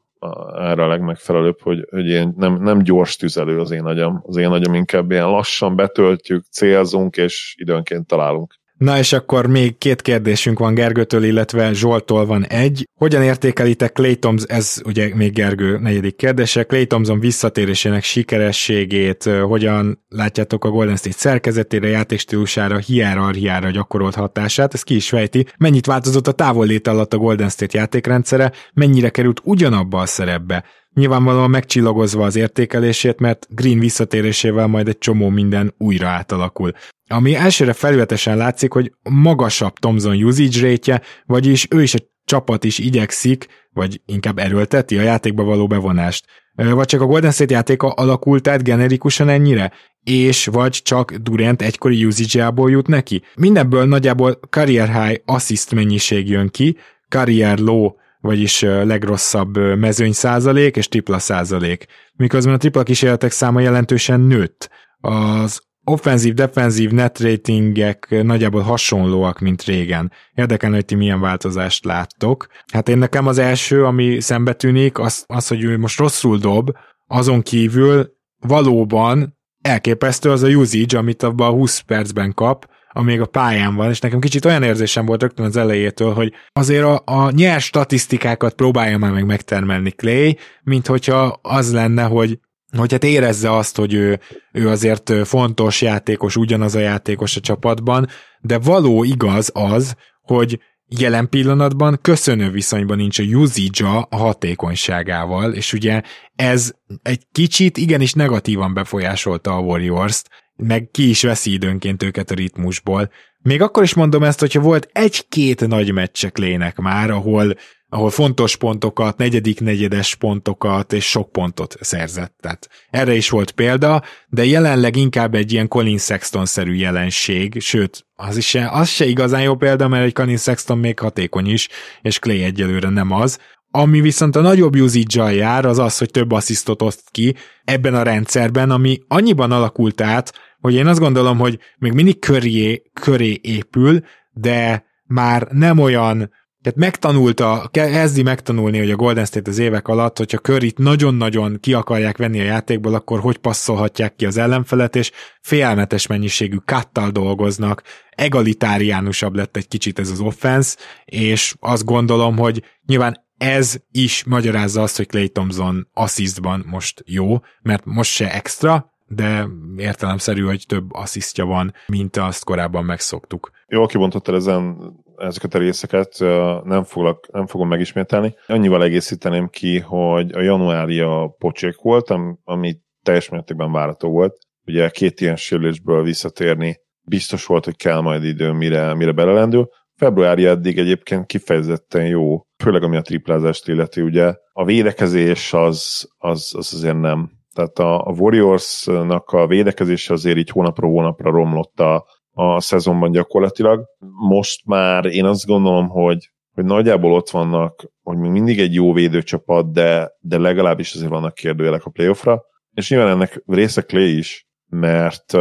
erre 0.55 0.83
a 0.83 0.87
legmegfelelőbb, 0.87 1.61
hogy, 1.61 1.87
hogy 1.89 2.05
ilyen 2.05 2.33
nem, 2.37 2.61
nem 2.61 2.81
gyors 2.81 3.15
tüzelő 3.15 3.59
az 3.59 3.71
én 3.71 3.85
agyam. 3.85 4.23
Az 4.25 4.37
én 4.37 4.51
agyam 4.51 4.73
inkább 4.73 5.11
ilyen 5.11 5.29
lassan 5.29 5.75
betöltjük, 5.75 6.43
célzunk, 6.51 7.17
és 7.17 7.55
időnként 7.57 8.07
találunk. 8.07 8.55
Na 8.77 8.97
és 8.97 9.13
akkor 9.13 9.47
még 9.47 9.77
két 9.77 10.01
kérdésünk 10.01 10.59
van 10.59 10.73
Gergőtől, 10.73 11.23
illetve 11.23 11.73
Zsoltól 11.73 12.25
van 12.25 12.45
egy. 12.45 12.87
Hogyan 12.95 13.23
értékelitek 13.23 13.91
Clay 13.91 14.15
Thompson, 14.15 14.57
ez 14.57 14.81
ugye 14.85 15.15
még 15.15 15.33
Gergő 15.33 15.77
negyedik 15.77 16.15
kérdése, 16.15 16.63
Clay 16.63 16.87
Thompson 16.87 17.19
visszatérésének 17.19 18.03
sikerességét, 18.03 19.23
hogyan 19.23 20.05
látjátok 20.09 20.65
a 20.65 20.69
Golden 20.69 20.95
State 20.95 21.15
szerkezetére, 21.17 21.87
játékstílusára, 21.87 22.77
hierarchiára 22.77 23.69
gyakorolt 23.69 24.15
hatását, 24.15 24.73
ez 24.73 24.83
ki 24.83 24.95
is 24.95 25.09
fejti, 25.09 25.45
mennyit 25.57 25.85
változott 25.85 26.27
a 26.27 26.31
távollét 26.31 26.87
alatt 26.87 27.13
a 27.13 27.17
Golden 27.17 27.49
State 27.49 27.77
játékrendszere, 27.77 28.51
mennyire 28.73 29.09
került 29.09 29.41
ugyanabba 29.43 29.99
a 29.99 30.05
szerepbe, 30.05 30.63
nyilvánvalóan 30.93 31.49
megcsillagozva 31.49 32.25
az 32.25 32.35
értékelését, 32.35 33.19
mert 33.19 33.47
Green 33.49 33.79
visszatérésével 33.79 34.67
majd 34.67 34.87
egy 34.87 34.97
csomó 34.97 35.29
minden 35.29 35.73
újra 35.77 36.07
átalakul. 36.07 36.71
Ami 37.07 37.35
elsőre 37.35 37.73
felületesen 37.73 38.37
látszik, 38.37 38.73
hogy 38.73 38.91
magasabb 39.09 39.79
Thomson 39.79 40.23
usage 40.23 40.69
rate 40.69 41.01
vagyis 41.25 41.67
ő 41.69 41.81
is 41.81 41.93
a 41.93 41.99
csapat 42.25 42.63
is 42.63 42.77
igyekszik, 42.77 43.47
vagy 43.73 44.01
inkább 44.05 44.37
erőlteti 44.37 44.97
a 44.97 45.01
játékba 45.01 45.43
való 45.43 45.67
bevonást. 45.67 46.25
Vagy 46.55 46.87
csak 46.87 47.01
a 47.01 47.05
Golden 47.05 47.31
State 47.31 47.53
játéka 47.53 47.87
alakult 47.87 48.47
át 48.47 48.63
generikusan 48.63 49.29
ennyire? 49.29 49.71
És 50.03 50.45
vagy 50.45 50.71
csak 50.71 51.13
Durant 51.13 51.61
egykori 51.61 52.05
usage 52.05 52.51
jut 52.55 52.87
neki? 52.87 53.21
Mindenből 53.35 53.85
nagyjából 53.85 54.39
career 54.49 55.03
high 55.03 55.21
assist 55.25 55.71
mennyiség 55.71 56.29
jön 56.29 56.49
ki, 56.49 56.77
career 57.09 57.59
low 57.59 57.91
vagyis 58.19 58.61
legrosszabb 58.61 59.57
mezőny 59.57 60.11
százalék 60.11 60.75
és 60.75 60.87
tripla 60.87 61.19
százalék. 61.19 61.85
Miközben 62.15 62.53
a 62.53 62.57
tripla 62.57 62.83
kísérletek 62.83 63.31
száma 63.31 63.59
jelentősen 63.59 64.19
nőtt. 64.19 64.69
Az 64.99 65.61
offenzív-defenzív 65.89 66.91
net 66.91 67.19
ratingek 67.19 68.23
nagyjából 68.23 68.61
hasonlóak, 68.61 69.39
mint 69.39 69.63
régen. 69.63 70.11
Érdekel, 70.33 70.71
hogy 70.71 70.85
ti 70.85 70.95
milyen 70.95 71.19
változást 71.19 71.85
láttok. 71.85 72.47
Hát 72.71 72.89
én 72.89 72.97
nekem 72.97 73.27
az 73.27 73.37
első, 73.37 73.85
ami 73.85 74.19
szembe 74.19 74.53
tűnik, 74.53 74.99
az, 74.99 75.23
az, 75.27 75.47
hogy 75.47 75.63
ő 75.63 75.77
most 75.77 75.99
rosszul 75.99 76.37
dob, 76.37 76.71
azon 77.07 77.41
kívül 77.41 78.15
valóban 78.39 79.37
elképesztő 79.61 80.31
az 80.31 80.43
a 80.43 80.47
usage, 80.47 80.97
amit 80.97 81.23
abban 81.23 81.47
a 81.47 81.55
20 81.55 81.79
percben 81.79 82.33
kap, 82.33 82.69
amíg 82.91 83.21
a 83.21 83.25
pályán 83.25 83.75
van, 83.75 83.89
és 83.89 83.99
nekem 83.99 84.19
kicsit 84.19 84.45
olyan 84.45 84.63
érzésem 84.63 85.05
volt 85.05 85.21
rögtön 85.21 85.45
az 85.45 85.57
elejétől, 85.57 86.13
hogy 86.13 86.33
azért 86.53 86.83
a, 86.83 87.01
a 87.05 87.31
nyers 87.31 87.65
statisztikákat 87.65 88.53
próbálja 88.53 88.97
már 88.97 89.11
meg 89.11 89.25
megtermelni 89.25 89.91
Clay, 89.91 90.37
mint 90.63 90.87
hogyha 90.87 91.39
az 91.41 91.73
lenne, 91.73 92.03
hogy 92.03 92.39
hogy 92.77 92.91
hát 92.91 93.03
érezze 93.03 93.51
azt, 93.51 93.75
hogy 93.75 93.93
ő, 93.93 94.19
ő 94.51 94.69
azért 94.69 95.13
fontos 95.27 95.81
játékos, 95.81 96.35
ugyanaz 96.35 96.75
a 96.75 96.79
játékos 96.79 97.35
a 97.35 97.39
csapatban, 97.39 98.07
de 98.39 98.57
való 98.57 99.03
igaz 99.03 99.51
az, 99.53 99.95
hogy 100.21 100.59
jelen 100.87 101.29
pillanatban 101.29 101.99
köszönő 102.01 102.49
viszonyban 102.49 102.97
nincs 102.97 103.19
a 103.19 103.23
usage 103.23 103.87
a 104.09 104.15
hatékonyságával, 104.17 105.53
és 105.53 105.73
ugye 105.73 106.01
ez 106.35 106.71
egy 107.01 107.21
kicsit 107.31 107.77
igenis 107.77 108.13
negatívan 108.13 108.73
befolyásolta 108.73 109.55
a 109.55 109.59
Warriors-t, 109.59 110.29
meg 110.55 110.89
ki 110.91 111.09
is 111.09 111.21
veszi 111.23 111.51
időnként 111.51 112.03
őket 112.03 112.31
a 112.31 112.35
ritmusból, 112.35 113.09
még 113.41 113.61
akkor 113.61 113.83
is 113.83 113.93
mondom 113.93 114.23
ezt, 114.23 114.39
hogyha 114.39 114.59
volt 114.59 114.89
egy-két 114.91 115.67
nagy 115.67 115.93
meccsek 115.93 116.37
lének 116.37 116.77
már, 116.77 117.09
ahol 117.09 117.55
ahol 117.89 118.09
fontos 118.09 118.55
pontokat, 118.55 119.17
negyedik 119.17 119.59
negyedes 119.59 120.15
pontokat 120.15 120.93
és 120.93 121.05
sok 121.09 121.31
pontot 121.31 121.75
szerzett. 121.79 122.35
Tehát 122.39 122.69
erre 122.89 123.15
is 123.15 123.29
volt 123.29 123.51
példa, 123.51 124.03
de 124.27 124.45
jelenleg 124.45 124.95
inkább 124.95 125.35
egy 125.35 125.51
ilyen 125.51 125.67
Colin 125.67 125.97
Sexton-szerű 125.97 126.73
jelenség, 126.73 127.59
sőt, 127.59 128.05
az, 128.15 128.37
is 128.37 128.47
se, 128.47 128.69
az 128.69 128.89
se 128.89 129.05
igazán 129.05 129.41
jó 129.41 129.55
példa, 129.55 129.87
mert 129.87 130.05
egy 130.05 130.13
Colin 130.13 130.37
Sexton 130.37 130.77
még 130.77 130.99
hatékony 130.99 131.47
is, 131.47 131.67
és 132.01 132.19
Clay 132.19 132.43
egyelőre 132.43 132.89
nem 132.89 133.11
az. 133.11 133.39
Ami 133.71 134.01
viszont 134.01 134.35
a 134.35 134.41
nagyobb 134.41 134.75
usage 134.75 135.33
jár, 135.33 135.65
az 135.65 135.79
az, 135.79 135.97
hogy 135.97 136.11
több 136.11 136.31
asszisztot 136.31 136.81
oszt 136.81 137.09
ki 137.11 137.35
ebben 137.63 137.95
a 137.95 138.03
rendszerben, 138.03 138.71
ami 138.71 138.99
annyiban 139.07 139.51
alakult 139.51 140.01
át, 140.01 140.33
hogy 140.59 140.73
én 140.73 140.87
azt 140.87 140.99
gondolom, 140.99 141.37
hogy 141.37 141.59
még 141.77 141.91
mindig 141.91 142.19
köré, 142.19 142.83
köré 142.93 143.39
épül, 143.41 143.99
de 144.31 144.85
már 145.03 145.47
nem 145.51 145.77
olyan 145.77 146.31
tehát 146.67 146.81
megtanulta, 146.81 147.69
kezdi 147.71 148.21
megtanulni, 148.21 148.77
hogy 148.77 148.91
a 148.91 148.95
Golden 148.95 149.25
State 149.25 149.49
az 149.49 149.57
évek 149.57 149.87
alatt, 149.87 150.17
hogyha 150.17 150.37
Curryt 150.37 150.77
nagyon-nagyon 150.77 151.57
ki 151.59 151.73
akarják 151.73 152.17
venni 152.17 152.39
a 152.39 152.43
játékból, 152.43 152.93
akkor 152.93 153.19
hogy 153.19 153.37
passzolhatják 153.37 154.15
ki 154.15 154.25
az 154.25 154.37
ellenfelet, 154.37 154.95
és 154.95 155.11
félmetes 155.41 156.07
mennyiségű 156.07 156.55
kattal 156.65 157.09
dolgoznak, 157.09 157.83
egalitáriánusabb 158.09 159.35
lett 159.35 159.57
egy 159.57 159.67
kicsit 159.67 159.99
ez 159.99 160.09
az 160.09 160.19
offense, 160.19 160.77
és 161.05 161.55
azt 161.59 161.85
gondolom, 161.85 162.37
hogy 162.37 162.63
nyilván 162.85 163.25
ez 163.37 163.75
is 163.91 164.23
magyarázza 164.23 164.81
azt, 164.81 164.97
hogy 164.97 165.07
Clay 165.07 165.29
Thompson 165.29 165.87
asszisztban 165.93 166.65
most 166.69 167.03
jó, 167.05 167.39
mert 167.61 167.85
most 167.85 168.11
se 168.11 168.33
extra, 168.33 168.93
de 169.05 169.47
értelemszerű, 169.77 170.41
hogy 170.41 170.63
több 170.67 170.93
asszisztja 170.93 171.45
van, 171.45 171.73
mint 171.87 172.17
azt 172.17 172.43
korábban 172.43 172.85
megszoktuk. 172.85 173.51
Jól 173.67 173.87
kibontottad 173.87 174.35
ezen 174.35 174.77
ezeket 175.17 175.53
a 175.53 175.57
részeket, 175.57 176.17
nem, 176.63 176.83
foglak, 176.83 177.31
nem 177.31 177.47
fogom 177.47 177.67
megismételni. 177.67 178.35
Annyival 178.47 178.83
egészíteném 178.83 179.47
ki, 179.47 179.79
hogy 179.79 180.31
a 180.35 180.41
januári 180.41 180.99
a 180.99 181.35
pocsék 181.37 181.81
volt, 181.81 182.13
ami 182.43 182.77
teljes 183.03 183.29
mértékben 183.29 183.71
várható 183.71 184.09
volt. 184.09 184.37
Ugye 184.65 184.89
két 184.89 185.21
ilyen 185.21 185.35
sérülésből 185.35 186.03
visszatérni 186.03 186.79
biztos 187.07 187.45
volt, 187.45 187.65
hogy 187.65 187.75
kell 187.75 187.99
majd 187.99 188.23
idő, 188.23 188.51
mire, 188.51 188.93
mire 188.93 189.11
belelendül. 189.11 189.69
Februári 189.95 190.45
eddig 190.45 190.77
egyébként 190.77 191.25
kifejezetten 191.25 192.07
jó, 192.07 192.41
főleg 192.63 192.83
ami 192.83 192.97
a 192.97 193.01
triplázást 193.01 193.67
illeti, 193.67 194.01
ugye 194.01 194.33
a 194.51 194.65
védekezés 194.65 195.53
az, 195.53 196.09
az, 196.17 196.53
az 196.57 196.73
azért 196.73 196.99
nem. 196.99 197.31
Tehát 197.53 197.79
a, 197.79 198.05
a 198.05 198.11
Warriorsnak 198.11 199.29
a 199.29 199.47
védekezése 199.47 200.13
azért 200.13 200.37
így 200.37 200.49
hónapról 200.49 200.91
hónapra 200.91 201.31
romlott 201.31 201.79
a, 201.79 202.05
a 202.39 202.61
szezonban 202.61 203.11
gyakorlatilag. 203.11 203.85
Most 204.29 204.65
már 204.65 205.05
én 205.05 205.25
azt 205.25 205.45
gondolom, 205.45 205.87
hogy, 205.87 206.31
hogy 206.53 206.65
nagyjából 206.65 207.13
ott 207.13 207.29
vannak, 207.29 207.91
hogy 208.03 208.17
még 208.17 208.31
mindig 208.31 208.59
egy 208.59 208.73
jó 208.73 208.93
védőcsapat, 208.93 209.71
de, 209.71 210.11
de 210.19 210.37
legalábbis 210.37 210.93
azért 210.93 211.09
vannak 211.09 211.33
kérdőjelek 211.33 211.85
a 211.85 211.89
playoffra, 211.89 212.43
és 212.73 212.89
nyilván 212.89 213.09
ennek 213.09 213.43
része 213.45 213.81
Clay 213.81 214.17
is, 214.17 214.47
mert 214.69 215.31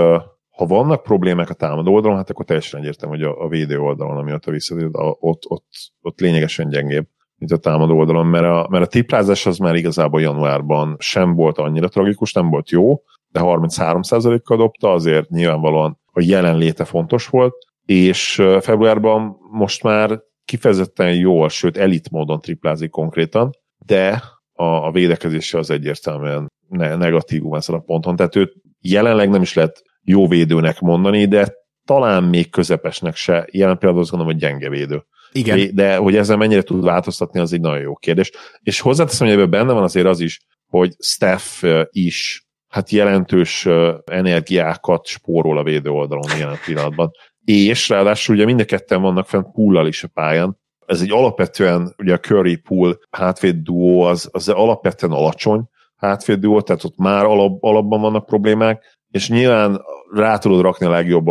ha 0.50 0.66
vannak 0.66 1.02
problémák 1.02 1.50
a 1.50 1.54
támadó 1.54 1.94
oldalon, 1.94 2.16
hát 2.16 2.30
akkor 2.30 2.44
teljesen 2.44 2.80
egyértelmű, 2.80 3.16
hogy 3.16 3.24
a, 3.24 3.44
a 3.44 3.48
védő 3.48 3.78
oldalon, 3.78 4.16
ami 4.16 4.32
ott 4.32 4.46
a 4.46 4.50
visszatért, 4.50 4.90
ott, 4.94 5.42
ott, 5.48 5.66
ott 6.00 6.20
lényegesen 6.20 6.68
gyengébb, 6.68 7.06
mint 7.36 7.52
a 7.52 7.56
támadó 7.56 7.98
oldalon, 7.98 8.26
mert 8.26 8.44
a, 8.44 8.66
mert 8.70 8.84
a 8.84 8.88
tiplázás 8.88 9.46
az 9.46 9.58
már 9.58 9.74
igazából 9.74 10.20
januárban 10.20 10.96
sem 10.98 11.34
volt 11.34 11.58
annyira 11.58 11.88
tragikus, 11.88 12.32
nem 12.32 12.50
volt 12.50 12.70
jó, 12.70 13.02
de 13.28 13.40
33%-kal 13.42 14.56
dobta, 14.56 14.92
azért 14.92 15.28
nyilvánvalóan 15.28 15.98
a 16.16 16.22
jelenléte 16.22 16.84
fontos 16.84 17.26
volt, 17.26 17.54
és 17.84 18.42
februárban 18.60 19.36
most 19.50 19.82
már 19.82 20.20
kifejezetten 20.44 21.14
jól, 21.14 21.48
sőt 21.48 21.76
elit 21.76 22.10
módon 22.10 22.40
triplázik 22.40 22.90
konkrétan, 22.90 23.50
de 23.86 24.22
a, 24.52 24.64
a 24.64 24.90
védekezése 24.90 25.58
az 25.58 25.70
egyértelműen 25.70 26.46
ne, 26.68 26.96
negatívum 26.96 27.54
ezen 27.54 27.74
a 27.74 27.78
ponton. 27.78 28.16
Tehát 28.16 28.36
őt 28.36 28.52
jelenleg 28.80 29.28
nem 29.28 29.42
is 29.42 29.54
lehet 29.54 29.82
jó 30.02 30.28
védőnek 30.28 30.80
mondani, 30.80 31.26
de 31.26 31.54
talán 31.84 32.24
még 32.24 32.50
közepesnek 32.50 33.16
se. 33.16 33.48
Jelen 33.50 33.78
például 33.78 34.00
azt 34.00 34.10
gondolom, 34.10 34.34
hogy 34.34 34.42
gyenge 34.42 34.68
védő. 34.68 35.04
Igen. 35.32 35.74
De 35.74 35.96
hogy 35.96 36.16
ezzel 36.16 36.36
mennyire 36.36 36.62
tud 36.62 36.84
változtatni, 36.84 37.40
az 37.40 37.52
egy 37.52 37.60
nagyon 37.60 37.80
jó 37.80 37.94
kérdés. 37.94 38.30
És 38.62 38.80
hozzáteszem, 38.80 39.26
hogy 39.26 39.36
ebben 39.36 39.50
benne 39.50 39.72
van 39.72 39.82
azért 39.82 40.06
az 40.06 40.20
is, 40.20 40.40
hogy 40.66 40.94
Steph 40.98 41.64
is 41.90 42.45
hát 42.76 42.90
jelentős 42.90 43.68
energiákat 44.04 45.06
spórol 45.06 45.58
a 45.58 45.62
védő 45.62 45.90
oldalon 45.90 46.38
jelen 46.38 46.58
pillanatban. 46.64 47.10
És 47.44 47.88
ráadásul 47.88 48.34
ugye 48.34 48.44
mind 48.44 48.60
a 48.60 48.64
ketten 48.64 49.02
vannak 49.02 49.26
fent 49.26 49.52
pullal 49.52 49.86
is 49.86 50.02
a 50.02 50.08
pályán. 50.08 50.58
Ez 50.86 51.00
egy 51.00 51.12
alapvetően, 51.12 51.94
ugye 51.98 52.14
a 52.14 52.18
Curry 52.18 52.56
pool 52.56 52.98
hátvéd 53.10 53.56
duó 53.56 54.02
az, 54.02 54.28
az 54.32 54.48
alapvetően 54.48 55.12
alacsony 55.12 55.64
hátvéd 55.96 56.38
duó, 56.38 56.60
tehát 56.60 56.84
ott 56.84 56.96
már 56.96 57.24
alap, 57.24 57.62
alapban 57.62 58.00
vannak 58.00 58.26
problémák, 58.26 58.98
és 59.10 59.28
nyilván 59.28 59.80
rá 60.12 60.38
tudod 60.38 60.60
rakni 60.60 60.86
a 60.86 60.90
legjobb, 60.90 61.26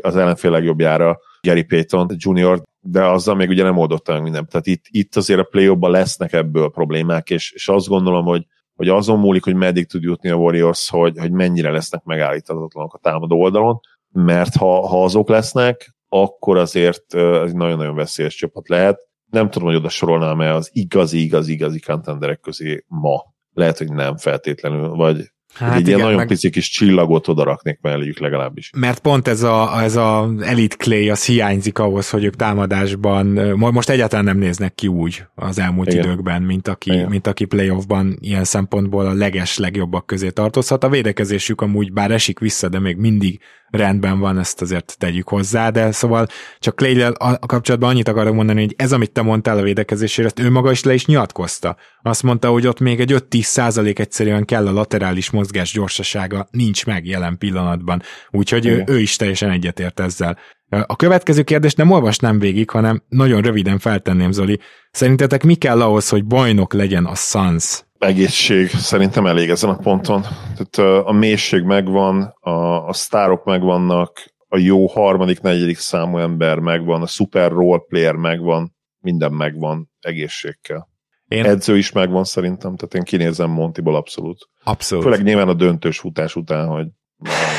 az 0.00 0.16
ellenfél 0.16 0.50
legjobbjára 0.50 1.18
Gary 1.40 1.62
Payton 1.62 2.06
Jr., 2.16 2.62
de 2.80 3.04
azzal 3.04 3.34
még 3.34 3.48
ugye 3.48 3.62
nem 3.62 3.76
oldotta 3.76 4.12
meg 4.12 4.22
mindent. 4.22 4.50
Tehát 4.50 4.66
itt, 4.66 4.84
itt 4.88 5.16
azért 5.16 5.40
a 5.40 5.48
play 5.50 5.76
lesznek 5.80 6.32
ebből 6.32 6.70
problémák, 6.70 7.30
és, 7.30 7.52
és 7.52 7.68
azt 7.68 7.88
gondolom, 7.88 8.24
hogy 8.24 8.46
hogy 8.80 8.88
azon 8.88 9.18
múlik, 9.18 9.44
hogy 9.44 9.54
meddig 9.54 9.86
tud 9.86 10.02
jutni 10.02 10.28
a 10.28 10.34
Warriors, 10.34 10.90
hogy, 10.90 11.18
hogy 11.18 11.30
mennyire 11.30 11.70
lesznek 11.70 12.04
megállíthatatlanok 12.04 12.94
a 12.94 12.98
támadó 12.98 13.40
oldalon, 13.40 13.80
mert 14.12 14.54
ha, 14.56 14.86
ha 14.86 15.04
azok 15.04 15.28
lesznek, 15.28 15.94
akkor 16.08 16.56
azért 16.56 17.14
ez 17.14 17.52
nagyon-nagyon 17.52 17.94
veszélyes 17.94 18.34
csapat 18.34 18.68
lehet. 18.68 19.08
Nem 19.30 19.50
tudom, 19.50 19.68
hogy 19.68 19.76
oda 19.76 19.88
sorolnám-e 19.88 20.54
az 20.54 20.70
igazi-igazi-igazi 20.72 21.80
contenderek 21.80 22.40
közé 22.40 22.84
ma. 22.88 23.22
Lehet, 23.52 23.78
hogy 23.78 23.92
nem 23.92 24.16
feltétlenül, 24.16 24.88
vagy 24.88 25.32
Hát 25.54 25.74
egy 25.74 25.80
igen, 25.80 25.88
ilyen 25.88 26.00
nagyon 26.00 26.16
meg... 26.16 26.26
pici 26.26 26.50
kis 26.50 26.68
csillagot 26.68 27.28
oda 27.28 27.44
raknék 27.44 27.78
melléjük 27.80 28.18
legalábbis. 28.18 28.70
Mert 28.76 28.98
pont 28.98 29.28
ez 29.28 29.42
a, 29.42 29.82
ez 29.82 29.96
a 29.96 30.30
Elite 30.40 30.76
Clay 30.76 31.10
az 31.10 31.24
hiányzik 31.24 31.78
ahhoz, 31.78 32.10
hogy 32.10 32.24
ők 32.24 32.36
támadásban 32.36 33.26
most 33.56 33.88
egyáltalán 33.88 34.24
nem 34.24 34.38
néznek 34.38 34.74
ki 34.74 34.86
úgy 34.86 35.24
az 35.34 35.58
elmúlt 35.58 35.92
igen. 35.92 36.04
időkben, 36.04 36.42
mint 36.42 36.68
aki, 36.68 36.92
igen. 36.92 37.08
mint 37.08 37.26
aki 37.26 37.44
playoffban 37.44 38.16
ilyen 38.20 38.44
szempontból 38.44 39.06
a 39.06 39.12
leges 39.12 39.58
legjobbak 39.58 40.06
közé 40.06 40.30
tartozhat. 40.30 40.84
A 40.84 40.88
védekezésük 40.88 41.60
amúgy 41.60 41.92
bár 41.92 42.10
esik 42.10 42.38
vissza, 42.38 42.68
de 42.68 42.78
még 42.78 42.96
mindig 42.96 43.40
rendben 43.70 44.18
van, 44.18 44.38
ezt 44.38 44.60
azért 44.60 44.94
tegyük 44.98 45.28
hozzá, 45.28 45.70
de 45.70 45.90
szóval 45.90 46.26
csak 46.58 46.76
clay 46.76 47.00
a 47.00 47.38
kapcsolatban 47.38 47.90
annyit 47.90 48.08
akarok 48.08 48.34
mondani, 48.34 48.60
hogy 48.60 48.74
ez, 48.76 48.92
amit 48.92 49.12
te 49.12 49.22
mondtál 49.22 49.58
a 49.58 49.62
védekezésére, 49.62 50.26
ezt 50.26 50.38
ő 50.38 50.50
maga 50.50 50.70
is 50.70 50.82
le 50.84 50.94
is 50.94 51.06
nyilatkozta. 51.06 51.76
Azt 52.02 52.22
mondta, 52.22 52.48
hogy 52.48 52.66
ott 52.66 52.80
még 52.80 53.00
egy 53.00 53.14
5-10 53.30 53.42
százalék 53.42 53.98
egyszerűen 53.98 54.44
kell 54.44 54.66
a 54.66 54.72
laterális 54.72 55.30
mozgás 55.30 55.72
gyorsasága, 55.72 56.48
nincs 56.50 56.86
meg 56.86 57.06
jelen 57.06 57.38
pillanatban. 57.38 58.02
Úgyhogy 58.30 58.66
ő, 58.66 58.84
ő 58.86 58.98
is 58.98 59.16
teljesen 59.16 59.50
egyetért 59.50 60.00
ezzel. 60.00 60.38
A 60.68 60.96
következő 60.96 61.42
kérdést 61.42 61.76
nem 61.76 61.90
olvasnám 61.90 62.38
végig, 62.38 62.70
hanem 62.70 63.02
nagyon 63.08 63.42
röviden 63.42 63.78
feltenném, 63.78 64.32
Zoli. 64.32 64.60
Szerintetek 64.90 65.44
mi 65.44 65.54
kell 65.54 65.82
ahhoz, 65.82 66.08
hogy 66.08 66.24
bajnok 66.24 66.72
legyen 66.72 67.04
a 67.04 67.14
Suns? 67.14 67.84
Egészség 68.00 68.68
szerintem 68.68 69.26
elég 69.26 69.50
ezen 69.50 69.70
a 69.70 69.76
ponton. 69.76 70.22
Tehát 70.56 71.06
a 71.06 71.12
mélység 71.12 71.62
megvan, 71.62 72.22
a, 72.40 72.86
a 72.88 72.92
sztárok 72.92 73.44
megvannak, 73.44 74.24
a 74.48 74.58
jó 74.58 74.86
harmadik, 74.86 75.40
negyedik 75.40 75.78
számú 75.78 76.18
ember 76.18 76.58
megvan, 76.58 77.02
a 77.02 77.06
super 77.06 77.50
role 77.50 77.82
player 77.88 78.14
megvan, 78.14 78.76
minden 79.00 79.32
megvan 79.32 79.90
egészségkel. 80.00 80.88
Én... 81.28 81.44
Edző 81.44 81.76
is 81.76 81.92
megvan 81.92 82.24
szerintem, 82.24 82.76
tehát 82.76 82.94
én 82.94 83.02
kinézem 83.02 83.50
Montiból 83.50 83.96
abszolút. 83.96 84.48
Abszolút. 84.62 85.04
Főleg 85.04 85.22
nyilván 85.22 85.48
a 85.48 85.54
döntős 85.54 85.98
futás 85.98 86.36
után, 86.36 86.66
hogy 86.66 86.86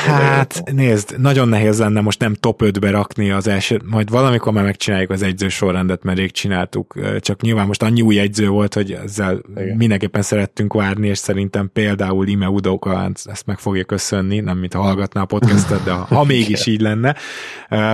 Hát 0.06 0.62
nézd, 0.72 1.20
nagyon 1.20 1.48
nehéz 1.48 1.78
lenne 1.78 2.00
most 2.00 2.20
nem 2.20 2.34
top 2.34 2.62
5-be 2.64 2.90
rakni 2.90 3.30
az 3.30 3.46
első, 3.46 3.80
majd 3.84 4.10
valamikor 4.10 4.52
már 4.52 4.64
megcsináljuk 4.64 5.10
az 5.10 5.22
egyző 5.22 5.48
sorrendet, 5.48 6.02
mert 6.02 6.18
rég 6.18 6.30
csináltuk, 6.30 6.94
csak 7.20 7.40
nyilván 7.40 7.66
most 7.66 7.82
annyi 7.82 8.02
új 8.02 8.18
egyző 8.18 8.48
volt, 8.48 8.74
hogy 8.74 8.92
ezzel 8.92 9.40
Igen. 9.56 9.76
mindenképpen 9.76 10.22
szerettünk 10.22 10.72
várni, 10.72 11.08
és 11.08 11.18
szerintem 11.18 11.70
például 11.72 12.26
Ime 12.26 12.48
Udoka 12.48 13.10
ezt 13.24 13.46
meg 13.46 13.58
fogja 13.58 13.84
köszönni, 13.84 14.40
nem 14.40 14.58
mint 14.58 14.74
ha 14.74 14.82
hallgatná 14.82 15.20
a 15.20 15.24
podcastet, 15.24 15.84
de 15.84 15.92
ha 15.92 16.24
mégis 16.34 16.66
így 16.66 16.80
lenne. 16.80 17.16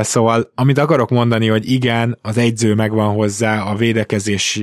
Szóval, 0.00 0.50
amit 0.54 0.78
akarok 0.78 1.10
mondani, 1.10 1.46
hogy 1.48 1.70
igen, 1.70 2.18
az 2.22 2.38
egyző 2.38 2.74
megvan 2.74 3.14
hozzá, 3.14 3.62
a 3.62 3.74
védekezés 3.74 4.62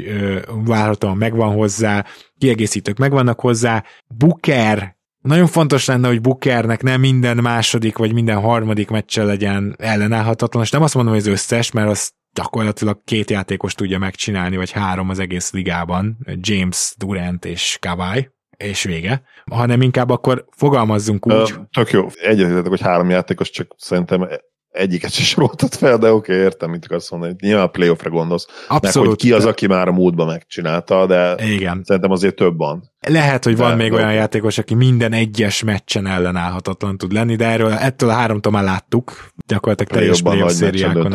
várhatóan 0.66 1.18
megvan 1.18 1.54
hozzá, 1.54 2.06
kiegészítők 2.38 2.98
megvannak 2.98 3.40
hozzá, 3.40 3.84
Booker 4.08 4.95
nagyon 5.26 5.48
fontos 5.48 5.86
lenne, 5.86 6.08
hogy 6.08 6.22
Bookernek 6.22 6.84
nem 6.84 7.00
minden 7.00 7.38
második 7.38 7.98
vagy 7.98 8.14
minden 8.14 8.40
harmadik 8.40 8.90
meccse 8.90 9.24
legyen 9.24 9.76
ellenállhatatlan, 9.78 10.64
és 10.64 10.70
nem 10.70 10.82
azt 10.82 10.96
mondom, 10.96 11.14
hogy 11.14 11.22
az 11.22 11.28
összes, 11.28 11.72
mert 11.72 11.90
az 11.90 12.12
gyakorlatilag 12.34 13.02
két 13.04 13.30
játékos 13.30 13.74
tudja 13.74 14.00
megcsinálni, 14.00 14.56
vagy 14.56 14.72
három 14.72 15.10
az 15.10 15.20
egész 15.20 15.52
ligában, 15.52 16.18
James 16.40 16.94
Durant 16.98 17.46
és 17.46 17.78
Kawhi, 17.82 18.30
és 18.58 18.84
vége, 18.84 19.24
hanem 19.52 19.82
inkább 19.82 20.10
akkor 20.10 20.46
fogalmazzunk 20.58 21.28
úgy. 21.28 21.56
Tök 21.72 21.92
jó, 21.92 22.08
egyetértek, 22.22 22.68
hogy 22.68 22.82
három 22.82 23.10
játékos, 23.10 23.50
csak 23.50 23.76
szerintem 23.78 24.28
egyiket 24.76 25.12
sem 25.12 25.26
soroltad 25.26 25.74
fel, 25.74 25.98
de 25.98 26.12
oké, 26.12 26.32
okay, 26.32 26.44
értem, 26.44 26.70
mit 26.70 26.86
akarsz 26.86 27.12
mondani. 27.12 27.36
Nyilván 27.40 27.64
a 27.64 27.68
playoffra 27.68 28.10
gondolsz. 28.10 28.48
Abszolút. 28.68 29.08
Meg, 29.08 29.08
hogy 29.08 29.18
ki 29.18 29.32
az, 29.32 29.46
aki 29.46 29.68
már 29.68 29.88
a 29.88 29.92
múltban 29.92 30.28
megcsinálta, 30.28 31.06
de 31.06 31.36
Igen. 31.40 31.82
szerintem 31.84 32.12
azért 32.12 32.36
több 32.36 32.58
van. 32.58 32.94
Lehet, 33.08 33.44
hogy 33.44 33.56
de 33.56 33.64
van 33.64 33.78
még 33.78 33.92
olyan 33.92 34.14
játékos, 34.14 34.58
aki 34.58 34.74
minden 34.74 35.14
egyes 35.14 35.64
meccsen 35.64 36.08
ellenállhatatlan 36.08 36.98
tud 36.98 37.12
lenni, 37.12 37.36
de 37.36 37.46
erről 37.46 37.72
ettől 37.72 38.10
a 38.10 38.14
háromtól 38.14 38.52
már 38.52 38.64
láttuk, 38.64 39.30
gyakorlatilag 39.48 39.92
teljes 39.92 40.22
playoff 40.22 40.52
szériákon 40.52 41.12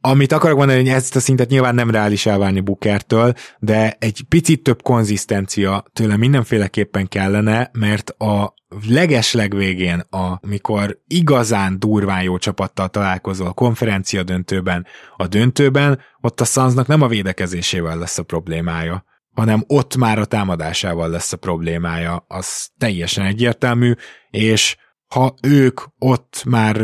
Amit 0.00 0.32
akarok 0.32 0.56
mondani, 0.56 0.78
hogy 0.78 0.88
ezt 0.88 1.16
a 1.16 1.20
szintet 1.20 1.48
nyilván 1.48 1.74
nem 1.74 1.90
reális 1.90 2.26
elvárni 2.26 2.60
Bukertől, 2.60 3.32
de 3.58 3.96
egy 3.98 4.24
picit 4.28 4.62
több 4.62 4.82
konzisztencia 4.82 5.84
tőle 5.92 6.16
mindenféleképpen 6.16 7.08
kellene, 7.08 7.70
mert 7.72 8.10
a 8.10 8.54
legesleg 8.88 9.54
végén, 9.54 10.06
amikor 10.10 10.98
igazán 11.06 11.78
durván 11.78 12.22
jó 12.22 12.38
csapattal 12.38 12.88
találkozol 12.88 13.46
a 13.46 13.52
konferencia 13.52 14.22
döntőben, 14.22 14.86
a 15.16 15.26
döntőben, 15.26 16.00
ott 16.20 16.40
a 16.40 16.44
Sunsnak 16.44 16.86
nem 16.86 17.02
a 17.02 17.08
védekezésével 17.08 17.98
lesz 17.98 18.18
a 18.18 18.22
problémája, 18.22 19.04
hanem 19.34 19.64
ott 19.66 19.96
már 19.96 20.18
a 20.18 20.24
támadásával 20.24 21.08
lesz 21.08 21.32
a 21.32 21.36
problémája, 21.36 22.24
az 22.28 22.68
teljesen 22.78 23.26
egyértelmű, 23.26 23.92
és 24.30 24.76
ha 25.14 25.34
ők 25.42 25.80
ott 25.98 26.42
már 26.46 26.76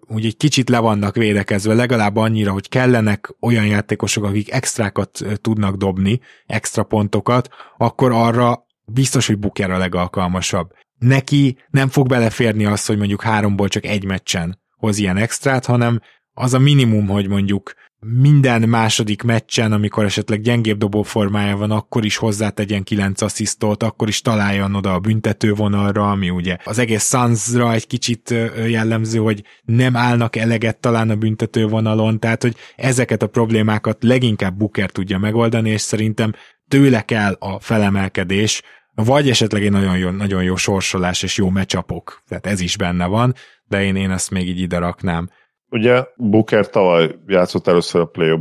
úgy 0.00 0.26
egy 0.26 0.36
kicsit 0.36 0.68
le 0.68 0.78
vannak 0.78 1.14
védekezve, 1.14 1.74
legalább 1.74 2.16
annyira, 2.16 2.52
hogy 2.52 2.68
kellenek 2.68 3.34
olyan 3.40 3.66
játékosok, 3.66 4.24
akik 4.24 4.52
extrákat 4.52 5.20
tudnak 5.40 5.76
dobni, 5.76 6.20
extra 6.46 6.82
pontokat, 6.82 7.48
akkor 7.76 8.12
arra 8.12 8.66
biztos, 8.84 9.26
hogy 9.26 9.38
Booker 9.38 9.70
a 9.70 9.78
legalkalmasabb. 9.78 10.70
Neki 10.98 11.58
nem 11.70 11.88
fog 11.88 12.08
beleférni 12.08 12.64
az, 12.64 12.86
hogy 12.86 12.98
mondjuk 12.98 13.22
háromból 13.22 13.68
csak 13.68 13.84
egy 13.84 14.04
meccsen 14.04 14.60
hoz 14.76 14.98
ilyen 14.98 15.16
extrát, 15.16 15.66
hanem 15.66 16.00
az 16.32 16.54
a 16.54 16.58
minimum, 16.58 17.08
hogy 17.08 17.28
mondjuk 17.28 17.72
minden 18.00 18.68
második 18.68 19.22
meccsen, 19.22 19.72
amikor 19.72 20.04
esetleg 20.04 20.40
gyengébb 20.40 20.78
dobó 20.78 21.02
formája 21.02 21.56
van, 21.56 21.70
akkor 21.70 22.04
is 22.04 22.16
hozzátegyen 22.16 22.82
9 22.82 23.20
asszisztot, 23.20 23.82
akkor 23.82 24.08
is 24.08 24.20
találjon 24.20 24.74
oda 24.74 24.94
a 24.94 24.98
büntető 24.98 25.52
vonalra, 25.52 26.10
ami 26.10 26.30
ugye 26.30 26.56
az 26.64 26.78
egész 26.78 27.08
Sunsra 27.08 27.72
egy 27.72 27.86
kicsit 27.86 28.34
jellemző, 28.66 29.18
hogy 29.18 29.42
nem 29.62 29.96
állnak 29.96 30.36
eleget 30.36 30.80
talán 30.80 31.10
a 31.10 31.16
büntető 31.16 31.66
vonalon, 31.66 32.18
tehát 32.18 32.42
hogy 32.42 32.56
ezeket 32.76 33.22
a 33.22 33.26
problémákat 33.26 34.02
leginkább 34.02 34.56
Booker 34.56 34.90
tudja 34.90 35.18
megoldani, 35.18 35.70
és 35.70 35.80
szerintem 35.80 36.32
tőle 36.68 37.02
kell 37.02 37.32
a 37.32 37.60
felemelkedés, 37.60 38.62
vagy 38.94 39.30
esetleg 39.30 39.64
egy 39.64 39.70
nagyon 39.70 39.98
jó, 39.98 40.10
nagyon 40.10 40.42
jó 40.42 40.56
sorsolás 40.56 41.22
és 41.22 41.36
jó 41.36 41.50
mecsapok, 41.50 42.22
tehát 42.28 42.46
ez 42.46 42.60
is 42.60 42.76
benne 42.76 43.06
van, 43.06 43.34
de 43.68 43.84
én, 43.84 43.96
én 43.96 44.10
ezt 44.10 44.30
még 44.30 44.48
így 44.48 44.60
ide 44.60 44.78
raknám. 44.78 45.30
Ugye 45.70 46.04
Booker 46.16 46.68
tavaly 46.68 47.14
játszott 47.26 47.66
először 47.66 48.00
a 48.00 48.04
play 48.04 48.38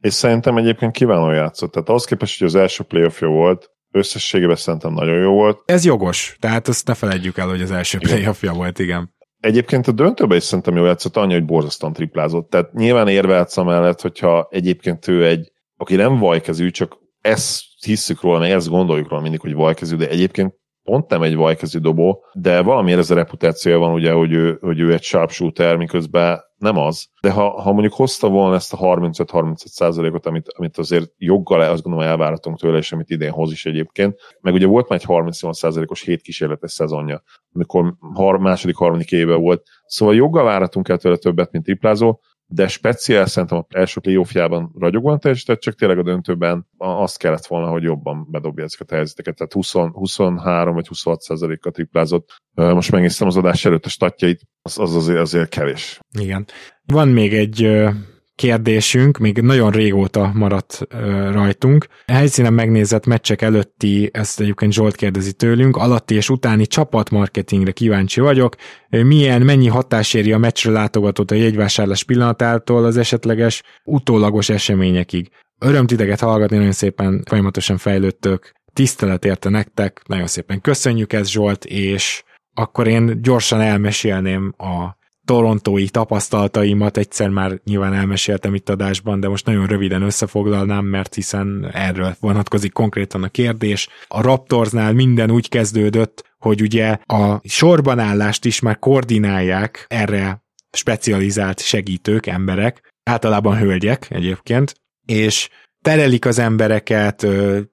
és 0.00 0.12
szerintem 0.12 0.56
egyébként 0.56 0.92
kiváló 0.92 1.30
játszott. 1.30 1.72
Tehát 1.72 1.88
ahhoz 1.88 2.04
képest, 2.04 2.38
hogy 2.38 2.46
az 2.46 2.54
első 2.54 2.84
playoffja 2.84 3.28
volt, 3.28 3.70
összességében 3.90 4.56
szerintem 4.56 4.92
nagyon 4.92 5.16
jó 5.16 5.32
volt. 5.32 5.58
Ez 5.64 5.84
jogos, 5.84 6.36
tehát 6.40 6.68
azt 6.68 6.86
ne 6.86 6.94
felejtjük 6.94 7.38
el, 7.38 7.48
hogy 7.48 7.62
az 7.62 7.70
első 7.70 7.98
playoffja 7.98 8.52
volt, 8.52 8.78
igen. 8.78 9.14
Egyébként 9.40 9.86
a 9.86 9.92
döntőben 9.92 10.36
is 10.36 10.42
szerintem 10.42 10.76
jól 10.76 10.86
játszott, 10.86 11.16
annyi, 11.16 11.32
hogy 11.32 11.44
borzasztóan 11.44 11.92
triplázott. 11.92 12.50
Tehát 12.50 12.72
nyilván 12.72 13.08
érvehetsz 13.08 13.56
mellett, 13.56 14.00
hogyha 14.00 14.48
egyébként 14.50 15.08
ő 15.08 15.26
egy, 15.26 15.52
aki 15.76 15.96
nem 15.96 16.18
vajkezű, 16.18 16.70
csak 16.70 16.98
ezt 17.20 17.62
hisszük 17.84 18.22
róla, 18.22 18.38
meg 18.38 18.50
ezt 18.50 18.68
gondoljuk 18.68 19.08
róla 19.08 19.22
mindig, 19.22 19.40
hogy 19.40 19.54
vajkezű, 19.54 19.96
de 19.96 20.08
egyébként 20.08 20.54
pont 20.82 21.10
nem 21.10 21.22
egy 21.22 21.34
vajkezű 21.34 21.78
dobó, 21.78 22.24
de 22.32 22.62
valamiért 22.62 22.98
ez 22.98 23.10
a 23.10 23.14
reputációja 23.14 23.78
van 23.78 23.92
ugye, 23.92 24.12
hogy 24.12 24.32
ő, 24.32 24.58
hogy 24.60 24.80
ő 24.80 24.92
egy 24.92 25.02
sharpshooter, 25.02 25.76
miközben 25.76 26.40
nem 26.64 26.76
az. 26.76 27.08
De 27.20 27.30
ha, 27.30 27.60
ha 27.60 27.72
mondjuk 27.72 27.92
hozta 27.92 28.28
volna 28.28 28.54
ezt 28.54 28.72
a 28.72 28.76
35-35 28.76 29.54
százalékot, 29.54 30.26
amit, 30.26 30.52
amit 30.56 30.78
azért 30.78 31.12
joggal 31.18 31.60
azt 31.60 31.82
gondolom 31.82 32.08
elváratunk 32.08 32.58
tőle, 32.58 32.78
és 32.78 32.92
amit 32.92 33.10
idén 33.10 33.30
hoz 33.30 33.52
is 33.52 33.66
egyébként, 33.66 34.20
meg 34.40 34.54
ugye 34.54 34.66
volt 34.66 34.88
már 34.88 34.98
egy 34.98 35.04
38 35.04 35.58
százalékos 35.58 36.02
hét 36.02 36.22
kísérletes 36.22 36.72
szezonja, 36.72 37.22
amikor 37.52 37.94
har, 38.14 38.38
második, 38.38 38.76
harmadik 38.76 39.12
éve 39.12 39.34
volt. 39.34 39.62
Szóval 39.86 40.14
joggal 40.14 40.44
váratunk 40.44 40.88
el 40.88 40.98
tőle 40.98 41.16
többet, 41.16 41.52
mint 41.52 41.64
triplázó, 41.64 42.20
de 42.54 42.68
speciál 42.68 43.26
szerintem 43.26 43.58
a 43.58 43.66
első 43.68 44.00
playoffjában 44.00 44.72
ragyogóan 44.78 45.18
teljesített, 45.20 45.60
csak 45.60 45.74
tényleg 45.74 45.98
a 45.98 46.02
döntőben 46.02 46.66
azt 46.76 47.18
kellett 47.18 47.46
volna, 47.46 47.68
hogy 47.68 47.82
jobban 47.82 48.26
bedobja 48.30 48.64
ezeket 48.64 48.90
a 48.90 48.94
helyzeteket, 48.94 49.36
tehát 49.36 49.52
20, 49.52 49.72
23 49.72 50.74
vagy 50.74 50.86
26 50.86 51.20
százalékkal 51.20 51.72
triplázott. 51.72 52.42
Most 52.54 52.90
megnéztem 52.90 53.26
az 53.26 53.36
adás 53.36 53.64
előtt 53.64 53.84
a 53.84 53.88
statjait, 53.88 54.40
az, 54.62 54.78
az 54.78 54.94
azért, 54.94 55.18
azért 55.18 55.48
kevés. 55.48 55.98
Igen. 56.18 56.46
Van 56.84 57.08
még 57.08 57.34
egy 57.34 57.86
kérdésünk, 58.34 59.18
még 59.18 59.40
nagyon 59.40 59.70
régóta 59.70 60.30
maradt 60.34 60.86
rajtunk. 61.32 61.86
A 62.06 62.12
helyszínen 62.12 62.52
megnézett 62.52 63.06
meccsek 63.06 63.42
előtti, 63.42 64.10
ezt 64.12 64.40
egyébként 64.40 64.72
Zsolt 64.72 64.96
kérdezi 64.96 65.32
tőlünk, 65.32 65.76
alatti 65.76 66.14
és 66.14 66.28
utáni 66.28 66.66
csapatmarketingre 66.66 67.72
kíváncsi 67.72 68.20
vagyok. 68.20 68.56
Milyen, 68.88 69.42
mennyi 69.42 69.68
hatás 69.68 70.14
éri 70.14 70.32
a 70.32 70.38
meccsre 70.38 70.70
látogatott 70.70 71.30
a 71.30 71.34
jegyvásárlás 71.34 72.04
pillanatától 72.04 72.84
az 72.84 72.96
esetleges 72.96 73.62
utólagos 73.84 74.48
eseményekig? 74.48 75.30
Öröm 75.58 75.86
titeket 75.86 76.20
hallgatni, 76.20 76.56
nagyon 76.56 76.72
szépen 76.72 77.22
folyamatosan 77.28 77.76
fejlődtök. 77.76 78.52
Tisztelet 78.72 79.24
érte 79.24 79.48
nektek, 79.48 80.02
nagyon 80.06 80.26
szépen 80.26 80.60
köszönjük 80.60 81.12
ezt 81.12 81.30
Zsolt, 81.30 81.64
és 81.64 82.22
akkor 82.54 82.86
én 82.86 83.22
gyorsan 83.22 83.60
elmesélném 83.60 84.54
a 84.56 85.02
torontói 85.24 85.88
tapasztalataimat 85.88 86.96
egyszer 86.96 87.28
már 87.28 87.60
nyilván 87.64 87.94
elmeséltem 87.94 88.54
itt 88.54 88.68
adásban, 88.68 89.20
de 89.20 89.28
most 89.28 89.46
nagyon 89.46 89.66
röviden 89.66 90.02
összefoglalnám, 90.02 90.84
mert 90.84 91.14
hiszen 91.14 91.70
erről 91.72 92.16
vonatkozik 92.20 92.72
konkrétan 92.72 93.22
a 93.22 93.28
kérdés. 93.28 93.88
A 94.08 94.22
Raptorsnál 94.22 94.92
minden 94.92 95.30
úgy 95.30 95.48
kezdődött, 95.48 96.32
hogy 96.38 96.62
ugye 96.62 96.98
a 97.06 97.40
sorbanállást 97.42 98.44
is 98.44 98.60
már 98.60 98.78
koordinálják 98.78 99.86
erre 99.88 100.42
specializált 100.70 101.60
segítők, 101.60 102.26
emberek, 102.26 102.92
általában 103.02 103.56
hölgyek 103.56 104.06
egyébként, 104.10 104.74
és 105.06 105.48
terelik 105.84 106.26
az 106.26 106.38
embereket, 106.38 107.26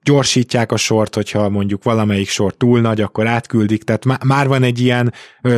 gyorsítják 0.03 0.71
a 0.71 0.77
sort, 0.77 1.15
hogyha 1.15 1.49
mondjuk 1.49 1.83
valamelyik 1.83 2.29
sor 2.29 2.53
túl 2.53 2.81
nagy, 2.81 3.01
akkor 3.01 3.27
átküldik, 3.27 3.83
tehát 3.83 4.23
már 4.23 4.47
van 4.47 4.63
egy 4.63 4.79
ilyen 4.79 5.13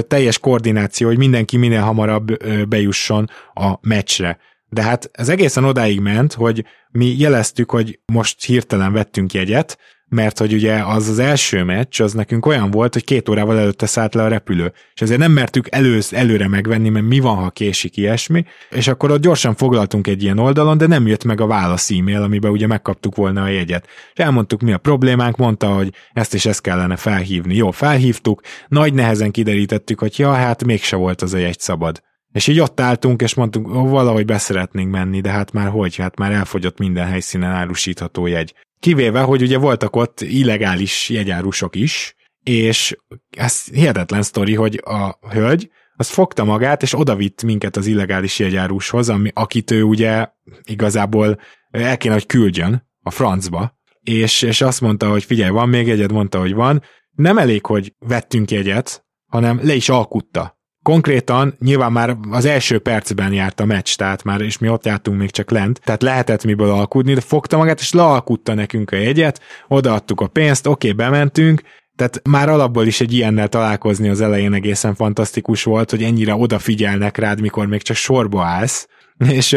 teljes 0.08 0.40
koordináció, 0.40 1.08
hogy 1.08 1.18
mindenki 1.18 1.58
minél 1.58 1.82
hamarabb 1.82 2.38
bejusson 2.68 3.30
a 3.54 3.74
meccsre. 3.82 4.38
De 4.70 4.84
hát 4.84 5.10
ez 5.12 5.30
egészen 5.30 5.64
odáig 5.64 6.00
ment, 6.00 6.34
hogy 6.34 6.66
mi 6.92 7.16
jeleztük, 7.18 7.72
hogy 7.72 8.00
most 8.06 8.44
hirtelen 8.44 8.94
vettünk 8.94 9.34
jegyet, 9.34 9.78
mert 10.14 10.40
hogy 10.40 10.54
ugye 10.54 10.74
az 10.74 11.10
az 11.10 11.20
első 11.20 11.64
meccs, 11.64 12.02
az 12.02 12.14
nekünk 12.14 12.46
olyan 12.46 12.72
volt, 12.72 12.94
hogy 12.94 13.04
két 13.04 13.30
órával 13.30 13.60
előtte 13.60 13.86
szállt 13.86 14.14
le 14.14 14.24
a 14.24 14.28
repülő, 14.28 14.74
és 14.94 15.02
ezért 15.02 15.20
nem 15.20 15.32
mertük 15.32 15.68
elősz, 15.70 16.14
előre 16.14 16.48
megvenni, 16.48 16.90
mert 16.90 17.06
mi 17.06 17.20
van, 17.20 17.36
ha 17.36 17.50
késik 17.50 17.98
ilyesmi, 17.98 18.46
és 18.70 18.88
akkor 18.88 19.12
ott 19.12 19.22
gyorsan 19.22 19.56
foglaltunk 19.56 20.08
egy 20.08 20.24
ilyen 20.24 20.40
oldalon, 20.40 20.78
de 20.78 20.88
nem 20.88 21.08
jött 21.08 21.24
meg 21.24 21.42
a 21.42 21.48
válasz 21.48 21.92
e-mail, 21.92 22.22
amiben 22.22 22.52
ugye 22.52 22.68
megkaptuk 22.68 23.16
volna 23.16 23.44
a 23.44 23.48
jegyet. 23.48 23.88
És 24.14 24.24
elmondtuk, 24.24 24.62
mi 24.62 24.74
a 24.74 24.78
problémánk, 24.78 25.38
mondta, 25.38 25.68
hogy 25.68 25.94
ezt 26.14 26.34
és 26.34 26.46
ezt 26.46 26.62
kellene 26.62 26.96
felhívni. 26.96 27.56
Jó, 27.56 27.72
felhívtuk, 27.72 28.42
nagy 28.68 28.94
nehezen 28.94 29.32
kiderítettük, 29.32 30.00
hogy 30.00 30.20
ja, 30.20 30.34
hát 30.34 30.64
mégse 30.64 30.96
volt 30.96 31.22
az 31.22 31.34
a 31.34 31.38
jegy 31.38 31.60
szabad. 31.60 32.02
És 32.32 32.48
így 32.48 32.60
ott 32.60 32.80
álltunk, 32.80 33.22
és 33.22 33.34
mondtuk, 33.34 33.74
valahogy 33.74 34.26
beszeretnénk 34.26 34.92
menni, 34.92 35.22
de 35.22 35.30
hát 35.30 35.52
már 35.52 35.70
hogy, 35.70 35.96
hát 35.96 36.18
már 36.18 36.32
elfogyott 36.32 36.78
minden 36.78 37.08
helyszínen 37.08 37.52
árusítható 37.52 38.26
jegy. 38.26 38.54
Kivéve, 38.84 39.22
hogy 39.22 39.42
ugye 39.42 39.58
voltak 39.58 39.96
ott 39.96 40.22
illegális 40.22 41.10
jegyárusok 41.10 41.76
is, 41.76 42.16
és 42.44 42.98
ez 43.30 43.66
hihetetlen 43.66 44.22
sztori, 44.22 44.56
hogy 44.56 44.82
a 44.86 45.18
hölgy 45.30 45.70
az 45.96 46.10
fogta 46.10 46.44
magát, 46.44 46.82
és 46.82 47.00
odavitt 47.00 47.44
minket 47.44 47.76
az 47.76 47.86
illegális 47.86 48.40
jegyárushoz, 48.40 49.10
ami, 49.10 49.32
akit 49.34 49.72
ő 49.72 49.84
ugye 49.84 50.28
igazából 50.64 51.40
el 51.72 51.98
kéne, 51.98 52.14
hogy 52.14 52.26
küldjön 52.26 52.90
a 53.02 53.12
francba, 53.12 53.78
és, 54.02 54.42
és 54.42 54.62
azt 54.62 54.82
mondta, 54.82 55.10
hogy 55.10 55.24
figyelj, 55.24 55.50
van 55.50 55.70
még 55.70 55.90
egyed, 55.90 56.12
mondta, 56.12 56.40
hogy 56.40 56.54
van. 56.54 56.84
Nem 57.12 57.38
elég, 57.38 57.66
hogy 57.66 57.96
vettünk 58.00 58.52
jegyet, 58.52 59.06
hanem 59.32 59.60
le 59.64 59.74
is 59.74 59.90
alkutta 59.90 60.62
konkrétan 60.84 61.56
nyilván 61.60 61.92
már 61.92 62.18
az 62.32 62.46
első 62.46 62.80
percben 62.80 63.34
járt 63.34 63.60
a 63.60 63.66
meccs, 63.66 63.96
tehát 63.96 64.24
már, 64.24 64.42
és 64.42 64.58
mi 64.58 64.70
ott 64.70 64.86
jártunk 64.86 65.18
még 65.18 65.32
csak 65.32 65.52
lent, 65.52 65.82
tehát 65.84 66.02
lehetett 66.02 66.44
miből 66.44 66.70
alkudni, 66.70 67.14
de 67.14 67.22
fogta 67.22 67.58
magát, 67.58 67.80
és 67.80 67.94
lealkutta 67.94 68.54
nekünk 68.54 68.92
a 68.92 68.96
jegyet, 68.96 69.42
odaadtuk 69.68 70.22
a 70.22 70.28
pénzt, 70.28 70.68
oké, 70.68 70.92
okay, 70.92 71.06
bementünk, 71.06 71.62
tehát 71.96 72.22
már 72.30 72.50
alapból 72.50 72.86
is 72.86 73.02
egy 73.02 73.14
ilyennel 73.14 73.48
találkozni 73.48 74.10
az 74.10 74.22
elején 74.22 74.54
egészen 74.54 74.96
fantasztikus 74.96 75.64
volt, 75.64 75.90
hogy 75.90 76.04
ennyire 76.04 76.36
odafigyelnek 76.36 77.18
rád, 77.18 77.42
mikor 77.42 77.68
még 77.68 77.82
csak 77.82 77.96
sorba 77.96 78.44
állsz, 78.44 78.88
és 79.40 79.54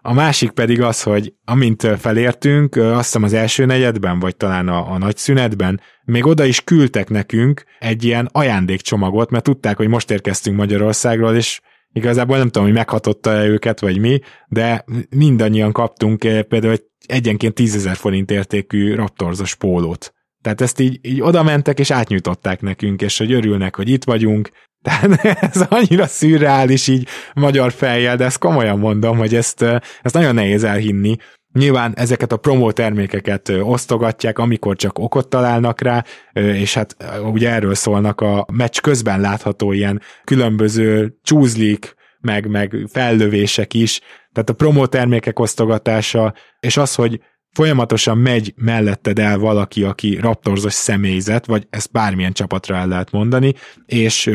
a 0.00 0.12
másik 0.12 0.50
pedig 0.50 0.82
az, 0.82 1.02
hogy 1.02 1.32
amint 1.44 1.88
felértünk, 1.98 2.76
azt 2.76 3.04
hiszem 3.04 3.22
az 3.22 3.32
első 3.32 3.64
negyedben, 3.64 4.18
vagy 4.18 4.36
talán 4.36 4.68
a, 4.68 4.92
a 4.92 4.98
nagy 4.98 5.16
szünetben, 5.16 5.80
még 6.04 6.26
oda 6.26 6.44
is 6.44 6.64
küldtek 6.64 7.08
nekünk 7.08 7.64
egy 7.78 8.04
ilyen 8.04 8.28
ajándékcsomagot, 8.32 9.30
mert 9.30 9.44
tudták, 9.44 9.76
hogy 9.76 9.88
most 9.88 10.10
érkeztünk 10.10 10.56
Magyarországról, 10.56 11.34
és 11.34 11.60
igazából 11.92 12.36
nem 12.36 12.46
tudom, 12.46 12.66
hogy 12.66 12.76
meghatotta-e 12.76 13.46
őket, 13.46 13.80
vagy 13.80 13.98
mi, 13.98 14.20
de 14.48 14.84
mindannyian 15.10 15.72
kaptunk 15.72 16.18
például 16.18 16.72
egy 16.72 16.84
egyenként 17.06 17.54
10 17.54 17.88
forint 17.94 18.30
értékű 18.30 18.94
Raptorzos 18.94 19.54
pólót. 19.54 20.14
Tehát 20.42 20.60
ezt 20.60 20.80
így, 20.80 20.98
így 21.02 21.20
oda 21.20 21.42
mentek 21.42 21.78
és 21.78 21.90
átnyújtották 21.90 22.60
nekünk, 22.60 23.02
és 23.02 23.18
hogy 23.18 23.32
örülnek, 23.32 23.76
hogy 23.76 23.88
itt 23.88 24.04
vagyunk. 24.04 24.50
Tehát 24.84 25.24
ez 25.52 25.60
annyira 25.68 26.06
szürreális 26.06 26.88
így 26.88 27.08
magyar 27.34 27.72
fejjel, 27.72 28.16
de 28.16 28.24
ezt 28.24 28.38
komolyan 28.38 28.78
mondom, 28.78 29.16
hogy 29.16 29.34
ezt, 29.34 29.62
ezt 30.02 30.14
nagyon 30.14 30.34
nehéz 30.34 30.64
elhinni, 30.64 31.16
Nyilván 31.52 31.92
ezeket 31.96 32.32
a 32.32 32.36
promó 32.36 32.70
termékeket 32.70 33.48
osztogatják, 33.48 34.38
amikor 34.38 34.76
csak 34.76 34.98
okot 34.98 35.28
találnak 35.28 35.80
rá, 35.80 36.04
és 36.32 36.74
hát 36.74 36.96
ugye 37.32 37.50
erről 37.50 37.74
szólnak 37.74 38.20
a 38.20 38.46
meccs 38.52 38.80
közben 38.80 39.20
látható 39.20 39.72
ilyen 39.72 40.00
különböző 40.24 41.18
csúzlik, 41.22 41.94
meg, 42.20 42.46
meg 42.46 42.76
fellövések 42.92 43.74
is, 43.74 44.00
tehát 44.32 44.50
a 44.50 44.52
promó 44.52 44.86
termékek 44.86 45.38
osztogatása, 45.38 46.34
és 46.60 46.76
az, 46.76 46.94
hogy 46.94 47.20
folyamatosan 47.52 48.18
megy 48.18 48.52
melletted 48.56 49.18
el 49.18 49.38
valaki, 49.38 49.82
aki 49.82 50.16
raptorzos 50.20 50.72
személyzet, 50.72 51.46
vagy 51.46 51.66
ezt 51.70 51.92
bármilyen 51.92 52.32
csapatra 52.32 52.76
el 52.76 52.88
lehet 52.88 53.10
mondani, 53.10 53.54
és 53.86 54.30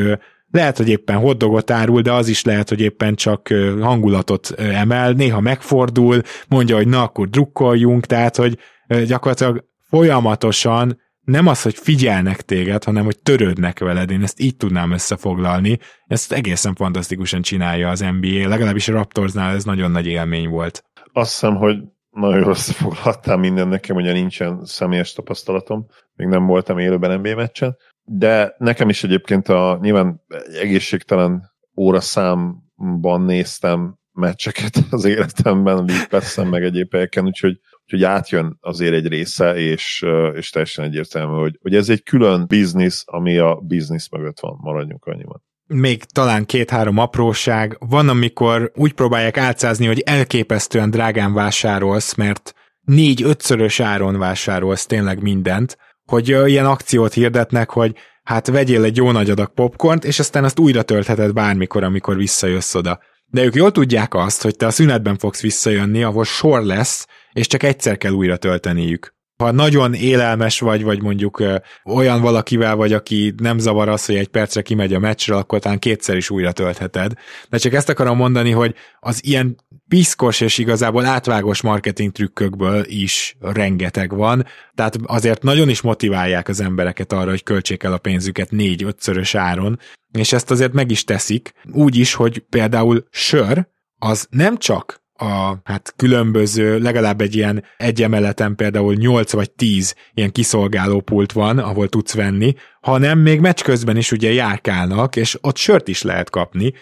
lehet, 0.51 0.77
hogy 0.77 0.89
éppen 0.89 1.17
hoddogot 1.17 1.71
árul, 1.71 2.01
de 2.01 2.13
az 2.13 2.27
is 2.27 2.43
lehet, 2.43 2.69
hogy 2.69 2.79
éppen 2.79 3.15
csak 3.15 3.47
hangulatot 3.81 4.51
emel, 4.57 5.11
néha 5.11 5.39
megfordul, 5.39 6.21
mondja, 6.47 6.75
hogy 6.75 6.87
na, 6.87 7.03
akkor 7.03 7.29
drukkoljunk, 7.29 8.05
tehát, 8.05 8.35
hogy 8.35 8.57
gyakorlatilag 9.05 9.65
folyamatosan 9.89 10.99
nem 11.21 11.47
az, 11.47 11.61
hogy 11.61 11.75
figyelnek 11.75 12.41
téged, 12.41 12.83
hanem 12.83 13.03
hogy 13.03 13.19
törődnek 13.23 13.79
veled. 13.79 14.11
Én 14.11 14.23
ezt 14.23 14.39
így 14.39 14.55
tudnám 14.55 14.91
összefoglalni. 14.91 15.79
Ezt 16.07 16.31
egészen 16.31 16.75
fantasztikusan 16.75 17.41
csinálja 17.41 17.89
az 17.89 17.99
NBA, 17.99 18.47
legalábbis 18.47 18.87
a 18.87 18.91
Raptorsnál 18.91 19.55
ez 19.55 19.63
nagyon 19.63 19.91
nagy 19.91 20.05
élmény 20.05 20.49
volt. 20.49 20.83
Azt 21.13 21.31
hiszem, 21.31 21.55
hogy 21.55 21.77
nagyon 22.09 22.39
jól 22.39 22.49
összefoglaltál 22.49 23.37
minden 23.37 23.67
nekem, 23.67 23.95
ugye 23.95 24.11
nincsen 24.11 24.65
személyes 24.65 25.13
tapasztalatom, 25.13 25.85
még 26.15 26.27
nem 26.27 26.45
voltam 26.45 26.77
élőben 26.77 27.19
NBA 27.19 27.35
meccsen, 27.35 27.77
de 28.11 28.55
nekem 28.57 28.89
is 28.89 29.03
egyébként 29.03 29.47
a 29.47 29.77
nyilván 29.81 30.21
egészségtelen 30.61 31.51
óraszámban 31.77 33.21
néztem 33.21 33.97
meccseket 34.11 34.83
az 34.89 35.05
életemben, 35.05 35.85
League 35.85 36.49
meg 36.49 36.63
egyéb 36.63 36.91
helyeken, 36.91 37.25
úgyhogy, 37.25 37.59
úgyhogy 37.83 38.03
átjön 38.03 38.57
azért 38.61 38.93
egy 38.93 39.07
része, 39.07 39.55
és, 39.55 40.05
és 40.33 40.49
teljesen 40.49 40.85
egyértelmű, 40.85 41.39
hogy, 41.39 41.57
hogy 41.61 41.75
ez 41.75 41.89
egy 41.89 42.03
külön 42.03 42.45
biznisz, 42.47 43.03
ami 43.05 43.37
a 43.37 43.55
biznisz 43.55 44.09
mögött 44.09 44.39
van, 44.39 44.57
maradjunk 44.61 45.05
annyiban. 45.05 45.43
Még 45.65 46.03
talán 46.03 46.45
két-három 46.45 46.97
apróság. 46.97 47.77
Van, 47.79 48.09
amikor 48.09 48.71
úgy 48.75 48.93
próbálják 48.93 49.37
álcázni, 49.37 49.85
hogy 49.85 49.99
elképesztően 49.99 50.89
drágán 50.89 51.33
vásárolsz, 51.33 52.15
mert 52.15 52.53
négy-ötszörös 52.81 53.79
áron 53.79 54.17
vásárolsz 54.17 54.85
tényleg 54.85 55.21
mindent, 55.21 55.77
hogy 56.09 56.27
ilyen 56.27 56.65
akciót 56.65 57.13
hirdetnek, 57.13 57.69
hogy 57.69 57.95
hát 58.23 58.47
vegyél 58.47 58.83
egy 58.83 58.97
jó 58.97 59.11
nagy 59.11 59.29
adag 59.29 59.53
popcornt, 59.53 60.05
és 60.05 60.19
aztán 60.19 60.43
azt 60.43 60.59
újra 60.59 60.81
töltheted 60.81 61.33
bármikor, 61.33 61.83
amikor 61.83 62.17
visszajössz 62.17 62.75
oda. 62.75 62.99
De 63.25 63.43
ők 63.43 63.55
jól 63.55 63.71
tudják 63.71 64.13
azt, 64.13 64.41
hogy 64.41 64.55
te 64.55 64.65
a 64.65 64.71
szünetben 64.71 65.17
fogsz 65.17 65.41
visszajönni, 65.41 66.03
ahol 66.03 66.23
sor 66.23 66.63
lesz, 66.63 67.07
és 67.31 67.47
csak 67.47 67.63
egyszer 67.63 67.97
kell 67.97 68.11
újra 68.11 68.37
tölteniük 68.37 69.17
ha 69.43 69.51
nagyon 69.51 69.93
élelmes 69.93 70.59
vagy, 70.59 70.83
vagy 70.83 71.01
mondjuk 71.01 71.39
ö, 71.39 71.55
olyan 71.85 72.21
valakivel 72.21 72.75
vagy, 72.75 72.93
aki 72.93 73.33
nem 73.37 73.57
zavar 73.57 73.89
az, 73.89 74.05
hogy 74.05 74.15
egy 74.15 74.27
percre 74.27 74.61
kimegy 74.61 74.93
a 74.93 74.99
meccsre, 74.99 75.35
akkor 75.35 75.59
talán 75.59 75.79
kétszer 75.79 76.15
is 76.15 76.29
újra 76.29 76.51
töltheted. 76.51 77.13
De 77.49 77.57
csak 77.57 77.73
ezt 77.73 77.89
akarom 77.89 78.17
mondani, 78.17 78.51
hogy 78.51 78.75
az 78.99 79.25
ilyen 79.25 79.57
piszkos 79.87 80.41
és 80.41 80.57
igazából 80.57 81.05
átvágos 81.05 81.61
marketing 81.61 82.11
trükkökből 82.11 82.83
is 82.85 83.35
rengeteg 83.39 84.15
van, 84.15 84.45
tehát 84.75 84.97
azért 85.05 85.43
nagyon 85.43 85.69
is 85.69 85.81
motiválják 85.81 86.47
az 86.47 86.59
embereket 86.59 87.13
arra, 87.13 87.29
hogy 87.29 87.43
költsék 87.43 87.83
el 87.83 87.93
a 87.93 87.97
pénzüket 87.97 88.51
négy-ötszörös 88.51 89.35
áron, 89.35 89.79
és 90.11 90.33
ezt 90.33 90.51
azért 90.51 90.73
meg 90.73 90.91
is 90.91 91.03
teszik, 91.03 91.53
úgy 91.71 91.95
is, 91.95 92.13
hogy 92.13 92.39
például 92.49 93.07
sör, 93.09 93.67
az 93.99 94.27
nem 94.29 94.57
csak 94.57 94.98
a 95.19 95.61
hát 95.63 95.93
különböző, 95.95 96.79
legalább 96.79 97.21
egy 97.21 97.35
ilyen 97.35 97.63
egy 97.77 98.01
emeleten 98.01 98.55
például 98.55 98.93
8 98.93 99.31
vagy 99.31 99.51
10 99.51 99.95
ilyen 100.13 100.31
kiszolgáló 100.31 101.01
pult 101.01 101.31
van, 101.31 101.57
ahol 101.57 101.87
tudsz 101.87 102.13
venni, 102.13 102.53
hanem 102.81 103.19
még 103.19 103.39
meccs 103.39 103.61
közben 103.61 103.97
is 103.97 104.11
ugye 104.11 104.31
járkálnak, 104.31 105.15
és 105.15 105.37
ott 105.41 105.57
sört 105.57 105.87
is 105.87 106.01
lehet 106.01 106.29
kapni, 106.29 106.73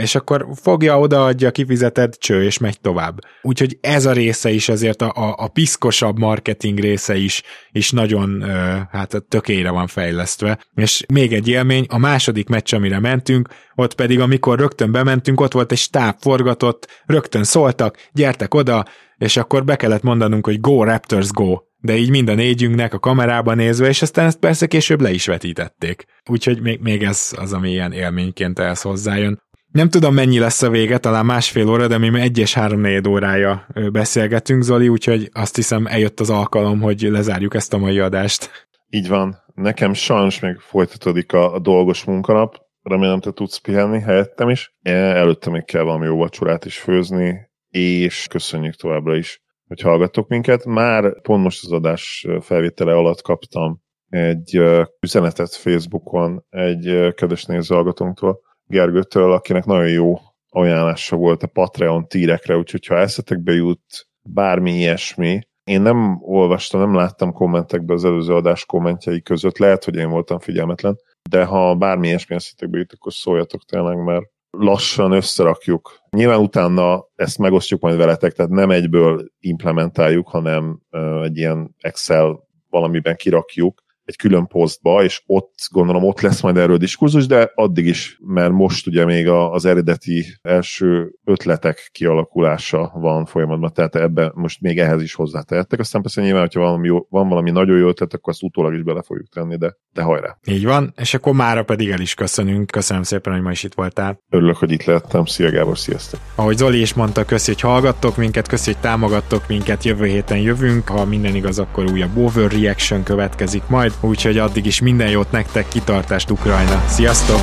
és 0.00 0.14
akkor 0.14 0.46
fogja, 0.62 0.98
odaadja, 0.98 1.50
kifizeted, 1.50 2.18
cső, 2.18 2.44
és 2.44 2.58
megy 2.58 2.80
tovább. 2.80 3.18
Úgyhogy 3.42 3.78
ez 3.80 4.06
a 4.06 4.12
része 4.12 4.50
is 4.50 4.68
azért 4.68 5.02
a, 5.02 5.12
a, 5.14 5.34
a 5.36 5.48
piszkosabb 5.48 6.18
marketing 6.18 6.78
része 6.78 7.16
is, 7.16 7.42
is 7.72 7.90
nagyon 7.90 8.44
hát 8.90 9.24
tökére 9.28 9.70
van 9.70 9.86
fejlesztve. 9.86 10.58
És 10.74 11.04
még 11.08 11.32
egy 11.32 11.48
élmény, 11.48 11.86
a 11.88 11.98
második 11.98 12.48
meccs, 12.48 12.74
amire 12.74 12.98
mentünk, 12.98 13.48
ott 13.74 13.94
pedig 13.94 14.20
amikor 14.20 14.58
rögtön 14.58 14.92
bementünk, 14.92 15.40
ott 15.40 15.52
volt 15.52 15.72
egy 15.72 15.78
stáb 15.78 16.16
forgatott, 16.20 17.02
rögtön 17.06 17.44
szóltak, 17.44 17.96
gyertek 18.12 18.54
oda, 18.54 18.84
és 19.18 19.36
akkor 19.36 19.64
be 19.64 19.76
kellett 19.76 20.02
mondanunk, 20.02 20.46
hogy 20.46 20.60
go 20.60 20.84
Raptors 20.84 21.30
go, 21.30 21.56
de 21.78 21.96
így 21.96 22.10
mind 22.10 22.28
a 22.28 22.34
négyünknek 22.34 22.94
a 22.94 22.98
kamerában 22.98 23.56
nézve, 23.56 23.88
és 23.88 24.02
aztán 24.02 24.26
ezt 24.26 24.38
persze 24.38 24.66
később 24.66 25.00
le 25.00 25.10
is 25.10 25.26
vetítették. 25.26 26.04
Úgyhogy 26.30 26.60
még, 26.60 26.80
még 26.80 27.02
ez 27.02 27.32
az, 27.36 27.52
ami 27.52 27.70
ilyen 27.70 27.92
élményként 27.92 28.58
ehhez 28.58 28.82
hozzájön. 28.82 29.42
Nem 29.72 29.88
tudom, 29.88 30.14
mennyi 30.14 30.38
lesz 30.38 30.62
a 30.62 30.70
vége, 30.70 30.98
talán 30.98 31.26
másfél 31.26 31.68
óra, 31.68 31.86
de 31.86 31.98
mi 31.98 32.20
egy 32.20 32.38
és 32.38 32.54
három 32.54 32.80
négy 32.80 33.08
órája 33.08 33.66
beszélgetünk, 33.92 34.62
Zoli, 34.62 34.88
úgyhogy 34.88 35.28
azt 35.32 35.56
hiszem 35.56 35.86
eljött 35.86 36.20
az 36.20 36.30
alkalom, 36.30 36.80
hogy 36.80 37.00
lezárjuk 37.00 37.54
ezt 37.54 37.72
a 37.72 37.78
mai 37.78 37.98
adást. 37.98 38.68
Így 38.88 39.08
van. 39.08 39.36
Nekem 39.54 39.92
sajnos 39.92 40.40
még 40.40 40.58
folytatódik 40.58 41.32
a, 41.32 41.54
a 41.54 41.58
dolgos 41.58 42.04
munkanap. 42.04 42.56
Remélem, 42.82 43.20
te 43.20 43.30
tudsz 43.30 43.58
pihenni 43.58 44.00
helyettem 44.00 44.48
is. 44.48 44.74
E, 44.82 44.90
előtte 44.92 45.50
még 45.50 45.64
kell 45.64 45.82
valami 45.82 46.06
jó 46.06 46.16
vacsorát 46.16 46.64
is 46.64 46.78
főzni, 46.78 47.50
és 47.68 48.26
köszönjük 48.30 48.74
továbbra 48.74 49.16
is, 49.16 49.42
hogy 49.66 49.80
hallgattok 49.80 50.28
minket. 50.28 50.64
Már 50.64 51.20
pont 51.20 51.42
most 51.42 51.64
az 51.64 51.72
adás 51.72 52.26
felvétele 52.40 52.92
alatt 52.92 53.22
kaptam 53.22 53.82
egy 54.08 54.60
üzenetet 55.00 55.54
Facebookon 55.54 56.44
egy 56.48 57.14
kedves 57.14 57.44
nézőhallgatónktól, 57.44 58.40
Gergőtől, 58.70 59.32
akinek 59.32 59.64
nagyon 59.64 59.88
jó 59.88 60.18
ajánlása 60.48 61.16
volt 61.16 61.42
a 61.42 61.46
Patreon 61.46 62.06
tírekre, 62.08 62.56
úgyhogy 62.56 62.86
ha 62.86 62.98
eszetekbe 62.98 63.52
jut 63.52 64.08
bármi 64.22 64.70
ilyesmi, 64.72 65.40
én 65.64 65.80
nem 65.80 66.18
olvastam, 66.20 66.80
nem 66.80 66.94
láttam 66.94 67.32
kommentekbe 67.32 67.94
az 67.94 68.04
előző 68.04 68.34
adás 68.34 68.64
kommentjei 68.66 69.22
között, 69.22 69.58
lehet, 69.58 69.84
hogy 69.84 69.96
én 69.96 70.10
voltam 70.10 70.38
figyelmetlen, 70.38 70.98
de 71.30 71.44
ha 71.44 71.74
bármi 71.74 72.06
ilyesmi 72.06 72.34
eszetekbe 72.34 72.78
jut, 72.78 72.92
akkor 72.92 73.12
szóljatok 73.12 73.64
tényleg, 73.64 74.04
mert 74.04 74.24
lassan 74.50 75.12
összerakjuk. 75.12 75.98
Nyilván 76.10 76.40
utána 76.40 77.04
ezt 77.14 77.38
megosztjuk 77.38 77.80
majd 77.80 77.96
veletek, 77.96 78.32
tehát 78.32 78.50
nem 78.50 78.70
egyből 78.70 79.24
implementáljuk, 79.38 80.28
hanem 80.28 80.80
egy 81.22 81.36
ilyen 81.36 81.74
Excel 81.80 82.48
valamiben 82.68 83.16
kirakjuk, 83.16 83.82
egy 84.10 84.16
külön 84.16 84.46
posztba, 84.46 85.02
és 85.02 85.22
ott 85.26 85.54
gondolom 85.72 86.04
ott 86.04 86.20
lesz 86.20 86.42
majd 86.42 86.56
erről 86.56 86.76
diskurzus, 86.76 87.26
de 87.26 87.50
addig 87.54 87.86
is, 87.86 88.18
mert 88.20 88.52
most 88.52 88.86
ugye 88.86 89.04
még 89.04 89.28
az 89.28 89.64
eredeti 89.64 90.24
első 90.42 91.10
ötletek 91.24 91.88
kialakulása 91.92 92.92
van 92.94 93.24
folyamatban, 93.24 93.72
tehát 93.72 93.96
ebbe 93.96 94.32
most 94.34 94.60
még 94.60 94.78
ehhez 94.78 95.02
is 95.02 95.14
hozzátehettek. 95.14 95.80
Aztán 95.80 96.02
persze 96.02 96.22
nyilván, 96.22 96.40
hogyha 96.40 96.60
valami 96.60 96.86
jó, 96.86 97.06
van 97.08 97.28
valami 97.28 97.50
nagyon 97.50 97.78
jó 97.78 97.88
ötlet, 97.88 98.14
akkor 98.14 98.32
azt 98.32 98.42
utólag 98.42 98.74
is 98.74 98.82
bele 98.82 99.02
fogjuk 99.02 99.28
tenni, 99.28 99.56
de, 99.56 99.76
de 99.92 100.02
hajrá. 100.02 100.38
Így 100.46 100.64
van, 100.64 100.92
és 100.96 101.14
akkor 101.14 101.34
mára 101.34 101.62
pedig 101.62 101.90
el 101.90 102.00
is 102.00 102.14
köszönünk. 102.14 102.70
Köszönöm 102.70 103.02
szépen, 103.02 103.32
hogy 103.32 103.42
ma 103.42 103.50
is 103.50 103.62
itt 103.62 103.74
voltál. 103.74 104.18
Örülök, 104.30 104.56
hogy 104.56 104.70
itt 104.70 104.84
lehettem. 104.84 105.24
Szia 105.24 105.50
Gábor, 105.50 105.78
sziasztok! 105.78 106.20
Ahogy 106.34 106.56
Zoli 106.56 106.80
is 106.80 106.94
mondta, 106.94 107.24
köszi, 107.24 107.52
hogy 107.52 107.60
hallgattok 107.60 108.16
minket, 108.16 108.48
köszi, 108.48 108.72
hogy 108.72 108.80
támogattok 108.80 109.48
minket, 109.48 109.84
jövő 109.84 110.06
héten 110.06 110.38
jövünk. 110.38 110.88
Ha 110.88 111.04
minden 111.04 111.34
igaz, 111.34 111.58
akkor 111.58 111.90
újabb 111.90 112.16
Overreaction 112.16 113.02
következik 113.02 113.62
majd 113.68 113.92
úgyhogy 114.00 114.38
addig 114.38 114.66
is 114.66 114.80
minden 114.80 115.08
jót 115.08 115.30
nektek, 115.30 115.68
kitartást 115.68 116.30
Ukrajna. 116.30 116.84
Sziasztok! 116.88 117.40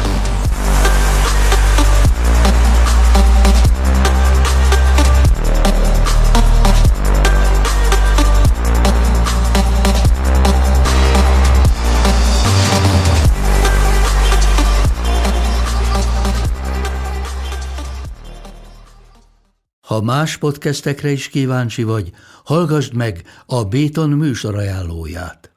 Ha 19.87 20.01
más 20.01 20.37
podcastekre 20.37 21.09
is 21.09 21.29
kíváncsi 21.29 21.83
vagy, 21.83 22.11
hallgassd 22.43 22.93
meg 22.93 23.21
a 23.45 23.63
Béton 23.63 24.09
műsor 24.09 24.55
ajánlóját. 24.55 25.56